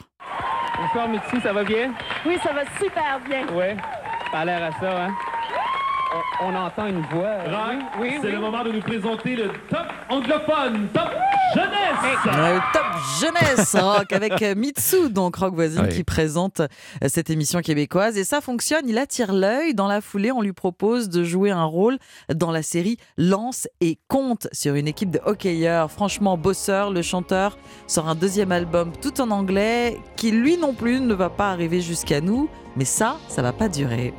Bonsoir, 0.84 1.08
Mitzi, 1.08 1.40
ça 1.42 1.50
va 1.54 1.64
bien? 1.64 1.94
Oui, 2.26 2.36
ça 2.42 2.52
va 2.52 2.60
super 2.78 3.18
bien. 3.26 3.46
Oui, 3.54 3.74
ça 4.30 4.40
a 4.40 4.44
l'air 4.44 4.62
à 4.64 4.70
ça, 4.78 5.04
hein? 5.04 5.14
On, 6.40 6.54
entend 6.54 6.86
une 6.86 7.00
voix. 7.12 7.38
oui, 7.46 7.78
oui, 8.00 8.18
c'est 8.20 8.30
le 8.30 8.38
moment 8.38 8.64
de 8.64 8.72
nous 8.72 8.80
présenter 8.80 9.36
le 9.36 9.48
top 9.68 9.86
anglophone, 10.08 10.88
top 10.92 11.10
jeunesse. 11.54 12.62
top 12.72 12.84
jeunesse 13.20 13.76
rock 13.76 14.12
avec 14.12 14.42
euh, 14.42 14.54
Mitsu, 14.54 15.10
donc 15.10 15.36
rock 15.36 15.54
voisine, 15.54 15.88
qui 15.88 16.04
présente 16.04 16.60
euh, 16.60 16.66
cette 17.06 17.30
émission 17.30 17.60
québécoise. 17.60 18.16
Et 18.16 18.24
ça 18.24 18.40
fonctionne, 18.40 18.88
il 18.88 18.98
attire 18.98 19.32
l'œil. 19.32 19.74
Dans 19.74 19.86
la 19.86 20.00
foulée, 20.00 20.32
on 20.32 20.42
lui 20.42 20.52
propose 20.52 21.08
de 21.08 21.24
jouer 21.24 21.50
un 21.50 21.64
rôle 21.64 21.98
dans 22.32 22.50
la 22.50 22.62
série 22.62 22.96
Lance 23.16 23.68
et 23.80 23.98
Compte 24.08 24.48
sur 24.52 24.74
une 24.74 24.88
équipe 24.88 25.10
de 25.10 25.20
hockeyeurs. 25.24 25.90
Franchement, 25.90 26.36
bosseur, 26.36 26.90
le 26.90 27.02
chanteur 27.02 27.58
sort 27.86 28.08
un 28.08 28.14
deuxième 28.14 28.52
album 28.52 28.92
tout 29.00 29.20
en 29.20 29.30
anglais 29.30 29.98
qui, 30.16 30.30
lui 30.30 30.56
non 30.56 30.74
plus, 30.74 31.00
ne 31.00 31.14
va 31.14 31.30
pas 31.30 31.50
arriver 31.50 31.80
jusqu'à 31.80 32.20
nous. 32.20 32.48
Mais 32.76 32.84
ça, 32.84 33.16
ça 33.28 33.42
va 33.42 33.52
pas 33.52 33.68
durer. 33.68 34.12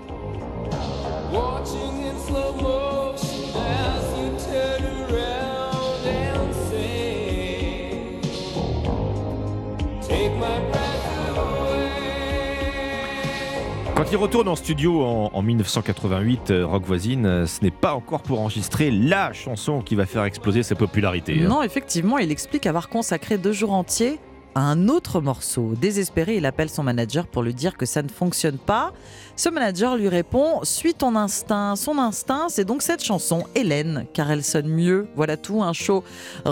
Quand 13.95 14.11
il 14.11 14.17
retourne 14.17 14.49
en 14.49 14.57
studio 14.57 15.03
en, 15.03 15.41
1988, 15.41 16.51
euh, 16.51 16.65
Rock 16.65 16.83
Voisine, 16.83 17.25
euh, 17.25 17.45
ce 17.45 17.63
n'est 17.63 17.71
pas 17.71 17.93
encore 17.93 18.23
pour 18.23 18.41
enregistrer 18.41 18.91
la 18.91 19.31
chanson 19.31 19.81
qui 19.81 19.95
va 19.95 20.05
faire 20.05 20.25
exploser 20.25 20.63
sa 20.63 20.75
popularité. 20.75 21.41
Hein. 21.41 21.47
Non, 21.47 21.63
effectivement, 21.63 22.17
il 22.17 22.29
explique 22.29 22.67
avoir 22.67 22.89
consacré 22.89 23.37
deux 23.37 23.53
jours 23.53 23.71
entiers 23.71 24.19
un 24.55 24.87
autre 24.87 25.19
morceau. 25.19 25.73
Désespéré, 25.75 26.37
il 26.37 26.45
appelle 26.45 26.69
son 26.69 26.83
manager 26.83 27.27
pour 27.27 27.43
lui 27.43 27.53
dire 27.53 27.77
que 27.77 27.85
ça 27.85 28.01
ne 28.01 28.07
fonctionne 28.07 28.57
pas. 28.57 28.93
Ce 29.37 29.49
manager 29.49 29.97
lui 29.97 30.07
répond 30.07 30.61
Suis 30.63 30.93
ton 30.93 31.15
instinct. 31.15 31.75
Son 31.75 31.97
instinct, 31.97 32.47
c'est 32.49 32.65
donc 32.65 32.81
cette 32.81 33.03
chanson, 33.03 33.43
Hélène, 33.55 34.05
car 34.13 34.31
elle 34.31 34.43
sonne 34.43 34.67
mieux. 34.67 35.07
Voilà 35.15 35.37
tout, 35.37 35.61
un 35.61 35.73
show 35.73 36.03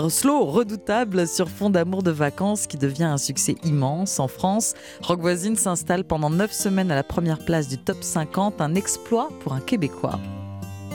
slow, 0.08 0.44
redoutable 0.44 1.26
sur 1.26 1.48
fond 1.48 1.70
d'amour 1.70 2.02
de 2.02 2.10
vacances 2.10 2.66
qui 2.66 2.76
devient 2.76 3.04
un 3.04 3.18
succès 3.18 3.56
immense 3.64 4.20
en 4.20 4.28
France. 4.28 4.74
Rock 5.02 5.20
Voisine 5.20 5.56
s'installe 5.56 6.04
pendant 6.04 6.30
9 6.30 6.52
semaines 6.52 6.90
à 6.90 6.94
la 6.94 7.04
première 7.04 7.44
place 7.44 7.68
du 7.68 7.78
top 7.78 8.02
50, 8.02 8.60
un 8.60 8.74
exploit 8.74 9.30
pour 9.40 9.54
un 9.54 9.60
Québécois. 9.60 10.18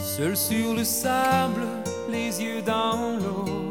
Seul 0.01 0.37
sur 0.37 0.75
le 0.75 0.83
sable, 0.83 1.65
les 2.11 2.41
yeux 2.41 2.61
dans 2.61 3.17
l'eau 3.17 3.69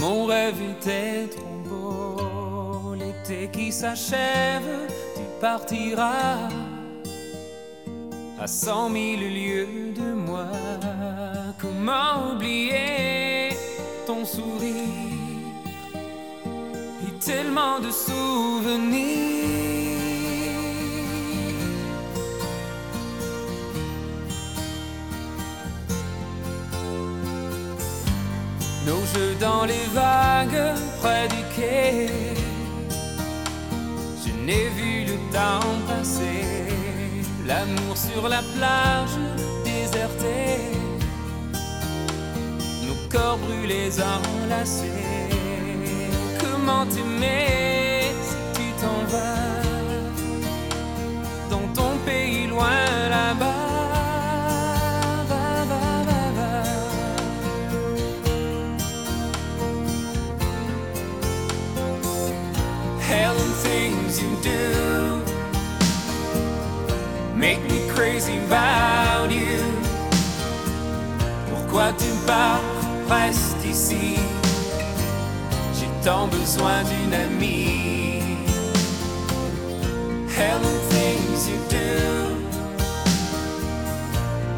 mon 0.00 0.24
rêve 0.24 0.54
était 0.62 1.28
trop 1.28 1.68
beau, 1.68 2.94
l'été 2.94 3.50
qui 3.52 3.70
s'achève, 3.70 4.88
tu 5.40 5.46
partiras 5.46 6.48
à 8.38 8.46
cent 8.46 8.90
mille 8.90 9.20
lieues 9.20 9.92
de 9.94 10.12
moi. 10.12 10.46
Comment 11.58 12.32
oublier 12.32 13.50
ton 14.06 14.24
sourire 14.24 14.74
et 17.06 17.12
tellement 17.24 17.80
de 17.80 17.90
souvenirs. 17.90 19.08
Nos 28.86 29.04
jeux 29.14 29.34
dans 29.40 29.64
les 29.64 29.86
vagues 29.94 30.74
près 31.00 31.28
du 31.28 31.42
quai. 31.56 32.08
Je 34.24 34.32
n'ai 34.46 34.68
vu 34.70 35.09
temps 35.32 35.60
passer. 35.86 36.44
L'amour 37.46 37.96
sur 37.96 38.28
la 38.28 38.42
plage 38.56 39.16
désertée. 39.64 40.60
Nos 42.86 42.98
corps 43.10 43.38
brûlés 43.38 43.92
enlacés. 44.00 45.30
Comment 46.40 46.86
t'aimer 46.86 48.12
si 48.22 48.36
tu 48.54 48.66
t'en 48.80 49.00
vas 49.12 49.62
dans 51.50 51.66
ton 51.74 51.96
pays 52.06 52.46
loin 52.46 52.84
là-bas? 53.08 53.56
Things 63.62 64.22
you 64.22 64.30
do 64.42 64.89
crazy 68.20 68.38
about 68.46 69.30
you. 69.30 69.62
Pourquoi 71.48 71.92
tu 71.98 72.06
pars, 72.26 72.60
reste 73.08 73.64
ici. 73.64 74.16
J'ai 75.74 75.88
tant 76.04 76.26
besoin 76.26 76.82
d'une 76.84 77.14
amie. 77.14 78.22
Helen 80.36 80.80
things 80.90 81.48
you 81.48 81.58
do 81.68 82.36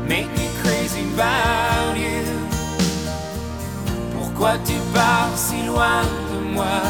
make 0.09 0.29
me 0.37 0.49
crazy 0.63 1.05
about 1.15 1.97
you. 1.97 2.25
Pourquoi 4.19 4.59
tu 4.65 4.75
pars 4.93 5.37
si 5.37 5.67
loin 5.67 6.03
de 6.33 6.55
moi? 6.55 6.83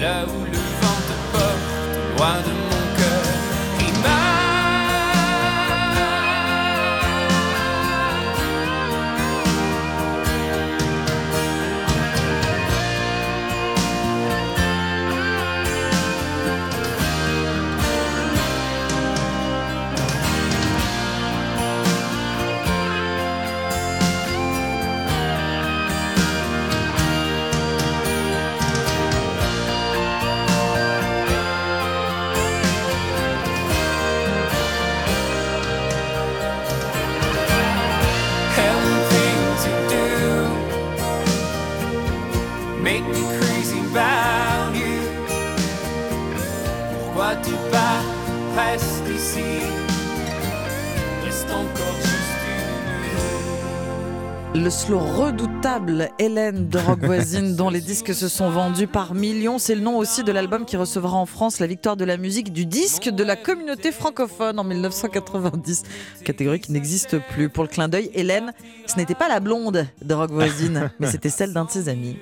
là 0.00 0.24
où 0.26 0.44
le 0.44 0.62
vent 0.80 1.00
te 1.08 1.16
porte, 1.32 2.16
loin 2.16 2.36
de 2.46 2.52
mon 2.70 2.87
Le 54.60 54.70
slow 54.70 54.98
redoutable 54.98 56.08
Hélène 56.18 56.68
de 56.68 56.78
Rock 56.78 57.04
Voisine, 57.04 57.54
dont 57.54 57.70
les 57.70 57.80
disques 57.80 58.12
se 58.12 58.26
sont 58.26 58.50
vendus 58.50 58.88
par 58.88 59.14
millions. 59.14 59.58
C'est 59.58 59.76
le 59.76 59.80
nom 59.80 59.96
aussi 59.98 60.24
de 60.24 60.32
l'album 60.32 60.64
qui 60.64 60.76
recevra 60.76 61.16
en 61.16 61.26
France 61.26 61.60
la 61.60 61.68
victoire 61.68 61.96
de 61.96 62.04
la 62.04 62.16
musique 62.16 62.52
du 62.52 62.66
disque 62.66 63.08
de 63.08 63.22
la 63.22 63.36
communauté 63.36 63.92
francophone 63.92 64.58
en 64.58 64.64
1990. 64.64 65.84
Catégorie 66.24 66.58
qui 66.58 66.72
n'existe 66.72 67.18
plus. 67.30 67.48
Pour 67.48 67.62
le 67.62 67.68
clin 67.68 67.86
d'œil, 67.86 68.10
Hélène, 68.14 68.52
ce 68.86 68.96
n'était 68.96 69.14
pas 69.14 69.28
la 69.28 69.38
blonde 69.38 69.86
de 70.04 70.14
Rock 70.14 70.32
Voisine, 70.32 70.90
mais 70.98 71.06
c'était 71.06 71.30
celle 71.30 71.52
d'un 71.52 71.64
de 71.64 71.70
ses 71.70 71.88
amis. 71.88 72.16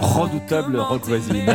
Redoutable 0.00 0.78
rock 0.78 1.04
voisine. 1.06 1.54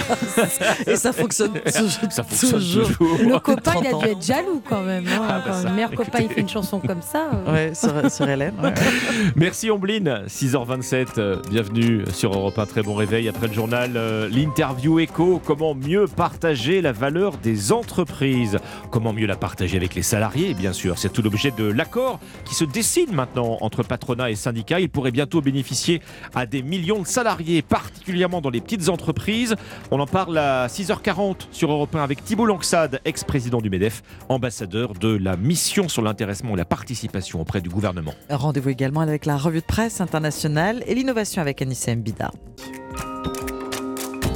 Et 0.88 0.96
ça 0.96 1.14
fonctionne 1.14 1.54
toujours. 1.66 2.12
Ça 2.12 2.24
fonctionne 2.24 2.52
toujours. 2.60 2.88
toujours. 2.98 3.18
Le 3.20 3.40
copain, 3.40 3.74
il 3.82 3.88
a 3.88 3.92
30 3.92 4.04
dû 4.04 4.10
être 4.10 4.22
jaloux 4.24 4.62
quand 4.68 4.82
même. 4.82 5.06
hein. 5.08 5.22
Ah, 5.28 5.34
bah 5.40 5.44
Quand 5.48 5.54
ça. 5.54 5.70
le 5.70 5.76
meilleur 5.76 5.92
copain, 5.92 6.20
il 6.22 6.30
fait 6.30 6.42
une 6.42 6.50
chanson 6.50 6.80
comme 6.80 7.02
ça. 7.02 7.30
euh. 7.48 7.52
Ouais, 7.54 7.74
sur, 7.74 8.12
sur 8.12 8.28
Hélène. 8.30 8.54
ouais. 8.62 8.74
Merci 9.36 9.70
Ombline, 9.72 10.24
6h27, 10.28 11.08
euh, 11.18 11.38
bienvenue 11.50 12.04
sur 12.14 12.34
Europe 12.34 12.58
1, 12.60 12.66
très 12.66 12.84
bon 12.84 12.96
réveil 12.96 13.28
après 13.30 13.48
le 13.48 13.54
journal, 13.54 13.92
euh, 13.96 14.28
l'interview 14.30 15.00
écho, 15.00 15.42
comment 15.46 15.74
mieux 15.76 16.06
partager 16.08 16.82
la 16.82 16.92
valeur 16.92 17.38
des 17.38 17.72
entreprises, 17.72 18.58
comment 18.92 19.14
mieux 19.14 19.28
la 19.28 19.36
partager 19.36 19.78
avec 19.78 19.96
les 19.96 20.02
salariés 20.04 20.54
bien 20.54 20.74
sûr, 20.74 20.98
c'est 20.98 21.12
tout 21.12 21.22
l'objet 21.22 21.52
de 21.52 21.66
l'accord 21.66 22.20
qui 22.46 22.56
se 22.56 22.64
dessine 22.66 23.12
maintenant 23.14 23.58
entre 23.62 23.84
patronat 23.84 24.30
et 24.32 24.36
syndicats, 24.36 24.80
il 24.80 24.90
pourrait 24.90 25.12
bientôt 25.12 25.42
bénéficier 25.42 26.02
à 26.36 26.46
des 26.46 26.62
millions 26.62 27.02
de 27.02 27.08
salariés, 27.08 27.62
particulièrement 27.62 28.33
dans 28.42 28.50
les 28.50 28.62
petites 28.62 28.90
entreprises, 28.90 29.56
on 29.92 30.00
en 30.00 30.08
parle 30.08 30.38
à 30.38 30.68
6h40 30.68 31.48
sur 31.52 31.72
Europe 31.72 31.96
1 31.96 32.04
avec 32.04 32.24
Thibault 32.24 32.46
Langsade, 32.46 33.00
ex-président 33.06 33.60
du 33.60 33.70
MEDEF, 33.70 34.04
ambassadeur 34.30 34.94
de 34.94 35.16
la 35.16 35.38
mission 35.38 35.88
sur 35.88 36.02
l'intéressement 36.02 36.54
et 36.54 36.58
la 36.58 36.66
participation 36.66 37.42
auprès 37.42 37.62
du 37.62 37.70
gouvernement. 37.70 38.14
Rendez-vous 38.30 38.70
également 38.70 39.02
avec 39.02 39.26
la 39.26 39.38
revue 39.38 39.62
de 39.62 39.66
presse 39.66 40.02
internationale 40.02 40.84
et 40.88 40.96
l'innovation 40.96 41.42
avec 41.42 41.62
Anissa 41.62 41.96
Mbida. 41.96 42.32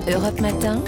Europe 0.09 0.39
Matin. 0.39 0.81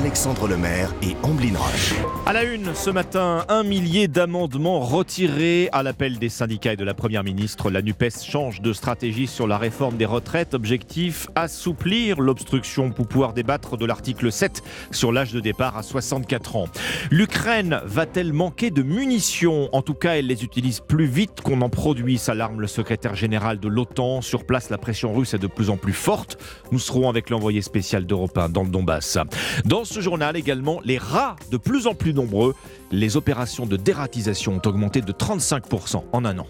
Alexandre 0.00 0.48
Lemaire 0.48 0.94
et 1.02 1.14
Amblin 1.22 1.58
Roche. 1.58 1.92
À 2.24 2.32
la 2.32 2.44
une, 2.44 2.74
ce 2.74 2.88
matin, 2.88 3.44
un 3.50 3.62
millier 3.62 4.08
d'amendements 4.08 4.80
retirés 4.80 5.68
à 5.72 5.82
l'appel 5.82 6.18
des 6.18 6.30
syndicats 6.30 6.72
et 6.72 6.76
de 6.76 6.84
la 6.84 6.94
Première 6.94 7.22
ministre. 7.22 7.70
La 7.70 7.82
NUPES 7.82 8.24
change 8.24 8.62
de 8.62 8.72
stratégie 8.72 9.26
sur 9.26 9.46
la 9.46 9.58
réforme 9.58 9.98
des 9.98 10.06
retraites. 10.06 10.54
Objectif, 10.54 11.28
assouplir 11.34 12.18
l'obstruction 12.18 12.92
pour 12.92 13.08
pouvoir 13.08 13.34
débattre 13.34 13.76
de 13.76 13.84
l'article 13.84 14.32
7 14.32 14.62
sur 14.90 15.12
l'âge 15.12 15.32
de 15.32 15.40
départ 15.40 15.76
à 15.76 15.82
64 15.82 16.56
ans. 16.56 16.68
L'Ukraine 17.10 17.82
va-t-elle 17.84 18.32
manquer 18.32 18.70
de 18.70 18.82
munitions? 18.82 19.68
En 19.72 19.82
tout 19.82 19.92
cas, 19.92 20.14
elle 20.14 20.28
les 20.28 20.44
utilise 20.44 20.80
plus 20.80 21.06
vite 21.06 21.42
qu'on 21.42 21.60
en 21.60 21.68
produit, 21.68 22.16
s'alarme 22.16 22.62
le 22.62 22.68
secrétaire 22.68 23.16
général 23.16 23.60
de 23.60 23.68
l'OTAN. 23.68 24.22
Sur 24.22 24.46
place, 24.46 24.70
la 24.70 24.78
pression 24.78 25.12
russe 25.12 25.34
est 25.34 25.38
de 25.38 25.46
plus 25.46 25.68
en 25.68 25.76
plus 25.76 25.92
forte. 25.92 26.38
Nous 26.72 26.78
serons 26.78 27.10
avec 27.10 27.28
l'envoyé 27.28 27.60
spécial 27.60 28.06
d'Europe 28.06 28.38
1 28.38 28.48
dans 28.48 28.62
le 28.62 28.70
Donbass. 28.70 29.18
Ce 29.90 30.00
journal 30.00 30.36
également, 30.36 30.80
les 30.84 30.98
rats 30.98 31.36
de 31.50 31.56
plus 31.56 31.86
en 31.86 31.94
plus 31.94 32.14
nombreux. 32.14 32.54
Les 32.92 33.16
opérations 33.16 33.66
de 33.66 33.76
dératisation 33.76 34.54
ont 34.54 34.68
augmenté 34.68 35.00
de 35.00 35.12
35% 35.12 36.04
en 36.12 36.24
un 36.24 36.38
an. 36.38 36.46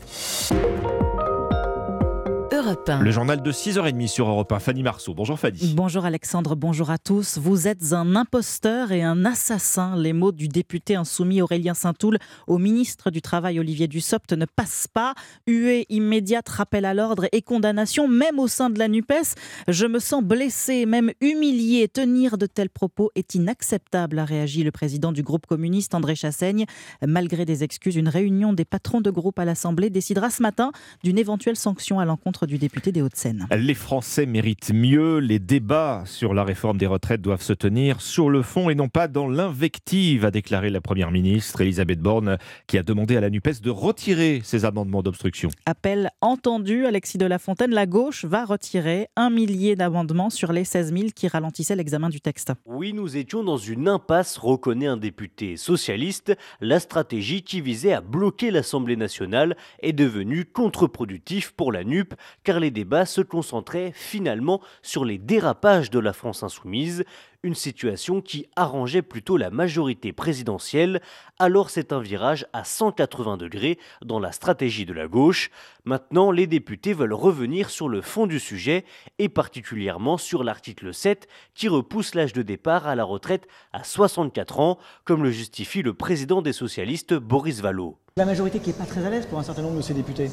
Europe 2.61 2.91
1. 2.91 3.01
Le 3.01 3.11
journal 3.11 3.43
de 3.43 3.53
6h30 3.53 4.07
sur 4.07 4.28
Europe 4.28 4.53
1. 4.53 4.59
Fanny 4.59 4.82
Marceau. 4.82 5.15
Bonjour 5.15 5.39
Fanny. 5.39 5.73
Bonjour 5.74 6.05
Alexandre, 6.05 6.57
bonjour 6.57 6.91
à 6.91 6.99
tous. 6.99 7.39
Vous 7.39 7.66
êtes 7.66 7.95
un 7.95 8.15
imposteur 8.16 8.93
et 8.93 9.03
un 9.03 9.24
assassin. 9.24 9.97
Les 9.97 10.12
mots 10.12 10.31
du 10.31 10.47
député 10.47 10.95
insoumis 10.95 11.41
Aurélien 11.41 11.73
Saint-Toul 11.73 12.19
au 12.47 12.59
ministre 12.59 13.11
du 13.11 13.23
Travail 13.23 13.59
Olivier 13.59 13.89
Dussopt 13.89 14.35
ne 14.35 14.45
passent 14.45 14.89
pas. 14.93 15.15
Huée 15.47 15.87
immédiate, 15.89 16.51
rappel 16.51 16.85
à 16.85 16.93
l'ordre 16.93 17.28
et 17.32 17.41
condamnation, 17.41 18.09
même 18.09 18.39
au 18.39 18.47
sein 18.47 18.69
de 18.69 18.78
la 18.78 18.89
NUPES. 18.89 19.37
Je 19.69 19.87
me 19.87 19.99
sens 19.99 20.23
blessé, 20.23 20.85
même 20.85 21.12
humilié. 21.23 21.89
Tenir 21.89 22.37
de 22.37 22.45
tels 22.45 22.69
propos 22.69 23.11
est 23.15 23.35
inacceptable, 23.35 24.19
a 24.19 24.27
réagi 24.27 24.65
le 24.65 24.70
président 24.70 25.12
du 25.12 25.23
groupe 25.23 25.47
communiste 25.47 25.95
André 25.95 26.15
Chassaigne. 26.15 26.66
Malgré 27.07 27.47
des 27.47 27.65
excuses, 27.65 27.97
une 27.97 28.09
réunion 28.09 28.53
des 28.53 28.66
patrons 28.66 29.01
de 29.01 29.11
groupe 29.11 29.39
à 29.39 29.47
l'Assemblée 29.47 29.89
décidera 29.89 30.28
ce 30.28 30.43
matin 30.43 30.73
d'une 31.03 31.16
éventuelle 31.16 31.57
sanction 31.57 32.01
à 32.01 32.05
l'encontre 32.05 32.49
du 32.51 32.59
député 32.59 32.90
des 32.90 33.01
Hauts-de-Seine. 33.01 33.47
Les 33.56 33.74
Français 33.74 34.27
méritent 34.27 34.72
mieux. 34.74 35.18
Les 35.18 35.39
débats 35.39 36.02
sur 36.05 36.35
la 36.35 36.43
réforme 36.43 36.78
des 36.78 36.86
retraites 36.86 37.22
doivent 37.22 37.43
se 37.43 37.52
tenir 37.52 38.01
sur 38.01 38.28
le 38.28 38.43
fond 38.43 38.68
et 38.68 38.74
non 38.74 38.89
pas 38.89 39.06
dans 39.06 39.28
l'invective, 39.28 40.24
a 40.24 40.32
déclaré 40.32 40.68
la 40.68 40.81
Première 40.81 41.12
ministre 41.12 41.60
Elisabeth 41.60 42.01
Borne, 42.01 42.39
qui 42.66 42.77
a 42.77 42.82
demandé 42.82 43.16
à 43.16 43.20
la 43.20 43.31
NUPES 43.31 43.60
de 43.62 43.70
retirer 43.70 44.40
ses 44.43 44.64
amendements 44.64 45.02
d'obstruction. 45.02 45.51
Appel 45.64 46.10
entendu, 46.20 46.86
Alexis 46.86 47.18
de 47.18 47.27
la 47.27 47.39
Fontaine, 47.39 47.70
la 47.70 47.86
gauche 47.86 48.24
va 48.24 48.44
retirer 48.44 49.06
un 49.14 49.31
millier 49.31 49.77
d'amendements 49.77 50.28
sur 50.28 50.52
les 50.52 50.64
16 50.64 50.93
000 50.93 51.09
qui 51.14 51.28
ralentissaient 51.28 51.77
l'examen 51.77 52.09
du 52.09 52.20
texte. 52.20 52.52
Oui, 52.66 52.93
nous 52.93 53.16
étions 53.16 53.44
dans 53.44 53.59
une 53.59 53.86
impasse, 53.86 54.39
reconnaît 54.39 54.89
un 54.89 54.97
député 54.97 55.56
socialiste. 55.56 56.36
La 56.60 56.81
stratégie 56.81 57.43
qui 57.43 57.60
visait 57.60 57.93
à 57.93 58.01
bloquer 58.01 58.51
l'Assemblée 58.51 58.97
nationale 58.97 59.56
est 59.82 59.93
devenue 59.93 60.47
contre-productive 60.47 61.55
pour 61.55 61.70
la 61.70 61.85
NUP, 61.85 62.14
car 62.45 62.61
les 62.61 62.71
débats 62.71 63.07
se 63.07 63.21
concentraient 63.21 63.93
finalement 63.95 64.61
sur 64.83 65.05
les 65.05 65.19
dérapages 65.19 65.91
de 65.91 65.99
la 65.99 66.12
France 66.12 66.43
insoumise, 66.43 67.05
une 67.43 67.55
situation 67.55 68.21
qui 68.21 68.47
arrangeait 68.57 69.03
plutôt 69.03 69.37
la 69.37 69.51
majorité 69.51 70.12
présidentielle, 70.12 71.01
alors 71.39 71.71
c'est 71.71 71.93
un 71.93 72.01
virage 72.01 72.47
à 72.53 72.65
180 72.65 73.37
degrés 73.39 73.79
dans 74.05 74.19
la 74.19 74.33
stratégie 74.33 74.85
de 74.85 74.93
la 74.93 75.09
gauche. 75.09 75.51
Maintenant, 75.85 76.31
les 76.31 76.47
députés 76.47 76.93
veulent 76.93 77.15
revenir 77.15 77.71
sur 77.71 77.89
le 77.89 78.03
fond 78.03 78.27
du 78.27 78.39
sujet, 78.39 78.85
et 79.19 79.29
particulièrement 79.29 80.19
sur 80.19 80.45
l'article 80.45 80.93
7 80.93 81.29
qui 81.55 81.69
repousse 81.69 82.15
l'âge 82.15 82.33
de 82.33 82.43
départ 82.43 82.87
à 82.87 82.95
la 82.95 83.05
retraite 83.05 83.47
à 83.73 83.85
64 83.85 84.61
ans, 84.61 84.79
comme 85.05 85.23
le 85.23 85.31
justifie 85.31 85.83
le 85.83 85.95
président 85.95 86.43
des 86.43 86.53
socialistes 86.53 87.15
Boris 87.15 87.61
Vallaud. 87.61 87.97
La 88.17 88.27
majorité 88.27 88.59
qui 88.59 88.71
n'est 88.71 88.77
pas 88.77 88.85
très 88.85 89.05
à 89.05 89.11
l'aise 89.11 89.27
pour 89.27 89.39
un 89.39 89.43
certain 89.43 89.62
nombre 89.62 89.77
de 89.77 89.83
ces 89.83 89.95
députés 89.95 90.31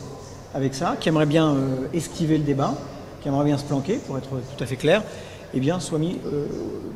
avec 0.54 0.74
ça, 0.74 0.98
qui 1.00 1.08
aimerait 1.08 1.26
bien 1.26 1.54
euh, 1.54 1.88
esquiver 1.94 2.38
le 2.38 2.44
débat, 2.44 2.74
qui 3.22 3.30
aimerait 3.30 3.46
bien 3.46 3.58
se 3.58 3.66
planquer, 3.66 3.98
pour 3.98 4.18
être 4.18 4.30
tout 4.30 4.64
à 4.64 4.66
fait 4.66 4.76
clair, 4.76 5.04
eh 5.54 5.60
bien, 5.60 5.80
soit 5.80 6.00
mis 6.00 6.18
euh, 6.26 6.46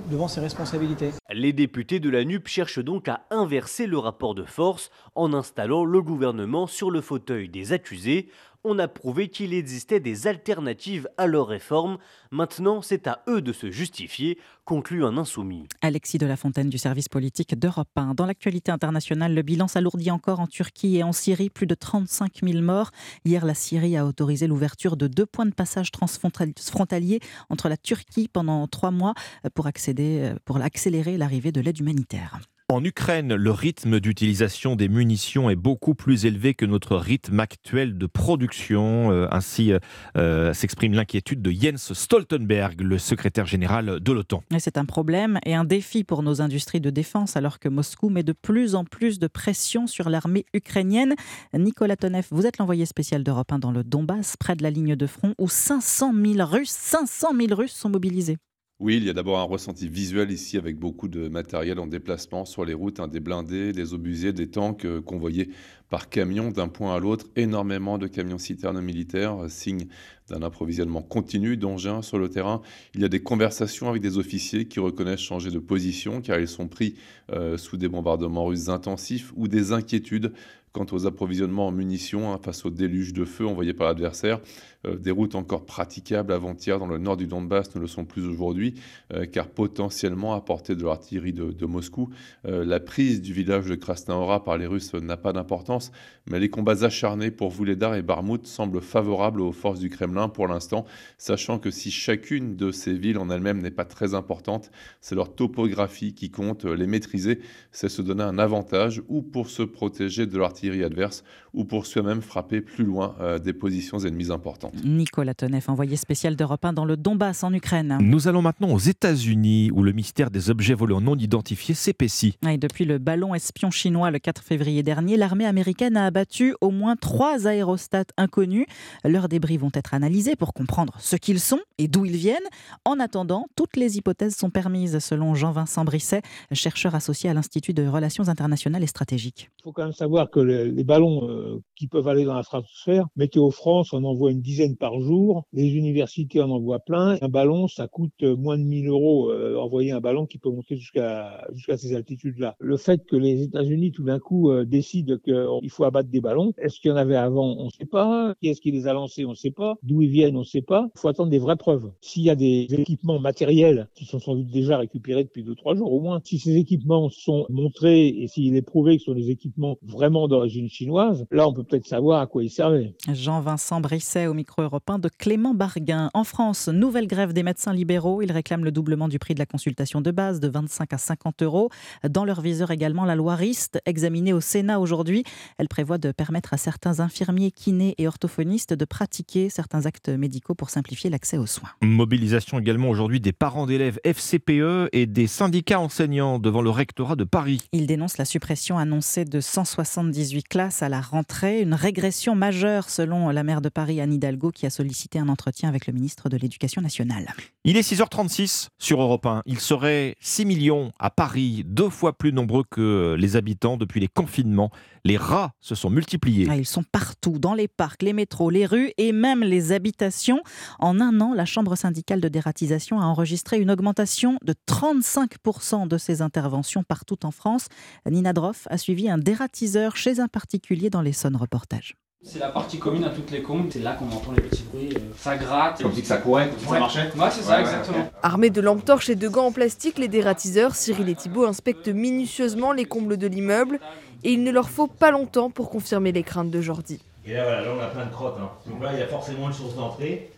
devant 0.09 0.27
ses 0.27 0.41
responsabilités. 0.41 1.11
Les 1.31 1.53
députés 1.53 1.99
de 1.99 2.09
la 2.09 2.23
NUP 2.23 2.47
cherchent 2.47 2.83
donc 2.83 3.07
à 3.07 3.21
inverser 3.29 3.87
le 3.87 3.97
rapport 3.97 4.35
de 4.35 4.43
force 4.43 4.91
en 5.15 5.33
installant 5.33 5.85
le 5.85 6.01
gouvernement 6.01 6.67
sur 6.67 6.91
le 6.91 7.01
fauteuil 7.01 7.49
des 7.49 7.73
accusés. 7.73 8.29
On 8.63 8.77
a 8.77 8.87
prouvé 8.87 9.29
qu'il 9.29 9.55
existait 9.55 9.99
des 9.99 10.27
alternatives 10.27 11.09
à 11.17 11.25
leur 11.25 11.47
réforme. 11.47 11.97
Maintenant, 12.29 12.83
c'est 12.83 13.07
à 13.07 13.23
eux 13.27 13.41
de 13.41 13.53
se 13.53 13.71
justifier, 13.71 14.37
conclut 14.65 15.03
un 15.03 15.17
insoumis. 15.17 15.67
Alexis 15.81 16.19
de 16.19 16.27
la 16.27 16.37
Fontaine 16.37 16.69
du 16.69 16.77
service 16.77 17.09
politique 17.09 17.57
d'Europe 17.57 17.89
1. 17.95 18.13
Dans 18.13 18.27
l'actualité 18.27 18.71
internationale, 18.71 19.33
le 19.33 19.41
bilan 19.41 19.67
s'alourdit 19.67 20.11
encore 20.11 20.39
en 20.39 20.45
Turquie 20.45 20.97
et 20.97 21.03
en 21.03 21.11
Syrie, 21.11 21.49
plus 21.49 21.65
de 21.65 21.73
35 21.73 22.41
000 22.43 22.61
morts. 22.61 22.91
Hier, 23.25 23.47
la 23.47 23.55
Syrie 23.55 23.97
a 23.97 24.05
autorisé 24.05 24.45
l'ouverture 24.45 24.95
de 24.95 25.07
deux 25.07 25.25
points 25.25 25.47
de 25.47 25.55
passage 25.55 25.89
transfrontaliers 25.89 27.19
entre 27.49 27.67
la 27.67 27.77
Turquie 27.77 28.27
pendant 28.27 28.67
trois 28.67 28.91
mois 28.91 29.15
pour, 29.55 29.65
accélérer 29.65 31.17
l'arrivée 31.17 31.51
de 31.51 31.61
l'aide 31.61 31.79
humanitaire. 31.79 32.39
En 32.71 32.85
Ukraine, 32.85 33.35
le 33.35 33.51
rythme 33.51 33.99
d'utilisation 33.99 34.77
des 34.77 34.87
munitions 34.87 35.49
est 35.49 35.57
beaucoup 35.57 35.93
plus 35.93 36.25
élevé 36.25 36.53
que 36.53 36.65
notre 36.65 36.95
rythme 36.95 37.41
actuel 37.41 37.97
de 37.97 38.05
production. 38.05 39.11
Euh, 39.11 39.27
ainsi 39.29 39.73
euh, 40.15 40.53
s'exprime 40.53 40.93
l'inquiétude 40.93 41.41
de 41.41 41.51
Jens 41.51 41.91
Stoltenberg, 41.91 42.79
le 42.79 42.97
secrétaire 42.97 43.45
général 43.45 43.99
de 43.99 44.11
l'OTAN. 44.13 44.41
C'est 44.57 44.77
un 44.77 44.85
problème 44.85 45.37
et 45.45 45.53
un 45.53 45.65
défi 45.65 46.05
pour 46.05 46.23
nos 46.23 46.41
industries 46.41 46.79
de 46.79 46.89
défense 46.89 47.35
alors 47.35 47.59
que 47.59 47.67
Moscou 47.67 48.07
met 48.07 48.23
de 48.23 48.31
plus 48.31 48.73
en 48.73 48.85
plus 48.85 49.19
de 49.19 49.27
pression 49.27 49.85
sur 49.85 50.09
l'armée 50.09 50.45
ukrainienne. 50.53 51.15
Nicolas 51.53 51.97
Tonev, 51.97 52.27
vous 52.31 52.45
êtes 52.45 52.57
l'envoyé 52.57 52.85
spécial 52.85 53.21
d'Europe 53.25 53.51
1 53.51 53.59
dans 53.59 53.71
le 53.71 53.83
Donbass, 53.83 54.37
près 54.37 54.55
de 54.55 54.63
la 54.63 54.69
ligne 54.69 54.95
de 54.95 55.07
front, 55.07 55.35
où 55.39 55.49
500 55.49 56.13
000 56.13 56.47
Russes, 56.47 56.69
500 56.69 57.35
000 57.37 57.53
Russes 57.53 57.73
sont 57.73 57.89
mobilisés. 57.89 58.37
Oui, 58.83 58.97
il 58.97 59.03
y 59.03 59.11
a 59.11 59.13
d'abord 59.13 59.37
un 59.37 59.43
ressenti 59.43 59.87
visuel 59.87 60.31
ici 60.31 60.57
avec 60.57 60.75
beaucoup 60.75 61.07
de 61.07 61.27
matériel 61.27 61.77
en 61.77 61.85
déplacement 61.85 62.45
sur 62.45 62.65
les 62.65 62.73
routes, 62.73 62.99
hein, 62.99 63.07
des 63.07 63.19
blindés, 63.19 63.73
des 63.73 63.93
obusiers, 63.93 64.33
des 64.33 64.47
tanks 64.47 64.85
euh, 64.85 65.01
convoyés 65.01 65.51
par 65.91 66.09
camion 66.09 66.49
d'un 66.49 66.67
point 66.67 66.95
à 66.95 66.99
l'autre, 66.99 67.27
énormément 67.35 67.99
de 67.99 68.07
camions 68.07 68.39
citernes 68.39 68.81
militaires, 68.81 69.43
euh, 69.43 69.49
signe 69.49 69.85
d'un 70.29 70.41
approvisionnement 70.41 71.03
continu 71.03 71.57
d'engins 71.57 72.01
sur 72.01 72.17
le 72.17 72.29
terrain. 72.29 72.63
Il 72.95 73.01
y 73.01 73.03
a 73.03 73.07
des 73.07 73.21
conversations 73.21 73.87
avec 73.87 74.01
des 74.01 74.17
officiers 74.17 74.65
qui 74.65 74.79
reconnaissent 74.79 75.19
changer 75.19 75.51
de 75.51 75.59
position 75.59 76.19
car 76.19 76.39
ils 76.39 76.47
sont 76.47 76.67
pris 76.67 76.95
euh, 77.31 77.59
sous 77.59 77.77
des 77.77 77.87
bombardements 77.87 78.45
russes 78.45 78.69
intensifs 78.69 79.31
ou 79.35 79.47
des 79.47 79.73
inquiétudes 79.73 80.33
quant 80.73 80.85
aux 80.91 81.05
approvisionnements 81.05 81.67
en 81.67 81.71
munitions 81.71 82.31
hein, 82.31 82.39
face 82.41 82.65
au 82.65 82.69
déluge 82.69 83.13
de 83.13 83.25
feu 83.25 83.45
envoyé 83.45 83.73
par 83.73 83.87
l'adversaire. 83.87 84.39
Euh, 84.87 84.95
des 84.95 85.11
routes 85.11 85.35
encore 85.35 85.65
praticables 85.65 86.33
avant-hier 86.33 86.79
dans 86.79 86.87
le 86.87 86.97
nord 86.97 87.17
du 87.17 87.27
Donbass 87.27 87.75
ne 87.75 87.81
le 87.81 87.87
sont 87.87 88.05
plus 88.05 88.25
aujourd'hui, 88.25 88.75
euh, 89.13 89.25
car 89.25 89.47
potentiellement 89.49 90.33
à 90.33 90.41
portée 90.41 90.75
de 90.75 90.83
l'artillerie 90.83 91.33
de, 91.33 91.65
Moscou, 91.65 92.09
euh, 92.45 92.65
la 92.65 92.79
prise 92.79 93.21
du 93.21 93.33
village 93.33 93.67
de 93.67 93.75
Krasnaora 93.75 94.43
par 94.43 94.57
les 94.57 94.65
Russes 94.65 94.93
n'a 94.93 95.17
pas 95.17 95.33
d'importance, 95.33 95.91
mais 96.29 96.39
les 96.39 96.49
combats 96.49 96.83
acharnés 96.83 97.31
pour 97.31 97.51
Vuledar 97.51 97.95
et 97.95 98.01
Barmout 98.01 98.45
semblent 98.45 98.81
favorables 98.81 99.41
aux 99.41 99.51
forces 99.51 99.79
du 99.79 99.89
Kremlin 99.89 100.29
pour 100.29 100.47
l'instant, 100.47 100.85
sachant 101.17 101.59
que 101.59 101.69
si 101.69 101.91
chacune 101.91 102.55
de 102.55 102.71
ces 102.71 102.93
villes 102.93 103.17
en 103.17 103.29
elle-même 103.29 103.61
n'est 103.61 103.71
pas 103.71 103.85
très 103.85 104.15
importante, 104.15 104.71
c'est 104.99 105.15
leur 105.15 105.35
topographie 105.35 106.13
qui 106.13 106.31
compte. 106.31 106.65
Les 106.65 106.87
maîtriser, 106.87 107.39
c'est 107.71 107.89
se 107.89 108.01
donner 108.01 108.23
un 108.23 108.39
avantage 108.39 109.01
ou 109.07 109.21
pour 109.21 109.49
se 109.49 109.63
protéger 109.63 110.25
de 110.25 110.37
l'artillerie 110.37 110.60
adverse 110.69 111.23
ou 111.53 111.65
pour 111.65 111.85
soi-même 111.85 112.21
frapper 112.21 112.61
plus 112.61 112.85
loin 112.85 113.15
euh, 113.19 113.39
des 113.39 113.53
positions 113.53 113.99
ennemies 113.99 114.31
importantes. 114.31 114.73
Nicolas 114.83 115.33
Tonev, 115.33 115.65
envoyé 115.67 115.95
spécial 115.95 116.35
d'Europe 116.35 116.63
1 116.63 116.73
dans 116.73 116.85
le 116.85 116.95
Donbass 116.95 117.43
en 117.43 117.53
Ukraine. 117.53 117.97
Nous 118.01 118.27
allons 118.27 118.41
maintenant 118.41 118.69
aux 118.69 118.79
États-Unis 118.79 119.71
où 119.73 119.83
le 119.83 119.91
mystère 119.91 120.31
des 120.31 120.49
objets 120.49 120.73
volants 120.73 121.01
non 121.01 121.15
identifiés 121.15 121.75
s'épaissit. 121.75 122.37
Et 122.47 122.57
depuis 122.57 122.85
le 122.85 122.97
ballon 122.97 123.35
espion 123.35 123.71
chinois 123.71 124.11
le 124.11 124.19
4 124.19 124.43
février 124.43 124.83
dernier, 124.83 125.17
l'armée 125.17 125.45
américaine 125.45 125.97
a 125.97 126.05
abattu 126.05 126.55
au 126.61 126.71
moins 126.71 126.95
trois 126.95 127.47
aérostats 127.47 128.05
inconnus. 128.17 128.65
Leurs 129.03 129.27
débris 129.27 129.57
vont 129.57 129.71
être 129.73 129.93
analysés 129.93 130.35
pour 130.35 130.53
comprendre 130.53 130.93
ce 130.99 131.15
qu'ils 131.15 131.39
sont 131.39 131.59
et 131.77 131.87
d'où 131.87 132.05
ils 132.05 132.15
viennent. 132.15 132.37
En 132.85 132.99
attendant, 132.99 133.47
toutes 133.55 133.75
les 133.75 133.97
hypothèses 133.97 134.35
sont 134.35 134.49
permises 134.49 134.99
selon 134.99 135.35
Jean-Vincent 135.35 135.83
Brisset, 135.83 136.21
chercheur 136.51 136.95
associé 136.95 137.29
à 137.29 137.33
l'Institut 137.33 137.73
de 137.73 137.85
relations 137.85 138.29
internationales 138.29 138.83
et 138.83 138.87
stratégiques. 138.87 139.49
Il 139.59 139.63
faut 139.63 139.71
quand 139.71 139.83
même 139.83 139.93
savoir 139.93 140.29
que 140.29 140.39
les 140.51 140.83
ballons 140.83 141.29
euh, 141.29 141.61
qui 141.75 141.87
peuvent 141.87 142.07
aller 142.07 142.25
dans 142.25 142.33
la 142.33 142.43
stratosphère, 142.43 143.07
Météo 143.15 143.49
France 143.49 143.93
en 143.93 144.03
envoie 144.03 144.31
une 144.31 144.41
dizaine 144.41 144.77
par 144.77 144.99
jour, 144.99 145.45
les 145.53 145.69
universités 145.69 146.41
en 146.41 146.49
envoient 146.49 146.79
plein. 146.79 147.17
Un 147.21 147.29
ballon, 147.29 147.67
ça 147.67 147.87
coûte 147.87 148.23
moins 148.23 148.57
de 148.57 148.63
1000 148.63 148.87
euros 148.87 149.31
euh, 149.31 149.57
envoyer 149.57 149.91
un 149.91 149.99
ballon 149.99 150.25
qui 150.25 150.37
peut 150.37 150.49
monter 150.49 150.75
jusqu'à 150.77 151.45
jusqu'à 151.53 151.77
ces 151.77 151.95
altitudes-là. 151.95 152.55
Le 152.59 152.77
fait 152.77 153.05
que 153.05 153.15
les 153.15 153.43
États-Unis 153.43 153.91
tout 153.91 154.03
d'un 154.03 154.19
coup 154.19 154.51
euh, 154.51 154.65
décident 154.65 155.17
qu'il 155.17 155.69
faut 155.69 155.83
abattre 155.83 156.09
des 156.09 156.21
ballons, 156.21 156.53
est-ce 156.57 156.79
qu'il 156.79 156.89
y 156.89 156.93
en 156.93 156.97
avait 156.97 157.15
avant? 157.15 157.55
On 157.57 157.65
ne 157.65 157.71
sait 157.71 157.85
pas. 157.85 158.35
Qui 158.41 158.49
est-ce 158.49 158.61
qui 158.61 158.71
les 158.71 158.87
a 158.87 158.93
lancés? 158.93 159.25
On 159.25 159.31
ne 159.31 159.35
sait 159.35 159.51
pas. 159.51 159.75
D'où 159.83 160.01
ils 160.01 160.09
viennent? 160.09 160.35
On 160.35 160.39
ne 160.39 160.45
sait 160.45 160.61
pas. 160.61 160.87
Il 160.95 160.99
faut 160.99 161.07
attendre 161.07 161.29
des 161.29 161.39
vraies 161.39 161.55
preuves. 161.55 161.91
S'il 162.01 162.23
y 162.23 162.29
a 162.29 162.35
des 162.35 162.67
équipements 162.69 163.19
matériels 163.19 163.89
qui 163.95 164.05
sont 164.05 164.19
sans 164.19 164.35
doute 164.35 164.51
déjà 164.51 164.77
récupérés 164.77 165.23
depuis 165.23 165.43
deux 165.43 165.55
trois 165.55 165.75
jours 165.75 165.93
au 165.93 165.99
moins, 165.99 166.21
si 166.23 166.39
ces 166.39 166.55
équipements 166.57 167.09
sont 167.09 167.45
montrés 167.49 168.07
et 168.07 168.27
s'il 168.27 168.55
est 168.55 168.61
prouvé 168.61 168.97
que 168.97 169.03
ce 169.03 169.11
sont 169.11 169.17
des 169.17 169.29
équipements 169.29 169.77
vraiment 169.81 170.27
d'origine 170.41 170.69
chinoise, 170.69 171.25
là 171.29 171.47
on 171.47 171.53
peut 171.53 171.63
peut-être 171.63 171.85
savoir 171.85 172.19
à 172.19 172.25
quoi 172.25 172.43
ils 172.43 172.49
servaient. 172.49 172.95
Jean-Vincent 173.11 173.79
Brisset 173.79 174.25
au 174.25 174.33
micro 174.33 174.63
européen 174.63 174.97
de 174.97 175.07
Clément 175.07 175.53
Barguin. 175.53 176.09
En 176.15 176.23
France, 176.23 176.67
nouvelle 176.67 177.05
grève 177.05 177.31
des 177.31 177.43
médecins 177.43 177.73
libéraux. 177.73 178.23
Ils 178.23 178.31
réclament 178.31 178.63
le 178.63 178.71
doublement 178.71 179.07
du 179.07 179.19
prix 179.19 179.35
de 179.35 179.39
la 179.39 179.45
consultation 179.45 180.01
de 180.01 180.09
base 180.09 180.39
de 180.39 180.47
25 180.47 180.93
à 180.93 180.97
50 180.97 181.43
euros. 181.43 181.69
Dans 182.09 182.25
leur 182.25 182.41
viseur 182.41 182.71
également 182.71 183.05
la 183.05 183.15
loi 183.15 183.35
RIST, 183.35 183.79
examinée 183.85 184.33
au 184.33 184.41
Sénat 184.41 184.79
aujourd'hui. 184.79 185.23
Elle 185.59 185.67
prévoit 185.67 185.99
de 185.99 186.11
permettre 186.11 186.55
à 186.55 186.57
certains 186.57 187.01
infirmiers, 187.01 187.51
kinés 187.51 187.93
et 187.99 188.07
orthophonistes 188.07 188.73
de 188.73 188.85
pratiquer 188.85 189.49
certains 189.49 189.85
actes 189.85 190.09
médicaux 190.09 190.55
pour 190.55 190.71
simplifier 190.71 191.11
l'accès 191.11 191.37
aux 191.37 191.45
soins. 191.45 191.69
Mobilisation 191.83 192.57
également 192.57 192.89
aujourd'hui 192.89 193.19
des 193.19 193.33
parents 193.33 193.67
d'élèves 193.67 193.99
FCPE 194.03 194.89
et 194.91 195.05
des 195.05 195.27
syndicats 195.27 195.79
enseignants 195.79 196.39
devant 196.39 196.63
le 196.63 196.71
rectorat 196.71 197.15
de 197.15 197.25
Paris. 197.25 197.61
Ils 197.73 197.85
dénoncent 197.85 198.17
la 198.17 198.25
suppression 198.25 198.79
annoncée 198.79 199.23
de 199.23 199.39
178 199.39 200.30
classes 200.39 200.81
à 200.81 200.87
la 200.87 201.01
rentrée, 201.01 201.61
une 201.61 201.73
régression 201.73 202.33
majeure 202.35 202.89
selon 202.89 203.29
la 203.29 203.43
maire 203.43 203.61
de 203.61 203.67
Paris 203.69 203.99
Anne 203.99 204.13
Hidalgo 204.13 204.51
qui 204.51 204.65
a 204.65 204.69
sollicité 204.69 205.19
un 205.19 205.27
entretien 205.27 205.67
avec 205.67 205.87
le 205.87 205.93
ministre 205.93 206.29
de 206.29 206.37
l'Éducation 206.37 206.81
nationale. 206.81 207.33
Il 207.65 207.75
est 207.75 207.81
6h36 207.81 208.67
sur 208.79 209.01
Europe 209.01 209.25
1. 209.25 209.41
Il 209.45 209.59
serait 209.59 210.15
6 210.21 210.45
millions 210.45 210.91
à 210.99 211.09
Paris, 211.09 211.63
deux 211.65 211.89
fois 211.89 212.13
plus 212.17 212.31
nombreux 212.31 212.63
que 212.69 213.15
les 213.19 213.35
habitants 213.35 213.75
depuis 213.75 213.99
les 213.99 214.07
confinements. 214.07 214.71
Les 215.03 215.17
rats 215.17 215.53
se 215.61 215.75
sont 215.75 215.89
multipliés. 215.89 216.47
Ah, 216.49 216.55
ils 216.55 216.65
sont 216.65 216.83
partout, 216.83 217.39
dans 217.39 217.55
les 217.55 217.67
parcs, 217.67 218.03
les 218.03 218.13
métros, 218.13 218.49
les 218.49 218.65
rues 218.65 218.91
et 218.97 219.11
même 219.11 219.41
les 219.41 219.71
habitations. 219.71 220.41
En 220.79 221.01
un 221.01 221.19
an, 221.21 221.33
la 221.33 221.45
Chambre 221.45 221.75
syndicale 221.75 222.21
de 222.21 222.29
dératisation 222.29 223.01
a 223.01 223.05
enregistré 223.05 223.59
une 223.59 223.71
augmentation 223.71 224.37
de 224.43 224.53
35% 224.67 225.87
de 225.87 225.97
ses 225.97 226.21
interventions 226.21 226.83
partout 226.83 227.25
en 227.25 227.31
France. 227.31 227.67
Nina 228.09 228.33
Droff 228.33 228.67
a 228.69 228.77
suivi 228.77 229.09
un 229.09 229.17
dératiseur 229.17 229.97
chez 229.97 230.19
un 230.21 230.27
particulier 230.27 230.89
dans 230.89 231.01
les 231.01 231.13
Sonnes 231.13 231.35
Reportages. 231.35 231.95
C'est 232.23 232.37
la 232.37 232.49
partie 232.49 232.77
commune 232.77 233.03
à 233.03 233.09
toutes 233.09 233.31
les 233.31 233.41
combles, 233.41 233.71
c'est 233.71 233.79
là 233.79 233.93
qu'on 233.93 234.05
entend 234.11 234.31
les 234.33 234.41
petits 234.43 234.61
bruits, 234.71 234.89
euh, 234.95 234.99
ça 235.17 235.35
gratte. 235.37 235.81
Comme 235.81 235.91
si 235.91 236.01
que 236.01 236.07
ça 236.07 236.17
courait, 236.17 236.49
comme 236.49 236.59
si 236.59 236.65
Ouais. 236.65 236.73
ça 236.73 236.79
marchait 236.79 237.11
Ouais, 237.17 237.29
c'est 237.31 237.41
ça, 237.41 237.59
exactement. 237.61 238.11
Armés 238.21 238.51
de 238.51 238.61
lampes 238.61 238.85
torches 238.85 239.09
et 239.09 239.15
de 239.15 239.27
gants 239.27 239.47
en 239.47 239.51
plastique, 239.51 239.97
les 239.97 240.07
dératiseurs, 240.07 240.75
Cyril 240.75 241.09
et 241.09 241.15
Thibault 241.15 241.45
inspectent 241.45 241.87
minutieusement 241.87 242.73
les 242.73 242.85
combles 242.85 243.17
de 243.17 243.25
l'immeuble 243.25 243.79
et 244.23 244.33
il 244.33 244.43
ne 244.43 244.51
leur 244.51 244.69
faut 244.69 244.85
pas 244.85 245.09
longtemps 245.09 245.49
pour 245.49 245.71
confirmer 245.71 246.11
les 246.11 246.21
craintes 246.21 246.51
de 246.51 246.61
Jordi. 246.61 247.01
Et 247.25 247.33
là, 247.33 247.43
voilà, 247.43 247.61
là, 247.61 247.67
on 247.75 247.81
a 247.81 247.87
plein 247.87 248.05
de 248.05 248.11
crottes. 248.11 248.37
hein. 248.39 248.51
Donc 248.69 248.83
là, 248.83 248.91
il 248.93 248.99
y 248.99 249.01
a 249.01 249.07
forcément 249.07 249.47
une 249.47 249.53
source 249.53 249.75
d'entrée. 249.75 250.31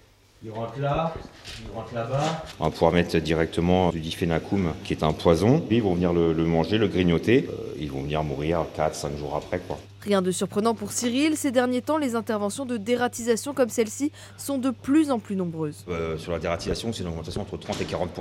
Il 0.45 0.51
rentre 0.51 0.77
là, 0.77 1.13
il 1.61 1.73
rentre 1.73 1.93
là-bas. 1.93 2.43
On 2.59 2.65
va 2.65 2.69
pouvoir 2.69 2.91
mettre 2.91 3.17
directement 3.17 3.91
du 3.91 4.01
diphénacum, 4.01 4.73
qui 4.83 4.91
est 4.91 5.01
un 5.01 5.13
poison. 5.13 5.63
Ils 5.71 5.81
vont 5.81 5.93
venir 5.93 6.11
le, 6.11 6.33
le 6.33 6.43
manger, 6.43 6.77
le 6.77 6.89
grignoter. 6.89 7.47
Euh, 7.49 7.73
ils 7.79 7.89
vont 7.89 8.01
venir 8.01 8.23
mourir 8.23 8.65
4-5 8.77 9.17
jours 9.17 9.35
après. 9.37 9.59
Quoi. 9.59 9.79
Rien 10.03 10.21
de 10.21 10.31
surprenant 10.31 10.75
pour 10.75 10.91
Cyril, 10.91 11.37
ces 11.37 11.51
derniers 11.51 11.81
temps, 11.81 11.97
les 11.97 12.15
interventions 12.15 12.65
de 12.65 12.75
dératisation 12.75 13.53
comme 13.53 13.69
celle-ci 13.69 14.11
sont 14.37 14.57
de 14.57 14.69
plus 14.69 15.11
en 15.11 15.19
plus 15.19 15.37
nombreuses. 15.37 15.85
Euh, 15.87 16.17
sur 16.17 16.33
la 16.33 16.39
dératisation, 16.39 16.91
c'est 16.91 17.03
une 17.03 17.09
augmentation 17.09 17.41
entre 17.41 17.55
30 17.55 17.79
et 17.79 17.85
40 17.85 18.11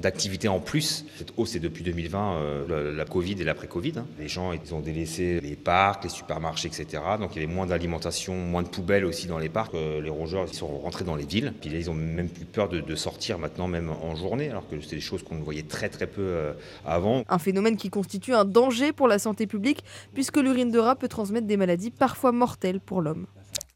d'activité 0.00 0.48
en 0.48 0.58
plus. 0.58 1.04
Cette 1.16 1.32
hausse, 1.36 1.50
c'est 1.50 1.60
depuis 1.60 1.84
2020, 1.84 2.32
euh, 2.32 2.90
la, 2.90 2.96
la 2.96 3.04
Covid 3.04 3.36
et 3.40 3.44
l'après-Covid. 3.44 3.92
hein. 3.98 4.06
Les 4.18 4.26
gens, 4.26 4.52
ils 4.52 4.74
ont 4.74 4.80
délaissé 4.80 5.38
les 5.40 5.54
parcs, 5.54 6.02
les 6.02 6.10
supermarchés, 6.10 6.66
etc. 6.66 7.00
Donc 7.20 7.36
il 7.36 7.42
y 7.42 7.44
avait 7.44 7.52
moins 7.54 7.66
d'alimentation, 7.66 8.34
moins 8.34 8.64
de 8.64 8.68
poubelles 8.68 9.04
aussi 9.04 9.28
dans 9.28 9.38
les 9.38 9.48
parcs. 9.48 9.72
Euh, 9.74 10.00
les 10.00 10.10
rongeurs, 10.10 10.46
ils 10.50 10.56
sont 10.56 10.66
rentrés 10.78 11.04
dans 11.04 11.14
les 11.14 11.26
villes. 11.26 11.52
Puis 11.60 11.70
là, 11.70 11.78
ils 11.78 11.88
ont 11.90 11.94
même 11.94 12.28
plus 12.28 12.44
peur 12.44 12.68
de, 12.68 12.80
de 12.80 12.96
sortir 12.96 13.38
maintenant, 13.38 13.68
même 13.68 13.88
en 13.90 14.16
journée, 14.16 14.50
alors 14.50 14.68
que 14.68 14.80
c'est 14.80 14.96
des 14.96 15.00
choses 15.00 15.22
qu'on 15.22 15.36
voyait 15.36 15.62
très 15.62 15.90
très 15.90 16.08
peu 16.08 16.52
avant. 16.84 17.22
Un 17.28 17.38
phénomène 17.38 17.76
qui 17.76 17.88
constitue 17.88 18.34
un 18.34 18.44
danger 18.44 18.92
pour 18.92 19.06
la 19.06 19.20
santé 19.20 19.46
publique 19.46 19.84
puisque 20.12 20.38
l'urine 20.38 20.72
de 20.72 20.78
rat 20.80 20.96
peut 20.96 21.06
transmettre 21.20 21.46
des 21.46 21.58
maladies 21.58 21.90
parfois 21.90 22.32
mortelles 22.32 22.80
pour 22.80 23.02
l'homme. 23.02 23.26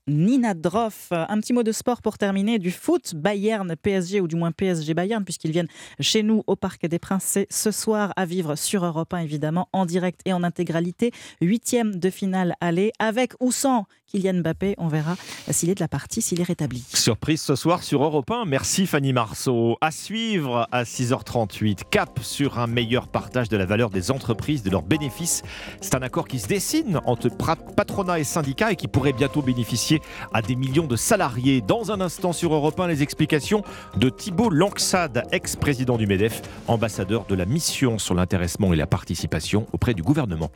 Nina 0.06 0.52
Droff. 0.52 1.08
Un 1.12 1.40
petit 1.40 1.52
mot 1.52 1.62
de 1.62 1.72
sport 1.72 2.02
pour 2.02 2.18
terminer. 2.18 2.58
Du 2.58 2.70
foot, 2.70 3.14
Bayern, 3.14 3.74
PSG, 3.74 4.20
ou 4.20 4.28
du 4.28 4.36
moins 4.36 4.52
PSG 4.52 4.92
Bayern, 4.92 5.24
puisqu'ils 5.24 5.52
viennent 5.52 5.68
chez 5.98 6.22
nous 6.22 6.42
au 6.46 6.56
Parc 6.56 6.86
des 6.86 6.98
Princes. 6.98 7.24
C'est 7.24 7.46
ce 7.50 7.70
soir 7.70 8.12
à 8.16 8.26
vivre 8.26 8.54
sur 8.54 8.84
Europe 8.84 9.14
1, 9.14 9.18
évidemment, 9.18 9.68
en 9.72 9.86
direct 9.86 10.20
et 10.26 10.32
en 10.32 10.42
intégralité. 10.42 11.10
Huitième 11.40 11.96
de 11.96 12.10
finale 12.10 12.54
aller, 12.60 12.92
avec 12.98 13.32
ou 13.40 13.50
sans 13.50 13.86
Kylian 14.06 14.40
Mbappé. 14.40 14.74
On 14.78 14.88
verra 14.88 15.16
s'il 15.50 15.70
est 15.70 15.74
de 15.74 15.80
la 15.80 15.88
partie, 15.88 16.22
s'il 16.22 16.40
est 16.40 16.44
rétabli. 16.44 16.84
Surprise 16.92 17.40
ce 17.40 17.56
soir 17.56 17.82
sur 17.82 18.04
Europe 18.04 18.30
1. 18.30 18.44
Merci 18.44 18.86
Fanny 18.86 19.12
Marceau. 19.12 19.76
À 19.80 19.90
suivre 19.90 20.68
à 20.70 20.84
6h38. 20.84 21.80
Cap 21.90 22.20
sur 22.22 22.58
un 22.58 22.66
meilleur 22.66 23.08
partage 23.08 23.48
de 23.48 23.56
la 23.56 23.64
valeur 23.64 23.90
des 23.90 24.10
entreprises, 24.10 24.62
de 24.62 24.70
leurs 24.70 24.82
bénéfices. 24.82 25.42
C'est 25.80 25.94
un 25.94 26.02
accord 26.02 26.28
qui 26.28 26.38
se 26.38 26.46
dessine 26.46 27.00
entre 27.06 27.28
patronat 27.74 28.20
et 28.20 28.24
syndicats 28.24 28.72
et 28.72 28.76
qui 28.76 28.88
pourrait 28.88 29.12
bientôt 29.12 29.42
bénéficier 29.42 29.93
à 30.32 30.42
des 30.42 30.56
millions 30.56 30.86
de 30.86 30.96
salariés. 30.96 31.60
Dans 31.60 31.92
un 31.92 32.00
instant 32.00 32.32
sur 32.32 32.54
Europe 32.54 32.78
1, 32.78 32.88
les 32.88 33.02
explications 33.02 33.62
de 33.96 34.08
Thibault 34.08 34.50
Lanxade, 34.50 35.26
ex-président 35.32 35.96
du 35.96 36.06
MEDEF, 36.06 36.42
ambassadeur 36.68 37.24
de 37.26 37.34
la 37.34 37.44
mission 37.44 37.98
sur 37.98 38.14
l'intéressement 38.14 38.72
et 38.72 38.76
la 38.76 38.86
participation 38.86 39.66
auprès 39.72 39.94
du 39.94 40.02
gouvernement. 40.02 40.50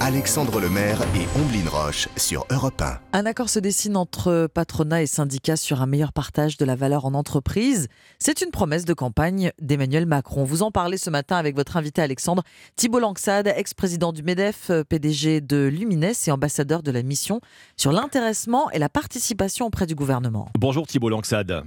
Alexandre 0.00 0.60
Lemaire 0.60 1.00
et 1.14 1.26
Omblin 1.38 1.68
Roche 1.70 2.08
sur 2.16 2.46
Europe 2.50 2.82
1. 2.82 2.98
Un 3.12 3.26
accord 3.26 3.48
se 3.48 3.58
dessine 3.58 3.96
entre 3.96 4.48
patronat 4.52 5.02
et 5.02 5.06
syndicats 5.06 5.56
sur 5.56 5.80
un 5.82 5.86
meilleur 5.86 6.12
partage 6.12 6.56
de 6.56 6.64
la 6.64 6.74
valeur 6.74 7.04
en 7.04 7.14
entreprise. 7.14 7.88
C'est 8.18 8.42
une 8.42 8.50
promesse 8.50 8.84
de 8.84 8.92
campagne 8.92 9.52
d'Emmanuel 9.60 10.06
Macron. 10.06 10.44
Vous 10.44 10.62
en 10.62 10.70
parlez 10.70 10.98
ce 10.98 11.10
matin 11.10 11.36
avec 11.36 11.54
votre 11.54 11.76
invité 11.76 12.02
Alexandre 12.02 12.42
Thibault 12.76 12.98
Lanxade, 12.98 13.46
ex-président 13.46 14.12
du 14.12 14.22
MEDEF, 14.22 14.70
PDG 14.88 15.40
de 15.40 15.68
Lumines 15.72 16.12
et 16.26 16.30
ambassadeur 16.30 16.82
de 16.82 16.90
la 16.90 17.02
mission 17.02 17.40
sur 17.76 17.92
l'intéressement 17.92 18.70
et 18.72 18.78
la 18.78 18.88
participation 18.88 19.66
auprès 19.66 19.86
du 19.86 19.94
gouvernement. 19.94 20.48
Bonjour 20.58 20.86
Thibault 20.86 21.08
Lanxade. 21.10 21.64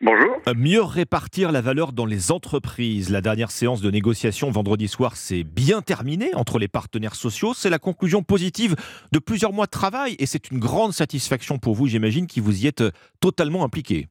Bonjour. 0.00 0.40
Mieux 0.56 0.82
répartir 0.82 1.50
la 1.50 1.60
valeur 1.60 1.92
dans 1.92 2.06
les 2.06 2.30
entreprises. 2.30 3.10
La 3.10 3.20
dernière 3.20 3.50
séance 3.50 3.82
de 3.82 3.90
négociation 3.90 4.48
vendredi 4.50 4.86
soir 4.86 5.16
s'est 5.16 5.42
bien 5.42 5.82
terminée 5.82 6.32
entre 6.34 6.60
les 6.60 6.68
partenaires 6.68 7.16
sociaux. 7.16 7.52
C'est 7.52 7.68
la 7.68 7.80
conclusion 7.80 8.22
positive 8.22 8.76
de 9.12 9.18
plusieurs 9.18 9.52
mois 9.52 9.66
de 9.66 9.70
travail 9.70 10.14
et 10.20 10.26
c'est 10.26 10.52
une 10.52 10.60
grande 10.60 10.92
satisfaction 10.92 11.58
pour 11.58 11.74
vous, 11.74 11.88
j'imagine, 11.88 12.28
qui 12.28 12.38
vous 12.38 12.64
y 12.64 12.68
êtes 12.68 12.82
euh, 12.82 12.90
totalement 13.20 13.64
impliqué. 13.64 14.06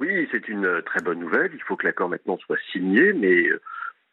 Oui, 0.00 0.26
c'est 0.32 0.48
une 0.48 0.64
euh, 0.64 0.80
très 0.80 1.00
bonne 1.00 1.20
nouvelle. 1.20 1.50
Il 1.52 1.62
faut 1.62 1.76
que 1.76 1.86
l'accord 1.86 2.08
maintenant 2.08 2.38
soit 2.38 2.56
signé, 2.72 3.12
mais 3.12 3.48
euh, 3.48 3.60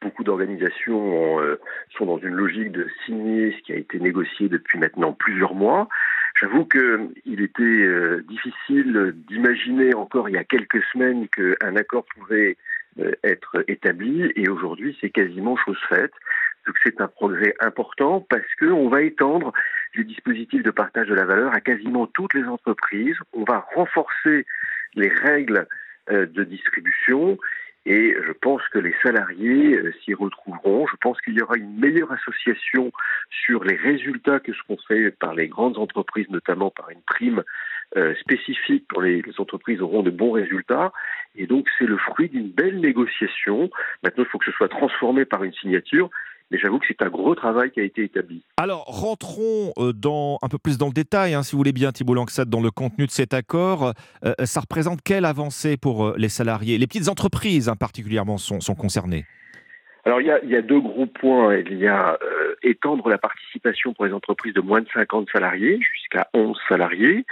beaucoup 0.02 0.26
d'organisations 0.26 1.40
euh, 1.40 1.60
sont 1.98 2.06
dans 2.06 2.18
une 2.18 2.34
logique 2.34 2.74
de 2.74 2.88
signer 3.06 3.56
ce 3.58 3.64
qui 3.64 3.72
a 3.72 3.78
été 3.78 4.00
négocié 4.00 4.50
depuis 4.50 4.80
maintenant 4.80 5.14
plusieurs 5.14 5.56
mois. 5.56 5.88
J'avoue 6.40 6.66
qu'il 6.66 7.42
était 7.42 7.64
euh, 7.64 8.24
difficile 8.28 9.14
d'imaginer 9.28 9.96
encore 9.96 10.30
il 10.30 10.36
y 10.36 10.38
a 10.38 10.44
quelques 10.44 10.84
semaines 10.94 11.28
qu'un 11.30 11.76
accord 11.76 12.06
pouvait 12.16 12.58
euh, 13.00 13.12
être 13.24 13.64
établi 13.68 14.32
et 14.36 14.48
aujourd'hui 14.48 14.96
c'est 15.02 15.10
quasiment 15.10 15.58
chose 15.58 15.80
faite. 15.90 16.14
Donc 16.68 16.76
c'est 16.84 17.02
un 17.02 17.08
progrès 17.08 17.56
important 17.60 18.26
parce 18.30 18.54
qu'on 18.60 18.90
va 18.90 19.02
étendre 19.02 19.52
les 19.96 20.04
dispositifs 20.04 20.62
de 20.62 20.70
partage 20.70 21.08
de 21.08 21.16
la 21.16 21.26
valeur 21.26 21.54
à 21.56 21.62
quasiment 21.62 22.06
toutes 22.06 22.36
les 22.36 22.44
entreprises. 22.44 23.18
On 23.34 23.44
va 23.44 23.66
renforcer 23.74 24.46
les 24.94 25.10
règles 25.10 25.68
euh, 26.12 26.28
de 26.28 26.44
distribution 26.44 27.40
et 27.90 28.18
je 28.22 28.34
pense 28.34 28.62
que 28.74 28.80
les 28.80 28.94
salariés 29.02 29.78
euh, 29.78 29.94
s'y 30.04 30.14
retrouveront. 30.14 30.86
Je 30.88 30.98
pense 30.98 31.22
qu'il 31.22 31.36
y 31.36 31.42
aura 31.42 31.56
une 31.56 31.80
meilleure 31.80 32.12
association 32.12 32.92
sur 33.46 33.64
les 33.64 33.78
résultats 33.78 34.42
que 34.42 34.52
ce 34.52 34.62
qu'on 34.68 34.78
fait 34.90 35.10
par 35.12 35.34
les 35.34 35.48
grandes 35.48 35.78
entreprises, 35.78 36.30
notamment 36.30 36.70
par 36.70 36.90
une 36.90 37.02
prime 37.02 37.44
euh, 37.96 38.14
spécifique 38.16 38.86
pour 38.90 39.02
les, 39.02 39.22
les 39.22 39.40
entreprises 39.40 39.82
auront 39.82 40.04
de 40.04 40.10
bons 40.10 40.32
résultats. 40.32 40.92
Et 41.38 41.48
donc 41.48 41.68
c'est 41.80 41.86
le 41.86 41.98
fruit 41.98 42.28
d'une 42.28 42.50
belle 42.50 42.82
négociation. 42.82 43.70
Maintenant, 44.04 44.26
il 44.26 44.30
faut 44.30 44.38
que 44.38 44.52
ce 44.52 44.52
soit 44.52 44.68
transformé 44.68 45.24
par 45.24 45.46
une 45.46 45.54
signature. 45.54 46.10
Mais 46.52 46.58
j'avoue 46.58 46.80
que 46.80 46.86
c'est 46.88 47.02
un 47.02 47.10
gros 47.10 47.36
travail 47.36 47.72
qui 47.72 47.82
a 47.82 47.84
été 47.84 48.04
établi. 48.04 48.44
Alors, 48.58 48.86
rentrons 48.86 49.74
euh, 49.78 49.92
dans, 49.92 50.38
un 50.42 50.48
peu 50.48 50.58
plus 50.58 50.78
dans 50.78 50.88
le 50.88 50.94
détail, 50.94 51.34
hein, 51.34 51.44
si 51.44 51.52
vous 51.52 51.58
voulez 51.58 51.74
bien, 51.74 51.92
Thibault 51.92 52.14
Lanxade, 52.14 52.50
dans 52.50 52.62
le 52.62 52.72
contenu 52.72 53.06
de 53.06 53.12
cet 53.12 53.34
accord. 53.34 53.94
Euh, 54.24 54.34
ça 54.46 54.62
représente 54.62 55.02
quelle 55.02 55.26
avancée 55.26 55.76
pour 55.76 56.06
euh, 56.06 56.16
les 56.18 56.30
salariés 56.30 56.78
Les 56.78 56.88
petites 56.88 57.10
entreprises, 57.10 57.68
hein, 57.68 57.76
particulièrement, 57.76 58.38
sont, 58.38 58.62
sont 58.62 58.76
concernées? 58.76 59.26
Alors 60.08 60.22
il 60.22 60.28
y 60.28 60.32
a, 60.32 60.40
il 60.42 60.50
y 60.50 60.56
a 60.56 60.62
deux 60.62 60.80
gros 60.80 61.06
points. 61.06 61.58
Il 61.58 61.80
y 61.80 61.86
a 61.86 62.18
euh, 62.24 62.56
étendre 62.64 63.10
la 63.10 63.18
participation 63.18 63.94
pour 63.94 64.06
les 64.06 64.14
entreprises 64.14 64.54
de 64.54 64.62
moins 64.62 64.80
de 64.80 64.88
50 64.94 65.28
salariés 65.34 65.82
jusqu'à 65.82 66.30
11 66.34 66.58
salariés. 66.70 67.26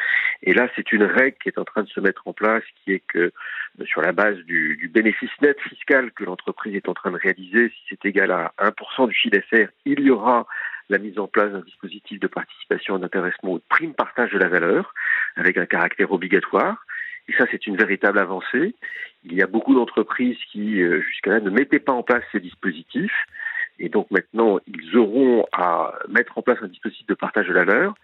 Et 0.46 0.54
là, 0.54 0.70
c'est 0.76 0.92
une 0.92 1.04
règle 1.04 1.38
qui 1.42 1.50
est 1.50 1.58
en 1.58 1.66
train 1.66 1.84
de 1.84 1.90
se 1.90 2.00
mettre 2.00 2.28
en 2.28 2.34
place, 2.34 2.64
qui 2.84 2.94
est 2.94 3.04
que 3.08 3.32
euh, 3.80 3.86
sur 3.86 4.02
la 4.02 4.12
base 4.12 4.38
du, 4.46 4.78
du 4.78 4.88
bénéfice 4.88 5.32
net 5.42 5.60
fiscal 5.60 6.12
que 6.12 6.24
l'entreprise 6.24 6.76
est 6.76 6.88
en 6.88 6.94
train 6.94 7.12
de 7.12 7.18
réaliser, 7.18 7.70
si 7.70 7.82
c'est 7.90 8.06
égal 8.06 8.32
à 8.32 8.54
1% 8.60 9.08
du 9.08 9.14
chiffre 9.14 9.36
d'affaires, 9.36 9.70
il 9.86 10.00
y 10.02 10.12
aura 10.12 10.48
la 10.90 11.00
mise 11.00 11.18
en 11.18 11.28
place 11.28 11.52
d'un 11.52 11.62
dispositif 11.62 12.20
de 12.20 12.28
participation 12.28 13.00
d'intéressement 13.00 13.54
ou 13.54 13.58
de 13.58 13.64
prime 13.70 13.94
partage 13.94 14.32
de 14.32 14.38
la 14.38 14.48
valeur, 14.48 14.94
avec 15.36 15.58
un 15.58 15.66
caractère 15.66 16.12
obligatoire. 16.12 16.86
Et 17.28 17.34
ça, 17.34 17.46
c'est 17.50 17.66
une 17.66 17.76
véritable 17.76 18.20
avancée. 18.20 18.76
Il 19.24 19.34
y 19.34 19.42
a 19.42 19.48
beaucoup 19.48 19.74
d'entreprises 19.74 20.38
qui, 20.52 20.82
euh, 20.82 21.02
jusqu'à 21.02 21.32
là, 21.32 21.40
ne 21.40 21.50
mettaient 21.50 21.80
pas 21.80 21.92
en 21.92 22.04
place 22.04 22.24
ces 22.32 22.40
dispositifs. 22.40 23.26
Et 23.80 23.90
donc 23.90 24.10
maintenant, 24.12 24.60
ils 24.68 24.96
auront 24.96 25.46
à 25.52 25.94
mettre 26.08 26.38
en 26.38 26.42
place 26.42 26.60
un 26.62 26.68
dispositif 26.68 27.08
de 27.08 27.16
partage 27.16 27.48
de 27.48 27.54
la 27.54 27.66
valeur. 27.66 27.96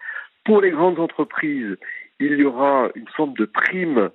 Pour 0.43 0.59
les 0.59 0.71
grandes 0.71 0.99
entreprises, 0.99 1.77
il 2.21 2.39
y 2.39 2.43
aura 2.43 2.89
une 2.95 3.07
forme 3.07 3.33
de 3.33 3.45
prime 3.45 4.09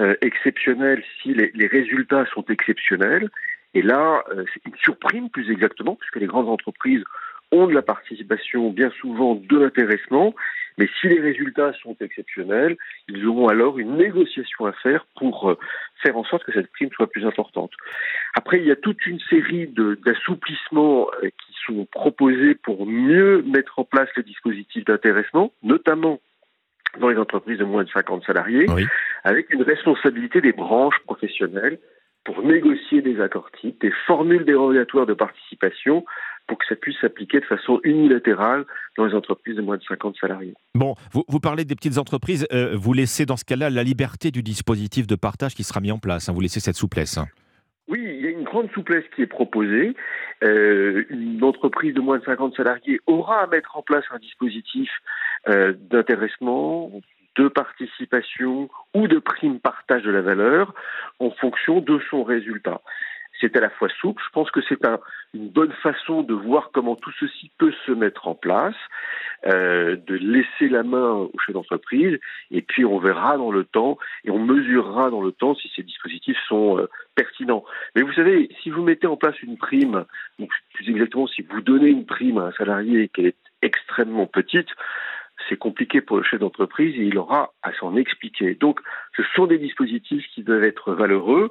euh, 0.00 0.14
exceptionnelle 0.20 1.02
si 1.22 1.34
les, 1.34 1.66
résultats 1.66 2.26
sont 2.26 2.44
exceptionnels. 2.48 3.30
Et 3.74 3.82
là, 3.82 4.22
euh, 4.30 4.44
c'est 4.52 4.66
une 4.66 4.76
surprime 4.76 5.30
plus 5.30 5.50
exactement, 5.50 5.94
puisque 5.94 6.16
les 6.16 6.26
grandes 6.26 6.48
entreprises 6.48 7.04
ont 7.52 7.66
de 7.66 7.74
la 7.74 7.82
participation, 7.82 8.70
bien 8.70 8.90
souvent 9.00 9.34
de 9.34 9.58
l'intéressement, 9.58 10.34
mais 10.78 10.88
si 11.00 11.08
les 11.08 11.20
résultats 11.20 11.72
sont 11.82 11.96
exceptionnels, 12.00 12.76
ils 13.08 13.26
auront 13.26 13.48
alors 13.48 13.78
une 13.78 13.96
négociation 13.96 14.66
à 14.66 14.72
faire 14.72 15.06
pour 15.16 15.50
euh, 15.50 15.58
faire 16.02 16.16
en 16.16 16.24
sorte 16.24 16.44
que 16.44 16.52
cette 16.52 16.72
prime 16.72 16.90
soit 16.92 17.10
plus 17.10 17.26
importante. 17.26 17.72
Après, 18.34 18.58
il 18.58 18.66
y 18.66 18.70
a 18.70 18.76
toute 18.76 19.06
une 19.06 19.20
série 19.28 19.68
d'assouplissements 19.68 21.08
euh, 21.22 21.28
qui 21.28 21.54
sont 21.66 21.86
proposés 21.86 22.54
pour 22.54 22.86
mieux 22.86 23.42
mettre 23.42 23.78
en 23.78 23.84
place 23.84 24.08
les 24.16 24.22
dispositifs 24.22 24.84
d'intéressement, 24.84 25.52
notamment 25.62 26.20
dans 26.98 27.08
les 27.08 27.18
entreprises 27.18 27.58
de 27.58 27.64
moins 27.64 27.84
de 27.84 27.90
50 27.90 28.24
salariés, 28.24 28.66
oui. 28.68 28.86
avec 29.24 29.52
une 29.52 29.62
responsabilité 29.62 30.40
des 30.40 30.52
branches 30.52 30.98
professionnelles 31.06 31.78
pour 32.24 32.42
négocier 32.42 33.02
des 33.02 33.20
accords 33.20 33.50
types, 33.60 33.80
des 33.80 33.92
formules 34.06 34.44
dérogatoires 34.44 35.06
de 35.06 35.14
participation 35.14 36.04
pour 36.46 36.58
que 36.58 36.64
ça 36.68 36.76
puisse 36.76 36.96
s'appliquer 37.00 37.40
de 37.40 37.44
façon 37.44 37.80
unilatérale 37.84 38.64
dans 38.96 39.04
les 39.06 39.14
entreprises 39.14 39.56
de 39.56 39.62
moins 39.62 39.76
de 39.76 39.82
50 39.82 40.16
salariés. 40.20 40.54
Bon, 40.74 40.94
vous, 41.12 41.24
vous 41.28 41.40
parlez 41.40 41.64
des 41.64 41.74
petites 41.74 41.98
entreprises, 41.98 42.46
euh, 42.52 42.74
vous 42.74 42.92
laissez 42.92 43.26
dans 43.26 43.36
ce 43.36 43.44
cas-là 43.44 43.70
la 43.70 43.82
liberté 43.82 44.30
du 44.30 44.42
dispositif 44.42 45.06
de 45.06 45.14
partage 45.14 45.54
qui 45.54 45.64
sera 45.64 45.80
mis 45.80 45.92
en 45.92 45.98
place, 45.98 46.28
hein, 46.28 46.32
vous 46.32 46.40
laissez 46.40 46.60
cette 46.60 46.76
souplesse. 46.76 47.18
Hein. 47.18 47.26
Oui, 47.92 48.00
il 48.02 48.24
y 48.24 48.26
a 48.26 48.30
une 48.30 48.44
grande 48.44 48.70
souplesse 48.72 49.04
qui 49.14 49.20
est 49.20 49.26
proposée. 49.26 49.94
Euh, 50.42 51.04
une 51.10 51.44
entreprise 51.44 51.92
de 51.92 52.00
moins 52.00 52.18
de 52.18 52.24
50 52.24 52.56
salariés 52.56 52.98
aura 53.06 53.42
à 53.42 53.46
mettre 53.46 53.76
en 53.76 53.82
place 53.82 54.04
un 54.10 54.18
dispositif 54.18 54.90
euh, 55.46 55.74
d'intéressement, 55.90 56.90
de 57.36 57.48
participation 57.48 58.70
ou 58.94 59.08
de 59.08 59.18
prime 59.18 59.60
partage 59.60 60.04
de 60.04 60.10
la 60.10 60.22
valeur 60.22 60.74
en 61.18 61.32
fonction 61.32 61.80
de 61.80 62.00
son 62.08 62.24
résultat 62.24 62.80
c'est 63.42 63.56
à 63.56 63.60
la 63.60 63.68
fois 63.70 63.88
souple. 64.00 64.22
Je 64.24 64.32
pense 64.32 64.50
que 64.50 64.60
c'est 64.68 64.84
un, 64.86 65.00
une 65.34 65.48
bonne 65.48 65.72
façon 65.82 66.22
de 66.22 66.32
voir 66.32 66.70
comment 66.72 66.96
tout 66.96 67.10
ceci 67.18 67.50
peut 67.58 67.74
se 67.84 67.92
mettre 67.92 68.28
en 68.28 68.34
place, 68.34 68.76
euh, 69.46 69.96
de 69.96 70.14
laisser 70.14 70.68
la 70.68 70.84
main 70.84 71.10
au 71.12 71.32
chef 71.44 71.54
d'entreprise, 71.54 72.18
et 72.50 72.62
puis 72.62 72.84
on 72.84 72.98
verra 72.98 73.36
dans 73.36 73.50
le 73.50 73.64
temps 73.64 73.98
et 74.24 74.30
on 74.30 74.38
mesurera 74.38 75.10
dans 75.10 75.22
le 75.22 75.32
temps 75.32 75.54
si 75.54 75.70
ces 75.74 75.82
dispositifs 75.82 76.38
sont 76.48 76.78
euh, 76.78 76.88
pertinents. 77.14 77.64
Mais 77.96 78.02
vous 78.02 78.12
savez, 78.12 78.48
si 78.62 78.70
vous 78.70 78.82
mettez 78.82 79.06
en 79.06 79.16
place 79.16 79.40
une 79.42 79.58
prime, 79.58 80.04
donc 80.38 80.50
plus 80.74 80.88
exactement 80.88 81.26
si 81.26 81.42
vous 81.42 81.60
donnez 81.60 81.88
une 81.88 82.06
prime 82.06 82.38
à 82.38 82.46
un 82.46 82.52
salarié 82.52 83.08
qu'elle 83.08 83.26
est 83.26 83.36
extrêmement 83.62 84.26
petite, 84.26 84.68
c'est 85.48 85.56
compliqué 85.56 86.00
pour 86.00 86.18
le 86.18 86.22
chef 86.22 86.40
d'entreprise 86.40 86.94
et 86.96 87.04
il 87.04 87.18
aura 87.18 87.52
à 87.62 87.72
s'en 87.74 87.96
expliquer. 87.96 88.54
Donc, 88.54 88.80
ce 89.16 89.22
sont 89.34 89.46
des 89.46 89.58
dispositifs 89.58 90.24
qui 90.34 90.42
doivent 90.42 90.64
être 90.64 90.92
valeureux 90.92 91.50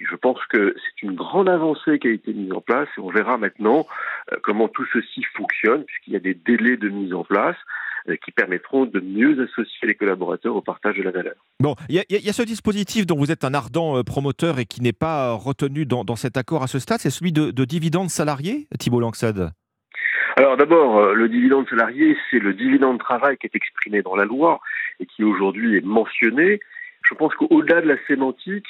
je 0.00 0.16
pense 0.16 0.38
que 0.48 0.74
c'est 0.76 1.06
une 1.06 1.14
grande 1.14 1.48
avancée 1.48 1.98
qui 1.98 2.08
a 2.08 2.10
été 2.10 2.32
mise 2.32 2.52
en 2.52 2.60
place 2.60 2.88
et 2.96 3.00
on 3.00 3.10
verra 3.10 3.36
maintenant 3.38 3.86
euh, 4.32 4.36
comment 4.42 4.68
tout 4.68 4.86
ceci 4.92 5.22
fonctionne 5.34 5.84
puisqu'il 5.84 6.14
y 6.14 6.16
a 6.16 6.20
des 6.20 6.34
délais 6.34 6.76
de 6.76 6.88
mise 6.88 7.12
en 7.12 7.24
place 7.24 7.56
euh, 8.08 8.16
qui 8.24 8.30
permettront 8.32 8.86
de 8.86 9.00
mieux 9.00 9.42
associer 9.42 9.88
les 9.88 9.94
collaborateurs 9.94 10.56
au 10.56 10.62
partage 10.62 10.96
de 10.96 11.02
la 11.02 11.10
valeur. 11.10 11.34
Bon, 11.60 11.74
il 11.88 12.02
y, 12.08 12.28
a 12.28 12.32
ce 12.32 12.42
dispositif 12.42 13.06
dont 13.06 13.16
vous 13.16 13.30
êtes 13.30 13.44
un 13.44 13.52
ardent 13.52 13.98
euh, 13.98 14.02
promoteur 14.02 14.58
et 14.58 14.64
qui 14.64 14.80
n'est 14.80 14.94
pas 14.94 15.32
retenu 15.32 15.84
dans, 15.84 16.16
cet 16.16 16.36
accord 16.36 16.62
à 16.62 16.66
ce 16.66 16.78
stade, 16.78 16.98
c'est 17.00 17.10
celui 17.10 17.32
de, 17.32 17.50
de 17.50 17.64
dividendes 17.64 18.10
salariés, 18.10 18.66
Thibault 18.78 19.00
Langsad? 19.00 19.52
Alors 20.36 20.56
d'abord, 20.56 21.12
le 21.12 21.28
dividende 21.28 21.68
salarié, 21.68 22.16
c'est 22.30 22.38
le 22.38 22.54
dividende 22.54 22.96
de 22.96 23.02
travail 23.02 23.36
qui 23.36 23.46
est 23.46 23.54
exprimé 23.54 24.00
dans 24.00 24.16
la 24.16 24.24
loi 24.24 24.60
et 24.98 25.06
qui 25.06 25.24
aujourd'hui 25.24 25.76
est 25.76 25.84
mentionné. 25.84 26.60
Je 27.02 27.14
pense 27.14 27.34
qu'au-delà 27.34 27.82
de 27.82 27.88
la 27.88 27.96
sémantique, 28.06 28.66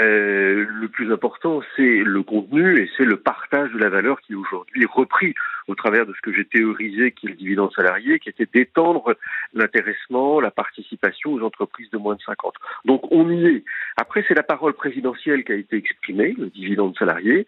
euh, 0.00 0.66
le 0.68 0.88
plus 0.88 1.12
important, 1.12 1.60
c'est 1.76 1.98
le 1.98 2.22
contenu 2.22 2.78
et 2.78 2.90
c'est 2.96 3.04
le 3.04 3.18
partage 3.18 3.70
de 3.72 3.78
la 3.78 3.88
valeur 3.88 4.20
qui 4.20 4.32
est 4.32 4.36
aujourd'hui 4.36 4.86
repris 4.86 5.34
au 5.68 5.74
travers 5.74 6.06
de 6.06 6.14
ce 6.14 6.20
que 6.20 6.32
j'ai 6.32 6.44
théorisé, 6.44 7.12
qui 7.12 7.26
est 7.26 7.30
le 7.30 7.36
dividende 7.36 7.72
salarié, 7.74 8.18
qui 8.18 8.28
était 8.28 8.46
d'étendre 8.52 9.14
l'intéressement, 9.52 10.40
la 10.40 10.50
participation 10.50 11.32
aux 11.32 11.42
entreprises 11.42 11.90
de 11.90 11.98
moins 11.98 12.14
de 12.14 12.22
50. 12.22 12.54
Donc 12.84 13.02
on 13.10 13.30
y 13.30 13.46
est. 13.46 13.64
Après, 13.96 14.24
c'est 14.26 14.34
la 14.34 14.42
parole 14.42 14.72
présidentielle 14.72 15.44
qui 15.44 15.52
a 15.52 15.56
été 15.56 15.76
exprimée, 15.76 16.34
le 16.38 16.46
dividende 16.46 16.96
salarié. 16.96 17.44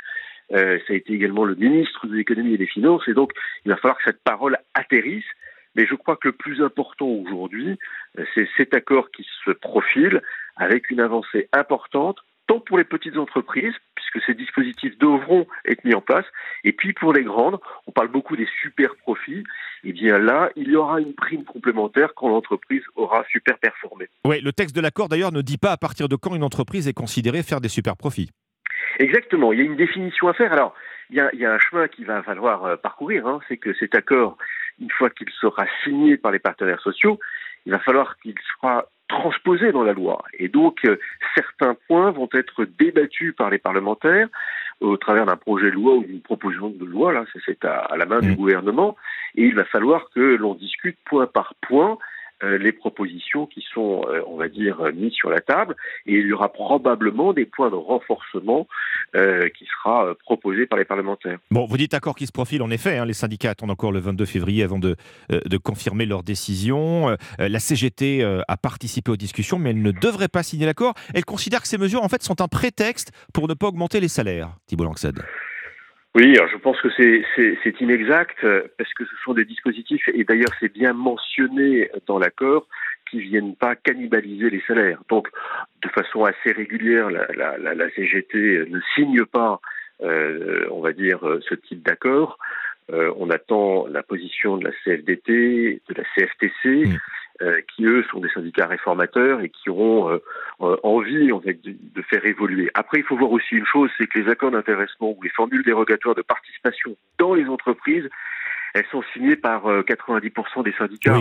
Euh, 0.52 0.78
ça 0.86 0.92
a 0.92 0.96
été 0.96 1.14
également 1.14 1.44
le 1.44 1.54
ministre 1.54 2.06
de 2.06 2.14
l'économie 2.14 2.54
et 2.54 2.58
des 2.58 2.66
finances, 2.66 3.06
et 3.08 3.14
donc 3.14 3.32
il 3.64 3.70
va 3.70 3.76
falloir 3.76 3.96
que 3.96 4.04
cette 4.04 4.22
parole 4.22 4.58
atterrisse. 4.74 5.24
Mais 5.74 5.86
je 5.86 5.94
crois 5.94 6.16
que 6.16 6.28
le 6.28 6.32
plus 6.32 6.62
important 6.62 7.06
aujourd'hui, 7.06 7.78
euh, 8.18 8.24
c'est 8.34 8.48
cet 8.58 8.74
accord 8.74 9.10
qui 9.10 9.26
se 9.44 9.52
profile 9.52 10.20
avec 10.56 10.90
une 10.90 11.00
avancée 11.00 11.48
importante 11.52 12.18
tant 12.46 12.60
pour 12.60 12.78
les 12.78 12.84
petites 12.84 13.16
entreprises, 13.16 13.74
puisque 13.94 14.24
ces 14.26 14.34
dispositifs 14.34 14.98
devront 14.98 15.46
être 15.64 15.84
mis 15.84 15.94
en 15.94 16.00
place, 16.00 16.26
et 16.64 16.72
puis 16.72 16.92
pour 16.92 17.12
les 17.12 17.22
grandes, 17.22 17.58
on 17.86 17.92
parle 17.92 18.08
beaucoup 18.08 18.36
des 18.36 18.48
super 18.60 18.94
profits, 18.96 19.44
et 19.84 19.88
eh 19.88 19.92
bien 19.92 20.18
là, 20.18 20.50
il 20.56 20.68
y 20.68 20.76
aura 20.76 21.00
une 21.00 21.14
prime 21.14 21.44
complémentaire 21.44 22.14
quand 22.14 22.28
l'entreprise 22.28 22.82
aura 22.94 23.24
super 23.30 23.58
performé. 23.58 24.08
Oui, 24.24 24.40
le 24.40 24.52
texte 24.52 24.76
de 24.76 24.80
l'accord 24.80 25.08
d'ailleurs 25.08 25.32
ne 25.32 25.42
dit 25.42 25.58
pas 25.58 25.72
à 25.72 25.76
partir 25.76 26.08
de 26.08 26.16
quand 26.16 26.34
une 26.34 26.44
entreprise 26.44 26.88
est 26.88 26.92
considérée 26.92 27.42
faire 27.42 27.60
des 27.60 27.68
super 27.68 27.96
profits. 27.96 28.30
Exactement, 28.98 29.52
il 29.52 29.58
y 29.58 29.62
a 29.62 29.64
une 29.64 29.76
définition 29.76 30.28
à 30.28 30.34
faire. 30.34 30.52
Alors, 30.52 30.74
il 31.10 31.16
y 31.16 31.44
a, 31.44 31.52
un 31.52 31.58
chemin 31.58 31.88
qu'il 31.88 32.06
va 32.06 32.22
falloir 32.22 32.64
euh, 32.64 32.76
parcourir, 32.76 33.26
hein. 33.26 33.40
c'est 33.48 33.56
que 33.56 33.74
cet 33.74 33.94
accord, 33.94 34.38
une 34.80 34.90
fois 34.90 35.10
qu'il 35.10 35.28
sera 35.30 35.66
signé 35.84 36.16
par 36.16 36.32
les 36.32 36.38
partenaires 36.38 36.80
sociaux, 36.80 37.18
il 37.66 37.72
va 37.72 37.78
falloir 37.78 38.16
qu'il 38.18 38.34
soit 38.58 38.90
transposé 39.12 39.72
dans 39.72 39.84
la 39.84 39.92
loi. 39.92 40.24
Et 40.38 40.48
donc, 40.48 40.84
euh, 40.84 40.98
certains 41.36 41.76
points 41.86 42.10
vont 42.10 42.28
être 42.32 42.64
débattus 42.78 43.34
par 43.36 43.50
les 43.50 43.58
parlementaires 43.58 44.28
au 44.80 44.96
travers 44.96 45.26
d'un 45.26 45.36
projet 45.36 45.70
de 45.70 45.76
loi 45.76 45.94
ou 45.94 46.04
d'une 46.04 46.20
proposition 46.20 46.70
de 46.70 46.84
loi, 46.84 47.12
là, 47.12 47.24
c'est 47.46 47.64
à, 47.64 47.78
à, 47.78 47.96
la 47.96 48.04
main 48.04 48.20
du 48.20 48.32
mmh. 48.32 48.36
gouvernement, 48.36 48.96
et 49.36 49.44
il 49.44 49.54
va 49.54 49.64
falloir 49.64 50.08
que 50.12 50.20
l'on 50.20 50.54
discute 50.54 50.98
point 51.04 51.26
par 51.26 51.54
point 51.68 51.98
les 52.42 52.72
propositions 52.72 53.46
qui 53.46 53.64
sont, 53.72 54.02
euh, 54.08 54.20
on 54.26 54.36
va 54.36 54.48
dire, 54.48 54.80
mises 54.94 55.12
sur 55.12 55.30
la 55.30 55.40
table, 55.40 55.76
et 56.06 56.14
il 56.14 56.26
y 56.26 56.32
aura 56.32 56.52
probablement 56.52 57.32
des 57.32 57.46
points 57.46 57.70
de 57.70 57.76
renforcement 57.76 58.66
euh, 59.14 59.48
qui 59.50 59.66
sera 59.66 60.14
proposé 60.24 60.66
par 60.66 60.78
les 60.78 60.84
parlementaires. 60.84 61.38
Bon, 61.50 61.66
vous 61.66 61.76
dites 61.76 61.94
accord 61.94 62.14
qui 62.14 62.26
se 62.26 62.32
profile, 62.32 62.62
en 62.62 62.70
effet, 62.70 62.98
hein, 62.98 63.04
les 63.04 63.12
syndicats 63.12 63.50
attendent 63.50 63.70
encore 63.70 63.92
le 63.92 64.00
22 64.00 64.24
février 64.24 64.62
avant 64.62 64.78
de, 64.78 64.96
de 65.30 65.56
confirmer 65.56 66.06
leur 66.06 66.22
décision. 66.22 67.16
la 67.38 67.58
CGT 67.58 68.24
a 68.24 68.56
participé 68.56 69.10
aux 69.10 69.16
discussions, 69.16 69.58
mais 69.58 69.70
elle 69.70 69.82
ne 69.82 69.92
devrait 69.92 70.28
pas 70.28 70.42
signer 70.42 70.66
l'accord. 70.66 70.94
Elle 71.14 71.24
considère 71.24 71.62
que 71.62 71.68
ces 71.68 71.78
mesures, 71.78 72.02
en 72.02 72.08
fait, 72.08 72.22
sont 72.22 72.40
un 72.40 72.48
prétexte 72.48 73.12
pour 73.32 73.48
ne 73.48 73.54
pas 73.54 73.68
augmenter 73.68 74.00
les 74.00 74.08
salaires, 74.08 74.56
Thibault 74.66 74.84
Langsad. 74.84 75.22
Oui, 76.14 76.36
alors 76.36 76.48
je 76.48 76.58
pense 76.58 76.78
que 76.80 76.88
c'est 76.90 77.80
inexact 77.80 78.44
euh, 78.44 78.64
parce 78.76 78.92
que 78.92 79.04
ce 79.04 79.14
sont 79.24 79.32
des 79.32 79.46
dispositifs, 79.46 80.06
et 80.12 80.24
d'ailleurs 80.24 80.52
c'est 80.60 80.72
bien 80.72 80.92
mentionné 80.92 81.90
dans 82.06 82.18
l'accord, 82.18 82.66
qui 83.10 83.20
viennent 83.20 83.56
pas 83.56 83.76
cannibaliser 83.76 84.50
les 84.50 84.62
salaires. 84.66 85.00
Donc, 85.08 85.28
de 85.82 85.88
façon 85.88 86.24
assez 86.24 86.52
régulière, 86.52 87.10
la, 87.10 87.26
la, 87.34 87.74
la, 87.74 87.90
CGT 87.90 88.64
ne 88.68 88.80
signe 88.94 89.24
pas, 89.24 89.60
euh, 90.02 90.66
on 90.70 90.80
va 90.80 90.92
dire, 90.92 91.20
ce 91.48 91.54
type 91.54 91.82
d'accord. 91.82 92.38
Euh, 92.90 93.12
on 93.16 93.30
attend 93.30 93.86
la 93.86 94.02
position 94.02 94.56
de 94.56 94.64
la 94.64 94.72
CFDT, 94.84 95.80
de 95.88 95.94
la 95.94 96.04
CFTC. 96.14 96.98
Euh, 97.40 97.60
qui 97.74 97.86
eux 97.86 98.04
sont 98.10 98.20
des 98.20 98.28
syndicats 98.28 98.66
réformateurs 98.66 99.40
et 99.40 99.48
qui 99.48 99.70
auront 99.70 100.10
euh, 100.10 100.18
euh, 100.60 100.76
envie 100.82 101.32
en 101.32 101.40
fait, 101.40 101.58
de, 101.64 102.02
faire 102.02 102.24
évoluer. 102.26 102.70
Après, 102.74 102.98
il 102.98 103.04
faut 103.04 103.16
voir 103.16 103.32
aussi 103.32 103.54
une 103.54 103.64
chose, 103.64 103.90
c'est 103.96 104.06
que 104.06 104.18
les 104.18 104.30
accords 104.30 104.50
d'intéressement 104.50 105.10
ou 105.16 105.22
les 105.22 105.30
formules 105.30 105.64
dérogatoires 105.64 106.14
de 106.14 106.20
participation 106.22 106.94
dans 107.18 107.34
les 107.34 107.46
entreprises, 107.46 108.08
elles 108.74 108.84
sont 108.92 109.02
signées 109.14 109.36
par 109.36 109.64
90% 109.64 110.62
des 110.62 110.72
syndicats. 110.72 111.20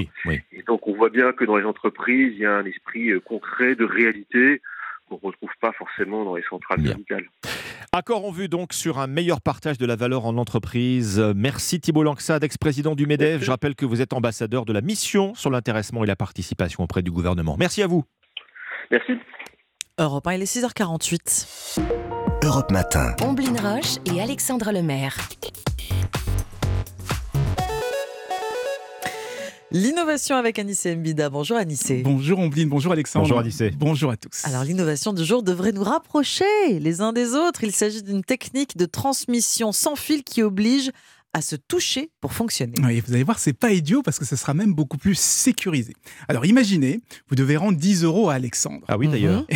Et 0.52 0.64
donc 0.68 0.86
on 0.88 0.94
voit 0.94 1.10
bien 1.10 1.32
que 1.32 1.46
dans 1.46 1.56
les 1.56 1.66
entreprises, 1.66 2.34
il 2.34 2.40
y 2.40 2.46
a 2.46 2.58
un 2.58 2.66
esprit 2.66 3.12
concret 3.26 3.76
de 3.76 3.86
réalité 3.86 4.62
qu'on 5.10 5.16
ne 5.16 5.28
retrouve 5.28 5.52
pas 5.62 5.72
forcément 5.72 6.26
dans 6.26 6.36
les 6.36 6.44
centrales 6.44 6.86
syndicales. 6.86 7.28
Accord 7.94 8.26
en 8.26 8.32
vue 8.32 8.48
donc 8.48 8.72
sur 8.72 9.00
un 9.00 9.08
meilleur 9.08 9.42
partage 9.42 9.78
de 9.78 9.86
la 9.86 9.98
valeur 9.98 10.26
en 10.26 10.38
entreprise. 10.38 11.20
Merci 11.36 11.82
Thibault 11.82 12.04
Langsad, 12.04 12.42
ex-président 12.42 12.96
du 12.96 13.06
MEDEF. 13.06 13.44
Je 13.44 13.52
rappelle 13.52 13.76
que 13.76 13.86
vous 13.86 14.00
êtes 14.02 14.14
ambassadeur 14.14 14.64
de 14.64 14.72
la 14.72 14.80
mission 14.80 15.36
sur 15.36 15.50
l'intéressement 15.50 16.06
et 16.06 16.08
la 16.08 16.16
participation 16.16 16.86
auprès 16.86 17.02
du 17.02 17.12
gouvernement. 17.12 17.58
Merci 17.60 17.84
à 17.84 17.88
vous. 17.88 18.06
Merci. 18.92 19.12
Europe 20.00 20.26
1, 20.26 20.36
il 20.36 20.42
est 20.42 20.46
6h48. 20.46 21.82
Europe 22.46 22.72
Matin. 22.72 23.14
Omblin 23.22 23.56
Roche 23.62 23.98
et 24.06 24.22
Alexandre 24.22 24.72
Lemaire. 24.72 25.18
L'innovation 29.74 30.36
avec 30.36 30.60
Anissé 30.60 30.94
Mbida. 30.98 31.30
Bonjour 31.30 31.56
Anissé. 31.56 32.02
Bonjour 32.04 32.40
Ombline, 32.40 32.68
bonjour 32.68 32.92
Alexandre. 32.92 33.24
Bonjour 33.24 33.40
Anissé. 33.40 33.72
Bonjour 33.72 34.12
à 34.12 34.18
tous. 34.18 34.44
Alors 34.44 34.66
l'innovation 34.66 35.14
du 35.14 35.24
jour 35.24 35.44
devrait 35.44 35.72
nous 35.72 35.84
rapprocher 35.84 36.44
les 36.82 37.00
uns 37.00 37.14
des 37.14 37.36
autres. 37.36 37.64
Il 37.64 37.72
s'agit 37.72 38.04
d'une 38.04 38.22
technique 38.22 38.76
de 38.76 38.86
transmission 38.86 39.72
sans 39.72 39.96
fil 39.96 40.26
qui 40.26 40.44
oblige 40.44 40.92
à 41.34 41.42
se 41.42 41.56
toucher 41.56 42.12
pour 42.20 42.34
fonctionner. 42.34 42.74
Oui, 42.84 43.02
vous 43.06 43.14
allez 43.14 43.24
voir, 43.24 43.40
c'est 43.40 43.54
pas 43.54 43.72
idiot 43.72 44.02
parce 44.02 44.20
que 44.20 44.26
ce 44.26 44.36
sera 44.36 44.54
même 44.54 44.74
beaucoup 44.74 44.98
plus 44.98 45.18
sécurisé. 45.18 45.94
Alors 46.28 46.46
imaginez, 46.46 47.00
vous 47.30 47.36
devez 47.36 47.58
rendre 47.58 47.78
10 47.78 48.04
euros 48.04 48.30
à 48.30 48.34
Alexandre. 48.34 48.86
Ah 48.88 48.98
oui, 48.98 49.08
d'ailleurs. 49.08 49.46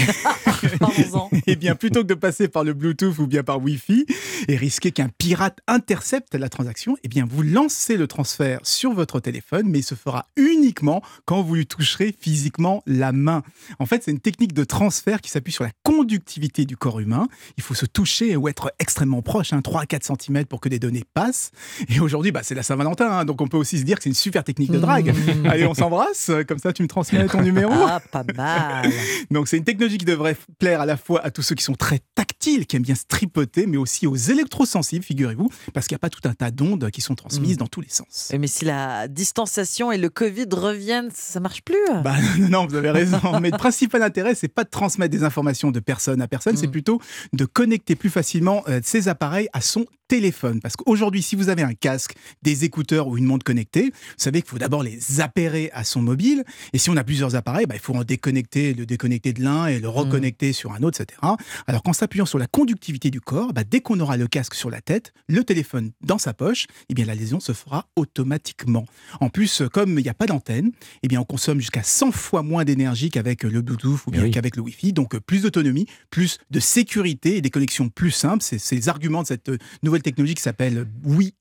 et 0.64 1.42
eh 1.48 1.56
bien, 1.56 1.76
plutôt 1.76 2.02
que 2.02 2.08
de 2.08 2.14
passer 2.14 2.48
par 2.48 2.64
le 2.64 2.74
Bluetooth 2.74 3.18
ou 3.20 3.28
bien 3.28 3.44
par 3.44 3.62
Wi-Fi 3.62 4.06
et 4.48 4.56
risquer 4.56 4.92
qu'un 4.92 5.10
pirate 5.10 5.60
intercepte 5.68 6.36
la 6.36 6.50
transaction, 6.50 6.98
eh 7.04 7.08
bien, 7.08 7.26
vous 7.30 7.42
lancez 7.42 7.98
le 7.98 8.08
transfert 8.08 8.60
sur 8.64 8.94
votre 8.94 9.20
téléphone, 9.20 9.68
mais 9.68 9.80
il 9.80 9.84
se 9.84 9.96
fera 9.96 10.28
uniquement 10.38 11.02
quand 11.26 11.42
vous 11.42 11.56
lui 11.56 11.68
toucherez 11.68 12.16
physiquement 12.18 12.84
la 12.86 13.12
main. 13.12 13.44
En 13.80 13.86
fait, 13.86 14.04
c'est 14.04 14.12
une 14.12 14.20
technique 14.20 14.54
de 14.54 14.64
transfert 14.64 15.22
qui 15.22 15.30
s'appuie 15.30 15.54
sur 15.54 15.64
la 15.64 15.72
conductivité 15.84 16.66
du 16.66 16.78
corps 16.78 17.00
humain. 17.00 17.28
Il 17.58 17.64
faut 17.64 17.74
se 17.74 17.86
toucher 17.86 18.36
ou 18.36 18.48
être 18.48 18.74
extrêmement 18.80 19.22
proche, 19.22 19.54
hein, 19.54 19.62
3 19.62 19.86
4 19.86 20.12
cm 20.22 20.46
pour 20.46 20.62
que 20.62 20.70
des 20.70 20.80
données 20.80 21.04
passent. 21.14 21.52
Et 21.90 22.00
aujourd'hui, 22.00 22.32
bah, 22.32 22.42
c'est 22.44 22.56
la 22.56 22.64
Saint-Valentin, 22.64 23.10
hein, 23.10 23.26
donc 23.26 23.42
on 23.42 23.48
peut 23.48 23.58
aussi 23.58 23.80
se 23.80 23.84
dire 23.84 23.98
que 23.98 24.04
c'est 24.04 24.10
une 24.10 24.16
super 24.16 24.44
technique 24.44 24.72
de 24.72 24.80
drague. 24.80 25.14
Mmh. 25.14 25.46
Allez, 25.48 25.66
on 25.66 25.74
s'embrasse, 25.74 26.32
comme 26.48 26.60
ça 26.60 26.74
tu 26.74 26.84
me 26.84 26.88
transmets 26.88 27.26
ton 27.28 27.42
numéro. 27.42 27.74
Ah, 27.74 28.02
pas 28.12 28.24
mal. 28.36 28.92
donc 29.32 29.48
c'est 29.48 29.58
une 29.58 29.64
technologie 29.64 29.98
qui 29.98 30.06
devrait 30.06 30.36
plaire 30.60 30.82
à 30.82 30.86
la 30.86 30.98
fois 30.98 31.24
à 31.24 31.32
tous 31.32 31.42
ceux 31.42 31.56
qui 31.56 31.64
sont 31.64 31.76
très 31.76 32.00
tactiles, 32.16 32.66
qui 32.66 32.76
aiment 32.76 32.84
bien 32.84 32.96
se 32.96 33.06
tripoter, 33.08 33.66
mais 33.66 33.78
aussi 33.78 34.08
aux 34.08 34.16
électrosensibles, 34.16 35.04
figurez-vous, 35.04 35.50
parce 35.74 35.88
qu'il 35.88 35.96
n'y 35.96 36.00
a 36.00 36.00
pas 36.00 36.10
tout 36.10 36.28
un 36.28 36.34
tas 36.34 36.52
d'ondes 36.52 36.90
qui 36.92 37.02
sont 37.02 37.16
transmises 37.16 37.56
Mmh. 37.56 37.58
dans 37.58 37.68
tous 37.68 37.82
les 37.82 37.90
sens. 37.90 38.32
Mais 38.38 38.48
si 38.48 38.66
la 38.66 39.08
distanciation 39.08 39.92
et 39.92 39.98
le 39.98 40.10
Covid 40.10 40.48
reviennent, 40.52 41.10
ça 41.14 41.40
marche 41.40 41.62
plus. 41.62 41.76
Bah, 42.04 42.16
non, 42.50 42.66
vous 42.66 42.76
avez 42.76 42.92
raison. 42.92 43.20
Mais 43.42 43.52
le 43.52 43.58
principal 43.58 44.02
intérêt, 44.04 44.36
c'est 44.36 44.48
pas 44.48 44.64
de 44.64 44.70
transmettre 44.70 45.12
des 45.12 45.24
informations 45.24 45.72
de 45.72 45.80
personne 45.80 46.22
à 46.22 46.28
personne, 46.28 46.58
c'est 46.58 46.68
plutôt 46.68 47.02
de 47.34 47.46
connecter 47.46 47.96
plus 47.96 48.10
facilement 48.10 48.64
euh, 48.68 48.80
ces 48.84 49.08
appareils 49.08 49.48
à 49.54 49.62
son 49.62 49.86
téléphone. 50.08 50.60
Parce 50.62 50.76
qu'aujourd'hui, 50.76 51.22
si 51.22 51.36
vous 51.36 51.50
avez 51.50 51.55
un 51.64 51.74
casque, 51.74 52.16
des 52.42 52.66
écouteurs 52.66 53.08
ou 53.08 53.18
une 53.18 53.26
montre 53.26 53.44
connectée, 53.44 53.86
vous 53.86 54.14
savez 54.18 54.42
qu'il 54.42 54.50
faut 54.50 54.58
d'abord 54.58 54.84
les 54.84 55.22
appairer 55.22 55.70
à 55.74 55.84
son 55.84 56.02
mobile. 56.02 56.44
Et 56.74 56.78
si 56.78 56.90
on 56.90 56.98
a 56.98 57.04
plusieurs 57.04 57.36
appareils, 57.36 57.66
bah, 57.66 57.76
il 57.76 57.82
faut 57.82 57.94
en 57.94 58.04
déconnecter, 58.04 58.74
le 58.74 58.86
déconnecter 58.86 59.34
de 59.34 59.44
l'un 59.44 59.68
et 59.68 59.80
le 59.80 59.90
reconnecter 59.90 60.54
sur 60.54 60.74
un 60.74 60.84
autre, 60.84 61.02
etc. 61.02 61.20
Alors 61.68 61.84
qu'en 61.84 61.94
s'appuyant 61.94 62.26
sur 62.26 62.40
la 62.40 62.48
conductivité 62.48 63.10
du 63.12 63.22
corps, 63.22 63.54
bah, 63.54 63.64
dès 63.64 63.82
qu'on 63.82 64.00
aura 64.00 64.18
le 64.18 64.28
casque 64.28 64.56
sur 64.56 64.70
la 64.70 64.82
tête, 64.82 65.14
le 65.28 65.44
téléphone 65.44 65.92
dans 66.02 66.18
sa 66.18 66.34
poche, 66.34 66.68
eh 66.90 66.94
bien 66.94 67.06
la 67.06 67.16
lésion 67.16 67.40
se 67.40 67.54
fera 67.54 67.88
automatiquement. 67.96 68.86
En 69.20 69.30
plus, 69.30 69.64
comme 69.72 70.00
il 70.00 70.04
n'y 70.04 70.10
a 70.10 70.14
pas 70.14 70.26
d'antenne, 70.26 70.72
eh 71.04 71.08
bien 71.08 71.20
on 71.20 71.26
consomme 71.26 71.60
jusqu'à 71.60 71.84
100 71.84 72.12
fois 72.12 72.44
moins 72.44 72.64
d'énergie 72.64 73.10
qu'avec 73.10 73.44
le 73.44 73.62
Bluetooth 73.62 74.06
ou 74.08 74.12
bien 74.12 74.30
qu'avec 74.30 74.56
le 74.56 74.62
Wi-Fi. 74.62 74.94
Donc 74.94 75.16
euh, 75.16 75.20
plus 75.20 75.44
d'autonomie, 75.44 75.88
plus 76.10 76.38
de 76.52 76.60
sécurité 76.60 77.38
et 77.38 77.42
des 77.42 77.50
connexions 77.50 77.90
plus 77.90 78.12
simples. 78.12 78.44
C'est 78.44 78.76
les 78.76 78.90
arguments 78.90 79.22
de 79.22 79.28
cette 79.28 79.50
euh, 79.50 79.58
nouvelle 79.84 80.02
technologie 80.02 80.36
qui 80.36 80.42
s'appelle 80.42 80.86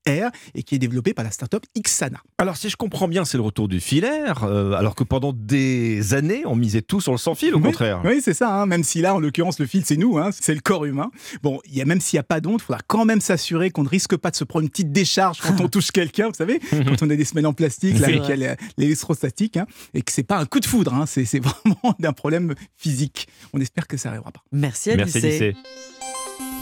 Et 0.07 0.61
qui 0.63 0.75
est 0.75 0.79
développée 0.79 1.13
par 1.13 1.25
la 1.25 1.31
startup 1.31 1.63
Xana. 1.75 2.19
Alors, 2.37 2.57
si 2.57 2.69
je 2.69 2.75
comprends 2.77 3.07
bien, 3.07 3.25
c'est 3.25 3.37
le 3.37 3.43
retour 3.43 3.67
du 3.67 3.79
filaire, 3.79 4.43
euh, 4.43 4.73
alors 4.73 4.93
que 4.93 5.03
pendant 5.03 5.33
des 5.33 6.13
années, 6.13 6.43
on 6.45 6.55
misait 6.55 6.81
tout 6.83 7.01
sur 7.01 7.11
le 7.11 7.17
sans-fil, 7.17 7.53
au 7.55 7.57
Oui, 7.57 7.63
contraire. 7.63 8.01
Oui, 8.05 8.21
c'est 8.23 8.33
ça. 8.35 8.53
hein. 8.53 8.65
Même 8.67 8.83
si 8.83 9.01
là, 9.01 9.15
en 9.15 9.19
l'occurrence, 9.19 9.59
le 9.59 9.65
fil, 9.65 9.83
c'est 9.83 9.97
nous, 9.97 10.17
hein, 10.19 10.29
c'est 10.31 10.53
le 10.53 10.59
corps 10.61 10.85
humain. 10.85 11.09
Bon, 11.41 11.59
il 11.65 11.75
y 11.75 11.81
a 11.81 11.85
même 11.85 11.99
s'il 12.01 12.17
n'y 12.17 12.21
a 12.21 12.23
pas 12.23 12.39
d'onde, 12.39 12.59
il 12.61 12.63
faudra 12.63 12.81
quand 12.85 13.05
même 13.05 13.19
s'assurer 13.21 13.71
qu'on 13.71 13.83
ne 13.83 13.89
risque 13.89 14.15
pas 14.15 14.29
de 14.31 14.35
se 14.35 14.43
prendre 14.43 14.63
une 14.63 14.69
petite 14.69 14.91
décharge 14.91 15.39
quand 15.41 15.59
on 15.59 15.67
touche 15.69 15.91
quelqu'un, 15.91 16.27
vous 16.27 16.33
savez, 16.35 16.59
quand 16.71 17.01
on 17.01 17.09
a 17.09 17.15
des 17.15 17.25
semelles 17.25 17.47
en 17.47 17.53
plastique, 17.53 17.97
là, 17.99 18.07
avec 18.07 18.27
l'électrostatique, 18.77 19.57
hein, 19.57 19.65
et 19.93 20.01
que 20.01 20.11
c'est 20.11 20.23
pas 20.23 20.37
un 20.37 20.45
coup 20.45 20.59
de 20.59 20.65
foudre, 20.65 20.93
hein, 20.93 21.05
c'est 21.07 21.25
vraiment 21.39 21.95
d'un 21.99 22.13
problème 22.13 22.53
physique. 22.77 23.27
On 23.53 23.59
espère 23.59 23.87
que 23.87 23.97
ça 23.97 24.09
n'arrivera 24.09 24.31
pas. 24.31 24.43
Merci 24.51 24.91
Merci, 24.95 25.19
Lycée. 25.19 25.55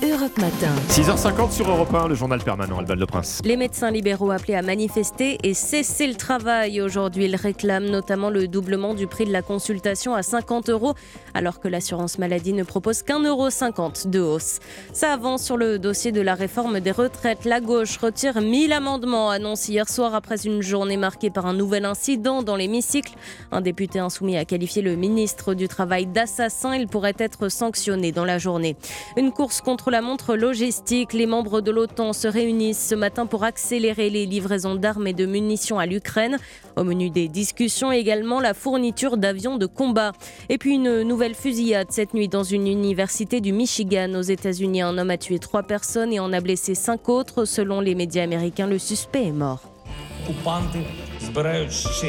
Europe 0.03 0.37
Matin. 0.37 0.73
6h50 0.89 1.51
sur 1.51 1.69
Europe 1.69 1.93
1, 1.93 2.09
le 2.09 2.15
journal 2.15 2.43
permanent, 2.43 2.77
Alban 2.77 2.95
Le 2.95 3.05
Prince. 3.05 3.39
Les 3.45 3.55
médecins 3.55 3.89
libéraux 3.89 4.31
appelés 4.31 4.55
à 4.55 4.61
manifester 4.61 5.37
et 5.43 5.53
cesser 5.53 6.07
le 6.07 6.15
travail 6.15 6.81
aujourd'hui. 6.81 7.23
Ils 7.23 7.37
réclament 7.37 7.89
notamment 7.89 8.29
le 8.29 8.49
doublement 8.49 8.95
du 8.95 9.07
prix 9.07 9.23
de 9.23 9.31
la 9.31 9.41
consultation 9.41 10.13
à 10.13 10.21
50 10.21 10.69
euros, 10.69 10.93
alors 11.33 11.61
que 11.61 11.69
l'assurance 11.69 12.19
maladie 12.19 12.51
ne 12.51 12.63
propose 12.63 13.01
qu'un 13.01 13.19
euro 13.19 13.49
50 13.49 14.07
de 14.07 14.19
hausse. 14.19 14.59
Ça 14.91 15.13
avance 15.13 15.41
sur 15.41 15.55
le 15.55 15.79
dossier 15.79 16.11
de 16.11 16.19
la 16.19 16.35
réforme 16.35 16.81
des 16.81 16.91
retraites. 16.91 17.45
La 17.45 17.61
gauche 17.61 17.95
retire 17.95 18.41
1000 18.41 18.73
amendements, 18.73 19.29
annonce 19.29 19.69
hier 19.69 19.87
soir 19.87 20.15
après 20.15 20.45
une 20.45 20.61
journée 20.61 20.97
marquée 20.97 21.29
par 21.29 21.45
un 21.45 21.53
nouvel 21.53 21.85
incident 21.85 22.43
dans 22.43 22.57
l'hémicycle. 22.57 23.13
Un 23.53 23.61
député 23.61 23.99
insoumis 23.99 24.35
a 24.35 24.43
qualifié 24.43 24.81
le 24.81 24.97
ministre 24.97 25.53
du 25.53 25.69
Travail 25.69 26.07
d'assassin. 26.07 26.75
Il 26.75 26.87
pourrait 26.87 27.15
être 27.19 27.47
sanctionné 27.47 28.11
dans 28.11 28.25
la 28.25 28.37
journée. 28.37 28.75
Une 29.15 29.31
course 29.31 29.61
contre 29.61 29.92
la 29.93 30.01
montre 30.01 30.35
logistique. 30.35 31.13
Les 31.13 31.27
membres 31.27 31.61
de 31.61 31.69
l'OTAN 31.69 32.13
se 32.13 32.27
réunissent 32.27 32.83
ce 32.83 32.95
matin 32.95 33.27
pour 33.27 33.43
accélérer 33.43 34.09
les 34.09 34.25
livraisons 34.25 34.73
d'armes 34.73 35.05
et 35.05 35.13
de 35.13 35.27
munitions 35.27 35.77
à 35.77 35.85
l'Ukraine. 35.85 36.39
Au 36.75 36.83
menu 36.83 37.11
des 37.11 37.27
discussions 37.27 37.91
également 37.91 38.39
la 38.39 38.55
fourniture 38.55 39.17
d'avions 39.17 39.57
de 39.57 39.67
combat. 39.67 40.13
Et 40.49 40.57
puis 40.57 40.73
une 40.73 41.03
nouvelle 41.03 41.35
fusillade 41.35 41.91
cette 41.91 42.15
nuit 42.15 42.27
dans 42.27 42.41
une 42.41 42.67
université 42.67 43.39
du 43.39 43.53
Michigan 43.53 44.11
aux 44.15 44.23
États-Unis. 44.23 44.81
Un 44.81 44.97
homme 44.97 45.11
a 45.11 45.17
tué 45.19 45.37
trois 45.37 45.61
personnes 45.61 46.11
et 46.11 46.19
en 46.19 46.33
a 46.33 46.41
blessé 46.41 46.73
cinq 46.73 47.07
autres. 47.07 47.45
Selon 47.45 47.79
les 47.79 47.93
médias 47.93 48.23
américains, 48.23 48.65
le 48.65 48.79
suspect 48.79 49.27
est 49.27 49.31
mort. 49.31 49.61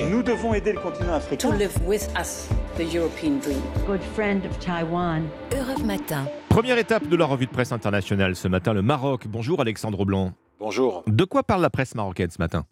Nous 0.09 0.23
devons 0.23 0.55
aider 0.55 0.73
le 0.73 0.81
continent 0.81 1.12
africain. 1.12 1.51
To 1.51 1.55
live 1.55 1.77
with 1.86 2.09
us, 2.19 2.48
the 2.78 2.94
European 2.94 3.40
dream. 3.40 3.61
Good 3.86 4.02
friend 4.15 4.47
of 4.47 4.59
Taiwan. 4.59 5.28
Europe 5.52 5.85
Matin. 5.85 6.24
Première 6.55 6.79
étape 6.79 7.09
de 7.09 7.17
la 7.17 7.25
revue 7.25 7.47
de 7.47 7.51
presse 7.51 7.73
internationale 7.73 8.37
ce 8.37 8.47
matin, 8.47 8.73
le 8.75 8.81
Maroc. 8.81 9.27
Bonjour 9.27 9.61
Alexandre 9.61 10.05
Blanc. 10.05 10.35
Bonjour. 10.61 11.03
De 11.09 11.25
quoi 11.25 11.43
parle 11.43 11.63
la 11.63 11.69
presse 11.69 11.97
marocaine 11.97 12.31
ce 12.31 12.39
matin? 12.39 12.65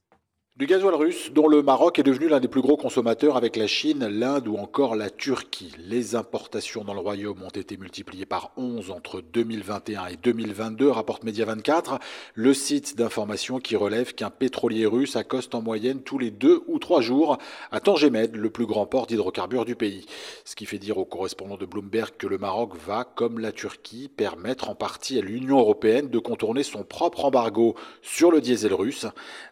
Du 0.59 0.67
gasoil 0.67 0.95
russe, 0.95 1.33
dont 1.33 1.49
le 1.49 1.63
Maroc 1.63 1.99
est 1.99 2.03
devenu 2.03 2.29
l'un 2.29 2.39
des 2.39 2.47
plus 2.47 2.61
gros 2.61 2.77
consommateurs 2.77 3.39
avec 3.39 3.57
la 3.57 3.67
Chine, 3.67 4.07
l'Inde 4.07 4.49
ou 4.49 4.59
encore 4.59 4.97
la 4.97 5.09
Turquie. 5.09 5.73
Les 5.79 6.15
importations 6.15 6.85
dans 6.85 6.93
le 6.93 7.01
royaume 7.01 7.43
ont 7.43 7.49
été 7.49 7.79
multipliées 7.79 8.27
par 8.27 8.53
11 8.59 8.91
entre 8.91 9.23
2021 9.23 10.09
et 10.09 10.17
2022, 10.17 10.91
rapporte 10.91 11.25
Média 11.25 11.47
24, 11.47 11.99
le 12.35 12.53
site 12.53 12.99
d'information 12.99 13.61
qui 13.61 13.77
relève 13.77 14.15
qu'un 14.15 14.29
pétrolier 14.29 14.85
russe 14.85 15.17
accoste 15.17 15.55
en 15.55 15.63
moyenne 15.63 16.03
tous 16.03 16.19
les 16.19 16.31
deux 16.31 16.63
ou 16.67 16.79
trois 16.79 17.01
jours 17.01 17.39
à 17.71 17.81
Tangemed, 17.81 18.37
le 18.37 18.51
plus 18.51 18.67
grand 18.67 18.85
port 18.85 19.07
d'hydrocarbures 19.07 19.65
du 19.65 19.75
pays. 19.75 20.05
Ce 20.45 20.55
qui 20.55 20.67
fait 20.67 20.79
dire 20.79 20.99
au 20.99 21.07
correspondant 21.07 21.57
de 21.57 21.65
Bloomberg 21.65 22.11
que 22.19 22.27
le 22.27 22.37
Maroc 22.37 22.77
va, 22.77 23.05
comme 23.05 23.39
la 23.39 23.53
Turquie, 23.53 24.11
permettre 24.15 24.69
en 24.69 24.75
partie 24.75 25.19
à 25.19 25.23
l'Union 25.23 25.61
européenne 25.61 26.11
de 26.11 26.19
contourner 26.19 26.63
son 26.63 26.85
propre 26.85 27.25
embargo 27.25 27.75
sur 28.03 28.31
le 28.31 28.43
diesel 28.43 28.75
russe. 28.75 29.07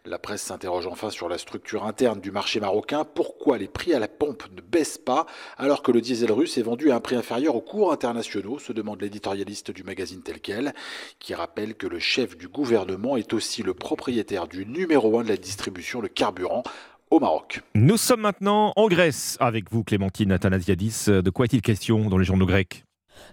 La 0.05 0.19
presse 0.19 0.43
s'interroge 0.43 0.90
enfin 0.91 1.09
sur 1.09 1.29
la 1.29 1.37
structure 1.37 1.85
interne 1.85 2.19
du 2.19 2.31
marché 2.31 2.59
marocain. 2.59 3.05
Pourquoi 3.05 3.57
les 3.57 3.67
prix 3.67 3.93
à 3.93 3.99
la 3.99 4.07
pompe 4.07 4.43
ne 4.55 4.61
baissent 4.61 4.97
pas 4.97 5.25
alors 5.57 5.81
que 5.81 5.91
le 5.91 6.01
diesel 6.01 6.31
russe 6.31 6.57
est 6.57 6.63
vendu 6.63 6.91
à 6.91 6.95
un 6.95 6.99
prix 6.99 7.15
inférieur 7.15 7.55
aux 7.55 7.61
cours 7.61 7.91
internationaux 7.91 8.59
se 8.59 8.73
demande 8.73 9.01
l'éditorialiste 9.01 9.71
du 9.71 9.83
magazine 9.83 10.21
tel 10.21 10.39
quel, 10.39 10.73
qui 11.19 11.33
rappelle 11.33 11.75
que 11.75 11.87
le 11.87 11.99
chef 11.99 12.37
du 12.37 12.47
gouvernement 12.47 13.17
est 13.17 13.33
aussi 13.33 13.63
le 13.63 13.73
propriétaire 13.73 14.47
du 14.47 14.65
numéro 14.65 15.19
1 15.19 15.23
de 15.23 15.29
la 15.29 15.37
distribution 15.37 16.01
de 16.01 16.07
carburant 16.07 16.63
au 17.09 17.19
Maroc. 17.19 17.61
Nous 17.75 17.97
sommes 17.97 18.21
maintenant 18.21 18.73
en 18.75 18.87
Grèce 18.87 19.37
avec 19.39 19.71
vous, 19.71 19.83
Clémentine 19.83 20.31
Athanasiadis. 20.31 21.05
De 21.07 21.29
quoi 21.29 21.45
est-il 21.45 21.61
question 21.61 22.09
dans 22.09 22.17
les 22.17 22.25
journaux 22.25 22.45
grecs? 22.45 22.85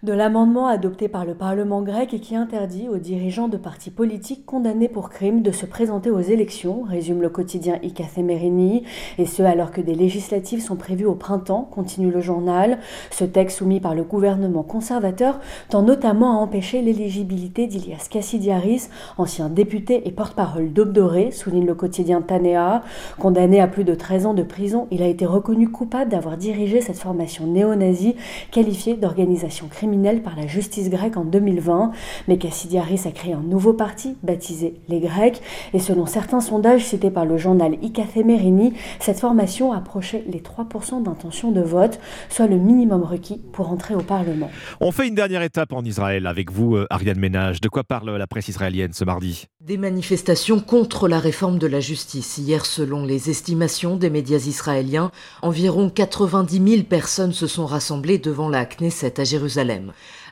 De 0.02 0.12
l'amendement 0.12 0.68
adopté 0.68 1.08
par 1.08 1.24
le 1.24 1.34
Parlement 1.34 1.82
grec 1.82 2.16
qui 2.20 2.36
interdit 2.36 2.88
aux 2.88 2.98
dirigeants 2.98 3.48
de 3.48 3.56
partis 3.56 3.90
politiques 3.90 4.46
condamnés 4.46 4.88
pour 4.88 5.10
crime 5.10 5.42
de 5.42 5.50
se 5.50 5.66
présenter 5.66 6.10
aux 6.10 6.20
élections, 6.20 6.82
résume 6.82 7.20
le 7.20 7.28
quotidien 7.28 7.78
Ikathemerini, 7.82 8.84
et 9.18 9.26
ce 9.26 9.42
alors 9.42 9.72
que 9.72 9.80
des 9.80 9.94
législatives 9.94 10.60
sont 10.60 10.76
prévues 10.76 11.06
au 11.06 11.14
printemps, 11.14 11.68
continue 11.70 12.10
le 12.10 12.20
journal. 12.20 12.78
Ce 13.10 13.24
texte 13.24 13.58
soumis 13.58 13.80
par 13.80 13.94
le 13.94 14.04
gouvernement 14.04 14.62
conservateur 14.62 15.40
tend 15.68 15.82
notamment 15.82 16.38
à 16.38 16.42
empêcher 16.42 16.80
l'éligibilité 16.80 17.66
d'Ilias 17.66 18.06
Kassidiaris, 18.10 18.88
ancien 19.16 19.48
député 19.48 20.06
et 20.06 20.12
porte-parole 20.12 20.72
d'Obdoré, 20.72 21.30
souligne 21.32 21.66
le 21.66 21.74
quotidien 21.74 22.22
Tanea. 22.22 22.82
Condamné 23.18 23.60
à 23.60 23.66
plus 23.66 23.84
de 23.84 23.94
13 23.94 24.26
ans 24.26 24.34
de 24.34 24.42
prison, 24.42 24.86
il 24.90 25.02
a 25.02 25.06
été 25.06 25.26
reconnu 25.26 25.68
coupable 25.70 26.10
d'avoir 26.10 26.36
dirigé 26.36 26.80
cette 26.80 26.98
formation 26.98 27.46
néo-nazie 27.46 28.14
qualifiée 28.52 28.94
d'organisation 28.94 29.66
criminelle 29.66 29.77
par 30.22 30.36
la 30.36 30.46
justice 30.46 30.90
grecque 30.90 31.16
en 31.16 31.24
2020. 31.24 31.92
Mais 32.26 32.38
Kassidiaris 32.38 33.02
a 33.06 33.10
créé 33.10 33.32
un 33.32 33.42
nouveau 33.42 33.72
parti, 33.72 34.16
baptisé 34.22 34.74
Les 34.88 35.00
Grecs, 35.00 35.40
et 35.72 35.78
selon 35.78 36.06
certains 36.06 36.40
sondages 36.40 36.84
cités 36.84 37.10
par 37.10 37.24
le 37.24 37.38
journal 37.38 37.76
Ikathemerini, 37.80 38.74
cette 38.98 39.20
formation 39.20 39.72
approchait 39.72 40.24
les 40.28 40.40
3% 40.40 41.02
d'intention 41.02 41.52
de 41.52 41.60
vote, 41.60 42.00
soit 42.28 42.48
le 42.48 42.56
minimum 42.56 43.04
requis 43.04 43.40
pour 43.52 43.70
entrer 43.70 43.94
au 43.94 44.00
Parlement. 44.00 44.50
On 44.80 44.90
fait 44.90 45.06
une 45.06 45.14
dernière 45.14 45.42
étape 45.42 45.72
en 45.72 45.84
Israël 45.84 46.26
avec 46.26 46.50
vous, 46.50 46.76
euh, 46.76 46.86
Ariane 46.90 47.18
Ménage. 47.18 47.60
De 47.60 47.68
quoi 47.68 47.84
parle 47.84 48.16
la 48.16 48.26
presse 48.26 48.48
israélienne 48.48 48.92
ce 48.92 49.04
mardi? 49.04 49.46
Des 49.60 49.76
manifestations 49.76 50.60
contre 50.60 51.08
la 51.08 51.20
réforme 51.20 51.58
de 51.58 51.66
la 51.66 51.80
justice. 51.80 52.38
Hier, 52.38 52.66
selon 52.66 53.04
les 53.04 53.30
estimations 53.30 53.96
des 53.96 54.10
médias 54.10 54.38
israéliens, 54.38 55.10
environ 55.42 55.90
90 55.90 56.68
000 56.68 56.82
personnes 56.84 57.32
se 57.32 57.46
sont 57.46 57.66
rassemblées 57.66 58.18
devant 58.18 58.48
la 58.48 58.64
Knesset 58.64 59.20
à 59.20 59.24
Jérusalem. 59.24 59.67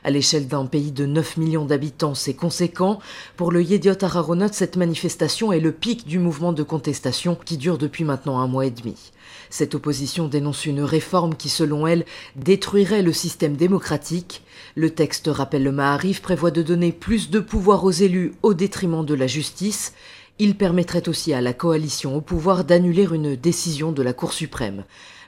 À 0.03 0.09
l'échelle 0.09 0.47
d'un 0.47 0.65
pays 0.65 0.91
de 0.91 1.05
9 1.05 1.37
millions 1.37 1.65
d'habitants, 1.65 2.15
c'est 2.15 2.33
conséquent. 2.33 2.99
Pour 3.35 3.51
le 3.51 3.61
Yediot 3.61 4.03
Aharonot, 4.03 4.49
cette 4.51 4.77
manifestation 4.77 5.51
est 5.51 5.59
le 5.59 5.71
pic 5.71 6.07
du 6.07 6.19
mouvement 6.19 6.53
de 6.53 6.63
contestation 6.63 7.35
qui 7.35 7.57
dure 7.57 7.77
depuis 7.77 8.03
maintenant 8.03 8.39
un 8.39 8.47
mois 8.47 8.65
et 8.65 8.71
demi. 8.71 9.11
Cette 9.49 9.75
opposition 9.75 10.27
dénonce 10.27 10.65
une 10.65 10.81
réforme 10.81 11.35
qui, 11.35 11.49
selon 11.49 11.87
elle, 11.87 12.05
détruirait 12.35 13.01
le 13.01 13.13
système 13.13 13.55
démocratique. 13.55 14.43
Le 14.75 14.89
texte, 14.89 15.29
rappelle 15.31 15.63
le 15.63 15.71
Maharif, 15.71 16.21
prévoit 16.21 16.51
de 16.51 16.61
donner 16.61 16.91
plus 16.91 17.29
de 17.29 17.39
pouvoir 17.39 17.83
aux 17.83 17.91
élus 17.91 18.33
au 18.43 18.53
détriment 18.53 19.05
de 19.05 19.13
la 19.13 19.27
justice. 19.27 19.93
Il 20.39 20.55
permettrait 20.55 21.09
aussi 21.09 21.33
à 21.33 21.41
la 21.41 21.53
coalition 21.53 22.15
au 22.15 22.21
pouvoir 22.21 22.63
d'annuler 22.63 23.07
une 23.11 23.35
décision 23.35 23.91
de 23.91 24.03
la 24.03 24.13
Cour 24.13 24.33
suprême. 24.33 24.83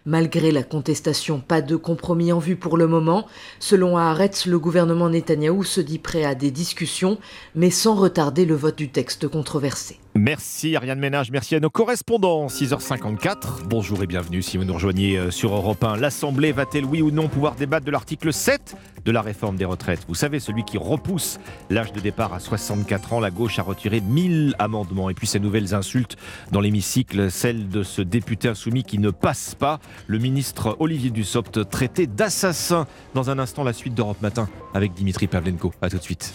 Malgré 0.10 0.52
la 0.52 0.64
contestation, 0.64 1.40
pas 1.40 1.61
de 1.61 1.76
compromis 1.76 2.34
en 2.34 2.40
vue 2.40 2.56
pour 2.56 2.77
le 2.77 2.88
moment. 2.88 3.27
Selon 3.60 3.95
Haaretz, 3.95 4.48
le 4.48 4.57
gouvernement 4.57 5.07
Netanyahou 5.07 5.64
se 5.64 5.81
dit 5.81 5.99
prêt 5.99 6.26
à 6.26 6.34
des 6.34 6.49
discussions, 6.49 7.19
mais 7.53 7.69
sans 7.69 7.94
retarder 7.94 8.45
le 8.45 8.56
vote 8.56 8.76
du 8.76 8.90
texte 8.90 9.27
controversé. 9.27 9.99
Merci 10.15 10.76
Ariane 10.76 10.99
Ménage, 10.99 11.30
merci 11.31 11.56
à 11.56 11.60
nos 11.60 11.69
correspondants. 11.69 12.48
6h54, 12.48 13.64
bonjour 13.68 14.02
et 14.02 14.07
bienvenue 14.07 14.41
si 14.41 14.57
vous 14.57 14.65
nous 14.65 14.73
rejoignez 14.73 15.18
euh, 15.18 15.30
sur 15.30 15.53
Europe 15.53 15.84
1. 15.84 15.98
L'Assemblée 15.98 16.52
va-t-elle 16.52 16.86
oui 16.86 17.02
ou 17.03 17.11
non 17.11 17.27
pouvoir 17.27 17.53
débattre 17.53 17.86
de 17.86 17.91
l'article 17.91 18.34
7 18.34 18.76
de 19.06 19.11
la 19.11 19.22
réforme 19.22 19.56
des 19.56 19.65
retraites? 19.65 20.06
Vous 20.07 20.15
savez, 20.15 20.40
celui 20.40 20.64
qui 20.64 20.80
repousse 20.80 21.40
l'âge 21.69 21.94
de 21.94 21.99
départ 21.99 22.34
à 22.34 22.40
64 22.40 23.14
ans. 23.14 23.19
La 23.19 23.30
gauche 23.30 23.60
a 23.60 23.61
retiré 23.61 24.02
1000 24.02 24.56
amendements. 24.57 25.11
Et 25.11 25.14
puis 25.14 25.27
ces 25.27 25.40
nouvelles 25.40 25.76
insultes 25.76 26.18
dans 26.52 26.60
l'hémicycle, 26.60 27.30
celle 27.30 27.69
de 27.69 27.84
ce 27.84 28.02
député 28.02 28.48
insoumis 28.48 28.84
qui 28.84 28.98
ne 28.98 29.11
passe 29.11 29.53
pas. 29.53 29.80
Le 30.07 30.18
ministre 30.18 30.76
Olivier 30.80 31.11
Dussopt 31.11 31.69
traité 31.69 32.07
d'assassin. 32.07 32.88
Dans 33.14 33.30
un 33.30 33.38
instant, 33.38 33.64
la 33.64 33.73
suite 33.73 33.94
d'Europe 33.94 34.22
Matin 34.22 34.49
avec 34.73 34.94
Dimitri 34.94 35.27
Pavlenko. 35.27 35.72
A 35.81 35.90
tout 35.90 35.98
de 35.98 36.03
suite. 36.03 36.34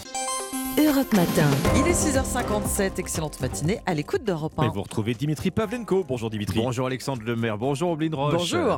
Europe 0.77 1.13
Matin. 1.15 1.49
Il 1.77 1.87
est 1.87 1.93
6h57, 1.93 2.99
excellente 2.99 3.41
matinée 3.41 3.79
à 3.87 3.95
l'écoute 3.95 4.25
d'Europe 4.25 4.55
1. 4.59 4.65
Et 4.65 4.69
vous 4.71 4.83
retrouvez 4.83 5.15
Dimitri 5.15 5.53
Pavlenko. 5.53 6.03
Bonjour 6.03 6.31
Dimitri. 6.31 6.59
Bonjour 6.59 6.89
Alexandre 6.89 7.23
Lemaire, 7.25 7.57
bonjour 7.57 7.93
Oblin 7.93 8.11
Roche. 8.13 8.33
Bonjour. 8.33 8.73